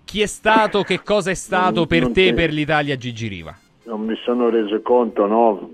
Chi 0.04 0.22
è 0.22 0.26
stato, 0.26 0.82
che 0.84 1.02
cosa 1.04 1.30
è 1.32 1.36
stato 1.36 1.74
Non- 1.76 1.88
per 1.88 2.02
non 2.02 2.14
te, 2.14 2.28
ti- 2.30 2.34
per 2.34 2.52
l'Italia, 2.52 2.98
Gigi 2.98 3.28
Riva? 3.28 3.56
Non 3.86 4.02
mi 4.06 4.16
sono 4.24 4.50
reso 4.50 4.82
conto, 4.82 5.26
no? 5.26 5.72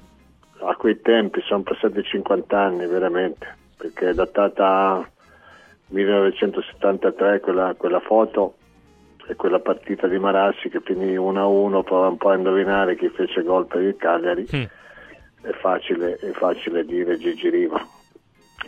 A 0.61 0.75
quei 0.75 0.99
tempi 1.01 1.41
sono 1.45 1.63
passati 1.63 2.01
50 2.03 2.57
anni 2.59 2.85
veramente, 2.85 3.55
perché 3.77 4.09
è 4.09 4.13
datata 4.13 5.09
1973 5.87 7.39
quella, 7.39 7.73
quella 7.77 7.99
foto 7.99 8.55
e 9.27 9.35
quella 9.35 9.59
partita 9.59 10.07
di 10.07 10.19
Marassi 10.19 10.69
che 10.69 10.81
finì 10.81 11.15
1-1, 11.15 11.83
prova 11.83 12.07
un 12.07 12.17
po' 12.17 12.29
a 12.29 12.35
indovinare 12.35 12.95
chi 12.95 13.09
fece 13.09 13.41
gol 13.43 13.65
per 13.65 13.81
il 13.81 13.95
Cagliari, 13.97 14.45
è, 15.41 15.51
facile, 15.51 16.15
è 16.17 16.31
facile 16.31 16.85
dire 16.85 17.17
Gigi 17.17 17.49
Riva. 17.49 17.83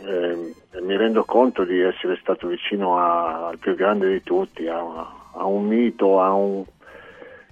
Eh, 0.04 0.54
mi 0.80 0.96
rendo 0.96 1.24
conto 1.24 1.64
di 1.64 1.80
essere 1.80 2.16
stato 2.20 2.46
vicino 2.46 2.98
a- 2.98 3.48
al 3.48 3.58
più 3.58 3.74
grande 3.74 4.08
di 4.10 4.22
tutti, 4.22 4.66
a, 4.68 4.78
a 4.78 5.44
un 5.44 5.66
mito, 5.66 6.20
a 6.20 6.32
un, 6.32 6.64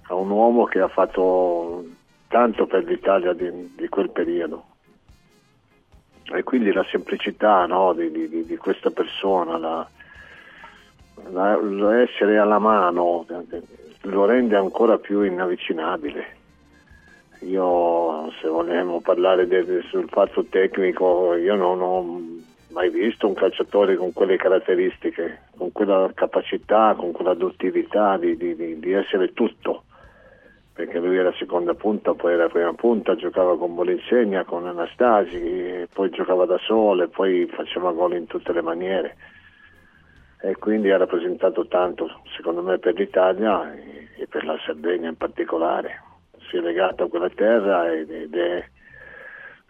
a 0.07 0.13
un 0.15 0.29
uomo 0.29 0.63
che 0.65 0.79
ha 0.79 0.87
fatto 0.87 1.83
tanto 2.29 2.65
per 2.65 2.83
l'Italia 2.85 3.33
di, 3.33 3.73
di 3.75 3.87
quel 3.89 4.09
periodo. 4.11 4.63
E 6.33 6.43
quindi 6.43 6.73
la 6.73 6.85
semplicità 6.89 7.65
no, 7.65 7.93
di, 7.93 8.11
di- 8.11 8.27
di- 8.45 8.57
questa 8.57 8.89
persona, 8.89 9.57
la- 9.57 9.87
la- 11.31 11.57
l'essere 11.61 12.37
alla 12.37 12.59
mano, 12.59 13.25
lo 14.01 14.25
rende 14.25 14.55
ancora 14.55 14.97
più 14.97 15.21
inavvicinabile. 15.21 16.35
Io, 17.41 18.31
se 18.41 18.47
vogliamo 18.47 18.99
parlare 18.99 19.47
del- 19.47 19.83
sul 19.89 20.09
fatto 20.09 20.43
tecnico, 20.45 21.33
io 21.35 21.55
non 21.55 21.81
ho 21.81 22.21
mai 22.69 22.89
visto 22.89 23.27
un 23.27 23.33
calciatore 23.33 23.95
con 23.95 24.11
quelle 24.11 24.35
caratteristiche, 24.35 25.43
con 25.55 25.71
quella 25.71 26.11
capacità, 26.13 26.93
con 26.97 27.11
quella 27.13 27.35
di- 28.35 28.55
di- 28.55 28.79
di 28.79 28.91
essere 28.91 29.33
tutto. 29.33 29.83
Perché 30.77 30.99
lui 30.99 31.17
era 31.17 31.33
seconda 31.33 31.73
punta, 31.73 32.13
poi 32.13 32.33
era 32.33 32.49
prima 32.49 32.71
punta, 32.75 33.15
giocava 33.15 33.57
con 33.57 33.73
Bolinsegna, 33.73 34.43
con 34.43 34.67
Anastasi, 34.67 35.87
poi 35.91 36.11
giocava 36.11 36.45
da 36.45 36.59
solo 36.59 37.01
e 37.01 37.07
poi 37.07 37.47
faceva 37.47 37.91
gol 37.93 38.13
in 38.13 38.27
tutte 38.27 38.53
le 38.53 38.61
maniere. 38.61 39.17
E 40.39 40.55
quindi 40.57 40.91
ha 40.91 40.97
rappresentato 40.97 41.65
tanto, 41.65 42.21
secondo 42.35 42.61
me, 42.61 42.77
per 42.77 42.93
l'Italia 42.93 43.73
e- 43.73 44.27
per 44.29 44.45
la 44.45 44.55
Sardegna 44.63 45.09
in 45.09 45.17
particolare 45.17 46.03
si 46.47 46.57
è 46.57 46.59
legato 46.59 47.05
a 47.05 47.09
quella 47.09 47.29
terra 47.29 47.91
ed 47.91 48.11
ed 48.11 48.35
è, 48.35 48.63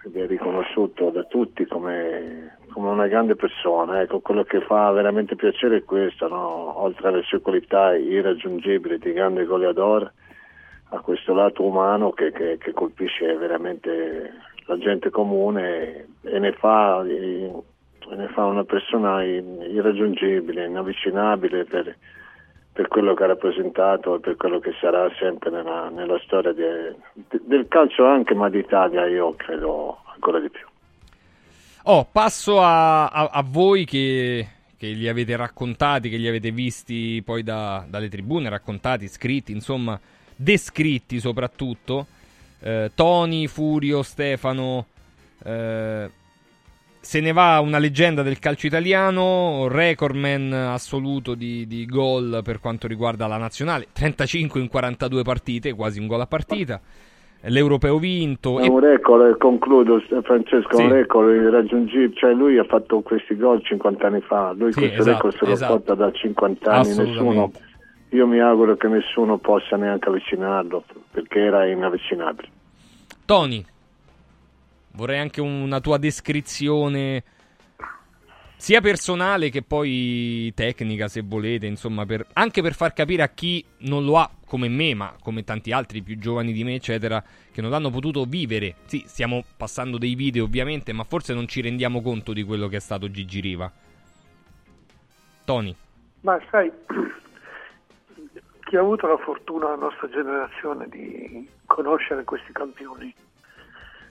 ed 0.03 0.15
è 0.15 0.27
riconosciuto 0.27 1.09
da 1.09 1.23
tutti 1.23 1.65
come, 1.65 2.57
come 2.73 2.89
una 2.89 3.07
grande 3.07 3.35
persona. 3.35 4.01
Ecco, 4.01 4.19
quello 4.19 4.43
che 4.43 4.59
fa 4.59 4.91
veramente 4.91 5.37
piacere 5.37 5.77
è 5.77 5.83
questo, 5.85 6.27
no? 6.27 6.81
oltre 6.81 7.07
alle 7.07 7.23
sue 7.23 7.39
qualità 7.39 7.95
irraggiungibili 7.95 8.97
di 8.99 9.13
grande 9.13 9.45
goleador, 9.45 10.11
ha 10.89 10.99
questo 10.99 11.33
lato 11.33 11.63
umano 11.63 12.11
che, 12.11 12.31
che- 12.31 12.57
che 12.57 12.71
colpisce 12.73 13.35
veramente 13.35 14.33
la 14.65 14.77
gente 14.77 15.09
comune 15.09 16.07
e 16.21 16.39
ne 16.39 16.51
fa, 16.53 17.03
e 17.05 17.51
ne 18.15 18.27
fa 18.29 18.45
una 18.45 18.63
persona 18.63 19.23
irraggiungibile, 19.23 20.65
inavvicinabile 20.65 21.65
per, 21.65 21.95
per 22.73 22.87
quello 22.87 23.13
che 23.13 23.23
ha 23.23 23.27
rappresentato 23.27 24.15
e 24.15 24.19
per 24.19 24.35
quello 24.35 24.59
che 24.59 24.73
sarà 24.79 25.09
sempre 25.19 25.49
nella, 25.49 25.89
nella 25.89 26.19
storia 26.23 26.51
de- 26.53 26.95
de- 27.13 27.41
del 27.43 27.67
calcio 27.67 28.05
anche, 28.05 28.33
ma 28.33 28.49
d'Italia 28.49 29.05
io 29.07 29.33
credo 29.35 29.99
ancora 30.13 30.39
di 30.39 30.49
più. 30.49 30.65
Oh, 31.83 32.05
passo 32.11 32.61
a, 32.61 33.07
a- 33.07 33.29
a 33.31 33.43
voi 33.47 33.85
che, 33.85 34.45
che 34.77 34.87
li 34.87 35.07
avete 35.07 35.35
raccontati, 35.37 36.09
che 36.09 36.17
li 36.17 36.27
avete 36.27 36.51
visti 36.51 37.21
poi 37.23 37.43
da- 37.43 37.85
dalle 37.87 38.09
tribune, 38.09 38.49
raccontati, 38.49 39.07
scritti, 39.07 39.53
insomma, 39.53 39.97
descritti 40.37 41.19
soprattutto. 41.19 42.05
Eh, 42.61 42.91
Tony, 42.95 43.47
Furio, 43.47 44.01
Stefano. 44.03 44.85
eh, 45.43 46.09
se 46.99 47.21
ne 47.21 47.31
va 47.31 47.59
una 47.61 47.77
leggenda 47.77 48.21
del 48.21 48.37
calcio 48.39 48.67
italiano, 48.67 49.67
recordman 49.69 50.51
assoluto 50.51 51.35
di, 51.35 51.65
di 51.65 51.85
gol 51.85 52.41
per 52.43 52.59
quanto 52.59 52.85
riguarda 52.87 53.27
la 53.27 53.37
nazionale, 53.37 53.87
35 53.93 54.59
in 54.59 54.67
42 54.67 55.21
partite, 55.23 55.73
quasi 55.73 55.99
un 56.01 56.07
gol 56.07 56.19
a 56.21 56.27
partita. 56.27 56.81
L'europeo 57.43 57.97
vinto. 57.97 58.59
È 58.59 58.65
e- 58.65 58.69
un 58.69 58.79
record, 58.81 59.25
e 59.29 59.37
concludo 59.37 60.01
Francesco, 60.23 60.75
Sì. 60.75 60.81
un 60.83 60.91
record 60.91 61.29
irraggiungibile, 61.33 62.11
cioè 62.15 62.33
lui 62.33 62.57
ha 62.57 62.65
fatto 62.65 62.99
questi 63.01 63.37
gol 63.37 63.63
50 63.63 64.07
anni 64.07 64.19
fa, 64.21 64.51
lui 64.57 64.73
Sì, 64.73 64.79
questo 64.79 64.99
esatto, 65.01 65.11
record 65.15 65.37
se 65.37 65.45
lo 65.45 65.51
esatto. 65.53 65.73
porta 65.73 65.93
da 65.93 66.11
50 66.11 66.71
anni, 66.71 66.87
nessuno. 66.95 67.51
Io 68.09 68.27
mi 68.27 68.39
auguro 68.39 68.77
che 68.77 68.87
nessuno 68.87 69.37
possa 69.37 69.75
neanche 69.75 70.09
avvicinarlo, 70.09 70.83
perché 71.11 71.39
era 71.39 71.65
inavvicinabile. 71.65 72.49
Tony, 73.25 73.65
vorrei 74.91 75.19
anche 75.19 75.41
una 75.41 75.79
tua 75.79 75.97
descrizione 75.97 77.23
sia 78.57 78.81
personale 78.81 79.49
che 79.49 79.61
poi 79.61 80.51
tecnica, 80.55 81.07
se 81.07 81.21
volete, 81.21 81.67
insomma, 81.67 82.05
per- 82.05 82.25
anche 82.33 82.61
per 82.61 82.73
far 82.73 82.91
capire 82.91 83.21
a 83.21 83.29
chi 83.29 83.63
non 83.79 84.03
lo 84.03 84.17
ha 84.17 84.29
come 84.45 84.67
me, 84.67 84.95
ma 84.95 85.13
come 85.21 85.43
tanti 85.43 85.71
altri 85.71 86.01
più 86.01 86.17
giovani 86.17 86.51
di 86.51 86.63
me, 86.63 86.73
eccetera, 86.73 87.23
che 87.51 87.61
non 87.61 87.69
l'hanno 87.69 87.91
potuto 87.91 88.23
vivere. 88.25 88.75
Sì, 88.85 89.03
stiamo 89.05 89.43
passando 89.55 89.97
dei 89.97 90.15
video, 90.15 90.45
ovviamente, 90.45 90.91
ma 90.91 91.03
forse 91.03 91.33
non 91.33 91.47
ci 91.47 91.61
rendiamo 91.61 92.01
conto 92.01 92.33
di 92.33 92.43
quello 92.43 92.67
che 92.67 92.77
è 92.77 92.79
stato 92.79 93.11
Gigi 93.11 93.41
Riva. 93.41 93.71
Tony. 95.45 95.75
Ma 96.21 96.39
sai, 96.49 96.71
chi 98.67 98.75
ha 98.75 98.81
avuto 98.81 99.07
la 99.07 99.17
fortuna 99.17 99.67
della 99.67 99.77
nostra 99.77 100.09
generazione 100.09 100.89
di 100.89 101.49
conoscere 101.65 102.25
questi 102.25 102.51
campioni 102.51 103.15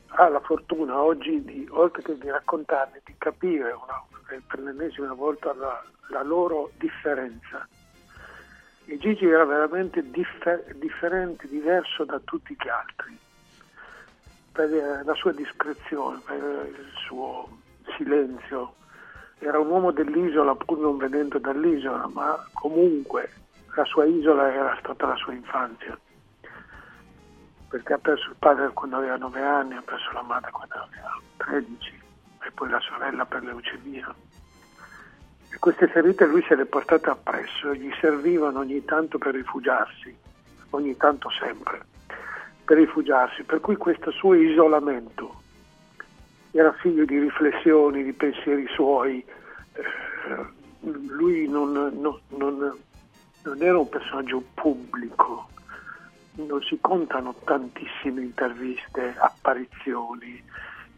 ha 0.06 0.28
la 0.30 0.40
fortuna 0.40 0.98
oggi 0.98 1.44
di, 1.44 1.68
oltre 1.70 2.00
che 2.00 2.16
di 2.16 2.30
raccontarli, 2.30 3.02
di 3.04 3.14
capire 3.18 3.72
una- 3.72 4.40
per 4.46 4.58
l'ennesima 4.60 5.12
volta 5.12 5.52
la, 5.52 5.82
la 6.08 6.22
loro 6.22 6.70
differenza. 6.78 7.68
E 8.86 8.96
Gigi 8.96 9.26
era 9.26 9.44
veramente 9.44 10.02
differ- 10.10 10.72
differente, 10.76 11.46
diverso 11.48 12.04
da 12.04 12.18
tutti 12.24 12.56
gli 12.58 12.68
altri, 12.68 13.18
per 14.52 14.72
eh, 14.72 15.04
la 15.04 15.14
sua 15.14 15.32
discrezione, 15.32 16.18
per 16.24 16.66
il 16.66 16.92
suo 17.06 17.58
silenzio. 17.94 18.74
Era 19.38 19.58
un 19.58 19.68
uomo 19.68 19.90
dell'isola 19.90 20.54
pur 20.54 20.78
non 20.78 20.96
venendo 20.96 21.38
dall'isola, 21.38 22.08
ma 22.10 22.42
comunque 22.54 23.28
la 23.76 23.84
sua 23.84 24.06
isola 24.06 24.52
era 24.52 24.76
stata 24.80 25.06
la 25.06 25.16
sua 25.16 25.34
infanzia. 25.34 25.96
Perché 27.68 27.92
ha 27.92 27.98
perso 27.98 28.30
il 28.30 28.36
padre 28.38 28.70
quando 28.72 28.96
aveva 28.96 29.16
9 29.16 29.42
anni, 29.42 29.74
ha 29.76 29.82
perso 29.82 30.10
la 30.12 30.22
madre 30.22 30.50
quando 30.50 30.74
aveva 30.74 31.20
13 31.36 32.00
e 32.42 32.50
poi 32.52 32.70
la 32.70 32.80
sorella 32.80 33.26
per 33.26 33.42
leucemia. 33.44 34.14
E 35.52 35.58
queste 35.58 35.88
ferite 35.88 36.26
lui 36.26 36.42
se 36.48 36.54
le 36.54 36.64
portate 36.64 37.10
appresso 37.10 37.70
e 37.70 37.76
gli 37.78 37.92
servivano 38.00 38.60
ogni 38.60 38.84
tanto 38.84 39.18
per 39.18 39.34
rifugiarsi, 39.34 40.16
ogni 40.70 40.96
tanto 40.96 41.28
sempre, 41.30 41.84
per 42.64 42.78
rifugiarsi, 42.78 43.42
per 43.44 43.60
cui 43.60 43.76
questo 43.76 44.10
suo 44.10 44.34
isolamento 44.34 45.42
era 46.52 46.72
figlio 46.72 47.04
di 47.04 47.18
riflessioni, 47.18 48.02
di 48.02 48.12
pensieri 48.14 48.66
suoi, 48.68 49.22
eh, 49.72 50.54
lui 50.80 51.46
non, 51.48 51.72
non- 51.72 52.20
non- 52.28 52.78
non 53.46 53.62
era 53.62 53.78
un 53.78 53.88
personaggio 53.88 54.42
pubblico, 54.54 55.48
non 56.34 56.60
si 56.62 56.78
contano 56.80 57.34
tantissime 57.44 58.22
interviste, 58.22 59.14
apparizioni, 59.16 60.42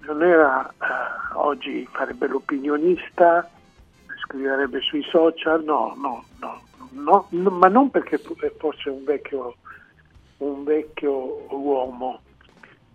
non 0.00 0.22
era 0.22 0.66
eh, 0.66 1.34
oggi 1.34 1.86
farebbe 1.90 2.26
l'opinionista, 2.26 3.48
scriverebbe 4.24 4.80
sui 4.80 5.02
social, 5.02 5.62
no, 5.62 5.94
no, 5.98 6.24
no, 6.40 6.62
no, 6.92 7.26
no, 7.28 7.50
ma 7.50 7.68
non 7.68 7.90
perché 7.90 8.18
fosse 8.56 8.88
un 8.88 9.04
vecchio, 9.04 9.56
un 10.38 10.64
vecchio 10.64 11.46
uomo, 11.54 12.20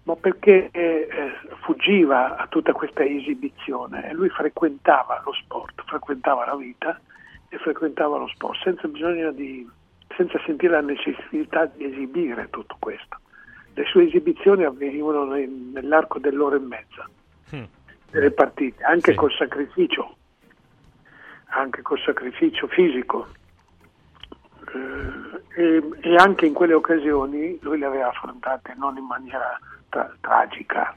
ma 0.04 0.16
perché 0.16 0.70
eh, 0.72 1.08
eh, 1.10 1.32
fuggiva 1.62 2.38
a 2.38 2.48
tutta 2.48 2.74
questa 2.74 3.04
esibizione. 3.04 4.10
E 4.10 4.14
lui 4.14 4.30
frequentava 4.30 5.22
lo 5.24 5.34
sport, 5.34 5.84
frequentava 5.86 6.46
la 6.46 6.56
vita 6.56 7.00
e 7.54 7.58
frequentava 7.60 8.18
lo 8.18 8.28
sport 8.30 8.60
senza 8.64 8.88
bisogno 8.88 9.32
di 9.32 9.70
senza 10.16 10.40
sentire 10.46 10.74
la 10.74 10.82
necessità 10.82 11.66
di 11.68 11.86
esibire 11.86 12.48
tutto 12.50 12.76
questo. 12.80 13.18
Le 13.76 13.84
sue 13.86 14.06
esibizioni 14.08 14.64
avvenivano 14.64 15.26
nel- 15.26 15.50
nell'arco 15.50 16.20
dell'ora 16.20 16.56
e 16.56 16.60
mezza 16.60 17.08
delle 18.10 18.32
partite, 18.32 18.84
anche 18.84 19.12
Sì. 19.12 19.18
col 19.18 19.32
sacrificio, 19.32 20.16
anche 21.50 21.82
col 21.82 22.00
sacrificio 22.00 22.68
fisico. 22.68 23.28
Eh, 24.74 25.62
e, 25.62 25.90
e 26.02 26.16
anche 26.16 26.46
in 26.48 26.54
quelle 26.54 26.74
occasioni 26.74 27.58
lui 27.62 27.78
le 27.78 27.86
aveva 27.86 28.08
affrontate 28.10 28.74
non 28.78 28.98
in 28.98 29.06
maniera 29.06 29.60
tra- 29.90 30.12
tragica 30.20 30.96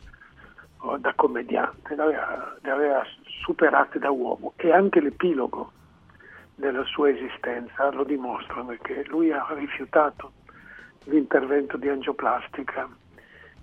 o 0.78 0.96
da 0.98 1.12
commediante, 1.14 1.94
le 1.94 2.02
aveva, 2.02 2.56
le 2.62 2.70
aveva 2.70 3.02
superate 3.42 3.98
da 3.98 4.10
uomo 4.10 4.52
e 4.56 4.72
anche 4.72 5.00
l'epilogo 5.00 5.72
della 6.56 6.84
sua 6.84 7.10
esistenza 7.10 7.90
lo 7.92 8.02
dimostra 8.02 8.62
perché 8.62 9.04
lui 9.08 9.30
ha 9.30 9.46
rifiutato 9.50 10.32
l'intervento 11.04 11.76
di 11.76 11.88
angioplastica 11.88 12.88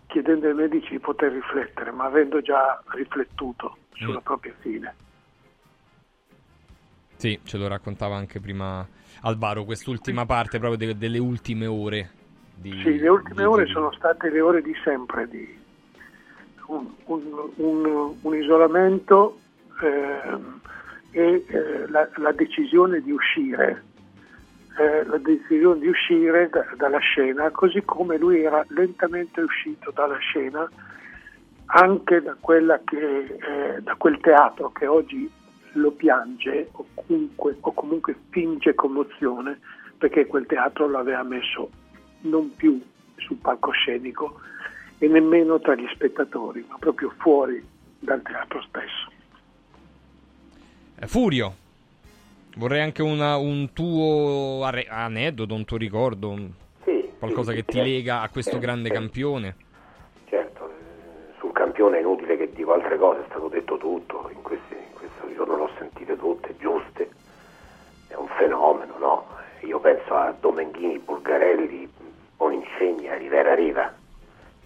chiedendo 0.05 0.47
ai 0.47 0.53
medici 0.53 0.91
di 0.91 0.99
poter 0.99 1.31
riflettere 1.31 1.91
ma 1.91 2.05
avendo 2.05 2.39
già 2.41 2.81
riflettuto 2.91 3.77
sulla 3.93 4.21
propria 4.21 4.53
fine. 4.59 4.95
Sì, 7.15 7.39
ce 7.43 7.57
lo 7.57 7.67
raccontava 7.67 8.15
anche 8.15 8.39
prima 8.39 8.85
Alvaro, 9.21 9.63
quest'ultima 9.63 10.25
parte 10.25 10.59
proprio 10.59 10.77
de- 10.87 10.97
delle 10.97 11.17
ultime 11.19 11.65
ore. 11.65 12.11
Di, 12.53 12.71
Sì, 12.83 12.97
le 12.99 13.07
ultime 13.09 13.41
di 13.41 13.43
ore 13.43 13.65
sono 13.67 13.91
state 13.93 14.29
le 14.29 14.41
ore 14.41 14.61
di 14.61 14.75
sempre, 14.83 15.27
di 15.27 15.61
un, 16.67 16.93
un- 17.05 17.51
un- 17.55 18.15
un 18.21 18.35
isolamento 18.35 19.39
ehm, 19.81 20.59
e 21.13 21.45
eh, 21.47 21.87
la, 21.87 22.09
la 22.15 22.31
decisione 22.31 22.99
di 23.01 23.11
uscire, 23.11 23.83
eh, 24.79 25.05
la 25.05 25.17
decisione 25.19 25.79
di 25.79 25.87
uscire 25.87 26.49
da- 26.49 26.67
dalla 26.75 26.97
scena, 26.97 27.51
così 27.51 27.83
come 27.85 28.17
lui 28.17 28.41
era 28.41 28.65
lentamente 28.69 29.41
uscito 29.41 29.91
dalla 29.91 30.17
scena 30.17 30.67
anche 31.67 32.21
da, 32.21 32.35
che, 32.83 33.37
eh, 33.39 33.81
da 33.81 33.95
quel 33.95 34.19
teatro 34.19 34.71
che 34.71 34.87
oggi 34.87 35.29
lo 35.73 35.91
piange 35.91 36.69
o 36.71 36.85
comunque, 36.93 37.57
o 37.59 37.73
comunque 37.73 38.15
finge 38.29 38.75
commozione 38.75 39.59
perché 39.97 40.25
quel 40.25 40.45
teatro 40.45 40.89
l'aveva 40.89 41.23
messo 41.23 41.69
non 42.21 42.55
più 42.55 42.81
sul 43.15 43.37
palcoscenico 43.37 44.39
e 44.97 45.07
nemmeno 45.07 45.59
tra 45.59 45.75
gli 45.75 45.87
spettatori, 45.93 46.65
ma 46.67 46.77
proprio 46.79 47.11
fuori 47.17 47.63
dal 47.99 48.21
teatro 48.21 48.61
stesso. 48.63 49.12
Furio, 51.07 51.53
vorrei 52.57 52.81
anche 52.81 53.01
una- 53.01 53.37
un 53.37 53.71
tuo 53.73 54.63
arre- 54.63 54.87
aneddoto, 54.87 55.53
un 55.53 55.65
tuo 55.65 55.77
ricordo, 55.77 56.35
Sì, 56.83 57.09
qualcosa 57.19 57.51
sì, 57.51 57.57
che 57.57 57.65
ti 57.65 57.81
lega 57.81 58.21
a 58.21 58.29
questo 58.29 58.57
Eh, 58.57 58.59
grande 58.59 58.89
sì. 58.89 58.93
campione. 58.95 59.55
Certo, 60.29 60.69
eh, 60.69 61.33
sul 61.39 61.51
campione 61.51 61.97
è 61.97 61.99
inutile 62.01 62.37
che 62.37 62.51
dico 62.53 62.73
altre 62.73 62.97
cose, 62.97 63.21
è 63.21 63.25
stato 63.29 63.47
detto 63.47 63.77
tutto, 63.77 64.29
in, 64.33 64.41
questi, 64.41 64.73
in 64.73 64.93
questo 64.97 65.33
giorno 65.35 65.57
l'ho 65.57 65.69
sentite 65.77 66.15
tutte, 66.17 66.55
giuste, 66.57 67.09
è 68.07 68.15
un 68.15 68.27
fenomeno, 68.37 68.97
no? 68.99 69.25
Io 69.61 69.79
penso 69.79 70.13
a 70.13 70.33
Domenghini, 70.39 70.99
Bulgarelli, 70.99 71.89
Boninsegna, 72.37 73.15
Rivera 73.15 73.53
Riva, 73.55 73.93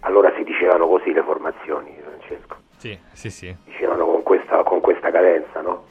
allora 0.00 0.32
si 0.36 0.42
dicevano 0.44 0.86
così 0.88 1.12
le 1.12 1.22
formazioni, 1.22 1.94
Francesco, 2.02 2.56
Sì, 2.76 2.98
sì, 3.12 3.30
sì. 3.30 3.54
dicevano 3.64 4.06
con 4.06 4.22
questa, 4.22 4.62
con 4.64 4.80
questa 4.80 5.10
cadenza, 5.10 5.60
no? 5.60 5.84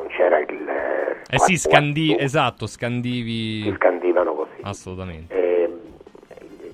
Non 0.00 0.08
c'era 0.08 0.38
il... 0.38 0.68
eh, 1.30 1.38
sì, 1.38 1.56
scandi- 1.58 2.16
esatto, 2.18 2.66
scandivi... 2.66 3.62
Si 3.64 3.72
scandivano 3.76 4.32
così. 4.34 4.60
Assolutamente. 4.62 5.34
Eh, 5.34 5.78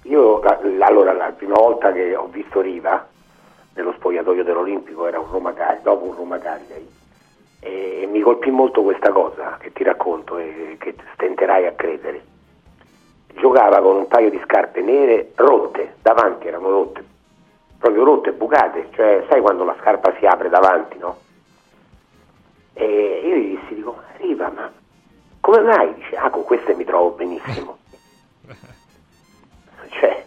io 0.04 0.40
la- 0.42 0.60
la- 0.62 0.86
allora 0.86 1.12
la 1.12 1.32
prima 1.36 1.54
volta 1.56 1.92
che 1.92 2.14
ho 2.14 2.28
visto 2.28 2.60
Riva 2.60 3.04
nello 3.74 3.92
spogliatoio 3.96 4.44
dell'Olimpico 4.44 5.06
era 5.06 5.18
un 5.18 5.26
Roma 5.30 5.52
Cagliari, 5.52 5.82
dopo 5.82 6.04
un 6.06 6.14
Roma 6.14 6.38
Cagliari 6.38 6.88
e 7.60 8.08
mi 8.10 8.20
colpì 8.20 8.50
molto 8.50 8.82
questa 8.82 9.10
cosa 9.10 9.56
che 9.60 9.72
ti 9.72 9.82
racconto 9.82 10.38
e 10.38 10.76
che 10.78 10.94
stenterai 11.14 11.66
a 11.66 11.72
credere. 11.72 12.22
Giocava 13.34 13.80
con 13.80 13.96
un 13.96 14.06
paio 14.06 14.30
di 14.30 14.40
scarpe 14.44 14.80
nere 14.80 15.32
rotte, 15.34 15.96
davanti 16.00 16.46
erano 16.46 16.70
rotte, 16.70 17.04
proprio 17.78 18.04
rotte, 18.04 18.32
bucate, 18.32 18.88
cioè 18.94 19.24
sai 19.28 19.40
quando 19.40 19.64
la 19.64 19.74
scarpa 19.80 20.14
si 20.18 20.24
apre 20.24 20.48
davanti, 20.48 20.96
no? 20.98 21.18
E 22.78 23.22
io 23.24 23.34
gli 23.36 23.56
dissi, 23.58 23.74
dico, 23.74 24.02
Riva, 24.18 24.50
ma 24.50 24.70
come 25.40 25.60
mai? 25.60 25.94
Dice, 25.94 26.16
ah, 26.16 26.28
con 26.28 26.44
queste 26.44 26.74
mi 26.74 26.84
trovo 26.84 27.10
benissimo. 27.10 27.78
cioè, 29.88 30.24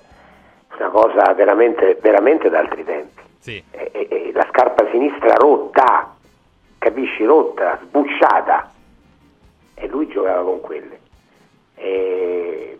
una 0.79 0.89
cosa 0.89 1.31
veramente, 1.33 1.99
veramente 2.01 2.49
d'altri 2.49 2.83
tempi. 2.83 3.21
Sì. 3.39 3.63
E, 3.69 3.91
e- 3.93 4.07
e 4.09 4.31
la 4.33 4.47
scarpa 4.49 4.89
sinistra 4.89 5.35
rotta, 5.35 6.15
capisci, 6.79 7.23
rotta, 7.23 7.79
sbucciata. 7.83 8.71
E 9.75 9.87
lui 9.87 10.07
giocava 10.07 10.41
con 10.43 10.59
quelle. 10.61 10.99
E 11.75 12.77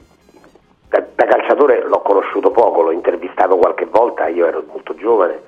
da, 0.90 1.06
da 1.14 1.26
calciatore 1.26 1.84
l'ho 1.84 2.02
conosciuto 2.02 2.50
poco, 2.50 2.82
l'ho 2.82 2.92
intervistato 2.92 3.56
qualche 3.58 3.86
volta, 3.86 4.28
io 4.28 4.48
ero 4.48 4.64
molto 4.68 4.96
giovane, 4.96 5.42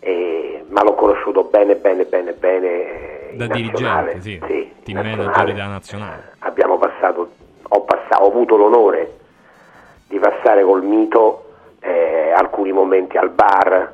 e- 0.00 0.64
ma 0.68 0.82
l'ho 0.82 0.94
conosciuto 0.94 1.44
bene, 1.44 1.76
bene, 1.76 2.04
bene, 2.04 2.32
bene. 2.32 2.66
eh, 2.68 3.36
Da 3.36 3.46
dirigente, 3.46 4.20
sì. 4.20 4.40
Sì, 4.46 4.72
Team 4.84 4.98
manager 5.06 5.44
della 5.52 5.66
nazionale. 5.66 6.32
Abbiamo 6.40 6.78
passato, 6.78 7.30
ho, 7.68 7.80
passato, 7.82 8.22
ho 8.22 8.26
avuto 8.28 8.56
l'onore 8.56 9.18
di 10.08 10.18
passare 10.18 10.62
col 10.64 10.82
mito 10.82 11.44
eh, 11.80 12.32
alcuni 12.34 12.72
momenti 12.72 13.16
al 13.16 13.30
bar, 13.30 13.92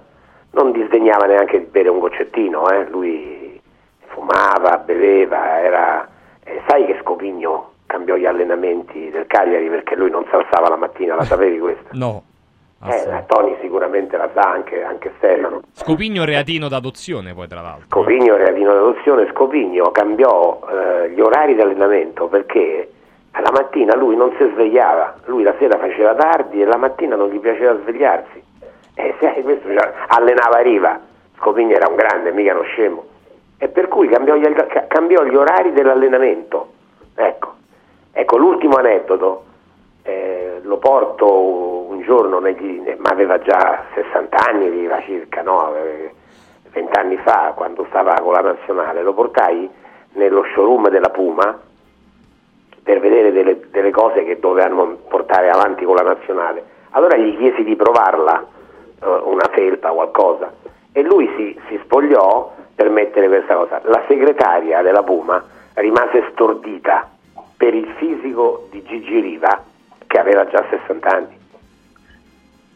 non 0.53 0.73
disdegnava 0.73 1.27
neanche 1.27 1.59
di 1.59 1.65
bere 1.66 1.89
un 1.91 1.99
goccettino, 1.99 2.69
eh, 2.70 2.89
lui 2.89 3.61
fumava, 4.07 4.78
beveva, 4.78 5.61
era... 5.61 6.09
eh, 6.45 6.62
sai 6.66 6.87
che 6.87 6.99
Scopigno 7.03 7.73
cambiò 7.87 8.16
gli 8.16 8.24
allenamenti 8.27 9.11
del 9.11 9.27
Cagliari 9.27 9.69
perché 9.69 9.95
lui 9.95 10.11
non 10.11 10.24
si 10.28 10.35
alzava 10.35 10.69
la 10.69 10.77
mattina, 10.77 11.15
la 11.15 11.24
sapevi 11.24 11.59
questa? 11.59 11.91
No. 11.93 12.23
Eh, 12.88 13.24
Tony 13.26 13.56
sicuramente 13.60 14.16
la 14.16 14.28
sa, 14.32 14.50
anche, 14.50 14.82
anche 14.82 15.12
Stefano. 15.16 15.60
Scopigno 15.72 16.24
reatino 16.24 16.68
d'adozione 16.68 17.34
poi 17.34 17.48
tra 17.48 17.60
l'altro. 17.60 17.86
Scopigno 17.88 18.36
era 18.36 18.52
di 18.52 18.62
un'adozione, 18.62 19.28
Scopigno 19.32 19.90
cambiò 19.90 20.60
eh, 20.70 21.10
gli 21.10 21.20
orari 21.20 21.54
di 21.54 21.60
allenamento 21.60 22.26
perché 22.28 22.90
la 23.32 23.50
mattina 23.52 23.94
lui 23.94 24.16
non 24.16 24.32
si 24.38 24.48
svegliava, 24.52 25.16
lui 25.26 25.42
la 25.42 25.54
sera 25.58 25.78
faceva 25.78 26.14
tardi 26.14 26.62
e 26.62 26.64
la 26.64 26.76
mattina 26.76 27.16
non 27.16 27.28
gli 27.28 27.38
piaceva 27.38 27.76
svegliarsi. 27.82 28.42
E 28.94 29.14
sai, 29.20 29.42
questo 29.42 29.68
cioè, 29.68 29.92
allenava 30.08 30.58
Riva, 30.60 30.98
Scopigno 31.38 31.74
era 31.74 31.88
un 31.88 31.96
grande, 31.96 32.32
mica 32.32 32.54
uno 32.54 32.62
scemo. 32.62 33.04
E 33.58 33.68
per 33.68 33.88
cui 33.88 34.08
cambiò 34.08 34.34
gli, 34.36 34.52
ca- 34.52 34.86
cambiò 34.86 35.24
gli 35.24 35.34
orari 35.34 35.72
dell'allenamento. 35.72 36.72
Ecco, 37.14 37.54
ecco 38.12 38.36
l'ultimo 38.36 38.76
aneddoto, 38.76 39.44
eh, 40.07 40.61
lo 40.62 40.78
porto 40.78 41.89
un 41.89 42.01
giorno, 42.03 42.39
negli, 42.39 42.81
ma 42.99 43.11
aveva 43.11 43.39
già 43.39 43.85
60 43.95 44.37
anni, 44.37 44.69
Riva 44.69 45.03
circa, 45.03 45.43
no? 45.43 45.74
Eh, 45.74 46.15
vent'anni 46.70 47.16
fa, 47.16 47.53
quando 47.57 47.85
stava 47.89 48.15
con 48.20 48.33
la 48.33 48.41
nazionale, 48.41 49.03
lo 49.03 49.15
portai 49.15 49.69
nello 50.12 50.45
showroom 50.55 50.89
della 50.91 51.11
Puma 51.11 51.59
per 52.83 53.01
vedere 53.01 53.33
delle, 53.33 53.69
delle 53.70 53.91
cose 53.91 54.24
che 54.24 54.39
dovevano 54.39 54.97
portare 55.09 55.51
avanti 55.51 55.85
con 55.85 55.97
la 55.97 56.03
nazionale. 56.03 56.65
Allora 56.91 57.16
gli 57.16 57.37
chiesi 57.37 57.65
di 57.65 57.74
provarla, 57.74 58.47
eh, 59.03 59.07
una 59.07 59.49
felpa, 59.51 59.91
qualcosa, 59.91 60.53
e 60.93 61.03
lui 61.03 61.28
si, 61.37 61.61
si 61.69 61.81
spogliò 61.83 62.53
per 62.77 62.91
mettere 62.91 63.27
questa 63.27 63.57
cosa. 63.57 63.81
La 63.85 64.05
segretaria 64.07 64.83
della 64.83 65.03
Puma 65.03 65.43
rimase 65.74 66.28
stordita 66.31 67.11
per 67.57 67.74
il 67.74 67.89
fisico 67.97 68.69
di 68.70 68.83
Gigi 68.85 69.19
Riva, 69.19 69.65
che 70.07 70.19
aveva 70.19 70.47
già 70.49 70.65
60 70.69 71.09
anni. 71.09 71.39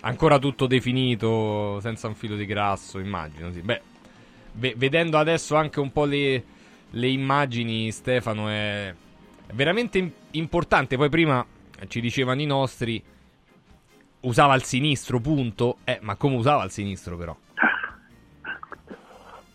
Ancora 0.02 0.38
tutto 0.38 0.66
definito, 0.66 1.78
senza 1.80 2.08
un 2.08 2.14
filo 2.14 2.34
di 2.34 2.46
grasso, 2.46 2.98
immagino. 2.98 3.50
Sì. 3.52 3.60
Beh, 3.60 3.80
ve- 4.52 4.74
vedendo 4.76 5.18
adesso 5.18 5.56
anche 5.56 5.78
un 5.78 5.92
po' 5.92 6.04
le, 6.04 6.42
le 6.90 7.08
immagini, 7.08 7.90
Stefano, 7.90 8.48
è, 8.48 8.94
veramente 9.52 9.98
im- 9.98 10.12
importante. 10.32 10.96
Poi 10.96 11.10
prima 11.10 11.44
ci 11.88 12.00
dicevano 12.00 12.40
i 12.40 12.46
nostri, 12.46 13.02
usava 14.20 14.54
il 14.54 14.62
sinistro, 14.62 15.20
punto. 15.20 15.76
Eh, 15.84 15.98
ma 16.00 16.16
come 16.16 16.36
usava 16.36 16.64
il 16.64 16.70
sinistro 16.70 17.16
però? 17.16 17.36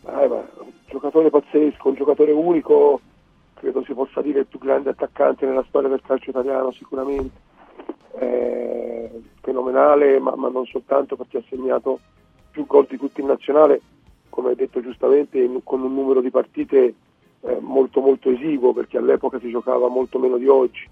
Eh, 0.07 0.27
ma, 0.27 0.35
un 0.35 0.71
giocatore 0.87 1.31
pazzesco, 1.31 1.89
un 1.89 1.95
giocatore 1.95 2.31
unico, 2.31 3.01
credo 3.55 3.83
si 3.83 3.93
possa 3.93 4.21
dire 4.21 4.41
il 4.41 4.45
più 4.45 4.59
grande 4.59 4.91
attaccante 4.91 5.45
nella 5.45 5.65
storia 5.67 5.89
del 5.89 6.01
calcio 6.05 6.29
italiano 6.29 6.71
sicuramente. 6.71 7.53
Eh, 8.17 9.09
fenomenale, 9.41 10.19
ma, 10.19 10.35
ma 10.35 10.49
non 10.49 10.65
soltanto 10.65 11.15
perché 11.15 11.37
ha 11.39 11.43
segnato 11.49 11.99
più 12.49 12.65
gol 12.65 12.87
di 12.89 12.97
tutti 12.97 13.21
in 13.21 13.27
nazionale, 13.27 13.81
come 14.29 14.49
hai 14.49 14.55
detto 14.55 14.81
giustamente, 14.81 15.39
in- 15.39 15.61
con 15.63 15.81
un 15.81 15.93
numero 15.93 16.21
di 16.21 16.29
partite 16.29 16.93
eh, 17.41 17.57
molto 17.59 18.01
molto 18.01 18.29
esiguo, 18.29 18.73
perché 18.73 18.97
all'epoca 18.97 19.39
si 19.39 19.49
giocava 19.49 19.87
molto 19.87 20.17
meno 20.19 20.37
di 20.37 20.47
oggi. 20.47 20.87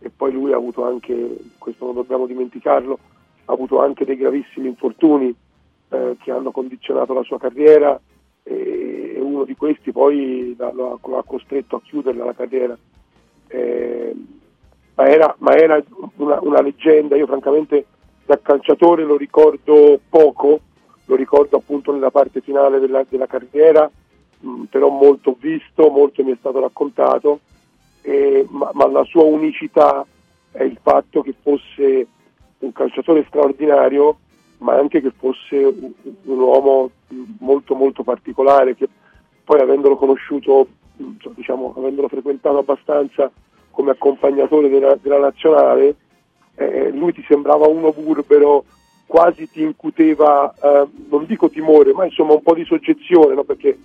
E 0.00 0.10
poi 0.10 0.30
lui 0.32 0.52
ha 0.52 0.56
avuto 0.56 0.84
anche, 0.84 1.36
questo 1.58 1.86
non 1.86 1.94
dobbiamo 1.94 2.26
dimenticarlo, 2.26 2.98
ha 3.46 3.52
avuto 3.52 3.80
anche 3.80 4.04
dei 4.04 4.16
gravissimi 4.16 4.68
infortuni 4.68 5.34
eh, 5.88 6.16
che 6.22 6.30
hanno 6.30 6.50
condizionato 6.50 7.14
la 7.14 7.22
sua 7.22 7.38
carriera 7.38 7.98
e 8.42 9.18
uno 9.20 9.44
di 9.44 9.56
questi 9.56 9.90
poi 9.90 10.54
lo 10.56 10.92
ha, 10.92 10.98
lo 11.02 11.18
ha 11.18 11.24
costretto 11.24 11.76
a 11.76 11.80
chiuderla 11.82 12.24
la 12.24 12.34
carriera. 12.34 12.78
Eh, 13.48 14.14
ma 14.98 15.06
era, 15.06 15.32
ma 15.38 15.54
era 15.54 15.80
una, 16.16 16.38
una 16.42 16.60
leggenda, 16.60 17.14
io 17.14 17.26
francamente 17.26 17.86
da 18.26 18.40
calciatore 18.42 19.04
lo 19.04 19.16
ricordo 19.16 20.00
poco, 20.08 20.60
lo 21.04 21.14
ricordo 21.14 21.56
appunto 21.56 21.92
nella 21.92 22.10
parte 22.10 22.40
finale 22.40 22.80
della, 22.80 23.04
della 23.08 23.28
carriera, 23.28 23.88
mh, 24.40 24.64
però 24.64 24.88
molto 24.88 25.36
visto, 25.38 25.88
molto 25.88 26.24
mi 26.24 26.32
è 26.32 26.36
stato 26.40 26.58
raccontato, 26.58 27.38
eh, 28.02 28.44
ma, 28.50 28.70
ma 28.74 28.88
la 28.88 29.04
sua 29.04 29.22
unicità 29.22 30.04
è 30.50 30.64
il 30.64 30.78
fatto 30.82 31.22
che 31.22 31.34
fosse 31.40 32.06
un 32.58 32.72
calciatore 32.72 33.24
straordinario, 33.28 34.18
ma 34.58 34.74
anche 34.74 35.00
che 35.00 35.12
fosse 35.16 35.54
un, 35.58 35.92
un 36.24 36.38
uomo 36.40 36.90
molto 37.38 37.76
molto 37.76 38.02
particolare, 38.02 38.74
che 38.74 38.88
poi 39.44 39.60
avendolo 39.60 39.96
conosciuto 39.96 40.66
diciamo, 41.36 41.72
avendolo 41.76 42.08
frequentato 42.08 42.58
abbastanza 42.58 43.30
come 43.78 43.92
accompagnatore 43.92 44.68
della, 44.68 44.98
della 45.00 45.20
nazionale, 45.20 45.94
eh, 46.56 46.90
lui 46.90 47.12
ti 47.12 47.24
sembrava 47.28 47.68
uno 47.68 47.92
burbero, 47.92 48.64
quasi 49.06 49.48
ti 49.48 49.62
incuteva, 49.62 50.52
eh, 50.60 50.86
non 51.08 51.26
dico 51.26 51.48
timore, 51.48 51.92
ma 51.92 52.04
insomma 52.04 52.32
un 52.32 52.42
po' 52.42 52.54
di 52.54 52.64
soggezione, 52.64 53.34
no? 53.34 53.44
perché 53.44 53.78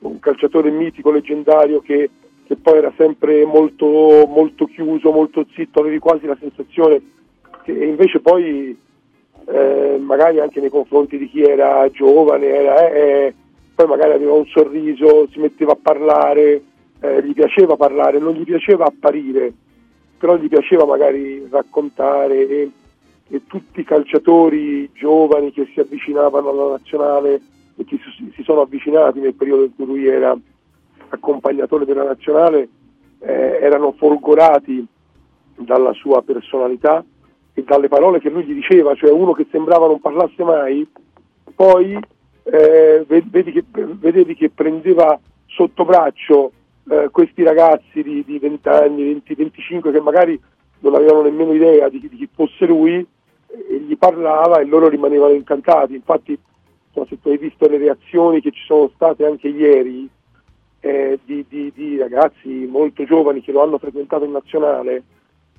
un 0.00 0.18
calciatore 0.18 0.70
mitico, 0.70 1.12
leggendario 1.12 1.80
che, 1.80 2.10
che 2.44 2.56
poi 2.56 2.78
era 2.78 2.92
sempre 2.96 3.44
molto, 3.44 4.26
molto 4.26 4.66
chiuso, 4.66 5.12
molto 5.12 5.46
zitto, 5.54 5.78
avevi 5.78 6.00
quasi 6.00 6.26
la 6.26 6.36
sensazione 6.40 7.00
che 7.62 7.70
invece 7.70 8.18
poi 8.18 8.76
eh, 9.46 9.96
magari 10.00 10.40
anche 10.40 10.58
nei 10.58 10.70
confronti 10.70 11.18
di 11.18 11.30
chi 11.30 11.42
era 11.42 11.88
giovane, 11.92 12.46
era, 12.46 12.90
eh, 12.90 12.98
eh, 12.98 13.34
poi 13.76 13.86
magari 13.86 14.14
aveva 14.14 14.32
un 14.32 14.46
sorriso, 14.46 15.28
si 15.30 15.38
metteva 15.38 15.70
a 15.70 15.78
parlare, 15.80 16.62
eh, 17.00 17.22
gli 17.22 17.32
piaceva 17.32 17.76
parlare, 17.76 18.18
non 18.18 18.34
gli 18.34 18.44
piaceva 18.44 18.86
apparire, 18.86 19.52
però 20.18 20.36
gli 20.36 20.48
piaceva 20.48 20.84
magari 20.84 21.46
raccontare 21.50 22.48
e, 22.48 22.70
e 23.28 23.42
tutti 23.46 23.80
i 23.80 23.84
calciatori 23.84 24.90
giovani 24.92 25.52
che 25.52 25.68
si 25.72 25.80
avvicinavano 25.80 26.50
alla 26.50 26.70
nazionale 26.72 27.40
e 27.76 27.84
che 27.84 27.98
si, 28.16 28.32
si 28.34 28.42
sono 28.42 28.62
avvicinati 28.62 29.20
nel 29.20 29.34
periodo 29.34 29.64
in 29.64 29.74
cui 29.74 29.84
lui 29.84 30.06
era 30.06 30.36
accompagnatore 31.08 31.84
della 31.84 32.04
nazionale 32.04 32.68
eh, 33.20 33.58
erano 33.60 33.92
folgorati 33.92 34.84
dalla 35.56 35.92
sua 35.92 36.22
personalità 36.22 37.04
e 37.54 37.62
dalle 37.62 37.88
parole 37.88 38.20
che 38.20 38.28
lui 38.28 38.44
gli 38.44 38.52
diceva, 38.52 38.94
cioè 38.94 39.10
uno 39.10 39.32
che 39.32 39.46
sembrava 39.50 39.86
non 39.86 40.00
parlasse 40.00 40.42
mai, 40.44 40.86
poi 41.54 41.98
eh, 42.42 43.04
vedi 43.06 43.52
che, 43.52 43.64
vedevi 43.72 44.34
che 44.34 44.50
prendeva 44.50 45.18
sotto 45.46 45.84
braccio 45.84 46.52
eh, 46.88 47.08
questi 47.10 47.42
ragazzi 47.42 48.02
di, 48.02 48.24
di 48.24 48.38
20 48.38 48.68
anni, 48.68 49.04
20, 49.04 49.34
25 49.34 49.92
che 49.92 50.00
magari 50.00 50.40
non 50.80 50.94
avevano 50.94 51.22
nemmeno 51.22 51.52
idea 51.52 51.88
di, 51.88 52.00
di 52.00 52.08
chi 52.08 52.28
fosse 52.32 52.66
lui 52.66 53.06
e 53.48 53.78
gli 53.80 53.96
parlava 53.96 54.60
e 54.60 54.64
loro 54.64 54.88
rimanevano 54.88 55.34
incantati. 55.34 55.94
Infatti, 55.94 56.38
se 56.92 57.20
tu 57.20 57.28
hai 57.28 57.38
visto 57.38 57.68
le 57.68 57.78
reazioni 57.78 58.40
che 58.40 58.50
ci 58.52 58.62
sono 58.64 58.90
state 58.94 59.26
anche 59.26 59.48
ieri 59.48 60.08
eh, 60.80 61.18
di, 61.24 61.44
di, 61.48 61.72
di, 61.74 61.98
ragazzi 61.98 62.66
molto 62.66 63.04
giovani 63.04 63.42
che 63.42 63.52
lo 63.52 63.62
hanno 63.62 63.78
frequentato 63.78 64.24
in 64.24 64.30
nazionale, 64.30 65.02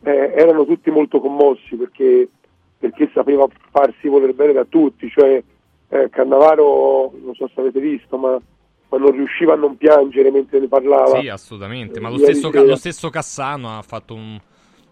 eh, 0.04 0.34
erano 0.36 0.66
tutti 0.66 0.90
molto 0.90 1.20
commossi 1.20 1.76
perché, 1.76 2.30
perché, 2.78 3.10
sapeva 3.14 3.48
farsi 3.72 4.08
voler 4.08 4.34
bene 4.34 4.54
da 4.54 4.66
tutti. 4.66 5.10
Cioè, 5.10 5.44
eh, 5.90 6.10
Cannavaro, 6.10 7.14
non 7.22 7.36
so 7.36 7.50
se 7.54 7.60
avete 7.60 7.80
visto, 7.80 8.18
ma 8.18 8.40
ma 8.90 8.98
non 8.98 9.12
riusciva 9.12 9.54
a 9.54 9.58
non 9.58 9.78
piangere 9.78 10.32
mentre 10.32 10.60
ne 10.60 10.68
parlava. 10.68 11.20
Sì, 11.20 11.28
assolutamente. 11.28 12.00
Ma 12.00 12.10
lo 12.10 12.18
stesso, 12.18 12.50
lo 12.52 12.76
stesso, 12.76 13.10
Cassano 13.10 13.78
ha 13.78 13.82
fatto 13.82 14.14
un, 14.14 14.40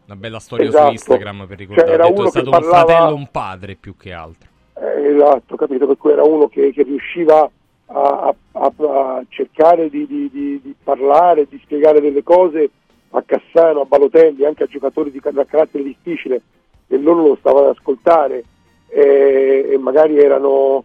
una 0.05 0.15
bella 0.15 0.39
storia 0.39 0.67
esatto. 0.67 0.85
su 0.85 0.91
Instagram 0.91 1.47
per 1.47 1.57
ricordare. 1.57 1.87
Cioè, 1.87 2.07
detto, 2.09 2.25
è 2.25 2.29
stato 2.29 2.49
parlava... 2.49 2.77
un 2.77 2.85
fratello, 2.85 3.15
un 3.15 3.27
padre 3.31 3.75
più 3.75 3.95
che 3.95 4.11
altro. 4.11 4.49
Eh, 4.77 5.13
esatto, 5.13 5.55
capito, 5.55 5.87
per 5.87 5.97
cui 5.97 6.11
era 6.11 6.23
uno 6.23 6.47
che, 6.47 6.71
che 6.73 6.83
riusciva 6.83 7.49
a, 7.87 8.35
a, 8.51 8.73
a 8.77 9.23
cercare 9.29 9.89
di, 9.89 10.05
di, 10.05 10.29
di, 10.29 10.59
di, 10.61 10.75
parlare, 10.83 11.47
di 11.49 11.59
spiegare 11.63 12.01
delle 12.01 12.23
cose 12.23 12.69
a 13.11 13.23
Cassano, 13.25 13.81
a 13.81 13.85
Balotelli, 13.85 14.45
anche 14.45 14.63
a 14.63 14.67
giocatori 14.67 15.11
di 15.11 15.21
carattere 15.21 15.83
difficile 15.83 16.41
e 16.87 16.97
loro 16.97 17.27
lo 17.27 17.37
stavano 17.39 17.67
ad 17.67 17.75
ascoltare 17.77 18.43
e, 18.87 19.69
e 19.71 19.77
magari 19.77 20.17
erano 20.17 20.83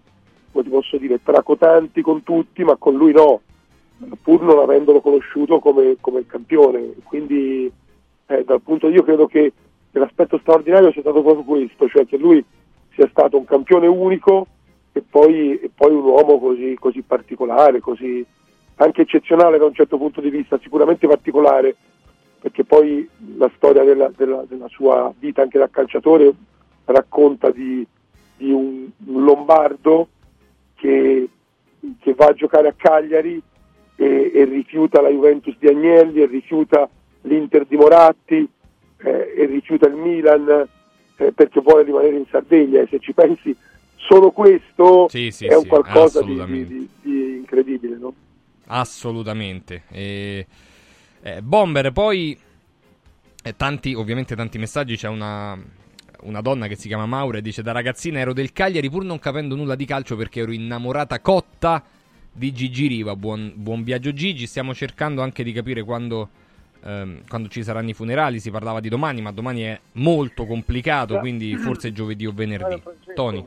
come 0.53 0.65
ti 0.65 0.71
posso 0.71 0.97
dire, 0.97 1.23
tracotanti 1.23 2.03
con 2.03 2.23
tutti, 2.23 2.65
ma 2.65 2.77
con 2.77 2.95
lui 2.95 3.13
no, 3.13 3.41
pur 4.23 4.43
non 4.43 4.59
avendolo 4.59 5.01
conosciuto 5.01 5.59
come, 5.59 5.97
come 6.01 6.27
campione. 6.27 6.95
Quindi 7.05 7.71
eh, 8.27 8.45
dal 8.45 8.61
punto 8.61 8.89
di 8.89 8.95
io 8.95 9.03
credo 9.03 9.27
che, 9.27 9.53
l'aspetto 9.93 10.39
straordinario 10.39 10.93
sia 10.93 11.01
stato 11.01 11.23
proprio 11.23 11.45
questo, 11.45 11.89
cioè 11.89 12.07
che 12.07 12.17
lui 12.17 12.45
sia 12.95 13.09
stato 13.11 13.37
un 13.37 13.45
campione 13.45 13.87
unico 13.87 14.47
e 14.93 15.03
poi, 15.09 15.59
e 15.59 15.71
poi 15.75 15.93
un 15.93 16.05
uomo 16.05 16.39
così, 16.39 16.77
così, 16.79 17.03
particolare, 17.03 17.81
così 17.81 18.25
anche 18.77 19.03
eccezionale 19.03 19.59
da 19.59 19.67
un 19.67 19.75
certo 19.75 19.99
punto 19.99 20.21
di 20.21 20.31
vista, 20.31 20.59
sicuramente 20.63 21.07
particolare, 21.07 21.77
perché 22.41 22.65
poi 22.65 23.07
la 23.37 23.51
storia 23.57 23.85
della, 23.85 24.11
della, 24.17 24.45
della 24.49 24.69
sua 24.69 25.13
vita 25.19 25.43
anche 25.43 25.59
da 25.59 25.69
calciatore 25.69 26.33
racconta 26.87 27.51
di, 27.51 27.87
di 28.37 28.51
un, 28.51 28.89
un 29.07 29.25
lombardo 29.25 30.09
che, 30.81 31.29
che 32.01 32.15
va 32.15 32.27
a 32.27 32.33
giocare 32.33 32.69
a 32.69 32.75
Cagliari 32.75 33.41
e, 33.97 34.33
e, 34.35 34.45
rifiuta 34.45 35.03
la 35.03 35.11
Juventus 35.11 35.55
di 35.59 35.69
Agnelli, 35.69 36.23
e 36.23 36.27
rifiuta 36.27 36.89
l'Inter 37.23 37.67
di 37.67 37.77
Moratti, 37.77 38.49
eh, 38.97 39.35
e 39.37 39.45
rifiuta 39.45 39.87
il 39.87 39.95
Milan 39.95 40.67
eh, 41.17 41.33
perché 41.33 41.61
vuole 41.61 41.83
rimanere 41.83 42.17
in 42.17 42.25
Sardegna. 42.31 42.81
E 42.81 42.87
se 42.89 42.99
ci 42.99 43.13
pensi, 43.13 43.55
solo 43.97 44.31
questo 44.31 45.07
sì, 45.11 45.31
sì, 45.31 45.45
è 45.45 45.55
un 45.55 45.65
sì, 45.65 45.69
qualcosa 45.69 46.23
di, 46.23 46.43
di, 46.47 46.67
di, 46.67 46.89
di, 47.03 47.37
incredibile. 47.37 47.99
No? 47.99 48.15
Assolutamente. 48.67 49.83
E, 49.91 50.47
eh, 51.21 51.43
Bomber, 51.43 51.93
poi 51.93 52.39
eh, 53.43 53.55
tanti, 53.55 53.93
ovviamente 53.93 54.35
tanti 54.35 54.57
messaggi, 54.57 54.97
c'è 54.97 55.09
una 55.09 55.59
una 56.23 56.41
donna 56.41 56.67
che 56.67 56.77
si 56.77 56.89
chiama 56.89 57.07
Maura 57.07 57.39
e 57.39 57.43
dice 57.43 57.63
da 57.63 57.73
ragazzina 57.73 58.19
ero 58.19 58.33
del 58.33 58.53
Cagliari 58.53 58.91
pur 58.91 59.05
non 59.05 59.19
capendo 59.19 59.55
nulla 59.55 59.75
di 59.75 59.85
calcio 59.85 60.17
perché 60.17 60.41
ero 60.41 60.53
innamorata 60.53 61.21
cotta 61.21 61.83
di 62.33 62.53
Gigi 62.53 62.87
Riva. 62.87 63.17
Buon, 63.17 63.53
buon 63.57 63.83
viaggio 63.83 64.13
Gigi, 64.13 64.47
stiamo 64.47 64.75
cercando 64.75 65.23
anche 65.23 65.43
di 65.43 65.53
capire 65.53 65.83
quando, 65.83 66.29
ehm, 66.85 67.23
quando, 67.29 67.49
ci 67.49 67.63
saranno 67.63 67.91
i 67.91 67.95
funerali, 67.95 68.41
si 68.41 68.51
parlava 68.51 68.81
di 68.81 68.89
domani, 68.89 69.21
ma 69.21 69.33
domani 69.33 69.63
è 69.63 69.81
molto 69.93 70.45
complicato, 70.45 71.19
quindi 71.19 71.57
forse 71.57 71.93
giovedì 71.93 72.27
o 72.27 72.33
venerdì. 72.33 72.83
Tony. 73.15 73.47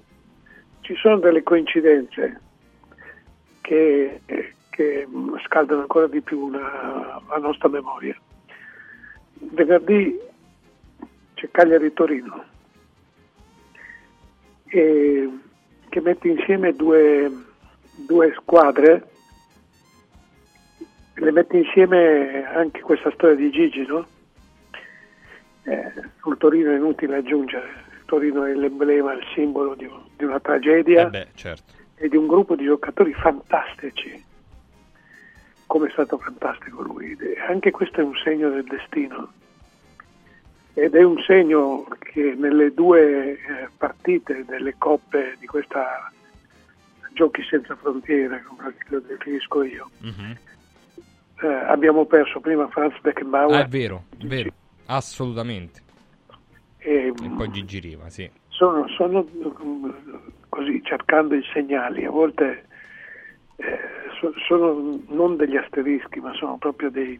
Ci 0.82 0.96
sono 0.96 1.18
delle 1.20 1.44
coincidenze 1.44 2.42
che, 3.62 4.20
che 4.70 5.08
scaldano 5.46 5.82
ancora 5.82 6.08
di 6.08 6.22
più 6.22 6.50
la, 6.50 7.22
la 7.30 7.38
nostra 7.38 7.70
memoria. 7.70 8.16
Venerdì 9.40 10.20
c'è 11.36 11.50
Cagliari-Torino 11.50 12.52
e 14.74 15.30
che 15.88 16.02
mette 16.02 16.28
insieme 16.28 16.74
due, 16.74 17.32
due 18.08 18.34
squadre, 18.42 19.08
le 21.14 21.32
mette 21.32 21.58
insieme 21.58 22.44
anche 22.46 22.82
questa 22.82 23.12
storia 23.12 23.36
di 23.36 23.52
Gigi, 23.52 23.86
no? 23.86 24.08
Eh, 25.66 25.92
sul 26.20 26.38
Torino 26.40 26.72
è 26.72 26.76
inutile 26.76 27.18
aggiungere, 27.18 27.68
il 27.92 28.06
Torino 28.06 28.46
è 28.46 28.54
l'emblema, 28.56 29.14
il 29.14 29.24
simbolo 29.36 29.76
di, 29.76 29.88
di 30.18 30.24
una 30.24 30.40
tragedia 30.40 31.06
eh 31.06 31.10
beh, 31.10 31.28
certo. 31.36 31.74
e 31.94 32.10
di 32.10 32.18
un 32.18 32.26
gruppo 32.26 32.56
di 32.56 32.66
giocatori 32.66 33.14
fantastici, 33.14 34.26
come 35.68 35.88
è 35.88 35.92
stato 35.92 36.18
fantastico 36.18 36.82
lui. 36.82 37.16
Anche 37.48 37.70
questo 37.70 38.02
è 38.02 38.04
un 38.04 38.16
segno 38.24 38.50
del 38.50 38.64
destino 38.64 39.32
ed 40.74 40.96
è 40.96 41.04
un 41.04 41.22
segno 41.22 41.86
che 42.00 42.36
nelle 42.38 42.74
due 42.74 43.34
eh, 43.34 43.38
partite 43.78 44.44
delle 44.46 44.76
coppe 44.78 45.36
di 45.40 45.46
questa 45.46 46.12
Giochi 47.14 47.44
senza 47.44 47.76
frontiere, 47.76 48.42
come 48.42 48.74
lo 48.88 49.00
definisco 49.00 49.62
io, 49.62 49.88
uh-huh. 50.02 51.48
eh, 51.48 51.54
abbiamo 51.68 52.06
perso 52.06 52.40
prima 52.40 52.68
Franz 52.70 53.00
Beckenbauer. 53.02 53.56
Ah, 53.56 53.66
è 53.66 53.68
vero, 53.68 54.06
è 54.18 54.26
vero, 54.26 54.52
assolutamente. 54.88 55.82
E, 56.80 57.08
e 57.08 57.30
poi 57.38 57.52
Gigi 57.52 57.80
Riva, 57.80 58.10
sì. 58.10 58.28
Sono, 58.48 58.88
sono, 58.90 59.28
così 60.50 60.82
cercando 60.84 61.36
i 61.36 61.44
segnali, 61.54 62.04
a 62.04 62.10
volte 62.10 62.66
eh, 63.58 63.80
so, 64.20 64.34
sono 64.48 65.00
non 65.10 65.36
degli 65.38 65.56
asterischi, 65.56 66.20
ma 66.20 66.34
sono 66.34 66.58
proprio 66.58 66.90
dei 66.90 67.20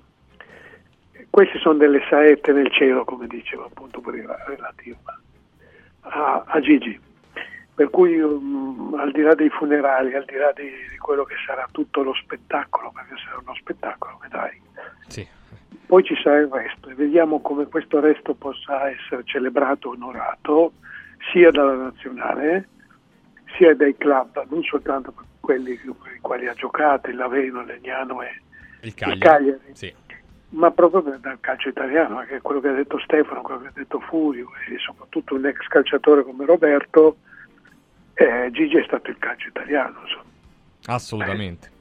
queste 1.30 1.60
sono 1.60 1.78
delle 1.78 2.02
saette 2.10 2.52
nel 2.52 2.72
cielo, 2.72 3.04
come 3.04 3.28
dicevo 3.28 3.66
appunto 3.66 4.02
relativo 4.46 4.98
a, 6.02 6.44
a 6.46 6.60
Gigi. 6.60 7.00
Per 7.76 7.90
cui 7.90 8.20
um, 8.20 8.96
al 9.00 9.12
di 9.12 9.22
là 9.22 9.34
dei 9.34 9.50
funerali, 9.50 10.14
al 10.14 10.26
di 10.26 10.36
là 10.36 10.52
di, 10.56 10.70
di, 10.90 10.98
quello 10.98 11.24
che 11.24 11.36
sarà 11.46 11.68
tutto 11.72 12.04
lo 12.04 12.14
spettacolo, 12.14 12.92
perché 12.92 13.16
sarà 13.24 13.40
uno 13.42 13.56
spettacolo, 13.56 14.20
vedrai. 14.22 14.62
Sì. 15.08 15.28
Poi 15.86 16.04
ci 16.04 16.16
sarà 16.22 16.38
il 16.38 16.50
resto 16.50 16.90
e 16.90 16.94
vediamo 16.94 17.42
come 17.42 17.66
questo 17.68 18.00
resto 18.00 18.36
possa 18.36 18.90
essere 18.90 19.24
celebrato, 19.26 19.90
onorato, 19.90 20.74
sia 21.32 21.50
dalla 21.50 21.76
nazionale, 21.76 22.70
sia 23.58 23.76
dai 23.76 23.98
club, 23.98 24.46
non 24.50 24.62
soltanto 24.64 25.12
per 25.12 25.26
quelli 25.40 25.76
con 25.78 25.98
i 26.16 26.20
quali 26.20 26.48
ha 26.48 26.54
giocato, 26.54 27.10
il 27.10 27.16
Laveno, 27.16 27.62
il 27.62 27.68
Legnano 27.68 28.22
e 28.22 28.42
il 28.82 28.94
Cagliari. 28.94 29.18
Il 29.18 29.24
Cagliari. 29.24 29.60
Sì 29.74 29.94
ma 30.54 30.70
proprio 30.72 31.18
dal 31.20 31.40
calcio 31.40 31.70
italiano, 31.70 32.20
che 32.28 32.38
è 32.38 32.42
quello 32.42 32.60
che 32.62 32.68
ha 32.70 32.74
detto 32.74 33.00
Stefano, 33.00 33.42
quello 33.42 33.62
che 33.62 33.68
ha 33.68 33.72
detto 33.74 34.00
Furio 34.00 34.50
e 34.70 34.78
soprattutto 34.78 35.36
un 35.36 35.46
ex 35.46 35.66
calciatore 35.68 36.24
come 36.24 36.46
Roberto, 36.46 37.18
eh, 38.14 38.50
Gigi 38.52 38.78
è 38.78 38.84
stato 38.84 39.10
il 39.10 39.18
calcio 39.18 39.48
italiano. 39.48 40.00
Insomma. 40.04 40.24
Assolutamente. 40.86 41.72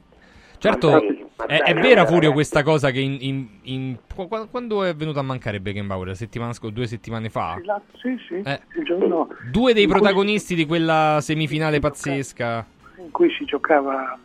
Certo, 0.57 0.89
dai, 0.89 1.25
ma 1.35 1.45
è, 1.45 1.61
è 1.61 1.73
vera 1.73 2.05
Furio 2.05 2.31
questa 2.31 2.63
cosa 2.63 2.89
che 2.89 2.99
in, 3.01 3.17
in- 3.19 3.47
in- 3.63 3.97
qu- 4.15 4.29
qu- 4.29 4.49
quando 4.49 4.83
è 4.83 4.95
venuto 4.95 5.19
a 5.19 5.23
mancare 5.23 5.59
Beckenbauer? 5.59 6.07
La 6.07 6.13
settimana 6.15 6.53
due 6.71 6.87
settimane 6.87 7.29
fa? 7.29 7.59
Sì, 7.97 8.17
sì, 8.27 8.35
Eh. 8.43 8.61
il 8.77 8.83
giorno 8.85 9.27
Due 9.51 9.73
dei 9.73 9.87
protagonisti 9.87 10.55
di 10.55 10.65
quella 10.65 11.17
semifinale 11.21 11.79
pazzesca. 11.79 12.65
in 12.97 13.11
cui 13.11 13.29
si 13.37 13.43
giocava 13.43 14.17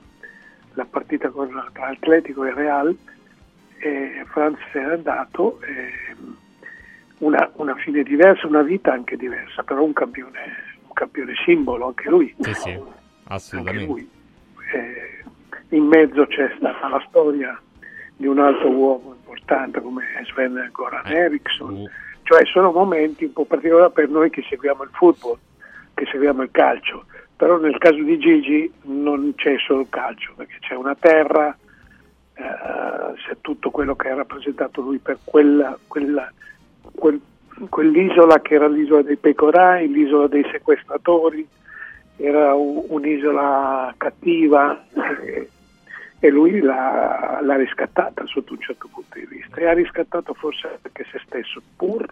la 0.74 0.84
partita 0.88 1.28
con, 1.30 1.50
tra 1.72 1.88
Atletico 1.88 2.44
e 2.44 2.54
Real 2.54 2.96
e 3.78 4.24
Franz 4.26 4.58
se 4.72 4.78
n'è 4.80 4.92
andato 4.92 5.60
e 5.62 6.14
una, 7.18 7.50
una 7.54 7.74
fine 7.76 8.02
diversa, 8.02 8.46
una 8.46 8.62
vita 8.62 8.92
anche 8.92 9.16
diversa, 9.16 9.62
però 9.62 9.82
un 9.82 9.92
campione, 9.92 10.40
un 10.86 10.92
campione 10.92 11.32
simbolo 11.44 11.86
anche 11.88 12.08
lui. 12.08 12.34
Sì, 12.40 12.54
sì, 12.54 12.70
Anche 12.70 12.90
assolutamente. 13.28 13.86
lui. 13.86 14.10
Eh, 14.72 15.76
in 15.76 15.84
mezzo 15.84 16.26
c'è 16.26 16.52
stata 16.56 16.88
la 16.88 17.04
storia 17.08 17.60
di 18.16 18.26
un 18.26 18.38
altro 18.38 18.70
uomo 18.70 19.14
importante 19.18 19.80
come 19.80 20.04
Sven 20.30 20.68
Goran 20.72 21.06
Eh. 21.06 21.14
Eriksson, 21.14 21.88
cioè 22.22 22.44
sono 22.46 22.70
momenti 22.72 23.24
un 23.24 23.32
po' 23.32 23.44
particolari 23.44 23.92
per 23.92 24.08
noi 24.08 24.30
che 24.30 24.44
seguiamo 24.48 24.82
il 24.82 24.90
football, 24.92 25.38
che 25.94 26.06
seguiamo 26.10 26.42
il 26.42 26.50
calcio, 26.50 27.04
però 27.36 27.58
nel 27.58 27.78
caso 27.78 28.02
di 28.02 28.18
Gigi 28.18 28.70
non 28.82 29.32
c'è 29.36 29.56
solo 29.58 29.80
il 29.80 29.88
calcio, 29.90 30.32
perché 30.36 30.56
c'è 30.60 30.74
una 30.74 30.94
terra, 30.94 31.56
eh, 32.38 33.14
c'è 33.16 33.36
tutto 33.40 33.70
quello 33.70 33.96
che 33.96 34.08
ha 34.08 34.14
rappresentato 34.14 34.80
lui 34.80 34.98
per 34.98 35.18
quella, 35.24 35.76
quella- 35.86 36.32
quel- 36.94 37.20
quell'isola 37.68 38.40
che 38.40 38.54
era 38.54 38.68
l'isola 38.68 39.02
dei 39.02 39.16
pecorai, 39.16 39.90
l'isola 39.90 40.28
dei 40.28 40.46
sequestratori, 40.50 41.46
era 42.16 42.54
un'isola 42.54 43.94
cattiva 43.96 44.84
eh, 45.24 45.50
e 46.20 46.30
lui 46.30 46.60
l'ha, 46.60 47.40
l'ha 47.42 47.56
riscattata 47.56 48.24
sotto 48.26 48.52
un 48.52 48.60
certo 48.60 48.88
punto 48.92 49.18
di 49.18 49.26
vista 49.26 49.56
e 49.56 49.66
ha 49.66 49.72
riscattato 49.72 50.34
forse 50.34 50.78
anche 50.82 51.06
se 51.10 51.20
stesso 51.24 51.60
pur 51.76 52.06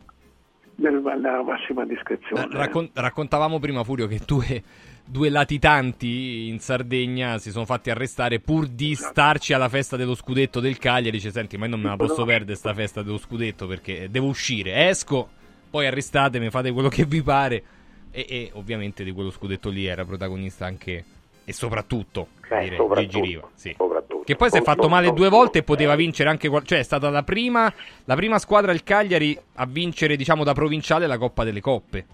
nella 0.76 1.42
massima 1.42 1.84
discrezione. 1.84 2.48
Raccon- 2.50 2.90
raccontavamo 2.92 3.58
prima, 3.58 3.82
Furio, 3.82 4.06
che 4.06 4.20
due, 4.26 4.62
due 5.06 5.30
latitanti 5.30 6.48
in 6.48 6.58
Sardegna 6.58 7.38
si 7.38 7.50
sono 7.50 7.64
fatti 7.64 7.90
arrestare 7.90 8.40
pur 8.40 8.66
di 8.66 8.94
starci 8.94 9.52
alla 9.52 9.68
festa 9.68 9.96
dello 9.96 10.14
scudetto 10.14 10.60
del 10.60 10.78
Cagliari. 10.78 11.16
Dice, 11.16 11.30
senti, 11.30 11.56
ma 11.56 11.64
io 11.66 11.70
non 11.70 11.80
me 11.80 11.88
la 11.88 11.96
posso 11.96 12.24
perdere 12.24 12.56
sta 12.56 12.74
festa 12.74 13.02
dello 13.02 13.18
scudetto 13.18 13.66
perché 13.66 14.08
devo 14.10 14.26
uscire. 14.26 14.88
Esco, 14.88 15.28
poi 15.70 15.86
arrestatemi, 15.86 16.50
fate 16.50 16.72
quello 16.72 16.88
che 16.88 17.04
vi 17.04 17.22
pare. 17.22 17.62
E, 18.10 18.26
e 18.28 18.50
ovviamente 18.54 19.04
di 19.04 19.12
quello 19.12 19.30
scudetto 19.30 19.68
lì 19.68 19.86
era 19.86 20.04
protagonista 20.04 20.66
anche 20.66 21.04
e 21.44 21.52
soprattutto, 21.52 22.28
Eh, 22.50 22.62
direi, 22.62 22.76
soprattutto, 22.76 23.08
Gigi 23.08 23.20
Riva. 23.20 23.48
Sì. 23.54 23.74
soprattutto. 23.76 24.24
Che 24.24 24.34
poi 24.34 24.50
si 24.50 24.56
è 24.56 24.62
fatto 24.62 24.88
male 24.88 25.12
due 25.12 25.28
volte 25.28 25.58
e 25.58 25.62
poteva 25.62 25.94
vincere 25.94 26.28
anche 26.28 26.50
cioè 26.64 26.78
è 26.80 26.82
stata 26.82 27.08
la 27.10 27.22
prima, 27.22 27.72
la 28.04 28.14
prima 28.16 28.40
squadra 28.40 28.72
il 28.72 28.82
Cagliari 28.82 29.38
a 29.54 29.66
vincere 29.66 30.16
diciamo 30.16 30.42
da 30.42 30.52
provinciale 30.54 31.06
la 31.06 31.18
Coppa 31.18 31.44
delle 31.44 31.60
Coppe. 31.60 32.06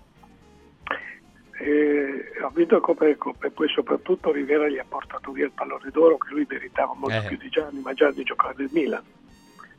E 1.63 2.33
ha 2.43 2.51
vinto 2.53 2.75
la 2.75 2.81
Coppa 2.81 3.05
delle 3.05 3.17
Coppe 3.17 3.47
e 3.47 3.51
poi 3.51 3.69
soprattutto 3.69 4.33
Rivera 4.33 4.69
gli 4.69 4.79
ha 4.79 4.85
portato 4.89 5.31
via 5.31 5.45
il 5.45 5.53
pallone 5.53 5.91
d'oro 5.93 6.17
che 6.17 6.31
lui 6.31 6.45
meritava 6.49 6.93
molto 6.95 7.17
Eh. 7.17 7.29
più 7.29 7.37
di 7.37 7.49
Gianni, 7.49 7.81
ma 7.81 7.93
Gianni 7.95 8.25
giocava 8.25 8.55
nel 8.57 8.69
Milan. 8.73 9.03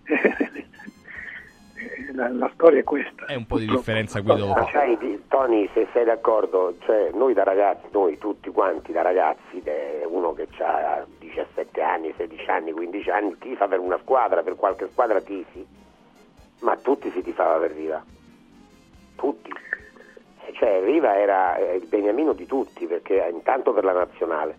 E 1.75 2.13
la, 2.13 2.29
la 2.29 2.49
storia 2.53 2.79
è 2.79 2.83
questa. 2.83 3.25
È 3.25 3.35
un 3.35 3.45
po' 3.45 3.57
di 3.57 3.65
differenza 3.65 4.21
Guido 4.21 4.47
Ma 4.47 4.65
sai, 4.71 4.97
Tony, 5.27 5.69
se 5.73 5.87
sei 5.91 6.05
d'accordo, 6.05 6.77
cioè 6.85 7.09
noi 7.13 7.33
da 7.33 7.43
ragazzi, 7.43 7.87
noi 7.91 8.17
tutti 8.17 8.49
quanti 8.51 8.93
da 8.93 9.01
ragazzi, 9.01 9.61
de- 9.61 10.05
uno 10.07 10.33
che 10.33 10.47
ha 10.59 11.05
17 11.19 11.81
anni, 11.81 12.13
16 12.15 12.49
anni, 12.49 12.71
15 12.71 13.09
anni, 13.09 13.37
tifa 13.37 13.67
per 13.67 13.79
una 13.79 13.97
squadra, 14.01 14.43
per 14.43 14.55
qualche 14.55 14.87
squadra 14.91 15.19
tifi, 15.19 15.65
ma 16.61 16.77
tutti 16.77 17.11
si 17.11 17.21
tifava 17.21 17.57
per 17.57 17.71
Riva. 17.71 18.01
Tutti. 19.15 19.51
Eh, 20.45 20.53
Cioè 20.53 20.81
Riva 20.83 21.17
era 21.17 21.57
eh, 21.57 21.75
il 21.75 21.85
beniamino 21.87 22.33
di 22.33 22.45
tutti, 22.45 22.85
perché 22.85 23.27
intanto 23.31 23.73
per 23.73 23.83
la 23.83 23.93
nazionale, 23.93 24.55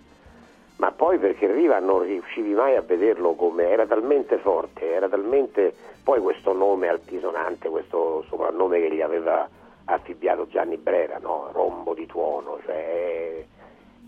ma 0.76 0.90
poi 0.90 1.18
perché 1.18 1.50
Riva 1.50 1.78
non 1.78 2.02
riuscivi 2.02 2.52
mai 2.52 2.76
a 2.76 2.82
vederlo 2.82 3.34
come 3.34 3.68
era 3.68 3.86
talmente 3.86 4.38
forte, 4.38 4.92
era 4.92 5.08
talmente 5.08 5.74
poi 6.02 6.20
questo 6.20 6.52
nome 6.52 6.88
altisonante, 6.88 7.68
questo 7.68 8.24
soprannome 8.28 8.80
che 8.80 8.94
gli 8.94 9.00
aveva 9.00 9.48
affibbiato 9.86 10.46
Gianni 10.48 10.76
Brera, 10.76 11.18
no? 11.18 11.48
Rombo 11.52 11.94
di 11.94 12.06
tuono, 12.06 12.58
cioè 12.64 13.44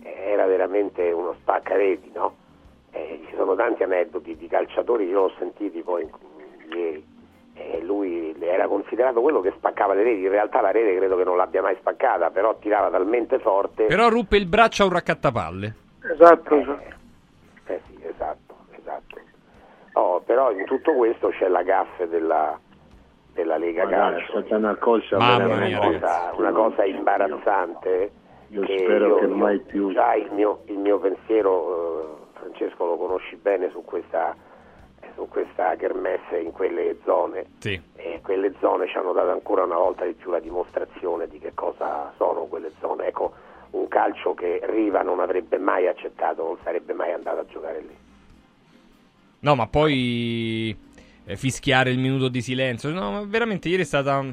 era 0.03 0.47
veramente 0.47 1.11
uno 1.11 1.35
spaccareti, 1.40 2.11
no? 2.15 2.35
Eh, 2.93 3.20
ci 3.28 3.35
sono 3.36 3.55
tanti 3.55 3.82
aneddoti 3.82 4.36
di 4.36 4.48
calciatori, 4.48 5.07
io 5.07 5.20
l'ho 5.23 5.32
sentiti 5.39 5.82
poi 5.82 6.09
ieri, 6.74 7.05
e 7.57 7.83
lui 7.83 8.37
era 8.39 8.69
considerato 8.69 9.20
quello 9.23 9.41
che 9.41 9.53
spaccava 9.57 9.95
le 9.95 10.03
reti, 10.03 10.23
in 10.23 10.28
realtà 10.31 10.61
la 10.61 10.70
rete 10.70 10.95
credo 10.97 11.16
che 11.16 11.24
non 11.24 11.37
l'abbia 11.37 11.62
mai 11.62 11.77
spaccata, 11.81 12.31
però 12.31 12.57
tirava 12.59 12.91
talmente 12.91 13.39
forte. 13.39 13.87
Però 13.87 14.09
ruppe 14.09 14.37
il 14.37 14.47
braccio 14.47 14.83
a 14.83 14.87
un 14.87 14.93
raccattapalle. 14.93 15.74
Esatto, 16.12 16.55
esatto. 16.55 16.95
Eh 17.66 17.81
sì, 17.87 17.99
esatto, 18.03 18.55
esatto. 18.78 19.20
Oh, 19.95 20.20
però 20.20 20.53
in 20.53 20.65
tutto 20.65 20.93
questo 20.95 21.28
c'è 21.31 21.49
la 21.49 21.62
gaffe 21.62 22.07
della, 22.09 22.59
della 23.33 23.57
Lega 23.57 23.85
è 23.85 23.89
Calcio. 23.89 24.27
stata 24.33 24.57
una 24.57 24.74
cosa 24.77 25.16
mia, 25.16 25.47
Una 25.47 25.78
cosa, 25.78 26.33
una 26.37 26.53
cosa 26.53 26.85
imbarazzante. 26.85 28.11
Io 28.49 28.62
spero 28.65 29.16
che 29.16 29.27
mai 29.27 29.59
più. 29.61 29.93
Già 29.93 30.15
il 30.15 30.31
mio, 30.33 30.61
il 30.66 30.78
mio 30.78 30.99
pensiero, 30.99 32.28
eh, 32.35 32.39
Francesco 32.39 32.85
lo 32.85 32.97
conosci 32.97 33.37
bene 33.37 33.70
su 33.70 33.83
questa, 33.85 34.33
eh, 34.33 34.37
su 35.17 35.27
questa 35.29 35.75
kermesse 35.77 36.39
in 36.39 36.53
quelle 36.53 36.99
zone. 37.05 37.47
Sì. 37.59 37.81
E 37.97 38.21
quelle 38.23 38.53
zone 38.61 38.87
ci 38.87 38.97
hanno 38.97 39.13
dato 39.13 39.31
ancora 39.31 39.65
una 39.65 39.77
volta 39.77 40.05
di 40.05 40.13
più 40.13 40.31
la 40.31 40.39
dimostrazione 40.39 41.27
di 41.27 41.41
che 41.41 41.53
cosa 41.55 42.13
sono 42.17 42.45
quelle 42.45 42.71
zone. 42.79 43.09
Ecco, 43.09 43.33
un 43.71 43.89
calcio 43.89 44.35
che 44.35 44.61
Riva 44.63 45.03
non 45.03 45.19
avrebbe 45.19 45.59
mai 45.59 45.89
accettato, 45.89 46.45
non 46.45 46.57
sarebbe 46.63 46.93
mai 46.93 47.13
andato 47.13 47.41
a 47.41 47.47
giocare 47.47 47.81
lì. 47.81 47.97
No, 49.41 49.55
ma 49.55 49.67
poi 49.67 50.77
eh, 51.25 51.37
fischiare 51.37 51.91
il 51.91 51.99
minuto 51.99 52.29
di 52.29 52.41
silenzio. 52.41 52.91
No, 52.91 53.25
veramente 53.27 53.69
ieri 53.69 53.83
è 53.83 53.87
stata 53.87 54.25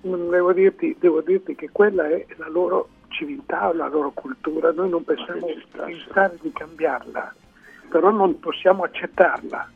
Devo 0.00 0.52
dirti, 0.52 0.96
devo 1.00 1.20
dirti 1.20 1.56
che 1.56 1.70
quella 1.72 2.08
è 2.08 2.24
la 2.36 2.48
loro 2.48 2.90
civiltà, 3.08 3.72
la 3.74 3.88
loro 3.88 4.12
cultura, 4.12 4.70
noi 4.70 4.88
non 4.88 5.02
possiamo 5.02 5.46
pensare 5.72 6.38
di 6.40 6.52
cambiarla, 6.52 7.34
però 7.88 8.10
non 8.10 8.38
possiamo 8.38 8.84
accettarla. 8.84 9.70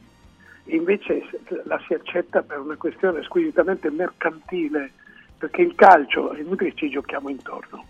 Invece 0.74 1.26
la 1.64 1.80
si 1.86 1.94
accetta 1.94 2.42
per 2.42 2.58
una 2.58 2.76
questione 2.76 3.22
squisitamente 3.22 3.90
mercantile, 3.90 4.92
perché 5.36 5.62
il 5.62 5.74
calcio, 5.74 6.32
è 6.32 6.40
inutile 6.40 6.70
che 6.70 6.76
ci 6.76 6.90
giochiamo 6.90 7.28
intorno, 7.28 7.86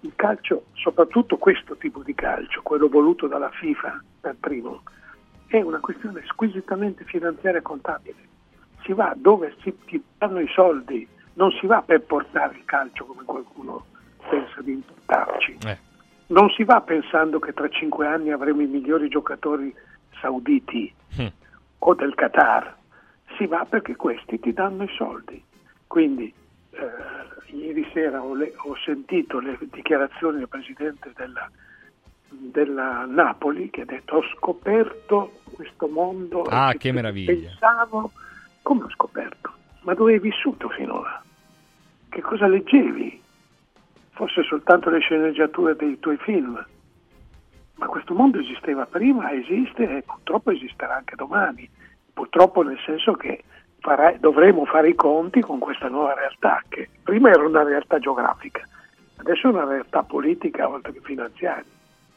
il 0.00 0.12
calcio, 0.16 0.64
soprattutto 0.74 1.36
questo 1.36 1.76
tipo 1.76 2.02
di 2.02 2.14
calcio, 2.14 2.62
quello 2.62 2.88
voluto 2.88 3.26
dalla 3.26 3.50
FIFA 3.50 4.02
per 4.20 4.36
primo, 4.40 4.82
è 5.46 5.60
una 5.60 5.78
questione 5.78 6.22
squisitamente 6.26 7.04
finanziaria 7.04 7.60
e 7.60 7.62
contabile. 7.62 8.16
Si 8.84 8.92
va 8.92 9.14
dove 9.16 9.54
si 9.62 9.74
ti 9.86 10.02
danno 10.18 10.40
i 10.40 10.48
soldi, 10.48 11.06
non 11.34 11.50
si 11.52 11.66
va 11.66 11.82
per 11.82 12.02
portare 12.02 12.56
il 12.56 12.64
calcio 12.64 13.04
come 13.04 13.22
qualcuno 13.24 13.86
pensa 14.28 14.60
di 14.60 14.72
importarci. 14.72 15.58
Eh. 15.66 15.78
Non 16.26 16.50
si 16.50 16.64
va 16.64 16.80
pensando 16.80 17.38
che 17.38 17.52
tra 17.52 17.68
cinque 17.68 18.06
anni 18.06 18.32
avremo 18.32 18.62
i 18.62 18.66
migliori 18.66 19.08
giocatori 19.08 19.74
sauditi 20.20 20.92
Hm. 21.16 21.26
O 21.86 21.94
del 21.94 22.14
Qatar, 22.14 22.76
si 23.36 23.46
va 23.46 23.64
perché 23.68 23.96
questi 23.96 24.38
ti 24.40 24.52
danno 24.52 24.84
i 24.84 24.94
soldi. 24.96 25.42
Quindi 25.86 26.32
eh, 26.70 27.54
ieri 27.54 27.86
sera 27.92 28.22
ho, 28.22 28.34
le- 28.34 28.54
ho 28.56 28.74
sentito 28.76 29.38
le 29.38 29.58
dichiarazioni 29.70 30.38
del 30.38 30.48
presidente 30.48 31.12
della, 31.14 31.50
della 32.28 33.04
Napoli 33.06 33.68
che 33.70 33.82
ha 33.82 33.84
detto 33.84 34.16
ho 34.16 34.22
scoperto 34.36 35.40
questo 35.54 35.86
mondo. 35.88 36.42
Ah, 36.42 36.72
e 36.72 36.78
che 36.78 36.90
meraviglia. 36.90 37.48
Pensavo, 37.48 38.12
come 38.62 38.84
ho 38.84 38.90
scoperto? 38.90 39.52
Ma 39.82 39.94
dove 39.94 40.14
hai 40.14 40.20
vissuto 40.20 40.68
finora? 40.70 41.22
Che 42.08 42.20
cosa 42.22 42.46
leggevi? 42.46 43.20
Forse 44.12 44.42
soltanto 44.44 44.88
le 44.88 45.00
sceneggiature 45.00 45.76
dei 45.76 45.98
tuoi 45.98 46.16
film. 46.18 46.64
Ma 47.76 47.86
questo 47.86 48.14
mondo 48.14 48.38
esisteva 48.38 48.86
prima, 48.86 49.32
esiste 49.32 49.96
e 49.98 50.02
purtroppo 50.02 50.52
esisterà 50.52 50.94
anche 50.94 51.16
domani. 51.16 51.68
Purtroppo 52.14 52.62
nel 52.62 52.78
senso 52.86 53.12
che 53.14 53.44
farai- 53.80 54.18
dovremo 54.18 54.64
fare 54.64 54.88
i 54.88 54.94
conti 54.94 55.40
con 55.40 55.58
questa 55.58 55.88
nuova 55.88 56.14
realtà, 56.14 56.62
che 56.68 56.88
prima 57.02 57.28
era 57.28 57.44
una 57.44 57.62
realtà 57.62 57.98
geografica, 57.98 58.66
adesso 59.16 59.48
è 59.48 59.50
una 59.50 59.64
realtà 59.64 60.02
politica 60.02 60.68
oltre 60.68 60.92
che 60.92 61.00
finanziaria. 61.02 61.64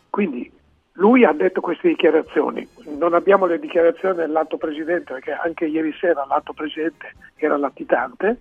Quindi 0.10 0.50
lui 0.94 1.26
ha 1.26 1.34
detto 1.34 1.62
queste 1.62 1.90
dichiarazioni, 1.90 2.68
non 2.98 3.14
abbiamo 3.14 3.46
le 3.46 3.60
dichiarazioni 3.60 4.16
dell'alto 4.16 4.58
presidente, 4.58 5.14
perché 5.14 5.32
anche 5.32 5.66
ieri 5.66 5.94
sera 6.00 6.26
l'alto 6.26 6.54
presidente 6.54 7.14
era 7.36 7.58
latitante, 7.58 8.40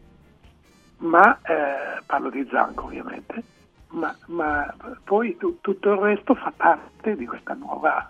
ma 0.99 1.39
eh, 1.43 2.03
parlo 2.07 2.31
di 2.31 2.47
Zanco 2.51 2.85
ovviamente, 2.85 3.43
ma, 3.89 4.15
ma 4.27 4.75
poi 5.05 5.37
tu- 5.37 5.59
tutto 5.61 5.93
il 5.93 5.99
resto 5.99 6.35
fa 6.35 6.53
parte 6.57 7.17
di 7.17 7.27
questa 7.27 7.55
nuova 7.55 8.09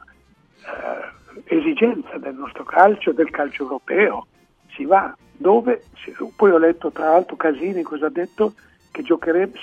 eh, 0.60 1.24
esigenza 1.44 2.18
del 2.18 2.34
nostro 2.34 2.64
calcio, 2.64 3.12
del 3.12 3.30
calcio 3.30 3.62
europeo. 3.64 4.26
Si 4.74 4.84
va 4.84 5.16
dove, 5.32 5.84
si- 6.02 6.14
poi 6.34 6.50
ho 6.50 6.58
letto 6.58 6.90
tra 6.90 7.10
l'altro 7.10 7.36
Casini 7.36 7.82
cosa 7.82 8.06
ha 8.06 8.10
detto, 8.10 8.54
che 8.90 9.02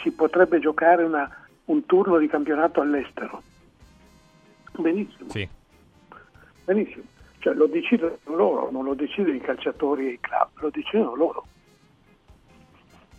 si 0.03 0.11
potrebbe 0.11 0.59
giocare 0.59 1.03
una- 1.03 1.29
un 1.65 1.85
turno 1.85 2.17
di 2.17 2.27
campionato 2.27 2.81
all'estero. 2.81 3.41
Benissimo, 4.77 5.29
Sì. 5.29 5.47
benissimo. 6.65 7.03
Cioè, 7.39 7.53
lo 7.55 7.65
decidono 7.67 8.17
loro, 8.25 8.69
non 8.71 8.83
lo 8.85 8.93
decidono 8.93 9.35
i 9.35 9.41
calciatori 9.41 10.07
e 10.07 10.11
i 10.13 10.19
club, 10.19 10.49
lo 10.59 10.69
decidono 10.69 11.15
loro. 11.15 11.45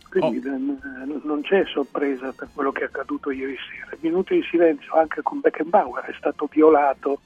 Quindi 0.09 0.37
eh, 0.47 1.19
non 1.23 1.41
c'è 1.41 1.65
sorpresa 1.65 2.31
per 2.31 2.47
quello 2.53 2.71
che 2.71 2.81
è 2.81 2.85
accaduto 2.85 3.31
ieri 3.31 3.57
sera. 3.69 3.95
Minuto 3.99 4.33
di 4.33 4.41
silenzio 4.49 4.93
anche 4.93 5.21
con 5.21 5.41
Beckenbauer 5.41 6.05
è 6.05 6.13
stato 6.17 6.47
violato 6.49 7.19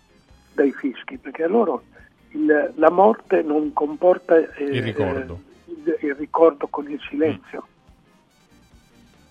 dai 0.53 0.71
fischi, 0.73 1.17
perché 1.17 1.43
a 1.43 1.47
loro 1.47 1.83
il- 2.31 2.73
la 2.75 2.89
morte 2.91 3.41
non 3.41 3.73
comporta 3.73 4.35
eh, 4.37 4.63
Il 4.63 4.83
ricordo. 4.83 5.39
eh, 5.67 5.71
il, 5.71 5.97
il 6.01 6.15
ricordo 6.15 6.67
con 6.67 6.89
il 6.89 6.99
silenzio. 7.09 7.67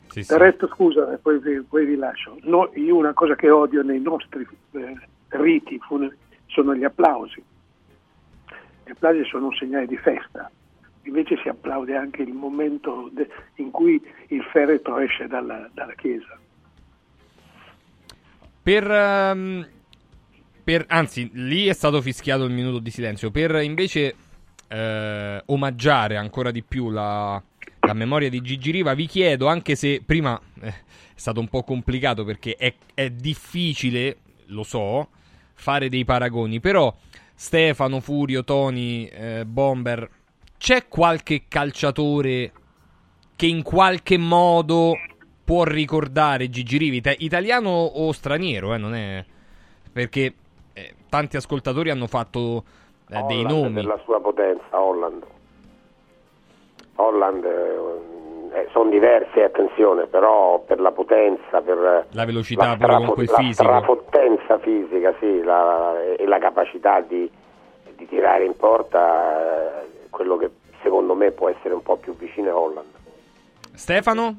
Sì, 0.09 0.23
sì. 0.23 0.31
Del 0.31 0.39
resto, 0.41 0.67
scusa, 0.69 1.13
e 1.13 1.19
poi, 1.19 1.39
vi- 1.39 1.61
poi 1.61 1.85
vi 1.85 1.97
lascio. 1.97 2.39
No, 2.43 2.71
io 2.75 2.97
una 2.97 3.13
cosa 3.13 3.35
che 3.37 3.51
odio 3.51 3.83
nei 3.83 4.01
nostri 4.01 4.47
eh, 4.73 4.97
riti 5.29 5.79
funebri 5.79 6.17
sono 6.47 6.75
gli 6.75 6.85
applausi. 6.85 7.43
Gli 8.85 8.91
applausi 8.91 9.23
sono 9.25 9.47
un 9.49 9.55
segnale 9.55 9.87
di 9.87 9.99
festa, 9.99 10.51
invece 11.03 11.37
si 11.43 11.49
applaude 11.51 11.95
anche 11.95 12.23
il 12.23 12.33
momento 12.33 13.11
de- 13.13 13.29
in 13.57 13.71
cui 13.71 14.03
il 14.29 14.43
feretro 14.45 14.99
esce 14.99 15.27
dalla, 15.27 15.69
dalla 15.75 15.93
chiesa. 15.93 16.39
Per, 18.63 18.91
ehm, 18.91 19.67
per- 20.69 20.85
anzi, 20.89 21.31
lì 21.33 21.65
è 21.65 21.73
stato 21.73 22.03
fischiato 22.03 22.45
il 22.45 22.53
minuto 22.53 22.79
di 22.79 22.91
silenzio. 22.91 23.31
Per 23.31 23.63
invece 23.63 24.15
eh, 24.69 25.43
omaggiare 25.47 26.19
ancora 26.19 26.51
di 26.51 26.63
più 26.63 26.91
la, 26.91 27.43
la 27.81 27.93
memoria 27.95 28.29
di 28.29 28.43
Gigi 28.43 28.71
Riva, 28.71 28.93
vi 28.93 29.07
chiedo, 29.07 29.47
anche 29.47 29.75
se 29.77 30.03
prima 30.05 30.39
eh, 30.61 30.69
è 30.69 30.75
stato 31.15 31.41
un 31.41 31.49
po' 31.49 31.63
complicato 31.63 32.23
perché 32.23 32.55
è, 32.57 32.75
è 32.93 33.09
difficile, 33.09 34.19
lo 34.49 34.63
so, 34.63 35.09
fare 35.55 35.89
dei 35.89 36.05
paragoni, 36.05 36.61
però 36.61 36.95
Stefano, 37.35 38.01
Furio, 38.01 38.45
Tony, 38.45 39.07
eh, 39.07 39.47
Bomber, 39.47 40.07
c'è 40.59 40.87
qualche 40.87 41.45
calciatore 41.49 42.53
che 43.37 43.47
in 43.47 43.63
qualche 43.63 44.19
modo 44.19 44.99
può 45.43 45.65
ricordare 45.65 46.51
Gigi 46.51 46.77
Rivi, 46.77 46.97
ita- 46.99 47.15
italiano 47.17 47.71
o 47.71 48.13
straniero, 48.13 48.75
eh, 48.75 48.77
non 48.77 48.95
è... 48.95 49.25
perché 49.91 50.35
eh, 50.79 50.95
tanti 51.09 51.37
ascoltatori 51.37 51.91
hanno 51.91 52.07
fatto 52.07 52.63
eh, 53.11 53.23
dei 53.23 53.45
Holland 53.45 53.51
nomi. 53.63 53.75
per 53.75 53.85
la 53.87 54.01
sua 54.05 54.21
potenza, 54.21 54.81
Holland. 54.81 55.23
Holland 56.97 57.45
eh, 57.45 58.69
sono 58.73 58.91
diversi, 58.91 59.41
attenzione, 59.41 60.07
però 60.07 60.59
per 60.61 60.81
la 60.81 60.91
potenza, 60.91 61.61
per 61.61 62.07
La 62.11 62.25
velocità 62.25 62.69
la, 62.71 62.75
strafo- 62.77 63.13
quel 63.13 63.27
la 63.27 63.37
fisico. 63.37 63.63
strapotenza 63.65 64.59
fisica, 64.59 65.15
sì, 65.21 65.43
la- 65.43 66.15
e 66.17 66.27
la 66.27 66.39
capacità 66.39 67.01
di, 67.01 67.31
di 67.97 68.07
tirare 68.09 68.45
in 68.45 68.57
porta, 68.57 69.83
eh, 69.83 69.87
quello 70.11 70.37
che 70.37 70.51
secondo 70.83 71.15
me 71.15 71.31
può 71.31 71.49
essere 71.49 71.75
un 71.75 71.83
po' 71.83 71.97
più 71.97 72.17
vicino 72.17 72.51
a 72.51 72.57
Holland. 72.57 72.87
Stefano? 73.75 74.37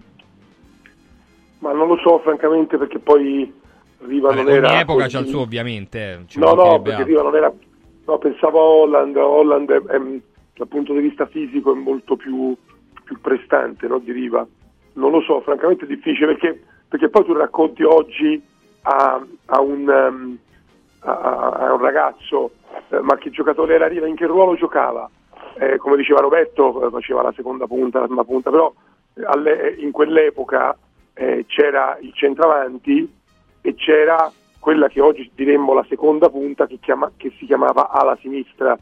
Ma 1.59 1.71
non 1.73 1.87
lo 1.87 1.97
so 1.97 2.19
francamente 2.19 2.77
perché 2.77 2.99
poi 2.99 3.58
Riva 3.99 4.29
Vabbè, 4.29 4.41
non 4.43 4.51
era... 4.51 4.67
ogni 4.69 4.79
epoca 4.79 5.03
così- 5.03 5.15
c'ha 5.15 5.21
il 5.21 5.27
suo 5.27 5.41
ovviamente. 5.41 5.99
eh, 5.99 6.39
No, 6.39 6.53
no, 6.53 6.81
perché 6.81 6.91
altro. 7.01 7.05
Riva 7.05 7.21
non 7.23 7.35
era... 7.35 7.53
No, 8.05 8.17
pensavo 8.17 8.59
a 8.59 8.63
Holland, 8.63 9.15
Holland 9.15 9.69
è- 9.71 9.81
è- 9.91 10.01
dal 10.55 10.67
punto 10.67 10.93
di 10.93 10.99
vista 10.99 11.25
fisico 11.27 11.73
è 11.73 11.75
molto 11.77 12.15
più, 12.15 12.55
più 13.03 13.19
prestante 13.21 13.87
no, 13.87 13.99
di 13.99 14.11
Riva. 14.11 14.45
Non 14.93 15.11
lo 15.11 15.21
so, 15.21 15.41
francamente 15.41 15.85
è 15.85 15.87
difficile 15.87 16.27
perché, 16.27 16.61
perché 16.87 17.09
poi 17.09 17.23
tu 17.25 17.33
racconti 17.33 17.83
oggi 17.83 18.41
a, 18.81 19.23
a 19.45 19.61
un, 19.61 19.89
ehm, 19.89 20.37
a, 21.01 21.49
a 21.67 21.73
un 21.73 21.79
ragazzo 21.81 22.51
eh, 22.89 22.99
ma 23.01 23.15
che 23.17 23.29
giocatore 23.29 23.75
era 23.75 23.87
Riva, 23.87 24.07
in 24.07 24.15
che 24.15 24.25
ruolo 24.25 24.55
giocava? 24.55 25.09
Eh, 25.57 25.77
come 25.77 25.95
diceva 25.97 26.19
Roberto, 26.21 26.87
eh, 26.87 26.89
faceva 26.89 27.21
la 27.21 27.33
seconda 27.35 27.67
punta, 27.67 27.99
la 27.99 28.05
prima 28.07 28.23
punta, 28.23 28.49
però 28.49 28.73
eh, 29.15 29.23
alle- 29.25 29.75
in 29.79 29.91
quell'epoca 29.91 30.75
eh, 31.13 31.45
c'era 31.47 31.97
il 32.01 32.11
centravanti 32.13 33.17
e 33.61 33.75
c'era 33.75 34.31
quella 34.59 34.87
che 34.87 35.01
oggi 35.01 35.29
diremmo 35.33 35.73
la 35.73 35.85
seconda 35.87 36.29
punta 36.29 36.67
che, 36.67 36.79
chiama- 36.81 37.11
che 37.15 37.31
si 37.37 37.45
chiamava 37.45 37.89
ala 37.89 38.17
sinistra, 38.21 38.77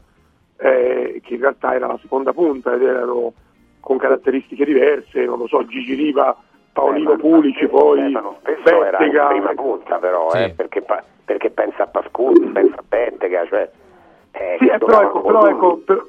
eh, 0.58 1.20
che 1.24 1.34
in 1.34 1.40
realtà 1.40 1.74
era 1.74 1.86
la 1.86 1.98
seconda 2.02 2.32
punta 2.32 2.74
ed 2.74 2.82
erano 2.82 3.32
con 3.80 3.96
caratteristiche 3.96 4.64
diverse, 4.64 5.24
non 5.24 5.38
lo 5.38 5.46
so, 5.46 5.64
Gigi 5.66 5.94
Riva, 5.94 6.36
Paolino 6.72 7.16
Pulici, 7.16 7.66
poi 7.68 8.10
Spesso 8.40 8.84
era 8.84 8.98
in 8.98 9.10
Bettega, 9.10 9.26
prima 9.28 9.54
punta 9.54 9.96
però, 9.98 10.30
Sì. 10.30 10.38
eh, 10.42 10.50
perché, 10.50 10.82
pa- 10.82 11.02
perché 11.24 11.50
pensa 11.50 11.84
a 11.84 11.86
Pascucci, 11.86 12.40
pensa 12.48 12.74
a 12.76 12.82
Bettega, 12.86 13.46
cioè... 13.46 13.70
eh, 14.32 14.56
Sì, 14.58 14.66
eh, 14.66 14.78
però, 14.78 15.02
ecco, 15.02 15.20
però, 15.22 15.46
ecco, 15.48 15.76
per- 15.78 16.06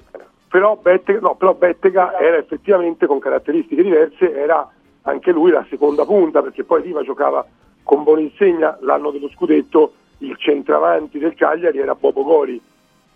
però 0.49 0.75
Bettega, 0.75 1.19
no, 1.19 1.35
però 1.35 1.53
Bettega 1.53 2.17
era 2.19 2.37
effettivamente 2.37 3.05
con 3.05 3.19
caratteristiche 3.19 3.83
diverse, 3.83 4.33
era 4.35 4.67
anche 5.03 5.31
lui 5.31 5.51
la 5.51 5.65
seconda 5.69 6.05
punta, 6.05 6.41
perché 6.41 6.63
poi 6.63 6.81
Riva 6.81 7.03
giocava 7.03 7.45
con 7.89 8.03
Boninsegna 8.03 8.77
l'anno 8.81 9.09
dello 9.09 9.29
scudetto, 9.29 9.93
il 10.19 10.35
centravanti 10.37 11.17
del 11.17 11.33
Cagliari 11.33 11.79
era 11.79 11.95
Bobo 11.95 12.23
Gori. 12.23 12.61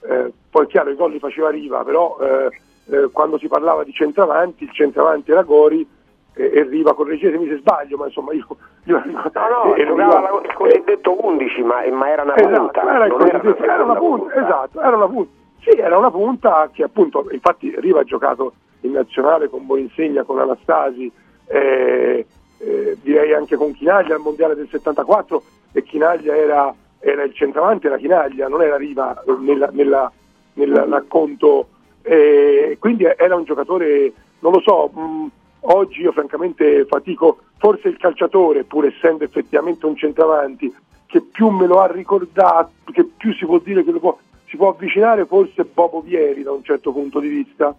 Eh, 0.02 0.34
poi 0.50 0.66
chiaro 0.66 0.90
i 0.90 0.96
gol 0.96 1.12
li 1.12 1.20
faceva 1.20 1.52
Riva, 1.52 1.84
però 1.84 2.18
eh, 2.20 2.50
eh, 2.90 3.10
quando 3.12 3.38
si 3.38 3.48
parlava 3.48 3.84
di 3.84 3.94
centravanti, 3.94 4.64
il 4.64 4.72
centravanti 4.72 5.30
era 5.30 5.44
Gori 5.44 5.88
e, 6.34 6.64
Riva, 6.64 6.96
correggetemi 6.96 7.48
se 7.50 7.58
sbaglio, 7.58 7.98
ma 7.98 8.08
insomma 8.08 8.34
io... 8.34 8.48
io 8.86 9.04
No, 9.06 9.22
no, 9.64 9.76
e 9.76 9.86
giocava 9.86 10.28
Riva- 10.28 10.42
il 10.44 10.54
cosiddetto 10.56 11.24
11, 11.24 11.62
ma, 11.62 11.88
ma 11.92 12.10
era 12.10 12.24
una 12.24 12.36
Esatto, 12.36 12.60
punta. 12.60 12.82
era, 12.82 13.06
non 13.06 13.28
era 13.28 13.42
una 13.44 13.56
era 13.56 13.84
una 13.84 13.94
seconda 13.94 13.96
punta, 14.00 14.34
esatto, 14.34 14.82
era 14.82 14.96
una 14.96 15.08
punta. 15.08 15.32
Sì, 15.60 15.70
era 15.78 15.98
una 16.00 16.10
punta 16.10 16.70
che 16.74 16.82
appunto, 16.82 17.28
infatti 17.30 17.72
Riva 17.78 18.00
ha 18.00 18.06
giocato 18.06 18.54
in 18.82 18.94
nazionale 18.94 19.50
con 19.50 19.68
Boninsegna, 19.68 20.24
con 20.24 20.40
Anastasi, 20.40 21.12
eh, 21.46 22.26
eh, 22.66 22.98
direi 23.02 23.34
anche 23.34 23.56
con 23.56 23.74
Chinaglia 23.74 24.16
al 24.16 24.22
mondiale 24.22 24.56
del 24.56 24.68
74 24.70 25.44
e 25.72 25.84
Chinaglia 25.84 26.36
era, 26.36 26.74
era 27.00 27.24
il 27.24 27.34
centravanti, 27.34 27.88
era 27.88 27.98
Chinaglia, 27.98 28.48
non 28.48 28.62
era 28.62 28.78
Riva 28.78 29.22
eh, 29.22 29.36
nella- 29.72 30.12
nel 30.54 30.76
racconto. 30.76 31.68
eh, 32.04 32.76
quindi 32.80 33.06
era 33.06 33.36
un 33.36 33.44
giocatore, 33.46 34.12
non 34.40 34.52
lo 34.52 34.60
so, 34.62 34.88
mh, 34.90 35.28
oggi 35.62 36.02
io 36.02 36.12
francamente 36.12 36.86
fatico, 36.86 37.38
forse 37.58 37.88
il 37.88 37.98
calciatore, 37.98 38.66
pur 38.66 38.86
essendo 38.86 39.24
effettivamente 39.24 39.86
un 39.86 39.96
centravanti, 39.96 40.74
che 41.06 41.22
più 41.22 41.48
me 41.50 41.66
lo 41.66 41.80
ha 41.80 41.88
ricordato, 41.88 42.72
che 42.92 43.06
più 43.06 43.34
si 43.34 43.46
può 43.46 43.58
dire 43.60 43.84
che 43.86 43.92
lo 43.92 44.00
può, 44.00 44.18
si 44.48 44.58
può 44.58 44.70
avvicinare, 44.70 45.26
forse 45.26 45.64
Bobo 45.64 46.02
Vieri 46.02 46.44
da 46.44 46.52
un 46.52 46.64
certo 46.64 46.92
punto 46.92 47.20
di 47.20 47.30
vista. 47.30 47.74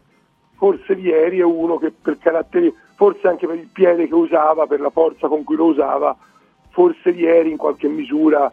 Forse 0.56 0.94
Vieri 0.94 1.40
è 1.40 1.44
uno 1.44 1.76
che 1.78 1.90
per 1.92 2.16
caratteri, 2.18 2.72
forse 2.94 3.26
anche 3.28 3.46
per 3.46 3.56
il 3.56 3.68
piede 3.72 4.06
che 4.06 4.14
usava, 4.14 4.66
per 4.66 4.80
la 4.80 4.90
forza 4.90 5.28
con 5.28 5.44
cui 5.44 5.56
lo 5.56 5.66
usava, 5.66 6.16
forse 6.70 7.12
Vieri 7.12 7.50
in 7.50 7.56
qualche 7.56 7.88
misura, 7.88 8.50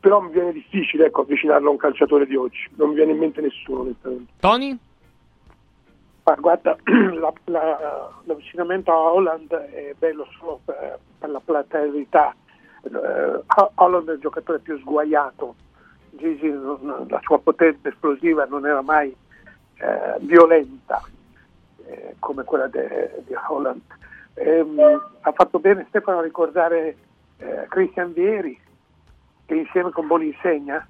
però 0.00 0.20
mi 0.20 0.30
viene 0.30 0.52
difficile 0.52 1.06
ecco, 1.06 1.22
avvicinarlo 1.22 1.68
a 1.68 1.72
un 1.72 1.76
calciatore 1.76 2.26
di 2.26 2.36
oggi, 2.36 2.68
non 2.76 2.90
mi 2.90 2.94
viene 2.94 3.12
in 3.12 3.18
mente 3.18 3.40
nessuno 3.40 3.80
onestamente. 3.80 4.32
Tony? 4.40 4.76
Ma 6.24 6.34
guarda, 6.34 6.76
la- 7.18 7.32
la- 7.46 8.10
l'avvicinamento 8.24 8.92
a 8.92 9.12
Holland 9.12 9.50
è 9.52 9.94
bello 9.98 10.26
solo 10.38 10.60
per, 10.64 10.98
per 11.18 11.30
la 11.30 11.40
platealità. 11.42 12.34
Eh, 12.82 13.42
Holland 13.74 14.10
è 14.10 14.12
il 14.12 14.20
giocatore 14.20 14.58
più 14.58 14.78
sguaiato. 14.78 15.54
Gigi, 16.10 16.50
non- 16.50 17.06
la 17.08 17.20
sua 17.22 17.38
potenza 17.38 17.88
esplosiva 17.88 18.44
non 18.44 18.66
era 18.66 18.82
mai 18.82 19.08
eh, 19.80 20.16
violenta 20.20 21.00
come 22.18 22.44
quella 22.44 22.66
de- 22.66 23.22
di 23.26 23.34
Holland. 23.34 23.80
Ehm, 24.34 24.78
ha 25.20 25.32
fatto 25.32 25.58
bene 25.58 25.86
Stefano 25.88 26.18
a 26.18 26.22
ricordare 26.22 26.96
eh, 27.38 27.66
Christian 27.68 28.12
Vieri, 28.12 28.60
che 29.46 29.54
insieme 29.54 29.90
con 29.90 30.06
Boninsegna 30.06 30.86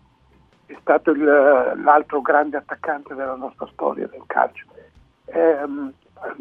è 0.66 0.76
stato 0.80 1.10
il- 1.10 1.22
l'altro 1.22 2.20
grande 2.20 2.56
attaccante 2.56 3.14
della 3.14 3.34
nostra 3.36 3.68
storia 3.72 4.06
del 4.06 4.22
calcio. 4.26 4.64
Ehm, 5.26 5.92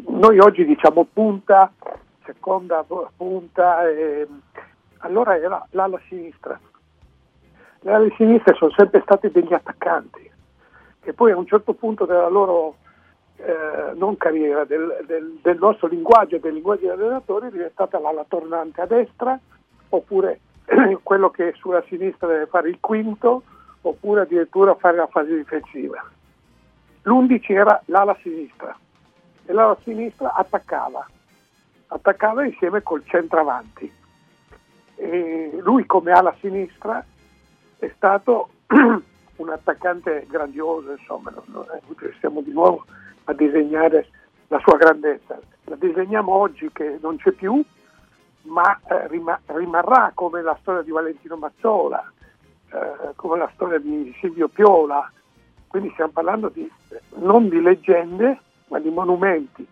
noi 0.06 0.38
oggi 0.38 0.64
diciamo 0.64 1.06
punta, 1.12 1.72
seconda 2.24 2.84
punta, 3.16 3.88
ehm, 3.88 4.40
allora 4.98 5.36
era 5.36 5.66
l'ala 5.70 6.00
sinistra. 6.08 6.58
Le 7.80 7.92
ali 7.92 8.12
sinistre 8.16 8.54
sono 8.54 8.72
sempre 8.72 9.00
stati 9.02 9.30
degli 9.30 9.52
attaccanti 9.52 10.30
che 11.00 11.12
poi 11.12 11.30
a 11.30 11.36
un 11.36 11.46
certo 11.46 11.72
punto 11.74 12.04
della 12.04 12.28
loro 12.28 12.76
eh, 13.38 13.92
non 13.94 14.16
carriera, 14.16 14.64
del, 14.64 15.04
del- 15.06 15.38
del 15.40 15.58
nostro 15.58 15.86
linguaggio 15.86 16.36
e 16.36 16.40
del 16.40 16.54
linguaggio 16.54 16.86
degli 16.86 16.90
allenatori 16.90 17.46
è 17.46 17.50
diventata 17.50 17.98
l'ala 17.98 18.24
tornante 18.26 18.80
a 18.80 18.86
destra 18.86 19.38
oppure 19.90 20.40
quello 21.02 21.30
che 21.30 21.54
sulla 21.56 21.82
sinistra 21.88 22.26
deve 22.26 22.46
fare 22.46 22.68
il 22.68 22.78
quinto 22.80 23.42
oppure 23.80 24.22
addirittura 24.22 24.74
fare 24.74 24.96
la 24.96 25.06
fase 25.06 25.36
difensiva. 25.36 26.04
L'11 27.02 27.52
era 27.52 27.80
l'ala 27.86 28.16
sinistra 28.22 28.76
e 29.46 29.52
l'ala 29.52 29.78
sinistra 29.82 30.34
attaccava, 30.34 31.06
attaccava 31.86 32.44
insieme 32.44 32.82
col 32.82 33.04
centravanti. 33.06 33.90
E 34.96 35.58
lui 35.60 35.86
come 35.86 36.10
ala 36.10 36.34
sinistra 36.40 37.04
è 37.78 37.90
stato 37.94 38.50
un 38.66 39.48
attaccante 39.48 40.26
grandioso, 40.28 40.90
insomma, 40.90 41.32
non, 41.46 41.64
è 41.70 41.80
stiamo 42.16 42.42
di 42.42 42.52
nuovo 42.52 42.84
a 43.28 43.32
disegnare 43.34 44.08
la 44.48 44.58
sua 44.60 44.76
grandezza. 44.76 45.38
La 45.64 45.76
disegniamo 45.76 46.32
oggi 46.32 46.70
che 46.72 46.98
non 47.00 47.16
c'è 47.16 47.32
più, 47.32 47.62
ma 48.42 48.80
eh, 48.88 49.06
rima- 49.08 49.38
rimarrà 49.46 50.12
come 50.14 50.40
la 50.42 50.56
storia 50.60 50.82
di 50.82 50.90
Valentino 50.90 51.36
Mazzola, 51.36 52.10
eh, 52.72 53.12
come 53.16 53.38
la 53.38 53.50
storia 53.54 53.78
di 53.78 54.14
Silvio 54.20 54.48
Piola. 54.48 55.10
Quindi 55.66 55.90
stiamo 55.92 56.12
parlando 56.12 56.48
di, 56.48 56.70
non 57.16 57.50
di 57.50 57.60
leggende, 57.60 58.40
ma 58.68 58.78
di 58.78 58.88
monumenti. 58.88 59.66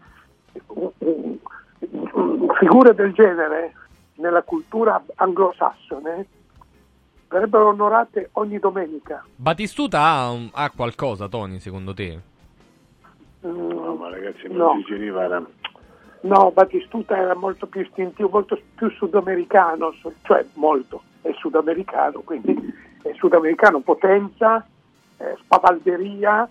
Figure 2.59 2.95
del 2.95 3.13
genere 3.15 3.73
nella 4.17 4.43
cultura 4.43 5.03
anglosassone 5.15 6.27
verrebbero 7.29 7.69
onorate 7.69 8.29
ogni 8.33 8.59
domenica. 8.59 9.25
Batistuta 9.35 10.01
ha, 10.01 10.37
ha 10.53 10.71
qualcosa, 10.71 11.29
Tony, 11.29 11.59
secondo 11.59 11.95
te? 11.95 12.35
No, 13.53 13.95
ma 13.95 14.11
ragazzi, 14.11 14.47
No. 14.49 14.75
Gigi 14.87 15.07
era... 15.07 15.45
No, 16.23 16.51
Batistuta 16.53 17.17
era 17.17 17.35
molto 17.37 17.67
più 17.67 17.83
istintivo, 17.83 18.29
molto 18.31 18.59
più 18.75 18.91
sudamericano, 18.91 19.93
su- 19.93 20.13
cioè 20.23 20.45
molto, 20.55 21.03
è 21.23 21.31
sudamericano, 21.39 22.21
quindi 22.21 22.57
è 23.03 23.13
sudamericano, 23.15 23.81
potenza, 23.81 24.67
eh, 25.19 25.37
spavalderia, 25.39 26.49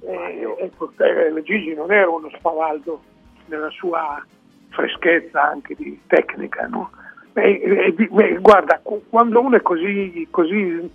eh, 0.00 0.54
ecco, 0.60 0.92
eh, 0.98 1.42
Gigi 1.42 1.74
non 1.74 1.92
era 1.92 2.08
uno 2.08 2.30
spavaldo 2.38 3.02
nella 3.46 3.68
sua 3.70 4.24
freschezza 4.70 5.42
anche 5.42 5.74
di 5.74 6.00
tecnica, 6.06 6.66
no? 6.66 6.90
E- 7.34 7.60
e- 7.62 7.94
e- 7.98 8.38
guarda, 8.40 8.80
qu- 8.82 9.02
quando 9.10 9.40
uno 9.40 9.56
è 9.56 9.62
così, 9.62 10.26
così 10.30 10.90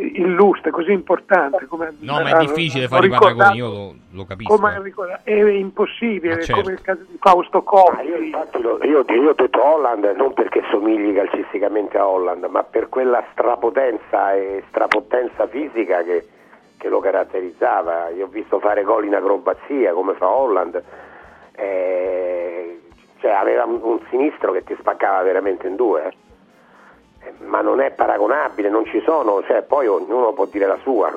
illustre, 0.00 0.70
così 0.70 0.92
importante 0.92 1.66
come 1.66 1.94
No, 2.00 2.20
ma 2.20 2.36
è 2.38 2.38
difficile 2.46 2.86
fare 2.88 3.06
i 3.06 3.10
paragoni, 3.10 3.56
io 3.56 3.68
lo, 3.68 3.94
lo 4.12 4.24
capisco. 4.24 4.60
ricordato, 4.82 5.20
è 5.24 5.32
impossibile, 5.32 6.36
Ma 6.36 6.40
certo. 6.42 6.62
come 6.62 6.74
il 6.74 6.80
caso 6.82 7.02
di 7.08 7.16
Fausto 7.20 7.62
Coppi. 7.62 8.06
Io, 8.06 8.16
infatti, 8.16 8.60
lo- 8.62 8.78
io, 8.84 9.04
io 9.08 9.30
ho 9.30 9.34
detto 9.34 9.62
Holland 9.64 10.04
non 10.16 10.32
perché 10.34 10.62
somigli 10.70 11.14
calcisticamente 11.14 11.98
a 11.98 12.06
Holland, 12.06 12.44
ma 12.44 12.62
per 12.62 12.88
quella 12.88 13.24
strapotenza 13.32 14.34
e 14.34 14.62
strapotenza 14.68 15.46
fisica 15.48 16.02
che, 16.02 16.26
che 16.76 16.88
lo 16.88 17.00
caratterizzava. 17.00 18.08
Io 18.10 18.26
ho 18.26 18.28
visto 18.28 18.60
fare 18.60 18.82
gol 18.84 19.04
in 19.06 19.14
acrobazia 19.14 19.92
come 19.92 20.14
fa 20.14 20.28
Holland. 20.28 20.82
Eh, 21.56 22.80
cioè, 23.20 23.32
aveva 23.32 23.64
un, 23.64 23.80
un 23.82 23.98
sinistro 24.10 24.52
che 24.52 24.62
ti 24.62 24.76
spaccava 24.78 25.22
veramente 25.22 25.66
in 25.66 25.74
due. 25.76 26.12
Ma 27.46 27.60
non 27.60 27.80
è 27.80 27.90
paragonabile, 27.92 28.68
non 28.70 28.84
ci 28.86 29.00
sono, 29.04 29.42
cioè, 29.46 29.62
poi 29.62 29.86
ognuno 29.86 30.32
può 30.32 30.46
dire 30.46 30.66
la 30.66 30.78
sua. 30.82 31.10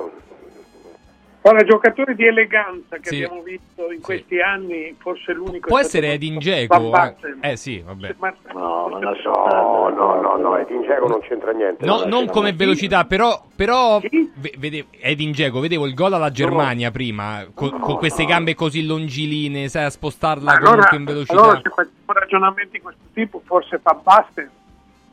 Ora, 1.43 1.63
giocatori 1.63 2.13
di 2.13 2.27
eleganza 2.27 2.97
che 2.97 3.09
Sì. 3.09 3.23
abbiamo 3.23 3.41
visto 3.41 3.91
in 3.91 3.99
questi 3.99 4.39
anni, 4.39 4.95
forse 4.99 5.33
l'unico... 5.33 5.69
Può 5.69 5.79
essere 5.79 6.11
Edin 6.13 6.37
Dzeko? 6.37 6.93
Eh? 6.95 7.15
Eh 7.53 7.55
sì, 7.57 7.79
vabbè. 7.83 8.13
No, 8.53 8.87
ma 8.91 8.99
lascia 8.99 9.29
No, 9.29 9.43
perdere, 9.43 9.95
no, 9.95 10.21
no, 10.21 10.37
no, 10.37 10.57
Edin 10.57 10.81
Dzeko 10.81 11.07
non 11.07 11.19
c'entra 11.21 11.51
niente. 11.51 11.83
No, 11.83 12.01
No, 12.01 12.05
non 12.05 12.25
no, 12.25 12.31
come 12.31 12.51
no. 12.51 12.57
velocità, 12.57 13.05
però, 13.05 13.41
però 13.55 13.99
ve- 14.35 14.53
vede- 14.59 14.85
Edin 14.99 15.31
Dzeko, 15.31 15.59
vedevo 15.59 15.87
il 15.87 15.95
gol 15.95 16.13
alla 16.13 16.29
Germania 16.29 16.91
prima, 16.91 17.43
co- 17.55 17.71
con 17.71 17.97
queste 17.97 18.25
gambe 18.25 18.53
così 18.53 18.85
longilinee, 18.85 19.67
sai, 19.67 19.85
a 19.85 19.89
spostarla 19.89 20.51
Allora, 20.51 20.65
comunque 20.73 20.97
in 20.97 21.05
velocità. 21.05 21.33
allora 21.41 21.55
se 21.63 21.69
facciamo 21.69 21.89
ragionamenti 22.19 22.69
di 22.73 22.81
questo 22.81 23.01
tipo, 23.13 23.41
forse 23.43 23.79
Van 23.81 23.99
Basten, 24.03 24.49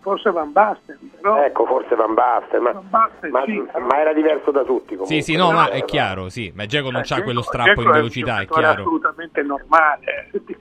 forse 0.01 0.31
Van 0.31 0.53
Basten, 0.53 0.99
però 1.21 1.43
Ecco, 1.45 1.67
forse 1.67 1.95
Van 1.95 2.15
Basten, 2.15 2.63
ma, 2.63 2.73
Basten, 2.75 3.31
ma- 3.31 3.45
sì. 3.45 3.63
ma 3.81 4.01
era 4.01 4.13
diverso 4.13 4.51
da 4.51 4.63
tutti 4.65 4.95
comunque. 4.97 5.15
Sì, 5.17 5.23
sì, 5.23 5.37
no, 5.37 5.53
ma 5.53 5.69
è 5.71 5.79
Eh, 5.79 5.85
chiaro, 5.85 6.29
sì, 6.29 6.53
ma 6.55 6.65
Dzeko 6.67 6.91
non 6.91 7.01
Eh, 7.03 7.05
c'ha 7.05 7.23
quello 7.23 7.43
strappo 7.43 7.81
in 7.81 7.87
è 7.87 7.91
un 7.91 7.93
velocità, 7.93 8.37
è 8.37 8.41
giocatore 8.43 8.61
chiaro. 8.67 8.81
assolutamente 8.83 9.43
normale, 9.43 10.31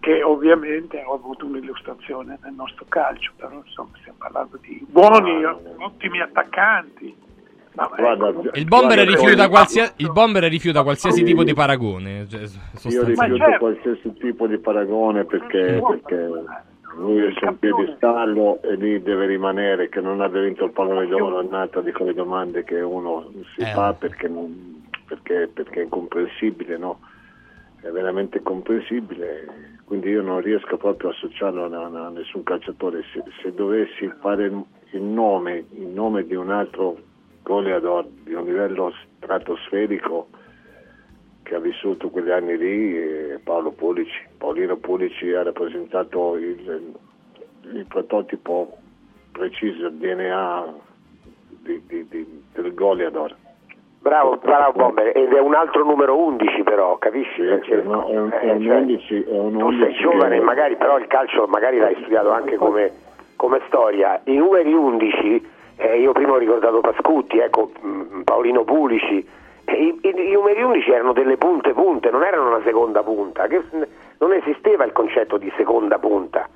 che 0.00 0.22
ovviamente 0.22 1.00
ha 1.00 1.12
avuto 1.12 1.46
un'illustrazione 1.46 2.38
nel 2.42 2.52
nostro 2.54 2.84
calcio, 2.88 3.32
però 3.36 3.50
insomma 3.64 3.90
stiamo 4.00 4.18
parlando 4.18 4.56
di 4.60 4.84
buoni, 4.88 5.44
ottimi 5.78 6.20
attaccanti. 6.20 7.24
Ma, 7.76 7.90
Guarda, 7.94 8.28
ecco, 8.28 8.40
Il 8.54 8.64
bomber, 8.64 8.96
Guarda, 9.04 9.10
rifiuta 9.16 9.42
poi- 9.42 9.48
qualsia- 9.50 9.92
il 9.96 10.10
bomber 10.10 10.44
rifiuta 10.44 10.82
qualsiasi 10.82 11.22
tipo 11.24 11.44
di 11.44 11.52
paragone. 11.52 12.26
cioè, 12.26 12.40
Io 12.84 13.04
rifiuto 13.04 13.36
certo. 13.36 13.58
qualsiasi 13.58 14.12
tipo 14.14 14.46
di 14.46 14.56
paragone 14.56 15.24
perché, 15.26 15.82
perché 15.86 16.30
lui 16.96 17.24
è 17.26 17.32
su 17.32 17.44
un 17.44 17.58
piedistallo 17.58 18.60
e 18.62 18.74
lì 18.76 19.02
deve 19.02 19.26
rimanere, 19.26 19.88
che 19.88 20.00
non 20.00 20.20
abbia 20.20 20.40
vinto 20.42 20.64
il 20.64 20.72
pallone 20.72 21.06
d'oro, 21.06 21.40
è 21.40 21.44
un'altra 21.44 21.80
di 21.82 21.92
quelle 21.92 22.14
domande 22.14 22.64
che 22.64 22.80
uno 22.80 23.30
si 23.54 23.60
Eh. 23.62 23.66
fa 23.72 23.92
perché, 23.92 24.28
non- 24.28 24.82
perché, 25.06 25.48
perché 25.52 25.80
è 25.80 25.84
incomprensibile, 25.84 26.76
no? 26.78 27.00
È 27.80 27.88
veramente 27.90 28.38
incomprensibile, 28.38 29.78
quindi 29.84 30.08
io 30.08 30.22
non 30.22 30.40
riesco 30.40 30.76
proprio 30.76 31.10
a 31.10 31.12
associarlo 31.12 31.64
a, 31.64 32.06
a 32.06 32.08
nessun 32.08 32.42
calciatore. 32.42 33.04
Se, 33.12 33.22
se 33.42 33.54
dovessi 33.54 34.10
fare 34.20 34.50
il 34.90 35.02
nome, 35.02 35.66
il 35.72 35.86
nome 35.86 36.24
di 36.24 36.34
un 36.34 36.50
altro 36.50 36.96
goleador 37.42 38.06
di 38.24 38.32
un 38.34 38.44
livello 38.44 38.92
stratosferico, 39.16 40.28
che 41.46 41.54
ha 41.54 41.60
vissuto 41.60 42.08
quegli 42.10 42.30
anni 42.30 42.56
lì 42.58 42.96
è 42.96 43.38
Paolo 43.42 43.70
Pulici. 43.70 44.26
Paolino 44.36 44.76
Pulici 44.76 45.32
ha 45.32 45.44
rappresentato 45.44 46.34
il, 46.36 46.92
il 47.72 47.84
prototipo 47.86 48.76
preciso, 49.30 49.86
il 49.86 49.92
DNA 49.94 50.74
di, 51.62 51.80
di, 51.86 52.06
di, 52.08 52.42
del 52.52 52.74
goleador. 52.74 53.34
Bravo, 54.00 54.36
bravo 54.36 54.72
Bomber, 54.72 55.16
ed 55.16 55.32
è 55.32 55.40
un 55.40 55.54
altro 55.54 55.84
numero 55.84 56.16
11 56.16 56.62
però, 56.64 56.96
capisci? 56.98 57.42
È, 57.42 57.46
Francesco? 57.58 57.88
un, 58.08 58.30
è 58.30 58.44
Eh, 58.46 58.50
un 58.50 58.62
cioè, 58.62 58.76
11, 58.76 59.22
è 59.22 59.38
un 59.38 59.58
tu 59.58 59.70
sei 59.70 59.78
11 59.80 60.00
giovane, 60.00 60.38
che- 60.38 60.44
magari 60.44 60.76
però 60.76 60.98
il 60.98 61.06
calcio 61.06 61.46
magari 61.46 61.78
l'hai 61.78 61.94
studiato 62.00 62.30
anche 62.32 62.56
come, 62.56 62.92
come 63.36 63.60
storia. 63.66 64.20
I 64.24 64.36
numeri 64.36 64.72
11, 64.72 65.48
eh, 65.76 65.98
io 66.00 66.12
prima 66.12 66.32
ho 66.32 66.38
ricordato 66.38 66.80
Pascutti, 66.80 67.38
ecco, 67.38 67.70
mh, 67.80 68.20
Paolino 68.22 68.62
Pulici, 68.64 69.18
eh, 69.18 69.26
i, 69.72 69.98
i- 70.02 70.28
i 70.28 70.32
numeri 70.32 70.62
11 70.62 70.90
erano 70.90 71.12
delle 71.12 71.36
punte 71.36 71.72
punte, 71.72 72.10
non 72.10 72.22
erano 72.22 72.48
una 72.48 72.62
seconda 72.64 73.02
punta, 73.02 73.46
che 73.46 73.62
non 74.18 74.32
esisteva 74.32 74.84
il 74.84 74.92
concetto 74.92 75.36
di 75.36 75.52
seconda 75.56 75.98
punta. 75.98 76.48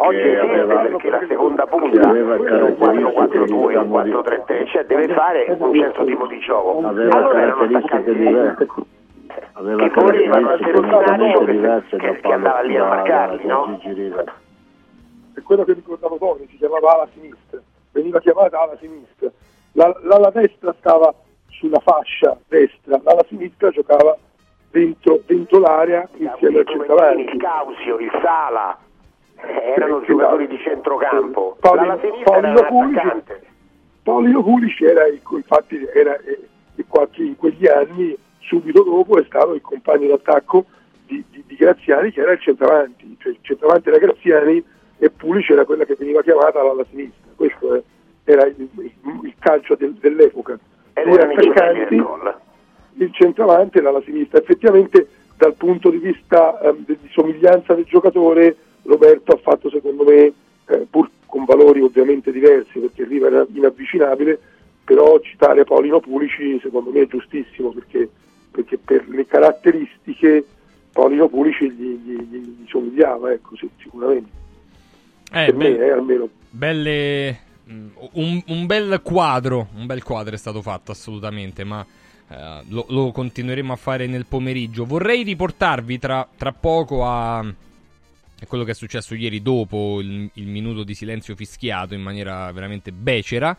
Oggi 0.00 0.16
Che 0.16 0.38
esiste 0.38 0.60
aveva- 0.60 0.80
perché 0.80 1.10
la 1.10 1.24
seconda 1.26 1.66
punta 1.66 2.00
è 2.14 2.20
un 2.20 2.38
caratteristiche 2.44 2.76
4-4-2, 2.78 3.52
un 3.52 3.66
diciamo, 3.68 4.02
di- 4.02 4.10
4-3-3, 4.12 4.66
cioè 4.68 4.84
deve 4.86 5.08
fare 5.08 5.56
un 5.58 5.74
certo 5.74 6.04
tipo 6.04 6.26
di 6.26 6.38
gioco. 6.38 6.86
aveva 6.86 7.16
Allora 7.16 7.40
erano 7.42 7.62
attaccanti 7.62 8.14
diverse. 8.14 8.66
Aveva 9.54 9.88
che 9.88 10.00
volevano 10.00 10.50
essere 10.52 10.72
totalmente 10.72 11.44
che- 11.88 11.96
che- 11.98 12.20
che 12.20 12.32
andava 12.32 12.60
lì 12.60 12.76
a 12.76 12.84
marcarli, 12.86 13.44
no? 13.46 13.78
È 15.34 15.42
quello 15.42 15.64
che 15.64 15.72
ricordavo 15.72 16.16
Tony, 16.16 16.46
si 16.48 16.56
chiamava 16.56 16.94
ala 16.94 17.08
sinistra, 17.12 17.58
veniva 17.92 18.20
chiamata 18.20 18.60
ala 18.60 18.76
sinistra. 18.80 19.28
La- 19.72 19.94
l'ala 20.02 20.30
destra 20.30 20.74
stava 20.78 21.12
sulla 21.58 21.80
fascia 21.80 22.36
destra, 22.48 23.00
l'ala 23.02 23.24
sinistra 23.28 23.70
giocava 23.70 24.16
dentro, 24.70 25.20
dentro 25.26 25.58
l'area 25.58 26.08
insieme 26.16 26.58
al 26.58 26.64
il 26.64 26.68
centravanti. 26.68 27.36
Causio, 27.38 27.98
il 27.98 28.10
Sala, 28.22 28.78
eh, 29.40 29.72
erano 29.76 30.00
Sì, 30.00 30.06
giocatori 30.06 30.46
di 30.46 30.58
centrocampo. 30.58 31.56
Paolino- 31.60 31.98
Paolino 32.24 32.58
attaccante. 32.60 33.42
Paolino 34.02 34.42
Pulici 34.42 34.84
era, 34.84 35.06
il- 35.06 35.20
infatti 35.30 35.84
era 35.94 36.16
eh, 36.20 36.38
in 36.76 36.86
qualche- 36.86 37.22
in 37.22 37.36
quegli 37.36 37.66
anni, 37.66 38.16
subito 38.40 38.82
dopo 38.82 39.18
è 39.18 39.24
stato 39.26 39.54
il 39.54 39.60
compagno 39.60 40.06
d'attacco 40.08 40.64
di, 41.06 41.22
di- 41.30 41.42
di 41.46 41.56
Graziani 41.56 42.10
che 42.12 42.20
era 42.20 42.32
il 42.32 42.40
centravanti, 42.40 43.16
cioè 43.20 43.32
il 43.32 43.38
centravanti 43.42 43.88
era 43.88 43.98
Graziani 43.98 44.64
e 44.98 45.10
Pulici 45.10 45.52
era 45.52 45.64
quella 45.64 45.84
che 45.84 45.94
veniva 45.98 46.22
chiamata 46.22 46.60
alla 46.60 46.84
sinistra, 46.90 47.30
questo 47.36 47.82
era 48.24 48.46
il, 48.46 48.54
il- 48.76 48.92
il 49.22 49.34
calcio 49.38 49.74
del- 49.74 49.94
dell'epoca. 49.94 50.58
Gemelli 51.04 51.48
attaccanti, 51.50 51.94
il 53.00 53.12
centravanti 53.12 53.78
era 53.78 53.90
alla 53.90 54.02
sinistra, 54.02 54.38
effettivamente 54.38 55.08
dal 55.36 55.54
punto 55.54 55.90
di 55.90 55.98
vista 55.98 56.58
de- 56.84 56.96
di 57.00 57.08
somiglianza 57.10 57.74
del 57.74 57.84
giocatore 57.84 58.56
Roberto 58.82 59.32
ha 59.32 59.36
fatto 59.38 59.70
secondo 59.70 60.04
me, 60.04 60.32
eh, 60.66 60.86
pur 60.90 61.08
con 61.26 61.44
valori 61.44 61.80
ovviamente 61.80 62.32
diversi 62.32 62.78
perché 62.78 63.04
Riva 63.04 63.28
era 63.28 63.46
inavvicinabile, 63.52 64.38
però 64.84 65.20
citare 65.20 65.64
Paolino 65.64 66.00
Pulici 66.00 66.58
secondo 66.60 66.90
me 66.90 67.02
è 67.02 67.06
giustissimo 67.06 67.70
perché, 67.70 68.08
perché 68.50 68.78
per 68.78 69.06
le 69.08 69.26
caratteristiche 69.26 70.44
Paolino 70.92 71.28
Pulici 71.28 71.70
gli, 71.70 72.00
gli- 72.02 72.22
gli- 72.22 72.62
gli 72.62 72.66
somigliava, 72.66 73.30
ecco, 73.30 73.54
sì, 73.56 73.68
sicuramente. 73.80 74.30
Eh, 75.30 75.44
per 75.44 75.54
beh, 75.54 75.70
me, 75.70 75.78
eh, 75.78 75.90
almeno. 75.90 76.28
Belle, 76.50 77.38
un, 77.68 78.42
un 78.46 78.66
bel 78.66 79.00
quadro, 79.02 79.68
un 79.74 79.86
bel 79.86 80.02
quadro 80.02 80.34
è 80.34 80.38
stato 80.38 80.62
fatto 80.62 80.92
assolutamente, 80.92 81.64
ma 81.64 81.84
eh, 82.28 82.62
lo, 82.68 82.86
lo 82.88 83.10
continueremo 83.12 83.72
a 83.72 83.76
fare 83.76 84.06
nel 84.06 84.26
pomeriggio. 84.26 84.84
Vorrei 84.84 85.22
riportarvi 85.22 85.98
tra, 85.98 86.26
tra 86.36 86.52
poco 86.52 87.06
a, 87.06 87.38
a 87.38 88.46
quello 88.46 88.64
che 88.64 88.70
è 88.70 88.74
successo 88.74 89.14
ieri 89.14 89.42
dopo 89.42 90.00
il, 90.00 90.30
il, 90.34 90.46
minuto 90.46 90.82
di 90.82 90.94
silenzio 90.94 91.34
fischiato 91.34 91.94
in 91.94 92.02
maniera 92.02 92.50
veramente 92.52 92.92
becera, 92.92 93.56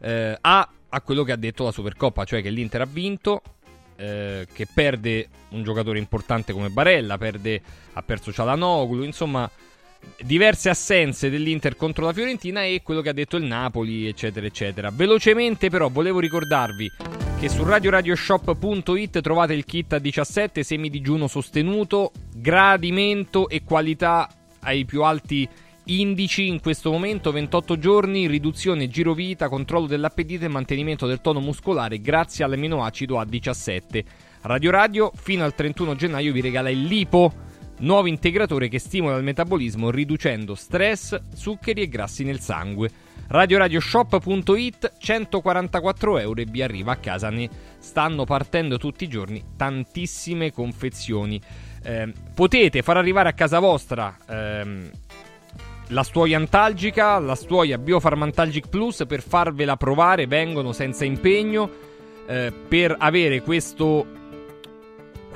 eh, 0.00 0.36
a, 0.40 0.68
a 0.88 1.00
quello 1.00 1.22
che 1.22 1.32
ha 1.32 1.36
detto 1.36 1.64
la 1.64 1.72
Supercoppa, 1.72 2.24
cioè 2.24 2.42
che 2.42 2.50
l'Inter 2.50 2.82
ha 2.82 2.88
vinto, 2.90 3.42
eh, 3.96 4.46
che 4.52 4.66
perde 4.72 5.28
un 5.50 5.62
giocatore 5.62 5.98
importante 5.98 6.52
come 6.52 6.68
Barella, 6.68 7.16
perde, 7.16 7.62
ha 7.94 8.02
perso 8.02 8.32
Cialanoglu, 8.32 9.02
insomma 9.02 9.50
diverse 10.22 10.68
assenze 10.68 11.30
dell'Inter 11.30 11.76
contro 11.76 12.04
la 12.04 12.12
Fiorentina 12.12 12.64
e 12.64 12.82
quello 12.82 13.00
che 13.00 13.10
ha 13.10 13.12
detto 13.12 13.36
il 13.36 13.44
Napoli, 13.44 14.06
eccetera, 14.06 14.46
eccetera. 14.46 14.90
Velocemente 14.90 15.70
però 15.70 15.88
volevo 15.88 16.18
ricordarvi 16.20 16.90
che 17.38 17.48
su 17.48 17.64
radioradioshop.it 17.64 19.20
trovate 19.20 19.54
il 19.54 19.64
kit 19.64 19.92
a 19.92 19.98
17 19.98 20.62
semi 20.62 20.88
digiuno 20.88 21.26
sostenuto, 21.26 22.12
gradimento 22.34 23.48
e 23.48 23.62
qualità 23.62 24.28
ai 24.60 24.84
più 24.84 25.02
alti 25.02 25.48
indici 25.88 26.48
in 26.48 26.60
questo 26.60 26.90
momento 26.90 27.30
28 27.30 27.78
giorni, 27.78 28.26
riduzione 28.26 28.88
girovita, 28.88 29.48
controllo 29.48 29.86
dell'appetito 29.86 30.44
e 30.44 30.48
mantenimento 30.48 31.06
del 31.06 31.20
tono 31.20 31.40
muscolare 31.40 32.00
grazie 32.00 32.44
all'aminoacido 32.44 33.20
A17. 33.20 34.04
Radio 34.42 34.70
Radio 34.70 35.12
fino 35.14 35.44
al 35.44 35.54
31 35.54 35.94
gennaio 35.94 36.32
vi 36.32 36.40
regala 36.40 36.70
il 36.70 36.84
Lipo 36.84 37.44
nuovo 37.78 38.06
integratore 38.06 38.68
che 38.68 38.78
stimola 38.78 39.16
il 39.16 39.24
metabolismo 39.24 39.90
riducendo 39.90 40.54
stress, 40.54 41.20
zuccheri 41.34 41.82
e 41.82 41.88
grassi 41.88 42.24
nel 42.24 42.40
sangue. 42.40 42.90
RadioRadioShop.it 43.28 44.94
144 44.98 46.18
euro 46.18 46.40
e 46.40 46.46
vi 46.48 46.62
arriva 46.62 46.92
a 46.92 46.96
casa. 46.96 47.30
Ne 47.30 47.48
stanno 47.78 48.24
partendo 48.24 48.78
tutti 48.78 49.04
i 49.04 49.08
giorni 49.08 49.42
tantissime 49.56 50.52
confezioni. 50.52 51.40
Eh, 51.82 52.12
potete 52.34 52.82
far 52.82 52.96
arrivare 52.96 53.28
a 53.28 53.32
casa 53.32 53.58
vostra 53.58 54.16
ehm, 54.28 54.90
la 55.88 56.02
stuoia 56.02 56.36
antalgica, 56.36 57.18
la 57.18 57.34
stuoia 57.34 57.78
Biofarmantalgic 57.78 58.68
Plus 58.68 59.04
per 59.06 59.22
farvela 59.22 59.76
provare. 59.76 60.26
Vengono 60.26 60.72
senza 60.72 61.04
impegno 61.04 61.70
eh, 62.26 62.52
per 62.68 62.94
avere 62.98 63.42
questo 63.42 64.15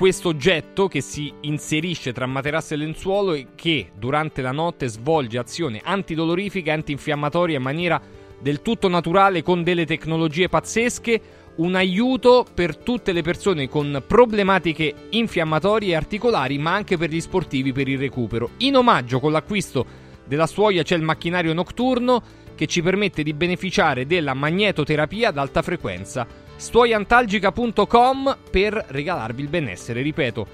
questo 0.01 0.29
oggetto 0.29 0.87
che 0.87 0.99
si 0.99 1.31
inserisce 1.41 2.11
tra 2.11 2.25
materasso 2.25 2.73
e 2.73 2.77
lenzuolo 2.77 3.33
e 3.33 3.49
che 3.53 3.91
durante 3.95 4.41
la 4.41 4.51
notte 4.51 4.87
svolge 4.87 5.37
azione 5.37 5.79
antidolorifica 5.83 6.71
e 6.71 6.73
antinfiammatoria 6.73 7.57
in 7.57 7.61
maniera 7.61 8.01
del 8.39 8.63
tutto 8.63 8.87
naturale 8.87 9.43
con 9.43 9.61
delle 9.61 9.85
tecnologie 9.85 10.49
pazzesche, 10.49 11.21
un 11.57 11.75
aiuto 11.75 12.47
per 12.51 12.77
tutte 12.77 13.11
le 13.11 13.21
persone 13.21 13.69
con 13.69 14.03
problematiche 14.07 14.91
infiammatorie 15.11 15.91
e 15.91 15.95
articolari, 15.95 16.57
ma 16.57 16.73
anche 16.73 16.97
per 16.97 17.11
gli 17.11 17.21
sportivi 17.21 17.71
per 17.71 17.87
il 17.87 17.99
recupero. 17.99 18.53
In 18.57 18.77
omaggio 18.77 19.19
con 19.19 19.31
l'acquisto 19.31 19.85
della 20.25 20.47
stuoia 20.47 20.81
c'è 20.81 20.95
il 20.95 21.03
macchinario 21.03 21.53
notturno 21.53 22.23
che 22.55 22.65
ci 22.65 22.81
permette 22.81 23.21
di 23.21 23.33
beneficiare 23.33 24.07
della 24.07 24.33
magnetoterapia 24.33 25.29
ad 25.29 25.37
alta 25.37 25.61
frequenza 25.61 26.25
stuoiantalgica.com 26.61 28.37
per 28.51 28.85
regalarvi 28.89 29.41
il 29.41 29.47
benessere. 29.47 30.03
Ripeto, 30.03 30.45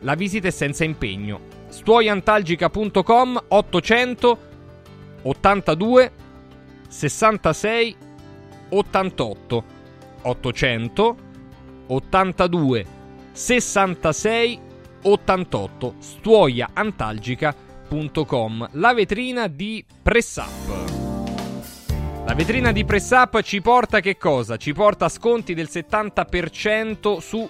la 0.00 0.14
visita 0.14 0.46
è 0.46 0.52
senza 0.52 0.84
impegno. 0.84 1.40
stuoiantalgica.com 1.68 3.44
800 3.48 4.38
82 5.22 6.12
66 6.88 7.96
88 8.68 9.64
800 10.22 11.16
82 11.88 12.86
66 13.32 14.60
88 15.02 15.94
stuoiaantalgica.com 15.98 18.68
la 18.72 18.94
vetrina 18.94 19.46
di 19.48 19.84
Press 20.02 20.36
Up. 20.36 21.05
La 22.26 22.34
vetrina 22.34 22.72
di 22.72 22.84
Press 22.84 23.12
Up 23.12 23.40
ci 23.42 23.60
porta 23.60 24.00
che 24.00 24.16
cosa? 24.16 24.56
Ci 24.56 24.72
porta 24.72 25.08
sconti 25.08 25.54
del 25.54 25.68
70% 25.70 27.18
su 27.18 27.48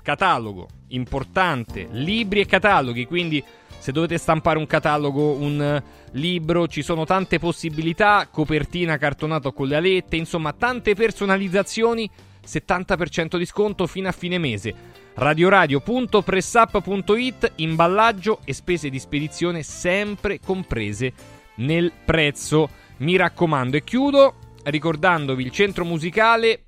catalogo, 0.00 0.68
importante, 0.90 1.88
libri 1.90 2.38
e 2.38 2.46
cataloghi, 2.46 3.04
quindi 3.04 3.42
se 3.76 3.90
dovete 3.90 4.16
stampare 4.16 4.58
un 4.58 4.66
catalogo, 4.68 5.32
un 5.32 5.82
libro, 6.12 6.68
ci 6.68 6.82
sono 6.82 7.04
tante 7.04 7.40
possibilità, 7.40 8.28
copertina 8.30 8.96
cartonato 8.96 9.52
con 9.52 9.66
le 9.66 9.74
alette, 9.74 10.14
insomma 10.14 10.52
tante 10.52 10.94
personalizzazioni, 10.94 12.08
70% 12.46 13.36
di 13.36 13.44
sconto 13.44 13.88
fino 13.88 14.06
a 14.06 14.12
fine 14.12 14.38
mese. 14.38 14.72
radioradio.pressup.it, 15.14 17.54
imballaggio 17.56 18.38
e 18.44 18.52
spese 18.52 18.88
di 18.88 19.00
spedizione 19.00 19.64
sempre 19.64 20.38
comprese 20.38 21.12
nel 21.56 21.90
prezzo 22.04 22.84
mi 22.98 23.16
raccomando. 23.16 23.76
E 23.76 23.84
chiudo 23.84 24.34
ricordandovi 24.64 25.44
il 25.44 25.50
centro 25.50 25.84
musicale, 25.84 26.60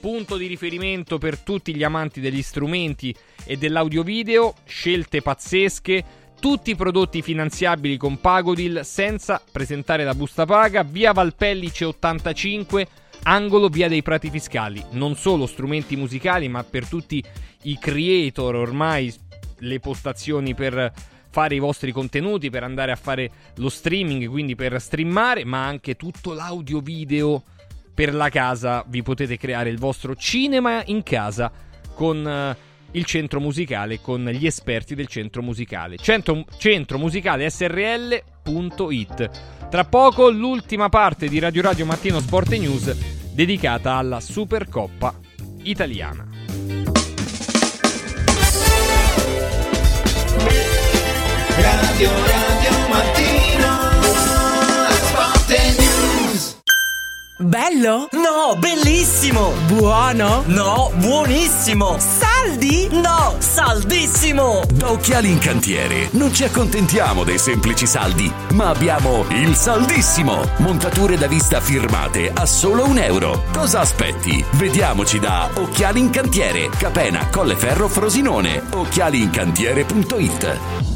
punto 0.00 0.36
di 0.36 0.46
riferimento 0.46 1.18
per 1.18 1.38
tutti 1.38 1.74
gli 1.74 1.82
amanti 1.82 2.20
degli 2.20 2.42
strumenti 2.42 3.14
e 3.44 3.56
dell'audio-video, 3.56 4.54
scelte 4.64 5.22
pazzesche, 5.22 6.04
tutti 6.38 6.70
i 6.70 6.76
prodotti 6.76 7.22
finanziabili 7.22 7.96
con 7.96 8.20
Pagodil 8.20 8.82
senza 8.84 9.42
presentare 9.50 10.04
la 10.04 10.14
busta 10.14 10.44
paga, 10.44 10.82
via 10.82 11.12
Valpellice 11.12 11.86
85, 11.86 12.86
angolo 13.22 13.68
via 13.68 13.88
dei 13.88 14.02
Prati 14.02 14.30
Fiscali. 14.30 14.84
Non 14.90 15.16
solo 15.16 15.46
strumenti 15.46 15.96
musicali, 15.96 16.48
ma 16.48 16.62
per 16.62 16.86
tutti 16.86 17.24
i 17.62 17.78
creator 17.78 18.54
ormai 18.54 19.12
le 19.60 19.80
postazioni 19.80 20.54
per 20.54 20.92
fare 21.36 21.54
i 21.54 21.58
vostri 21.58 21.92
contenuti, 21.92 22.48
per 22.48 22.62
andare 22.62 22.92
a 22.92 22.96
fare 22.96 23.30
lo 23.56 23.68
streaming, 23.68 24.26
quindi 24.26 24.54
per 24.54 24.80
streamare, 24.80 25.44
ma 25.44 25.66
anche 25.66 25.94
tutto 25.94 26.32
l'audio 26.32 26.80
video 26.80 27.42
per 27.92 28.14
la 28.14 28.30
casa. 28.30 28.82
Vi 28.88 29.02
potete 29.02 29.36
creare 29.36 29.68
il 29.68 29.76
vostro 29.76 30.16
cinema 30.16 30.82
in 30.86 31.02
casa 31.02 31.52
con 31.92 32.24
uh, 32.24 32.56
il 32.92 33.04
centro 33.04 33.38
musicale, 33.38 34.00
con 34.00 34.24
gli 34.24 34.46
esperti 34.46 34.94
del 34.94 35.08
centro 35.08 35.42
musicale. 35.42 35.98
Centro, 35.98 36.42
centro 36.56 36.96
musicale 36.96 37.50
srl.it. 37.50 39.30
Tra 39.68 39.84
poco 39.84 40.30
l'ultima 40.30 40.88
parte 40.88 41.28
di 41.28 41.38
Radio 41.38 41.60
Radio 41.60 41.84
Mattino 41.84 42.18
Sport 42.18 42.54
News 42.54 43.34
dedicata 43.34 43.96
alla 43.96 44.20
Supercoppa 44.20 45.14
italiana. 45.64 46.25
Radio 51.56 52.10
Radio 52.10 52.70
Mattino 52.88 53.78
Sport 54.90 55.48
News 55.78 56.56
Bello? 57.38 58.08
No, 58.12 58.56
bellissimo! 58.58 59.52
Buono? 59.66 60.42
No, 60.46 60.90
buonissimo! 60.96 61.96
Saldi? 61.98 62.88
No, 62.90 63.34
saldissimo! 63.38 64.62
Da 64.72 64.90
Occhiali 64.90 65.30
in 65.30 65.38
Cantiere 65.38 66.08
non 66.12 66.32
ci 66.34 66.44
accontentiamo 66.44 67.24
dei 67.24 67.38
semplici 67.38 67.86
saldi, 67.86 68.30
ma 68.52 68.68
abbiamo 68.68 69.24
il 69.30 69.54
saldissimo! 69.54 70.42
Montature 70.58 71.16
da 71.16 71.26
vista 71.26 71.60
firmate 71.60 72.30
a 72.32 72.46
solo 72.46 72.86
un 72.86 72.98
euro. 72.98 73.42
Cosa 73.52 73.80
aspetti? 73.80 74.44
Vediamoci 74.52 75.18
da 75.18 75.48
Occhiali 75.54 76.00
in 76.00 76.10
Cantiere, 76.10 76.68
Capena, 76.70 77.28
Colleferro, 77.28 77.88
Frosinone. 77.88 78.62
Occhialiincantiere.it 78.70 80.95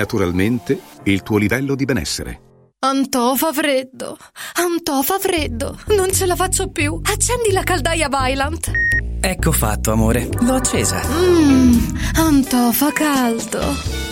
naturalmente 0.00 0.80
il 1.04 1.22
tuo 1.22 1.36
livello 1.36 1.74
di 1.74 1.84
benessere. 1.84 2.40
Antò 2.82 3.34
fa 3.34 3.52
freddo, 3.52 4.16
Antò 4.54 5.02
fa 5.02 5.18
freddo, 5.18 5.78
non 5.88 6.10
ce 6.10 6.24
la 6.24 6.34
faccio 6.34 6.70
più. 6.70 6.98
Accendi 7.02 7.52
la 7.52 7.62
caldaia 7.62 8.08
Vylant. 8.08 8.70
Ecco 9.20 9.52
fatto, 9.52 9.92
amore, 9.92 10.28
l'ho 10.40 10.54
accesa. 10.54 11.02
Mmm, 11.06 11.98
Antò 12.16 12.72
fa 12.72 12.90
caldo. 12.92 13.99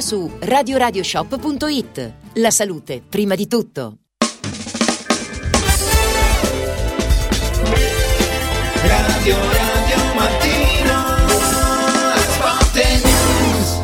su 0.00 0.30
radioradioshop.it. 0.38 2.12
La 2.34 2.50
salute, 2.50 3.02
prima 3.06 3.34
di 3.34 3.46
tutto. 3.46 3.96
Radio 8.82 9.36
Radio 9.36 10.14
Mattino 10.14 11.04
Sport 12.16 12.76
News 13.04 13.80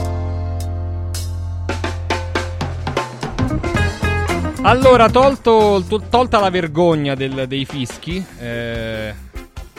Allora, 4.62 5.11
tolto, 5.11 5.85
to- 5.86 6.02
tolta 6.09 6.40
la 6.40 6.48
vergogna 6.48 7.15
del- 7.15 7.44
dei 7.47 7.66
fischi, 7.66 8.24
eh, 8.39 9.15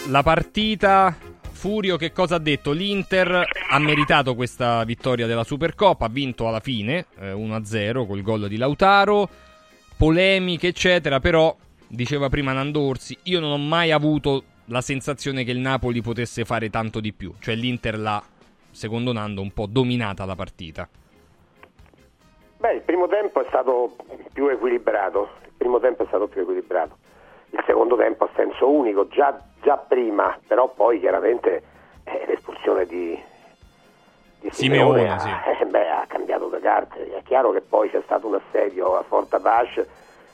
la 0.09 0.21
partita. 0.23 1.15
Furio 1.65 1.97
che 1.97 2.11
cosa 2.11 2.35
ha 2.35 2.39
detto? 2.39 2.73
L'Inter 2.73 3.43
ha 3.71 3.79
meritato 3.79 4.35
questa 4.35 4.83
vittoria 4.83 5.25
della 5.25 5.43
Supercoppa, 5.43 6.05
ha 6.05 6.09
vinto 6.09 6.47
alla 6.47 6.59
fine 6.59 7.07
eh, 7.17 7.31
1-0 7.31 8.05
col 8.05 8.21
gol 8.21 8.47
di 8.47 8.57
Lautaro, 8.57 9.27
polemiche 9.97 10.67
eccetera, 10.67 11.19
però 11.19 11.55
diceva 11.87 12.29
prima 12.29 12.53
Nandorsi, 12.53 13.17
io 13.23 13.39
non 13.39 13.49
ho 13.49 13.57
mai 13.57 13.89
avuto 13.89 14.43
la 14.65 14.81
sensazione 14.81 15.43
che 15.43 15.49
il 15.49 15.57
Napoli 15.57 16.03
potesse 16.03 16.45
fare 16.45 16.69
tanto 16.69 16.99
di 16.99 17.11
più, 17.13 17.33
cioè 17.39 17.55
l'Inter 17.55 17.97
l'ha, 17.97 18.21
secondo 18.69 19.11
Nando, 19.11 19.41
un 19.41 19.51
po' 19.51 19.65
dominata 19.65 20.23
la 20.23 20.35
partita. 20.35 20.87
Beh, 22.57 22.73
il 22.75 22.81
primo 22.81 23.07
tempo 23.07 23.41
è 23.41 23.45
stato 23.47 23.95
più 24.33 24.49
equilibrato, 24.49 25.29
il 25.45 25.53
primo 25.57 25.79
tempo 25.79 26.03
è 26.03 26.05
stato 26.09 26.27
più 26.27 26.41
equilibrato, 26.41 26.95
il 27.55 27.63
secondo 27.65 27.95
tempo 27.95 28.25
a 28.25 28.29
senso 28.35 28.69
unico, 28.69 29.07
già, 29.07 29.39
già 29.61 29.77
prima, 29.77 30.37
però 30.45 30.67
poi 30.67 30.99
chiaramente 30.99 31.63
eh, 32.03 32.25
l'espulsione 32.27 32.85
di, 32.85 33.17
di 34.41 34.49
Simeone, 34.51 34.99
Simeone, 34.99 35.19
sì. 35.19 35.29
ha, 35.29 35.57
eh, 35.59 35.65
beh, 35.65 35.89
ha 35.89 36.05
cambiato 36.07 36.49
le 36.49 36.59
carte, 36.59 37.15
è 37.15 37.21
chiaro 37.23 37.51
che 37.51 37.61
poi 37.61 37.89
c'è 37.89 38.01
stato 38.03 38.27
un 38.27 38.35
assedio 38.35 38.97
a 38.97 39.03
Forta 39.03 39.39
Pace, 39.39 39.87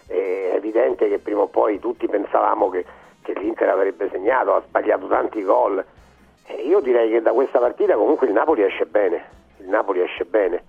è 0.07 0.53
evidente 0.55 1.07
che 1.07 1.19
prima 1.19 1.41
o 1.41 1.47
poi 1.47 1.79
tutti 1.79 2.07
pensavamo 2.07 2.69
che, 2.69 2.85
che 3.21 3.33
l'Inter 3.33 3.69
avrebbe 3.69 4.09
segnato, 4.09 4.55
ha 4.55 4.61
sbagliato 4.65 5.07
tanti 5.07 5.43
gol, 5.43 5.83
e 6.45 6.53
io 6.63 6.79
direi 6.79 7.11
che 7.11 7.21
da 7.21 7.31
questa 7.31 7.59
partita 7.59 7.95
comunque 7.95 8.27
il 8.27 8.33
Napoli 8.33 8.63
esce 8.63 8.85
bene, 8.85 9.23
il 9.57 9.69
Napoli 9.69 10.01
esce 10.01 10.25
bene. 10.25 10.63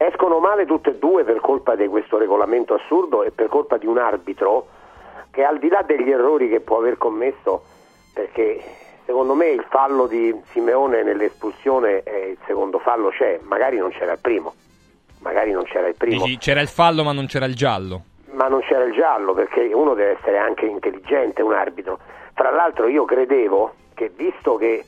Escono 0.00 0.38
male 0.38 0.64
tutte 0.64 0.90
e 0.90 0.94
due 0.96 1.24
per 1.24 1.40
colpa 1.40 1.74
di 1.74 1.88
questo 1.88 2.18
regolamento 2.18 2.74
assurdo 2.74 3.24
e 3.24 3.32
per 3.32 3.48
colpa 3.48 3.78
di 3.78 3.86
un 3.86 3.98
arbitro 3.98 4.68
che 5.38 5.44
al 5.44 5.60
di 5.60 5.68
là 5.68 5.82
degli 5.82 6.10
errori 6.10 6.48
che 6.48 6.58
può 6.58 6.78
aver 6.78 6.98
commesso, 6.98 7.62
perché 8.12 8.60
secondo 9.04 9.34
me 9.34 9.50
il 9.50 9.64
fallo 9.68 10.08
di 10.08 10.34
Simeone 10.50 11.04
nell'espulsione, 11.04 12.02
eh, 12.02 12.30
il 12.30 12.38
secondo 12.44 12.80
fallo 12.80 13.10
c'è, 13.10 13.38
magari 13.44 13.76
non 13.76 13.90
c'era 13.90 14.14
il 14.14 14.18
primo, 14.18 14.52
magari 15.20 15.52
non 15.52 15.62
c'era 15.62 15.86
il 15.86 15.94
primo, 15.94 16.24
Dici, 16.24 16.38
c'era 16.38 16.60
il 16.60 16.66
fallo 16.66 17.04
ma 17.04 17.12
non 17.12 17.26
c'era 17.26 17.44
il 17.44 17.54
giallo. 17.54 18.02
ma 18.32 18.48
non 18.48 18.62
c'era 18.62 18.82
il 18.82 18.94
giallo 18.94 19.32
perché 19.32 19.70
uno 19.72 19.94
deve 19.94 20.18
essere 20.18 20.38
anche 20.38 20.66
intelligente, 20.66 21.40
un 21.40 21.52
arbitro. 21.52 22.00
Fra 22.34 22.50
l'altro 22.50 22.88
io 22.88 23.04
credevo 23.04 23.74
che 23.94 24.10
visto 24.12 24.56
che 24.56 24.84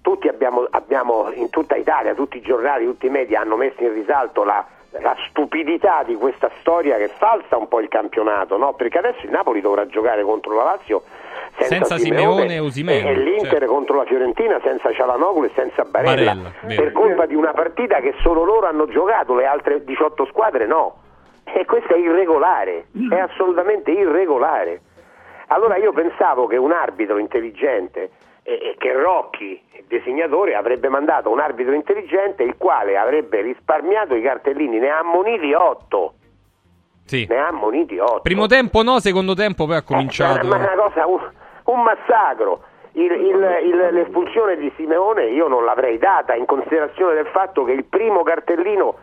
tutti 0.00 0.26
abbiamo, 0.26 0.66
abbiamo 0.68 1.30
in 1.30 1.48
tutta 1.48 1.76
Italia, 1.76 2.12
tutti 2.12 2.38
i 2.38 2.42
giornali, 2.42 2.86
tutti 2.86 3.06
i 3.06 3.10
media 3.10 3.42
hanno 3.42 3.54
messo 3.54 3.84
in 3.84 3.92
risalto 3.92 4.42
la, 4.42 4.66
la 5.00 5.16
stupidità 5.28 6.02
di 6.04 6.14
questa 6.14 6.50
storia 6.60 6.96
che 6.96 7.08
falsa 7.08 7.56
un 7.56 7.68
po' 7.68 7.80
il 7.80 7.88
campionato, 7.88 8.56
no? 8.56 8.74
perché 8.74 8.98
adesso 8.98 9.24
il 9.24 9.30
Napoli 9.30 9.60
dovrà 9.60 9.86
giocare 9.86 10.22
contro 10.22 10.54
la 10.54 10.64
Lazio 10.64 11.02
senza, 11.56 11.96
Senza 11.96 11.98
Simeone 11.98 12.54
e 12.54 12.58
Osimhen, 12.60 13.06
e 13.06 13.14
l'Inter 13.14 13.50
certo. 13.50 13.66
contro 13.66 13.96
la 13.96 14.04
Fiorentina 14.04 14.58
senza 14.62 14.90
Cialanoglu 14.92 15.44
e 15.44 15.50
senza 15.54 15.84
Barella, 15.84 16.34
Barella, 16.34 16.52
per 16.74 16.92
colpa 16.92 17.26
di 17.26 17.34
una 17.34 17.52
partita 17.52 18.00
che 18.00 18.14
solo 18.20 18.44
loro 18.44 18.66
hanno 18.66 18.86
giocato, 18.86 19.34
le 19.34 19.46
altre 19.46 19.84
18 19.84 20.26
squadre 20.26 20.66
no. 20.66 20.96
E 21.44 21.66
questo 21.66 21.94
è 21.94 21.98
irregolare, 21.98 22.86
è 23.10 23.18
assolutamente 23.18 23.90
irregolare. 23.90 24.80
Allora 25.48 25.76
io 25.76 25.92
pensavo 25.92 26.46
che 26.46 26.56
un 26.56 26.72
arbitro 26.72 27.18
intelligente, 27.18 28.10
e, 28.42 28.52
e 28.52 28.74
che 28.78 28.92
Rocchi, 28.92 29.60
il 29.72 29.84
disegnatore, 29.86 30.54
avrebbe 30.54 30.88
mandato 30.88 31.30
un 31.30 31.40
arbitro 31.40 31.72
intelligente 31.74 32.42
il 32.42 32.56
quale 32.58 32.96
avrebbe 32.96 33.40
risparmiato 33.40 34.14
i 34.14 34.22
cartellini, 34.22 34.78
ne 34.78 34.90
ha 34.90 34.98
ammoniti 34.98 35.52
8. 35.52 36.14
Sì. 37.04 37.26
Ne 37.28 37.38
ha 37.38 37.48
ammoniti 37.48 37.98
8. 37.98 38.20
Primo 38.22 38.46
tempo 38.46 38.82
no, 38.82 38.98
secondo 39.00 39.34
tempo 39.34 39.66
poi 39.66 39.76
ha 39.76 39.82
cominciato. 39.82 40.46
Ma 40.46 40.56
è 40.56 40.72
una 40.74 40.82
cosa, 40.82 41.06
un- 41.06 41.30
un 41.64 41.82
massacro. 41.82 42.64
Il- 42.92 43.10
il- 43.10 43.58
il- 43.64 43.88
l'espulsione 43.92 44.56
di 44.56 44.70
Simeone 44.76 45.24
io 45.26 45.48
non 45.48 45.64
l'avrei 45.64 45.96
data 45.98 46.34
in 46.34 46.44
considerazione 46.46 47.14
del 47.14 47.26
fatto 47.28 47.64
che 47.64 47.72
il 47.72 47.84
primo 47.84 48.22
cartellino 48.22 48.96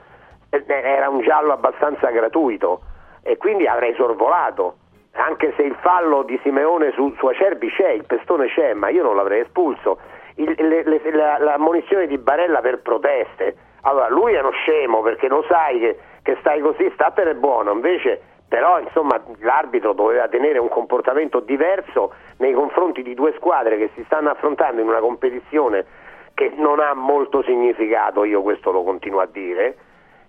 eh, 0.52 0.64
era 0.68 1.10
un 1.10 1.22
giallo 1.22 1.54
abbastanza 1.54 2.10
gratuito 2.12 2.82
e 3.24 3.38
quindi 3.38 3.66
avrei 3.68 3.94
sorvolato 3.96 4.76
anche 5.14 5.54
se 5.56 5.64
il 5.64 5.76
fallo 5.82 6.24
di 6.24 6.40
Simeone 6.44 6.92
su, 6.94 7.14
su 7.18 7.26
Acerbi 7.28 7.70
c'è, 7.72 7.90
il 7.90 8.06
pestone 8.06 8.48
c'è, 8.48 8.74
ma 8.74 8.90
io 8.90 9.04
non 9.04 9.16
l'avrei 9.16 9.42
espulso. 9.42 10.00
Il- 10.36 10.56
le- 10.58 10.84
le- 10.84 11.12
la, 11.12 11.38
la 11.40 11.58
munizione 11.58 12.08
di 12.08 12.18
Barella 12.18 12.62
per 12.62 12.80
proteste. 12.82 13.56
Allora, 13.82 14.10
lui 14.10 14.34
è 14.34 14.40
uno 14.40 14.52
scemo 14.52 15.02
perché 15.02 15.28
lo 15.28 15.44
sai 15.48 15.80
che, 15.80 15.98
che 16.22 16.38
stai 16.40 16.60
così, 16.62 16.90
statene 16.94 17.36
buono, 17.36 17.72
invece 17.72 18.22
però 18.50 18.80
insomma 18.80 19.22
l'arbitro 19.42 19.94
doveva 19.94 20.28
tenere 20.28 20.58
un 20.58 20.70
comportamento 20.70 21.40
diverso 21.40 22.14
nei 22.38 22.54
confronti 22.54 23.04
di 23.04 23.14
due 23.14 23.34
squadre 23.38 23.78
che 23.78 23.92
si 23.94 24.04
stanno 24.06 24.32
affrontando 24.32 24.82
in 24.82 24.88
una 24.88 25.00
competizione 25.00 25.86
che 26.34 26.52
non 26.56 26.80
ha 26.80 26.94
molto 26.96 27.44
significato, 27.44 28.24
io 28.24 28.42
questo 28.42 28.72
lo 28.72 28.84
continuo 28.84 29.20
a 29.20 29.28
dire, 29.28 29.78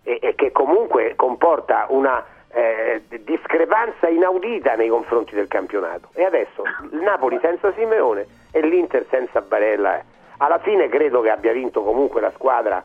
e, 0.03 0.19
e 0.21 0.35
che 0.35 0.53
comunque 0.53 1.15
comporta 1.17 1.87
una 1.89 2.23
eh, 2.53 3.03
discrepanza 3.23 4.09
inaudita 4.09 4.75
nei 4.75 4.89
confronti 4.89 5.35
del 5.35 5.49
campionato. 5.49 6.09
E 6.15 6.25
adesso 6.25 6.63
il 6.91 7.01
Napoli 7.01 7.39
senza 7.41 7.73
Simeone 7.75 8.27
e 8.51 8.61
l'Inter 8.61 9.07
senza 9.11 9.41
Barella. 9.41 9.99
eh. 9.99 10.05
Alla 10.39 10.59
fine 10.59 10.89
credo 10.89 11.21
che 11.21 11.31
abbia 11.31 11.53
vinto 11.53 11.83
comunque 11.83 12.21
la 12.21 12.33
squadra. 12.33 12.83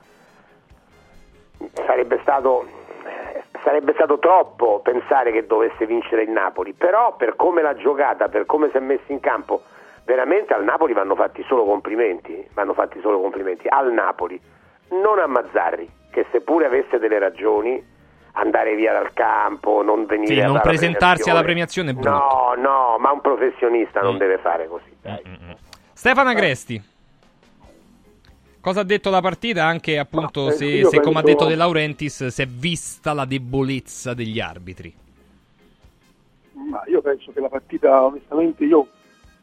Sarebbe 1.86 2.20
stato, 2.22 2.66
eh, 3.06 3.44
sarebbe 3.64 3.94
stato 3.94 4.20
troppo 4.20 4.82
pensare 4.82 5.32
che 5.32 5.46
dovesse 5.48 5.86
vincere 5.86 6.24
il 6.24 6.30
Napoli, 6.30 6.74
però 6.74 7.16
per 7.16 7.36
come 7.36 7.62
l'ha 7.62 7.76
giocata, 7.76 8.28
per 8.28 8.46
come 8.46 8.70
si 8.70 8.78
è 8.78 8.82
messo 8.82 9.12
in 9.12 9.22
campo, 9.22 9.64
veramente 10.04 10.54
al 10.54 10.66
Napoli 10.66 10.94
vanno 10.94 11.16
fatti 11.16 11.44
solo 11.44 11.64
complimenti, 11.64 12.46
vanno 12.54 12.74
fatti 12.74 13.00
solo 13.00 13.22
complimenti 13.22 13.68
al 13.70 13.94
Napoli, 13.94 14.40
non 14.90 15.18
a 15.18 15.28
Mazzarri, 15.28 15.90
che 16.12 16.26
seppure 16.32 16.66
avesse 16.66 17.00
delle 17.00 17.20
ragioni, 17.20 17.84
andare 18.36 18.76
via 18.76 18.94
dal 18.94 19.14
campo, 19.14 19.82
non 19.82 20.06
venire 20.06 20.36
Sì, 20.36 20.42
non 20.42 20.60
presentarsi 20.62 21.30
alla 21.30 21.42
premiazione 21.44 21.92
è 21.92 21.94
brutto. 21.94 22.10
No, 22.10 22.54
no, 22.58 22.98
ma 23.00 23.12
un 23.12 23.22
professionista 23.22 24.02
non 24.02 24.16
Mm. 24.16 24.18
deve 24.18 24.38
fare 24.38 24.68
così. 24.68 24.94
Stefano 25.94 26.30
Agresti. 26.30 26.82
Cosa 28.60 28.80
ha 28.80 28.84
detto 28.84 29.10
la 29.10 29.22
partita? 29.22 29.64
Anche 29.66 30.00
appunto 30.00 30.46
Ma, 30.46 30.50
eh, 30.52 30.54
se, 30.54 30.86
se, 30.86 31.00
come 31.00 31.20
ha 31.20 31.22
detto 31.22 31.46
De 31.46 31.56
Laurentiis, 31.56 32.28
si 32.28 32.42
è 32.42 32.48
vista 32.48 33.14
la 33.14 33.26
debolezza 33.26 34.14
degli 34.14 34.40
arbitri. 34.40 34.94
Ma 36.54 36.82
io 36.88 37.02
penso 37.02 37.32
che 37.32 37.40
la 37.40 37.50
partita, 37.50 38.04
onestamente, 38.04 38.66
io 38.66 38.88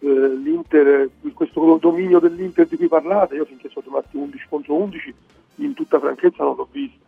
eh, 0.01 0.09
l'Inter, 0.09 1.09
questo 1.35 1.78
dominio 1.81 2.19
dell'Inter 2.19 2.66
di 2.66 2.77
cui 2.77 2.89
parlate, 2.89 3.36
io 3.36 3.44
finché 3.44 3.69
sono 3.69 3.86
rimasti 3.86 4.16
11 4.16 4.47
contro 4.48 4.74
11, 4.74 5.14
in 5.56 5.74
tutta 5.74 6.01
franchezza 6.01 6.43
non 6.43 6.56
l'ho 6.56 6.69
visto. 6.70 6.98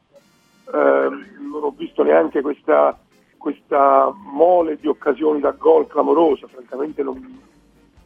Ehm, 0.73 1.51
non 1.51 1.63
ho 1.63 1.75
visto 1.77 2.03
neanche 2.03 2.41
questa, 2.41 2.99
questa 3.37 4.13
mole 4.15 4.77
di 4.77 4.87
occasioni 4.87 5.41
da 5.41 5.51
gol 5.51 5.87
clamorosa, 5.87 6.47
francamente 6.47 7.03
non, 7.03 7.41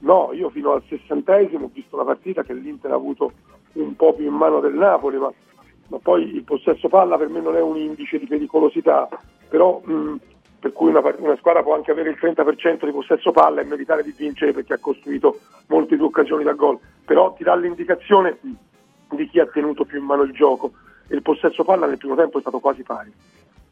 no, 0.00 0.30
io 0.32 0.50
fino 0.50 0.72
al 0.72 0.82
sessantesimo 0.88 1.66
ho 1.66 1.70
visto 1.72 1.94
una 1.94 2.04
partita 2.04 2.42
che 2.42 2.54
l'Inter 2.54 2.90
ha 2.90 2.96
avuto 2.96 3.32
un 3.74 3.94
po' 3.94 4.12
più 4.14 4.26
in 4.26 4.34
mano 4.34 4.60
del 4.60 4.74
Napoli, 4.74 5.18
ma, 5.18 5.32
ma 5.88 5.98
poi 5.98 6.34
il 6.34 6.42
possesso 6.42 6.88
palla 6.88 7.16
per 7.16 7.28
me 7.28 7.40
non 7.40 7.56
è 7.56 7.60
un 7.60 7.76
indice 7.76 8.18
di 8.18 8.26
pericolosità, 8.26 9.08
però 9.48 9.80
mh, 9.84 10.16
per 10.58 10.72
cui 10.72 10.88
una, 10.88 11.00
una 11.18 11.36
squadra 11.36 11.62
può 11.62 11.74
anche 11.74 11.92
avere 11.92 12.10
il 12.10 12.18
30% 12.20 12.84
di 12.84 12.90
possesso 12.90 13.30
palla 13.30 13.60
e 13.60 13.64
meritare 13.64 14.02
di 14.02 14.12
vincere 14.16 14.52
perché 14.52 14.74
ha 14.74 14.78
costruito 14.78 15.38
molte 15.68 15.94
più 15.94 16.06
occasioni 16.06 16.42
da 16.42 16.52
gol, 16.52 16.78
però 17.04 17.32
ti 17.34 17.44
dà 17.44 17.54
l'indicazione 17.54 18.38
di 19.10 19.28
chi 19.28 19.38
ha 19.38 19.46
tenuto 19.46 19.84
più 19.84 19.98
in 20.00 20.04
mano 20.04 20.22
il 20.22 20.32
gioco 20.32 20.72
il 21.08 21.22
possesso 21.22 21.64
palla 21.64 21.86
nel 21.86 21.98
primo 21.98 22.14
tempo 22.14 22.38
è 22.38 22.40
stato 22.40 22.58
quasi 22.58 22.82
pari. 22.82 23.12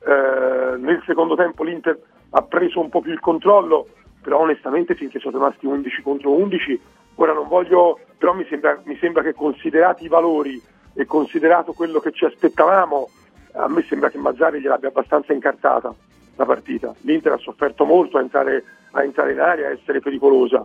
Eh, 0.07 0.77
nel 0.79 1.03
secondo 1.05 1.35
tempo 1.35 1.65
l'Inter 1.65 1.99
ha 2.31 2.43
preso 2.43 2.81
un 2.81 2.89
po' 2.89 3.01
più 3.01 3.13
il 3.13 3.21
controllo, 3.21 3.89
però 4.23 4.41
onestamente 4.41 4.95
finché 4.95 5.19
sono 5.19 5.39
rimasti 5.39 5.67
11 5.67 6.03
contro 6.03 6.33
11, 6.33 6.81
ora 7.17 7.33
non 7.33 7.49
voglio, 7.49 7.99
però 8.19 8.35
mi 8.35 8.47
sembra, 8.49 8.81
mi 8.85 8.97
sembra 8.99 9.23
che 9.23 9.35
considerati 9.35 10.05
i 10.05 10.09
valori 10.09 10.61
e 10.95 11.05
considerato 11.05 11.73
quello 11.73 12.01
che 12.01 12.13
ci 12.13 12.25
aspettavamo, 12.25 13.09
a 13.53 13.69
me 13.69 13.83
sembra 13.83 14.11
che 14.11 14.19
Mazzari 14.19 14.61
gliel'abbia 14.61 14.89
abbastanza 14.89 15.33
incartata 15.33 15.95
la 16.37 16.45
partita. 16.45 16.95
L'Inter 17.01 17.33
ha 17.33 17.39
sofferto 17.39 17.85
molto 17.85 18.19
a 18.19 18.21
entrare, 18.21 18.65
a 18.93 19.03
entrare 19.03 19.33
in 19.33 19.41
area, 19.41 19.69
a 19.69 19.73
essere 19.73 20.01
pericolosa. 20.01 20.65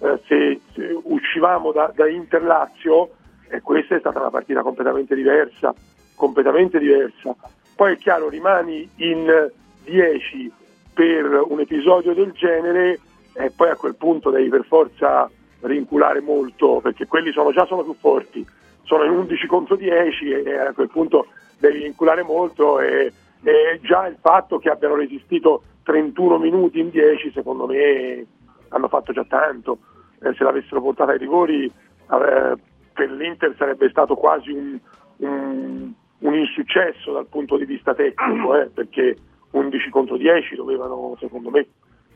Eh, 0.00 0.20
se, 0.26 0.60
se 0.72 0.98
uscivamo 1.02 1.72
da, 1.72 1.92
da 1.94 2.08
Inter-Lazio, 2.08 3.10
e 3.48 3.60
questa 3.60 3.94
è 3.94 3.98
stata 3.98 4.18
una 4.18 4.30
partita 4.30 4.62
completamente 4.62 5.14
diversa, 5.14 5.74
completamente 6.22 6.78
diversa. 6.78 7.34
Poi 7.74 7.94
è 7.94 7.96
chiaro, 7.96 8.28
rimani 8.28 8.88
in 8.98 9.50
10 9.82 10.52
per 10.94 11.24
un 11.48 11.58
episodio 11.58 12.14
del 12.14 12.30
genere 12.30 13.00
e 13.32 13.50
poi 13.50 13.70
a 13.70 13.74
quel 13.74 13.96
punto 13.96 14.30
devi 14.30 14.48
per 14.48 14.64
forza 14.64 15.28
rinculare 15.62 16.20
molto, 16.20 16.78
perché 16.80 17.08
quelli 17.08 17.32
sono, 17.32 17.50
già 17.50 17.66
sono 17.66 17.82
più 17.82 17.96
forti, 17.98 18.46
sono 18.84 19.02
in 19.02 19.10
11 19.10 19.46
contro 19.48 19.74
10 19.74 20.30
e, 20.30 20.58
a 20.58 20.72
quel 20.72 20.90
punto 20.90 21.26
devi 21.58 21.78
rinculare 21.82 22.22
molto 22.22 22.78
e, 22.78 23.12
e 23.42 23.80
già 23.82 24.06
il 24.06 24.16
fatto 24.20 24.58
che 24.58 24.70
abbiano 24.70 24.94
resistito 24.94 25.62
31 25.82 26.38
minuti 26.38 26.78
in 26.78 26.90
10 26.90 27.32
secondo 27.32 27.66
me 27.66 28.24
hanno 28.68 28.86
fatto 28.86 29.12
già 29.12 29.24
tanto, 29.24 29.78
Eh, 30.22 30.34
se 30.34 30.44
l'avessero 30.44 30.80
portata 30.80 31.10
ai 31.10 31.18
rigori 31.18 31.64
eh, 31.64 32.54
per 32.92 33.10
l'Inter 33.10 33.56
sarebbe 33.58 33.88
stato 33.90 34.14
quasi 34.14 34.52
un, 34.52 34.78
un- 35.16 35.92
un 36.22 36.34
insuccesso 36.34 37.12
dal 37.12 37.26
punto 37.26 37.56
di 37.56 37.64
vista 37.64 37.94
tecnico, 37.94 38.56
eh, 38.56 38.66
perché 38.66 39.16
11 39.52 39.90
contro 39.90 40.16
10 40.16 40.56
dovevano 40.56 41.16
secondo 41.20 41.50
me 41.50 41.66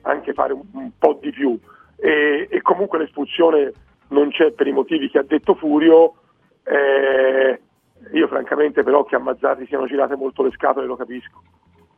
anche 0.02 0.32
fare 0.32 0.52
un, 0.52 0.62
un 0.72 0.90
po' 0.98 1.18
di 1.20 1.30
più 1.30 1.58
e, 1.96 2.46
e 2.50 2.62
comunque 2.62 2.98
l'espulsione 2.98 3.72
non 4.08 4.30
c'è 4.30 4.52
per 4.52 4.66
i 4.66 4.72
motivi 4.72 5.10
che 5.10 5.18
ha 5.18 5.24
detto 5.24 5.54
Furio. 5.54 6.14
eh, 6.64 7.60
io 8.12 8.28
francamente 8.28 8.82
però 8.82 9.04
che 9.04 9.16
a 9.16 9.18
Mazzarri 9.18 9.66
siano 9.66 9.86
girate 9.86 10.14
molto 10.14 10.42
le 10.42 10.52
scatole 10.52 10.86
lo 10.86 10.96
capisco, 10.96 11.42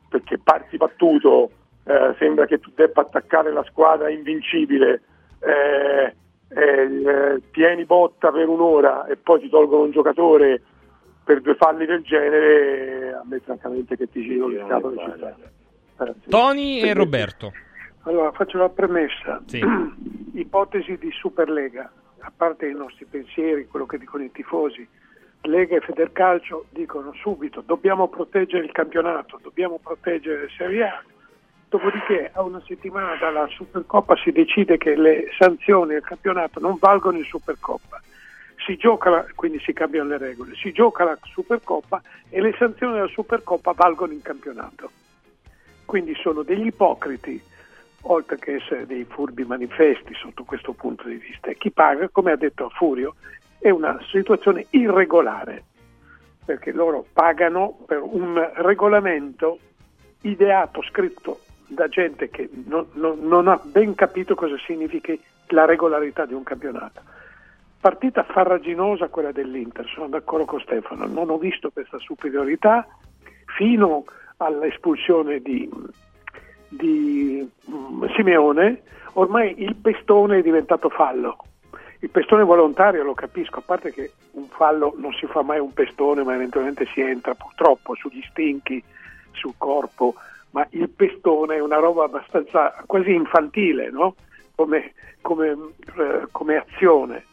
perché 0.09 0.39
parti 0.39 0.77
battuto, 0.77 1.51
eh, 1.85 2.15
sembra 2.17 2.45
che 2.45 2.59
tu 2.59 2.71
debba 2.73 3.01
attaccare 3.01 3.51
la 3.51 3.63
squadra 3.63 4.09
invincibile, 4.09 5.01
eh, 5.41 6.15
eh, 6.49 7.41
tieni 7.51 7.85
botta 7.85 8.31
per 8.31 8.47
un'ora 8.47 9.05
e 9.05 9.17
poi 9.17 9.39
ti 9.39 9.49
tolgono 9.49 9.83
un 9.83 9.91
giocatore 9.91 10.61
per 11.29 11.41
due 11.41 11.53
falli 11.53 11.85
del 11.85 12.01
genere, 12.01 13.13
a 13.13 13.21
me 13.23 13.39
francamente 13.41 13.95
che 13.95 14.09
ti 14.09 14.23
giro 14.23 14.47
le 14.47 14.63
scatole 14.65 14.97
ci 14.97 15.13
sta. 15.15 15.35
Eh, 16.05 16.13
sì. 16.23 16.29
Tony 16.29 16.79
e 16.79 16.91
Roberto. 16.95 17.53
Allora, 18.05 18.31
faccio 18.31 18.57
una 18.57 18.69
premessa. 18.69 19.39
Sì. 19.45 19.61
Ipotesi 20.33 20.97
di 20.97 21.11
Superlega, 21.11 21.91
a 22.21 22.31
parte 22.35 22.67
i 22.67 22.73
nostri 22.73 23.05
pensieri, 23.05 23.67
quello 23.67 23.85
che 23.85 23.99
dicono 23.99 24.23
i 24.23 24.31
tifosi, 24.31 24.87
Lega 25.41 25.75
e 25.75 25.81
Federcalcio 25.81 26.65
dicono 26.71 27.13
subito 27.13 27.61
dobbiamo 27.61 28.07
proteggere 28.07 28.65
il 28.65 28.71
campionato, 28.71 29.39
dobbiamo 29.39 29.77
proteggere 29.77 30.41
la 30.41 30.49
Serie 30.57 30.83
A. 30.83 31.03
Dopodiché 31.69 32.31
a 32.33 32.41
una 32.41 32.61
settimana 32.65 33.15
dalla 33.17 33.45
Supercoppa 33.49 34.15
si 34.15 34.31
decide 34.31 34.79
che 34.79 34.95
le 34.95 35.27
sanzioni 35.37 35.93
al 35.93 36.01
campionato 36.01 36.59
non 36.59 36.77
valgono 36.79 37.19
in 37.19 37.23
Supercoppa. 37.23 38.01
Si 38.69 38.77
gioca, 38.77 39.09
la- 39.09 39.25
quindi 39.33 39.59
si 39.61 39.73
cambiano 39.73 40.09
le 40.09 40.19
regole, 40.19 40.53
si 40.53 40.71
gioca 40.71 41.03
la 41.03 41.17
Supercoppa 41.23 42.03
e 42.29 42.39
le 42.39 42.53
sanzioni 42.55 42.93
della 42.93 43.07
Supercoppa 43.07 43.71
valgono 43.71 44.13
in 44.13 44.21
campionato. 44.21 44.91
Quindi 45.85 46.13
sono 46.13 46.43
degli 46.43 46.67
ipocriti, 46.67 47.41
oltre 48.01 48.37
che 48.37 48.57
essere 48.57 48.85
dei 48.85 49.05
furbi 49.05 49.43
manifesti 49.43 50.13
sotto 50.13 50.43
questo 50.43 50.73
punto 50.73 51.07
di 51.07 51.15
vista. 51.15 51.51
Chi 51.53 51.71
paga, 51.71 52.09
come 52.09 52.31
ha 52.31 52.35
detto 52.35 52.69
Furio, 52.69 53.15
è 53.57 53.71
una 53.71 53.99
situazione 54.11 54.67
irregolare, 54.69 55.63
perché 56.45 56.71
loro 56.71 57.03
pagano 57.11 57.75
per 57.87 58.01
un 58.03 58.51
regolamento 58.57 59.57
ideato, 60.21 60.83
scritto 60.83 61.39
da 61.65 61.87
gente 61.87 62.29
che 62.29 62.47
non, 62.67 62.85
non- 62.93 63.17
non 63.23 63.47
ha 63.47 63.59
ben 63.63 63.95
capito 63.95 64.35
cosa 64.35 64.59
significhi 64.59 65.19
la 65.47 65.65
regolarità 65.65 66.25
di 66.27 66.35
un 66.35 66.43
campionato. 66.43 67.01
Partita 67.79 68.23
farraginosa 68.23 69.07
quella 69.07 69.31
dell'Inter, 69.31 69.87
sono 69.87 70.07
d'accordo 70.07 70.45
con 70.45 70.59
Stefano, 70.59 71.05
non 71.07 71.29
ho 71.29 71.37
visto 71.37 71.69
questa 71.71 71.97
superiorità 71.99 72.85
fino 73.45 74.03
all'espulsione 74.37 75.39
di, 75.39 75.69
di 76.67 77.49
mm, 77.69 78.05
Simeone, 78.15 78.81
ormai 79.13 79.61
il 79.61 79.75
pestone 79.75 80.39
è 80.39 80.41
diventato 80.41 80.89
fallo. 80.89 81.37
Il 81.99 82.09
pestone 82.09 82.43
volontario 82.43 83.03
lo 83.03 83.13
capisco, 83.13 83.59
a 83.59 83.63
parte 83.65 83.91
che 83.91 84.11
un 84.31 84.47
fallo 84.47 84.93
non 84.97 85.13
si 85.13 85.25
fa 85.25 85.41
mai 85.41 85.59
un 85.59 85.73
pestone, 85.73 86.23
ma 86.23 86.33
eventualmente 86.33 86.85
si 86.85 87.01
entra 87.01 87.33
purtroppo 87.33 87.95
sugli 87.95 88.21
stinchi, 88.29 88.81
sul 89.31 89.53
corpo, 89.57 90.15
ma 90.51 90.65
il 90.71 90.89
pestone 90.89 91.55
è 91.55 91.59
una 91.59 91.77
roba 91.77 92.05
abbastanza 92.05 92.73
quasi 92.85 93.13
infantile, 93.13 93.89
no? 93.89 94.15
come, 94.55 94.93
come, 95.21 95.57
eh, 95.97 96.27
come 96.31 96.57
azione. 96.57 97.25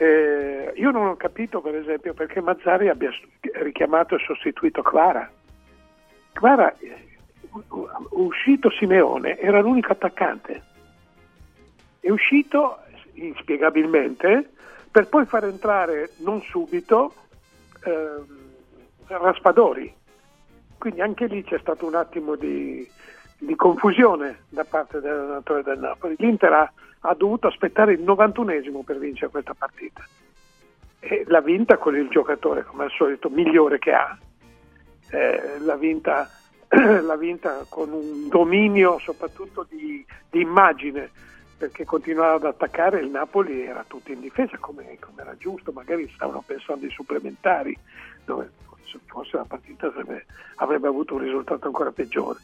Eh, 0.00 0.72
io 0.76 0.90
non 0.92 1.08
ho 1.08 1.16
capito, 1.16 1.60
per 1.60 1.74
esempio, 1.74 2.14
perché 2.14 2.40
Mazzari 2.40 2.88
abbia 2.88 3.10
richiamato 3.60 4.14
e 4.14 4.24
sostituito 4.24 4.80
Clara. 4.80 5.30
Clara, 6.32 6.74
eh, 6.78 7.18
uscito 8.12 8.70
Simeone, 8.70 9.38
era 9.38 9.60
l'unico 9.60 9.92
attaccante. 9.92 10.62
È 12.00 12.08
uscito 12.08 12.78
inspiegabilmente 13.12 14.52
per 14.90 15.06
poi 15.06 15.26
far 15.26 15.44
entrare 15.44 16.12
non 16.20 16.40
subito 16.40 17.12
eh, 17.84 18.24
Raspadori. 19.06 19.94
Quindi 20.78 21.02
anche 21.02 21.26
lì 21.26 21.44
c'è 21.44 21.58
stato 21.58 21.84
un 21.84 21.94
attimo 21.94 22.36
di, 22.36 22.88
di 23.40 23.56
confusione 23.56 24.44
da 24.48 24.64
parte 24.64 25.00
dell'allenatore 25.00 25.62
del 25.62 25.78
Napoli. 25.78 26.14
L'Inter 26.18 26.52
ha, 26.52 26.72
ha 27.00 27.14
dovuto 27.14 27.46
aspettare 27.46 27.94
il 27.94 28.02
91esimo 28.02 28.82
per 28.84 28.98
vincere 28.98 29.30
questa 29.30 29.54
partita 29.54 30.04
e 31.00 31.24
l'ha 31.26 31.40
vinta 31.40 31.78
con 31.78 31.96
il 31.96 32.08
giocatore, 32.08 32.64
come 32.64 32.84
al 32.84 32.90
solito, 32.90 33.30
migliore 33.30 33.78
che 33.78 33.92
ha. 33.92 34.16
Eh, 35.12 35.58
l'ha, 35.60 35.76
vinta, 35.76 36.30
l'ha, 36.68 37.16
vinta, 37.16 37.64
con 37.68 37.90
un 37.90 38.28
dominio 38.28 38.98
soprattutto 38.98 39.66
di, 39.68 40.04
di, 40.28 40.40
immagine, 40.42 41.10
perché 41.56 41.84
continuava 41.84 42.34
ad 42.34 42.44
attaccare 42.44 43.00
il 43.00 43.08
Napoli 43.08 43.62
era 43.62 43.84
tutto 43.88 44.12
in 44.12 44.20
difesa 44.20 44.58
come, 44.58 44.98
come 45.00 45.22
era 45.22 45.34
giusto, 45.38 45.72
magari 45.72 46.08
stavano 46.14 46.44
pensando 46.46 46.84
ai 46.84 46.92
supplementari, 46.92 47.76
dove 48.24 48.50
forse 49.06 49.38
la 49.38 49.44
partita 49.44 49.86
avrebbe, 49.86 50.26
avrebbe 50.56 50.88
avuto 50.88 51.14
un 51.14 51.20
risultato 51.20 51.66
ancora 51.66 51.90
peggiore. 51.90 52.38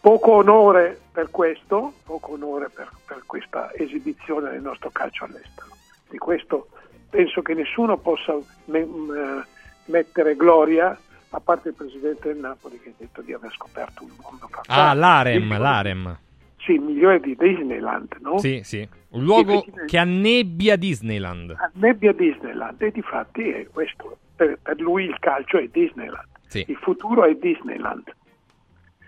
Poco 0.00 0.32
onore 0.32 1.00
per 1.12 1.30
questo, 1.30 1.92
poco 2.04 2.32
onore 2.32 2.68
per, 2.68 2.90
per 3.06 3.22
questa 3.26 3.72
esibizione 3.74 4.50
del 4.50 4.62
nostro 4.62 4.90
calcio 4.90 5.24
all'estero. 5.24 5.68
Di 6.08 6.18
questo 6.18 6.68
penso 7.08 7.42
che 7.42 7.54
nessuno 7.54 7.96
possa 7.98 8.34
me, 8.66 8.84
me, 8.84 9.46
mettere 9.86 10.36
gloria 10.36 10.98
a 11.30 11.40
parte 11.40 11.68
il 11.68 11.74
presidente 11.74 12.32
del 12.32 12.38
Napoli 12.38 12.78
che 12.80 12.90
ha 12.90 12.92
detto 12.96 13.20
di 13.22 13.32
aver 13.32 13.50
scoperto 13.52 14.04
un 14.04 14.10
mondo 14.22 14.48
fantastico. 14.48 14.74
Ah, 14.74 14.94
l'Arem, 14.94 15.58
l'Arem. 15.58 16.18
Sì, 16.58 16.72
il 16.72 16.80
migliore 16.80 17.20
di 17.20 17.36
Disneyland, 17.36 18.16
no? 18.20 18.38
Sì, 18.38 18.60
sì. 18.64 18.86
Un 19.10 19.22
luogo 19.24 19.64
che 19.86 19.98
annebbia 19.98 20.76
Disneyland. 20.76 21.54
Annebbia 21.74 22.12
Disneyland 22.12 22.82
e 22.82 22.90
di 22.90 23.02
fatti 23.02 23.48
è 23.48 23.66
questo. 23.72 24.18
Per, 24.34 24.58
per 24.60 24.80
lui 24.80 25.04
il 25.04 25.16
calcio 25.20 25.58
è 25.58 25.68
Disneyland. 25.68 26.26
Sì. 26.46 26.64
Il 26.68 26.76
futuro 26.76 27.24
è 27.24 27.34
Disneyland. 27.34 28.14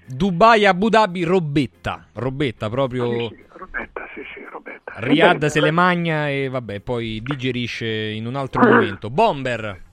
Dubai, 0.09 0.65
Abu 0.65 0.89
Dhabi, 0.89 1.23
robetta. 1.25 2.07
Robetta 2.15 2.71
proprio. 2.71 3.29
Sì, 3.29 3.45
robetta, 3.53 4.09
sì, 4.15 4.23
sì, 4.35 4.47
robetta. 4.51 4.93
Riyadh 4.97 5.47
se 5.47 5.61
le 5.61 5.71
magna 5.71 6.29
e 6.31 6.49
vabbè, 6.49 6.81
poi 6.81 7.21
digerisce 7.23 7.87
in 7.87 8.27
un 8.27 8.35
altro 8.35 8.63
momento. 8.63 9.11
Bomber. 9.11 9.87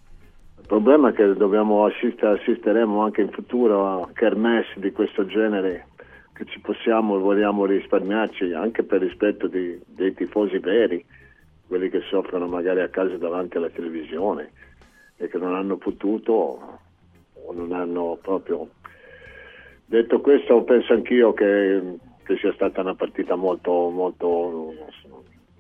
Il 0.58 0.68
problema 0.68 1.10
è 1.10 1.14
che 1.14 1.34
dobbiamo 1.34 1.86
assistere, 1.86 2.40
assisteremo 2.40 3.04
anche 3.04 3.22
in 3.22 3.30
futuro 3.30 4.02
a 4.02 4.10
kermesse 4.14 4.80
di 4.80 4.92
questo 4.92 5.26
genere 5.26 5.88
che 6.34 6.46
ci 6.46 6.60
possiamo 6.60 7.18
e 7.18 7.20
vogliamo 7.20 7.66
risparmiarci 7.66 8.54
anche 8.54 8.84
per 8.84 9.02
rispetto 9.02 9.48
di, 9.48 9.80
dei 9.86 10.14
tifosi 10.14 10.58
veri, 10.60 11.04
quelli 11.68 11.90
che 11.90 12.02
soffrono 12.10 12.48
magari 12.48 12.82
a 12.82 12.90
casa 12.90 13.16
davanti 13.18 13.58
alla 13.58 13.70
televisione 13.70 14.52
e 15.18 15.28
che 15.28 15.38
non 15.38 15.54
hanno 15.56 15.78
potuto 15.78 16.32
o 16.32 17.54
non 17.54 17.72
hanno 17.72 18.18
proprio 18.22 18.70
Detto 19.88 20.20
questo, 20.20 20.64
penso 20.64 20.94
anch'io 20.94 21.34
che, 21.34 21.98
che 22.24 22.38
sia 22.38 22.52
stata 22.54 22.82
una 22.82 22.96
partita 22.96 23.36
molto, 23.36 23.90
molto, 23.90 24.74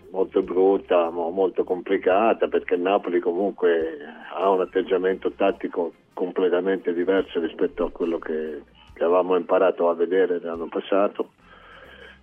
molto 0.09 0.41
brutta, 0.41 1.11
molto 1.11 1.63
complicata, 1.63 2.47
perché 2.47 2.73
il 2.73 2.81
Napoli 2.81 3.19
comunque 3.19 3.97
ha 4.33 4.49
un 4.49 4.61
atteggiamento 4.61 5.31
tattico 5.31 5.93
completamente 6.13 6.93
diverso 6.93 7.39
rispetto 7.39 7.85
a 7.85 7.91
quello 7.91 8.17
che, 8.17 8.63
che 8.93 9.03
avevamo 9.03 9.35
imparato 9.35 9.89
a 9.89 9.93
vedere 9.93 10.39
l'anno 10.39 10.67
passato. 10.67 11.31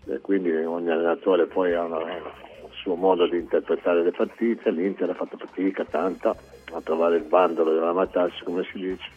E 0.07 0.19
quindi 0.21 0.51
ogni 0.51 0.91
allenatore 0.91 1.47
poi 1.47 1.73
ha 1.73 1.85
una, 1.85 2.01
il 2.01 2.73
suo 2.73 2.97
modo 2.97 3.29
di 3.29 3.37
interpretare 3.37 4.03
le 4.03 4.11
partite, 4.11 4.73
l'Inter 4.73 5.11
ha 5.11 5.15
fatto 5.15 5.37
fatica 5.37 5.85
tanta 5.85 6.35
a 6.73 6.81
trovare 6.81 7.17
il 7.17 7.25
bandolo 7.25 7.73
della 7.73 7.93
matassi 7.93 8.43
come 8.43 8.65
si 8.65 8.79
dice, 8.79 9.09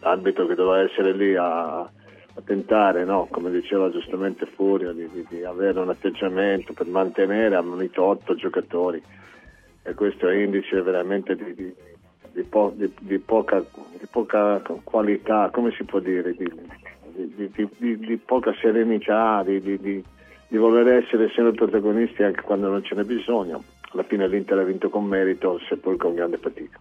l'arbitro 0.00 0.46
che 0.46 0.54
doveva 0.54 0.80
essere 0.80 1.12
lì 1.12 1.34
a, 1.34 1.90
a 2.38 2.42
tentare, 2.44 3.04
no? 3.04 3.26
come 3.30 3.50
diceva 3.50 3.90
giustamente 3.90 4.46
Furio, 4.46 4.92
di, 4.92 5.08
di, 5.10 5.26
di, 5.28 5.42
avere 5.42 5.80
un 5.80 5.88
atteggiamento 5.88 6.72
per 6.72 6.86
mantenere 6.86 7.56
a 7.56 7.62
monito 7.62 8.04
otto 8.04 8.36
giocatori 8.36 9.02
e 9.82 9.94
questo 9.94 10.28
è 10.28 10.36
indice 10.36 10.80
veramente 10.80 11.34
di, 11.34 11.74
po, 12.48 12.72
poca, 13.24 13.64
poca, 14.10 14.62
qualità, 14.84 15.50
come 15.52 15.72
si 15.72 15.82
può 15.82 15.98
dire, 15.98 16.32
di, 16.32 18.20
poca 18.24 18.54
serenità, 18.60 19.42
di, 19.42 20.04
voler 20.50 21.02
essere 21.02 21.30
sempre 21.34 21.54
protagonisti 21.54 22.22
anche 22.22 22.42
quando 22.42 22.68
non 22.68 22.84
ce 22.84 22.94
n'è 22.94 23.02
bisogno. 23.02 23.64
Alla 23.90 24.04
fine 24.04 24.28
l'Inter 24.28 24.58
ha 24.58 24.64
vinto 24.64 24.90
con 24.90 25.04
merito, 25.04 25.58
seppur 25.66 25.96
con 25.96 26.14
grande 26.14 26.36
fatica. 26.36 26.78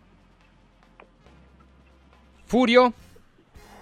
Furio? 2.43 2.93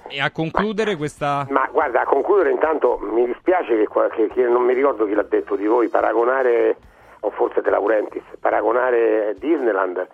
E 0.08 0.22
a 0.22 0.32
concludere 0.32 0.92
ma, 0.92 0.98
questa... 0.98 1.48
Ma 1.50 1.68
guarda, 1.72 2.02
a 2.02 2.06
concludere 2.06 2.52
intanto 2.52 3.00
mi 3.02 3.26
dispiace 3.26 3.76
che, 3.76 3.88
che, 4.12 4.28
che, 4.28 4.44
non 4.44 4.64
mi 4.64 4.74
ricordo 4.74 5.06
chi 5.06 5.14
l'ha 5.14 5.24
detto 5.24 5.56
di 5.56 5.66
voi, 5.66 5.88
paragonare, 5.90 6.78
o 7.22 7.30
forse 7.32 7.62
De 7.62 7.70
Laurentiis, 7.70 8.24
paragonare 8.40 9.36
Disneyland. 9.40 10.08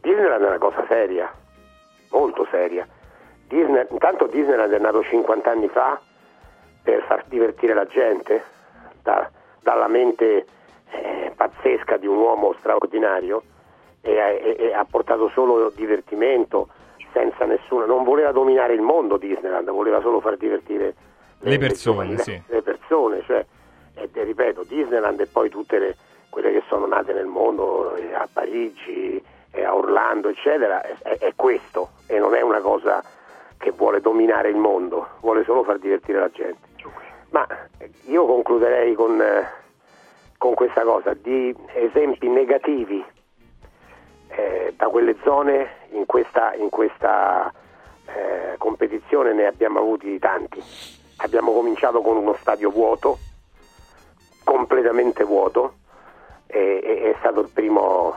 Disneyland 0.00 0.42
è 0.42 0.48
una 0.48 0.58
cosa 0.58 0.84
seria, 0.88 1.32
molto 2.10 2.46
seria. 2.50 2.86
Disney, 3.46 3.86
intanto 3.90 4.26
Disneyland 4.26 4.72
è 4.72 4.78
nato 4.78 5.02
50 5.02 5.50
anni 5.50 5.68
fa 5.68 6.00
per 6.82 7.02
far 7.02 7.24
divertire 7.26 7.74
la 7.74 7.86
gente, 7.86 8.42
da, 9.02 9.30
dalla 9.62 9.86
mente 9.86 10.46
eh, 10.90 11.32
pazzesca 11.36 11.96
di 11.96 12.06
un 12.06 12.16
uomo 12.16 12.54
straordinario 12.58 13.42
e, 14.00 14.12
e, 14.12 14.56
e 14.58 14.72
ha 14.72 14.84
portato 14.84 15.28
solo 15.28 15.70
divertimento 15.70 16.68
senza 17.16 17.46
nessuna, 17.46 17.86
non 17.86 18.04
voleva 18.04 18.30
dominare 18.30 18.74
il 18.74 18.82
mondo 18.82 19.16
Disneyland, 19.16 19.70
voleva 19.70 20.02
solo 20.02 20.20
far 20.20 20.36
divertire 20.36 20.94
le, 21.38 21.50
le 21.50 21.58
persone, 21.58 22.10
le, 22.10 22.18
sì. 22.18 22.42
le 22.46 22.60
persone, 22.60 23.22
cioè, 23.24 23.42
e, 23.94 24.10
e, 24.12 24.22
ripeto, 24.22 24.64
Disneyland 24.64 25.18
e 25.20 25.26
poi 25.26 25.48
tutte 25.48 25.78
le, 25.78 25.96
quelle 26.28 26.52
che 26.52 26.62
sono 26.68 26.86
nate 26.86 27.14
nel 27.14 27.24
mondo, 27.24 27.94
eh, 27.96 28.12
a 28.12 28.28
Parigi, 28.30 29.22
eh, 29.50 29.64
a 29.64 29.74
Orlando, 29.74 30.28
eccetera, 30.28 30.82
è, 30.82 31.16
è, 31.16 31.32
questo 31.34 31.92
e 32.06 32.18
non 32.18 32.34
è 32.34 32.42
una 32.42 32.60
cosa 32.60 33.02
che 33.56 33.70
vuole 33.70 34.02
dominare 34.02 34.50
il 34.50 34.56
mondo, 34.56 35.08
vuole 35.20 35.42
solo 35.44 35.64
far 35.64 35.78
divertire 35.78 36.18
la 36.18 36.30
gente. 36.30 36.64
Ma 37.30 37.46
io 38.04 38.26
concluderei 38.26 38.94
con, 38.94 39.18
eh, 39.22 39.48
con 40.36 40.52
questa 40.52 40.82
cosa, 40.82 41.14
di 41.14 41.54
esempi 41.72 42.28
negativi 42.28 43.02
eh, 44.36 44.74
da 44.76 44.88
quelle 44.88 45.16
zone 45.24 45.68
in 45.92 46.04
questa, 46.06 46.54
in 46.54 46.68
questa 46.68 47.52
eh, 48.06 48.54
competizione 48.58 49.32
ne 49.32 49.46
abbiamo 49.46 49.78
avuti 49.78 50.18
tanti. 50.18 50.62
Abbiamo 51.18 51.52
cominciato 51.52 52.02
con 52.02 52.16
uno 52.16 52.34
stadio 52.34 52.70
vuoto, 52.70 53.18
completamente 54.44 55.24
vuoto, 55.24 55.76
e, 56.46 56.80
e, 56.82 57.10
è 57.10 57.16
stato 57.18 57.40
il 57.40 57.48
primo. 57.52 58.14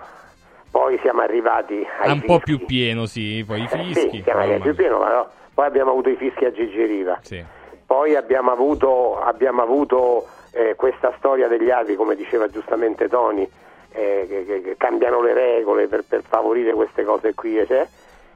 Poi 0.70 1.00
siamo 1.00 1.22
arrivati 1.22 1.86
a. 2.02 2.08
un 2.08 2.20
fischi. 2.20 2.26
po' 2.28 2.40
più 2.40 2.66
pieno, 2.66 3.06
sì, 3.06 3.44
poi 3.48 3.64
i 3.64 3.68
fischi. 3.68 4.08
Eh, 4.08 4.10
sì, 4.12 4.22
siamo 4.24 4.42
arrivati 4.42 4.62
più 4.62 4.76
pieno, 4.76 5.00
ma 5.00 5.14
no. 5.14 5.30
Poi 5.54 5.66
abbiamo 5.66 5.92
avuto 5.92 6.10
i 6.10 6.16
fischi 6.16 6.46
a 6.46 6.52
Gigi 6.52 6.86
Riva. 6.86 7.18
Sì. 7.22 7.44
Poi 7.86 8.16
abbiamo 8.16 8.52
avuto, 8.52 9.20
abbiamo 9.20 9.64
avuto 9.64 10.28
eh, 10.52 10.76
questa 10.76 11.14
storia 11.18 11.48
degli 11.48 11.72
altri, 11.72 11.96
come 11.96 12.16
diceva 12.16 12.48
giustamente 12.48 13.08
Tony, 13.08 13.50
eh, 13.92 14.26
che, 14.28 14.46
che, 14.46 14.76
cambiano 14.78 15.22
le 15.22 15.34
regole 15.34 15.88
per, 15.88 16.04
per, 16.08 16.24
favorire 16.24 16.74
queste 16.74 17.04
cose 17.04 17.34
qui. 17.34 17.58
Eh, 17.58 17.88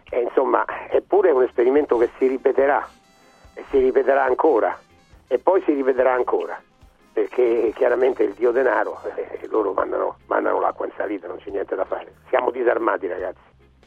e, 0.09 0.21
insomma, 0.21 0.65
eppure 0.89 1.29
è 1.29 1.33
un 1.33 1.43
esperimento 1.43 1.97
che 1.97 2.09
si 2.17 2.27
ripeterà 2.27 2.87
e 3.53 3.63
si 3.69 3.79
ripeterà 3.79 4.23
ancora 4.23 4.77
e 5.27 5.39
poi 5.39 5.61
si 5.63 5.73
ripeterà 5.73 6.13
ancora 6.13 6.61
perché 7.13 7.71
chiaramente 7.75 8.23
il 8.23 8.33
dio 8.33 8.51
denaro 8.51 8.99
eh, 9.15 9.47
loro 9.49 9.71
mandano, 9.71 10.17
mandano, 10.25 10.59
l'acqua 10.59 10.87
in 10.87 10.91
salita, 10.97 11.27
non 11.27 11.37
c'è 11.37 11.51
niente 11.51 11.75
da 11.75 11.85
fare. 11.85 12.11
Siamo 12.29 12.49
disarmati 12.49 13.07
ragazzi. 13.07 13.39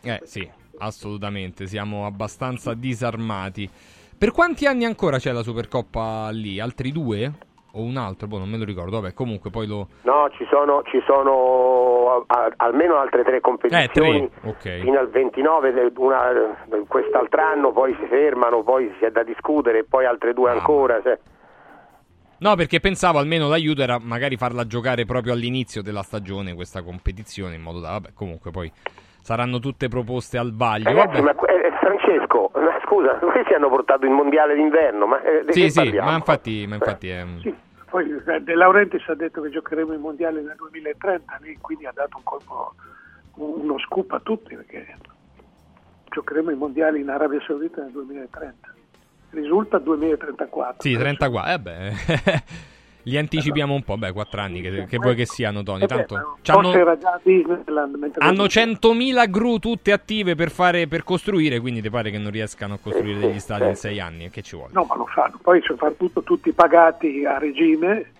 Eh 0.02 0.20
sì, 0.22 0.48
assolutamente, 0.78 1.66
siamo 1.66 2.06
abbastanza 2.06 2.72
disarmati. 2.74 3.68
Per 4.16 4.30
quanti 4.30 4.66
anni 4.66 4.84
ancora 4.84 5.18
c'è 5.18 5.32
la 5.32 5.42
Supercoppa 5.42 6.30
lì? 6.30 6.60
Altri 6.60 6.92
due? 6.92 7.32
O 7.76 7.82
un 7.82 7.96
altro, 7.96 8.26
boh, 8.26 8.38
non 8.38 8.48
me 8.48 8.56
lo 8.56 8.64
ricordo, 8.64 9.00
vabbè, 9.00 9.14
comunque 9.14 9.50
poi 9.50 9.66
lo... 9.66 9.88
No, 10.02 10.28
ci 10.30 10.46
sono, 10.50 10.82
ci 10.84 11.02
sono 11.06 12.24
a, 12.26 12.52
almeno 12.56 12.96
altre 12.96 13.22
tre 13.22 13.40
competizioni 13.40 14.24
eh, 14.24 14.30
tre. 14.30 14.50
Okay. 14.50 14.80
fino 14.80 14.98
al 14.98 15.10
29, 15.10 15.92
una, 15.96 16.56
quest'altro 16.88 17.42
anno, 17.42 17.72
poi 17.72 17.94
si 18.00 18.06
fermano, 18.06 18.62
poi 18.62 18.92
si 18.98 19.04
è 19.04 19.10
da 19.10 19.22
discutere, 19.22 19.84
poi 19.84 20.06
altre 20.06 20.32
due 20.32 20.50
ah, 20.50 20.54
ancora. 20.54 21.00
Cioè, 21.02 21.18
No, 22.38 22.54
perché 22.54 22.80
pensavo 22.80 23.18
almeno 23.18 23.48
l'aiuto 23.48 23.82
era 23.82 23.98
magari 23.98 24.36
farla 24.36 24.66
giocare 24.66 25.06
proprio 25.06 25.32
all'inizio 25.32 25.82
della 25.82 26.02
stagione 26.02 26.54
questa 26.54 26.82
competizione 26.82 27.54
in 27.54 27.62
modo 27.62 27.80
da... 27.80 27.90
Vabbè, 27.92 28.08
comunque 28.14 28.50
poi 28.50 28.70
saranno 29.22 29.58
tutte 29.58 29.88
proposte 29.88 30.36
al 30.36 30.54
vaglio. 30.54 30.84
Ragazzi, 30.84 31.22
ma 31.22 31.30
eh, 31.30 31.72
Francesco, 31.80 32.50
ma 32.54 32.78
scusa, 32.84 33.14
questi 33.32 33.54
hanno 33.54 33.68
portato 33.68 34.04
il 34.04 34.12
mondiale 34.12 34.54
d'inverno, 34.54 35.06
ma 35.06 35.22
eh, 35.22 35.44
Sì, 35.48 35.70
sì, 35.70 35.98
ma 35.98 36.14
infatti, 36.14 36.66
ma 36.66 36.74
infatti 36.74 37.08
è... 37.08 37.24
Sì, 37.40 37.54
poi 37.88 38.22
De 38.42 38.54
Laurentiis 38.54 39.08
ha 39.08 39.14
detto 39.14 39.40
che 39.40 39.50
giocheremo 39.50 39.92
i 39.92 39.98
mondiali 39.98 40.42
nel 40.42 40.56
2030, 40.56 41.38
lì 41.42 41.56
quindi 41.60 41.86
ha 41.86 41.92
dato 41.94 42.16
un 42.16 42.22
colpo, 42.24 42.74
uno 43.34 43.78
scoop 43.78 44.12
a 44.12 44.20
tutti 44.20 44.54
perché 44.56 44.96
giocheremo 46.10 46.50
i 46.50 46.56
mondiali 46.56 47.00
in 47.00 47.08
Arabia 47.08 47.40
Saudita 47.46 47.82
nel 47.82 47.92
2030. 47.92 48.74
Risulta 49.30 49.78
2034. 49.78 50.82
Sì, 50.82 50.96
34. 50.96 51.52
Eh 51.52 51.58
beh, 51.58 51.92
li 53.06 53.16
anticipiamo 53.16 53.72
un 53.74 53.82
po'. 53.82 53.96
Beh, 53.96 54.12
4 54.12 54.40
anni 54.40 54.60
che, 54.60 54.84
che 54.86 54.98
vuoi 54.98 55.14
che 55.14 55.26
siano, 55.26 55.62
Tony. 55.62 55.84
Eh 55.84 55.86
Tanto 55.86 56.38
c'hanno- 56.42 56.70
hanno 58.18 58.36
noi- 58.36 58.48
100.000 58.48 59.26
gru 59.26 59.58
tutte 59.58 59.92
attive 59.92 60.34
per, 60.34 60.50
fare, 60.50 60.86
per 60.88 61.04
costruire, 61.04 61.60
quindi 61.60 61.80
ti 61.80 61.90
pare 61.90 62.10
che 62.10 62.18
non 62.18 62.30
riescano 62.30 62.74
a 62.74 62.78
costruire 62.78 63.20
degli 63.20 63.38
stadi 63.38 63.66
in 63.66 63.76
6 63.76 64.00
anni? 64.00 64.30
Che 64.30 64.42
ci 64.42 64.56
vuole? 64.56 64.72
No, 64.74 64.84
ma 64.88 64.96
lo 64.96 65.06
fanno. 65.06 65.38
Poi 65.40 65.60
soprattutto 65.62 66.22
tutti 66.22 66.52
pagati 66.52 67.24
a 67.24 67.38
regime 67.38 68.10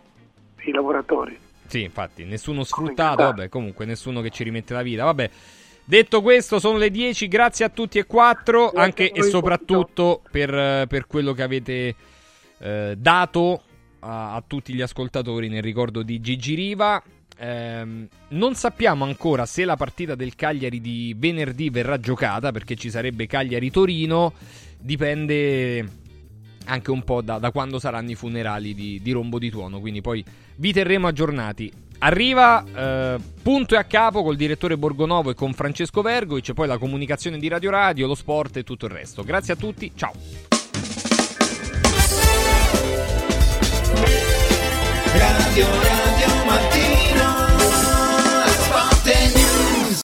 i 0.65 0.73
lavoratori. 0.73 1.37
Sì, 1.67 1.83
infatti, 1.83 2.25
nessuno 2.25 2.63
sfruttato, 2.65 3.23
vabbè, 3.23 3.49
comunque 3.49 3.85
nessuno 3.85 4.21
che 4.21 4.31
ci 4.31 4.45
rimette 4.45 4.73
la 4.73 4.83
vita. 4.83 5.05
Vabbè, 5.05 5.31
detto 5.85 6.23
questo, 6.23 6.59
sono 6.61 6.79
le 6.79 6.91
10, 6.91 7.27
grazie 7.29 7.65
a 7.65 7.69
tutti 7.71 7.99
e 7.99 8.07
quattro, 8.07 8.71
anche 8.73 9.11
e 9.11 9.23
soprattutto 9.23 10.23
per, 10.31 10.53
eh, 10.55 10.87
per 10.89 11.07
quello 11.09 11.33
che 11.33 11.43
avete 11.43 11.95
eh, 12.59 12.95
dato 12.97 13.63
a, 14.07 14.35
a 14.35 14.45
tutti 14.47 14.73
gli 14.73 14.81
ascoltatori 14.81 15.49
nel 15.49 15.63
ricordo 15.63 16.03
di 16.03 16.21
Gigi 16.21 16.55
Riva. 16.55 17.03
Ehm, 17.39 18.09
non 18.29 18.55
sappiamo 18.55 19.05
ancora 19.05 19.45
se 19.45 19.65
la 19.65 19.77
partita 19.77 20.15
del 20.15 20.35
Cagliari 20.35 20.81
di 20.81 21.15
venerdì 21.19 21.69
verrà 21.69 21.99
giocata 21.99 22.53
perché 22.53 22.77
ci 22.77 22.89
sarebbe 22.89 23.27
Cagliari-Torino, 23.27 24.33
dipende 24.79 26.05
anche 26.67 26.91
un 26.91 27.03
po' 27.03 27.21
da, 27.21 27.39
da 27.39 27.51
quando 27.51 27.79
saranno 27.79 28.11
i 28.11 28.15
funerali 28.15 28.75
di, 28.75 29.01
di 29.03 29.13
Rombo 29.13 29.39
di 29.39 29.51
Tuono, 29.51 29.81
quindi 29.81 30.01
poi 30.01 30.25
vi 30.57 30.73
terremo 30.73 31.09
aggiornati. 31.09 31.73
Arriva 31.99 32.63
eh, 32.63 33.19
punto 33.43 33.75
e 33.75 33.79
a 33.79 33.85
capo 33.85 34.23
col 34.23 34.37
direttore 34.37 34.77
Borgonovo 34.77 35.31
e 35.31 35.35
con 35.35 35.55
Francesco 35.55 36.03
Vergovic, 36.03 36.53
poi 36.53 36.67
la 36.67 36.79
comunicazione 36.79 37.39
di 37.39 37.49
Radio 37.49 37.71
Radio, 37.71 38.07
lo 38.07 38.15
sport 38.15 38.59
e 38.59 38.65
tutto 38.65 38.87
il 38.87 38.93
resto. 38.93 39.25
Grazie 39.25 39.55
a 39.55 39.57
tutti, 39.57 39.91
ciao. 39.95 40.56
Radio, 45.19 45.67
Radio 45.67 46.45
Martín. 46.45 46.86